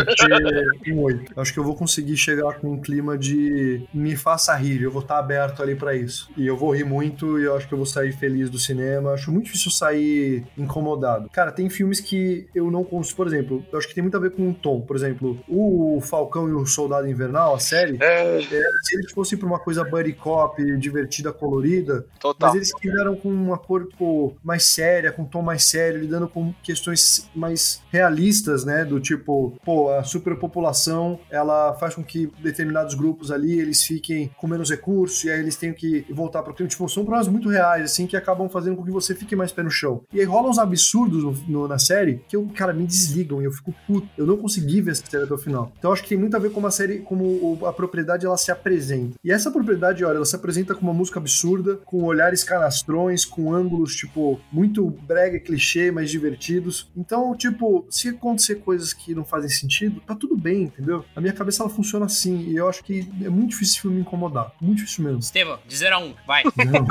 que 0.82 0.92
um 0.92 1.02
8. 1.02 1.40
Acho 1.40 1.52
que 1.52 1.58
eu 1.58 1.64
vou 1.64 1.74
conseguir 1.74 2.16
chegar 2.16 2.54
com 2.54 2.72
um 2.72 2.80
clima 2.80 3.16
de 3.18 3.82
me 3.92 4.16
faça 4.16 4.54
rir. 4.54 4.82
Eu 4.82 4.90
vou 4.90 5.02
estar 5.02 5.18
aberto 5.18 5.62
ali 5.62 5.74
para 5.74 5.94
isso. 5.94 6.30
E 6.36 6.46
eu 6.46 6.56
vou 6.56 6.74
rir 6.74 6.84
muito 6.84 7.38
e 7.38 7.44
eu 7.44 7.56
acho 7.56 7.66
que 7.66 7.74
eu 7.74 7.78
vou 7.78 7.86
sair 7.86 8.12
feliz 8.12 8.48
do 8.50 8.58
cinema. 8.58 9.12
Acho 9.12 9.32
muito 9.32 9.46
difícil 9.46 9.70
sair 9.70 10.44
incomodado. 10.56 11.28
Cara, 11.30 11.50
tem 11.50 11.68
filmes 11.68 12.00
que 12.00 12.46
eu 12.54 12.70
não 12.70 12.84
consigo. 12.84 13.16
Por 13.16 13.26
exemplo, 13.26 13.64
eu 13.72 13.78
acho 13.78 13.88
que 13.88 13.94
tem 13.94 14.02
muito 14.02 14.16
a 14.16 14.20
ver 14.20 14.30
com 14.30 14.48
o 14.48 14.54
tom. 14.54 14.80
Por 14.80 14.96
exemplo, 14.96 15.38
o 15.48 16.00
Falcão 16.00 16.48
e 16.48 16.52
o 16.52 16.66
Soldado 16.66 17.08
Invernal, 17.08 17.54
a 17.54 17.58
série. 17.58 17.98
É 18.00 18.27
É, 18.36 18.62
se 18.82 18.96
eles 18.96 19.12
fossem 19.12 19.38
pra 19.38 19.46
uma 19.46 19.58
coisa 19.58 19.84
buddy 19.84 20.12
cop, 20.12 20.62
divertida, 20.78 21.32
colorida, 21.32 22.04
Total. 22.20 22.48
mas 22.48 22.56
eles 22.56 22.70
fizeram 22.80 23.16
com 23.16 23.28
uma 23.28 23.58
cor 23.58 23.86
tipo, 23.86 24.34
mais 24.42 24.64
séria, 24.64 25.12
com 25.12 25.22
um 25.22 25.26
tom 25.26 25.42
mais 25.42 25.64
sério, 25.64 26.00
lidando 26.00 26.28
com 26.28 26.52
questões 26.62 27.28
mais 27.34 27.82
realistas, 27.90 28.64
né? 28.64 28.84
Do 28.84 29.00
tipo, 29.00 29.54
pô, 29.64 29.90
a 29.90 30.02
superpopulação 30.48 31.18
ela 31.30 31.74
faz 31.74 31.94
com 31.94 32.02
que 32.02 32.30
determinados 32.42 32.94
grupos 32.94 33.30
ali 33.30 33.58
eles 33.58 33.82
fiquem 33.82 34.30
com 34.36 34.46
menos 34.46 34.70
recursos 34.70 35.24
e 35.24 35.30
aí 35.30 35.40
eles 35.40 35.56
tenham 35.56 35.74
que 35.74 36.04
voltar 36.10 36.42
pro 36.42 36.54
clima. 36.54 36.68
Tipo, 36.68 36.88
são 36.88 37.04
problemas 37.04 37.28
muito 37.28 37.48
reais, 37.48 37.84
assim, 37.84 38.06
que 38.06 38.16
acabam 38.16 38.48
fazendo 38.48 38.76
com 38.76 38.84
que 38.84 38.90
você 38.90 39.14
fique 39.14 39.34
mais 39.36 39.52
pé 39.52 39.62
no 39.62 39.70
chão. 39.70 40.02
E 40.12 40.20
aí 40.20 40.26
rolam 40.26 40.50
uns 40.50 40.58
absurdos 40.58 41.22
no- 41.24 41.32
no- 41.48 41.68
na 41.68 41.78
série 41.78 42.22
que, 42.28 42.36
eu, 42.36 42.48
cara, 42.54 42.72
me 42.72 42.86
desligam 42.86 43.40
e 43.40 43.44
eu 43.44 43.52
fico 43.52 43.74
puto. 43.86 44.08
Eu 44.16 44.26
não 44.26 44.36
consegui 44.36 44.80
ver 44.80 44.92
essa 44.92 45.04
série 45.08 45.24
até 45.24 45.34
o 45.34 45.38
final. 45.38 45.72
Então 45.78 45.90
eu 45.90 45.92
acho 45.92 46.02
que 46.02 46.08
tem 46.08 46.18
muito 46.18 46.36
a 46.36 46.40
ver 46.40 46.50
com 46.50 46.60
uma 46.60 46.70
série, 46.70 46.98
como 47.00 47.58
a 47.66 47.72
propriedade 47.72 48.17
ela 48.26 48.36
se 48.36 48.50
apresenta. 48.50 49.16
E 49.22 49.32
essa 49.32 49.50
propriedade, 49.50 50.04
olha, 50.04 50.16
ela 50.16 50.24
se 50.24 50.36
apresenta 50.36 50.74
com 50.74 50.82
uma 50.82 50.94
música 50.94 51.18
absurda, 51.18 51.76
com 51.84 52.04
olhares 52.04 52.44
canastrões, 52.44 53.24
com 53.24 53.52
ângulos, 53.52 53.94
tipo, 53.94 54.40
muito 54.52 54.88
brega 54.88 55.38
clichê, 55.38 55.90
mas 55.90 56.10
divertidos. 56.10 56.88
Então, 56.96 57.34
tipo, 57.36 57.86
se 57.90 58.08
acontecer 58.08 58.56
coisas 58.56 58.92
que 58.92 59.14
não 59.14 59.24
fazem 59.24 59.50
sentido, 59.50 60.00
tá 60.00 60.14
tudo 60.14 60.36
bem, 60.36 60.64
entendeu? 60.64 61.04
A 61.14 61.20
minha 61.20 61.32
cabeça 61.32 61.62
ela 61.62 61.70
funciona 61.70 62.06
assim. 62.06 62.48
E 62.48 62.56
eu 62.56 62.68
acho 62.68 62.82
que 62.82 63.08
é 63.22 63.28
muito 63.28 63.50
difícil 63.50 63.68
esse 63.68 63.80
filme 63.80 63.96
me 63.96 64.02
incomodar. 64.02 64.52
Muito 64.60 64.78
difícil 64.78 65.04
mesmo. 65.04 65.20
Estevam, 65.20 65.58
de 65.66 65.76
0 65.76 65.94
a 65.94 65.98
1, 65.98 66.04
um, 66.04 66.14
vai. 66.26 66.42
Não. 66.66 66.86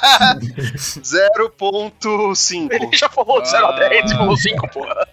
0.5. 0.00 2.72
Ele 2.72 2.96
já 2.96 3.08
falou 3.08 3.42
de 3.42 3.50
0 3.50 3.66
a 3.66 3.78
10 3.78 4.10
e 4.10 4.14
falou 4.14 4.36
5, 4.36 4.68
porra. 4.70 5.08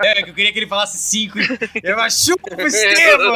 É, 0.00 0.22
que 0.22 0.30
eu 0.30 0.34
queria 0.34 0.52
que 0.52 0.58
ele 0.58 0.66
falasse 0.66 0.98
5. 0.98 1.38
Eu 1.82 1.96
machuco 1.96 2.52
o 2.52 2.56
Estevam! 2.84 3.34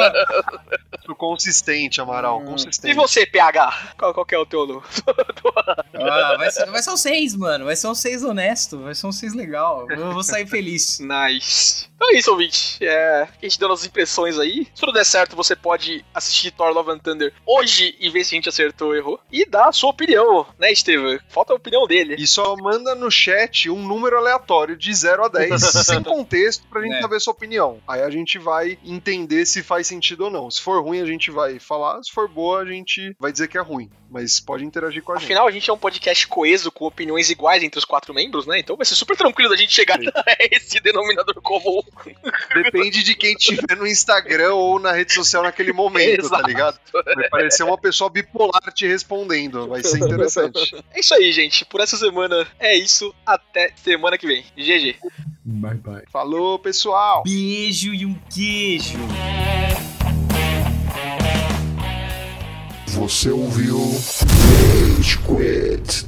Consistente, 1.19 2.01
Amaral, 2.01 2.39
Hum. 2.41 2.43
E 2.43 2.47
consistente. 2.47 2.95
você, 2.95 3.27
PH? 3.27 3.93
Qual, 3.99 4.15
qual 4.15 4.27
que 4.27 4.35
é 4.35 4.39
o 4.39 4.47
teu? 4.47 4.67
do- 4.67 4.83
Ah, 5.95 6.37
vai, 6.37 6.51
ser, 6.51 6.67
vai 6.71 6.83
ser 6.83 6.91
um 6.91 6.97
6, 6.97 7.37
mano. 7.37 7.65
Vai 7.67 7.77
ser 7.77 7.87
um 7.87 7.95
6 7.95 8.25
honesto. 8.25 8.79
Vai 8.83 8.95
ser 8.95 9.07
um 9.07 9.13
6 9.13 9.35
legal. 9.35 9.87
Eu 9.91 10.13
vou 10.13 10.23
sair 10.23 10.47
feliz. 10.47 10.99
Nice. 11.01 11.89
Então 12.05 12.17
é 12.17 12.19
isso, 12.19 12.31
ouvinte. 12.33 12.85
É, 12.85 13.23
a 13.23 13.29
gente 13.43 13.59
deu 13.61 13.69
nossas 13.69 13.87
impressões 13.87 14.37
aí. 14.37 14.67
Se 14.75 14.81
tudo 14.81 14.93
der 14.93 15.05
certo, 15.05 15.37
você 15.37 15.55
pode 15.55 16.05
assistir 16.13 16.51
Thor 16.51 16.73
Love 16.73 16.91
and 16.91 16.99
Thunder 16.99 17.33
hoje 17.47 17.95
e 18.01 18.11
ver 18.11 18.25
se 18.25 18.35
a 18.35 18.37
gente 18.37 18.49
acertou 18.49 18.89
ou 18.89 18.97
errou. 18.97 19.21
E 19.31 19.47
dar 19.47 19.69
a 19.69 19.73
sua 19.73 19.91
opinião, 19.91 20.45
né, 20.59 20.73
Estevam? 20.73 21.19
Falta 21.29 21.53
a 21.53 21.57
opinião 21.57 21.87
dele. 21.87 22.17
E 22.19 22.27
só 22.27 22.57
manda 22.57 22.95
no 22.97 23.09
chat 23.09 23.71
um 23.71 23.87
número 23.87 24.19
aleatório 24.19 24.77
de 24.77 24.93
0 24.93 25.27
a 25.27 25.29
10, 25.29 25.61
sem 25.87 26.03
contexto, 26.03 26.67
pra 26.69 26.83
gente 26.83 26.97
É. 26.97 27.01
saber 27.01 27.21
sua 27.21 27.33
opinião. 27.35 27.81
Aí 27.87 28.03
a 28.03 28.11
gente 28.11 28.37
vai 28.37 28.77
entender 28.85 29.47
se 29.47 29.63
faz 29.63 29.87
sentido 29.87 30.25
ou 30.25 30.31
não. 30.31 30.51
Se 30.51 30.61
for 30.61 30.83
ruim, 30.83 31.01
a 31.01 31.07
gente 31.07 31.31
vai 31.31 31.61
falar. 31.61 32.03
Se 32.03 32.11
for 32.11 32.29
boa, 32.29 32.63
a 32.63 32.67
gente 32.67 33.15
vai 33.21 33.31
dizer 33.31 33.47
que 33.47 33.57
é 33.57 33.61
ruim. 33.63 33.89
Mas 34.13 34.39
pode 34.39 34.63
interagir 34.63 35.03
com 35.03 35.13
a 35.13 35.17
gente. 35.17 35.25
Afinal, 35.25 35.49
a 35.49 35.51
gente 35.51 35.71
é 35.71 35.73
um 35.73 35.79
podcast 35.79 36.27
coeso 36.29 36.71
com 36.71 36.85
opiniões 36.85 37.31
iguais 37.31 37.63
entre 37.63 37.79
os 37.79 37.85
quatro 37.85 38.13
membros, 38.13 38.47
né? 38.47 38.59
Então 38.59 38.77
vai 38.77 38.85
ser 38.85 38.95
super 38.95 39.17
tranquilo 39.17 39.49
da 39.49 39.57
gente 39.57 39.73
chegar 39.73 39.99
Sim. 39.99 40.09
a 40.15 40.37
esse 40.51 40.79
denominador 40.81 41.41
comum. 41.41 41.81
Depende 42.55 43.03
de 43.03 43.15
quem 43.15 43.35
tiver 43.35 43.75
no 43.75 43.87
Instagram 43.87 44.53
ou 44.53 44.79
na 44.79 44.93
rede 44.93 45.15
social 45.15 45.43
naquele 45.43 45.73
momento, 45.73 46.29
tá 46.29 46.43
ligado? 46.43 46.79
Vai 46.93 47.31
parecer 47.31 47.63
uma 47.63 47.79
pessoa 47.79 48.11
bipolar 48.11 48.71
te 48.75 48.87
respondendo. 48.87 49.67
Vai 49.67 49.83
ser 49.83 49.99
interessante. 49.99 50.77
É 50.93 51.01
isso 51.01 51.15
aí, 51.15 51.33
gente. 51.33 51.65
Por 51.65 51.81
essa 51.81 51.97
semana 51.97 52.47
é 52.59 52.77
isso. 52.77 53.15
Até 53.25 53.73
semana 53.83 54.19
que 54.19 54.27
vem. 54.27 54.45
GG. 54.55 54.97
Bye, 55.43 55.75
bye. 55.77 56.05
Falou, 56.13 56.59
pessoal! 56.59 57.23
Beijo 57.25 57.95
e 57.95 58.05
um 58.05 58.15
queijo. 58.29 58.99
Você 62.93 63.31
ouviu 63.31 63.79
Rage 63.79 65.19
Quit. 65.21 66.07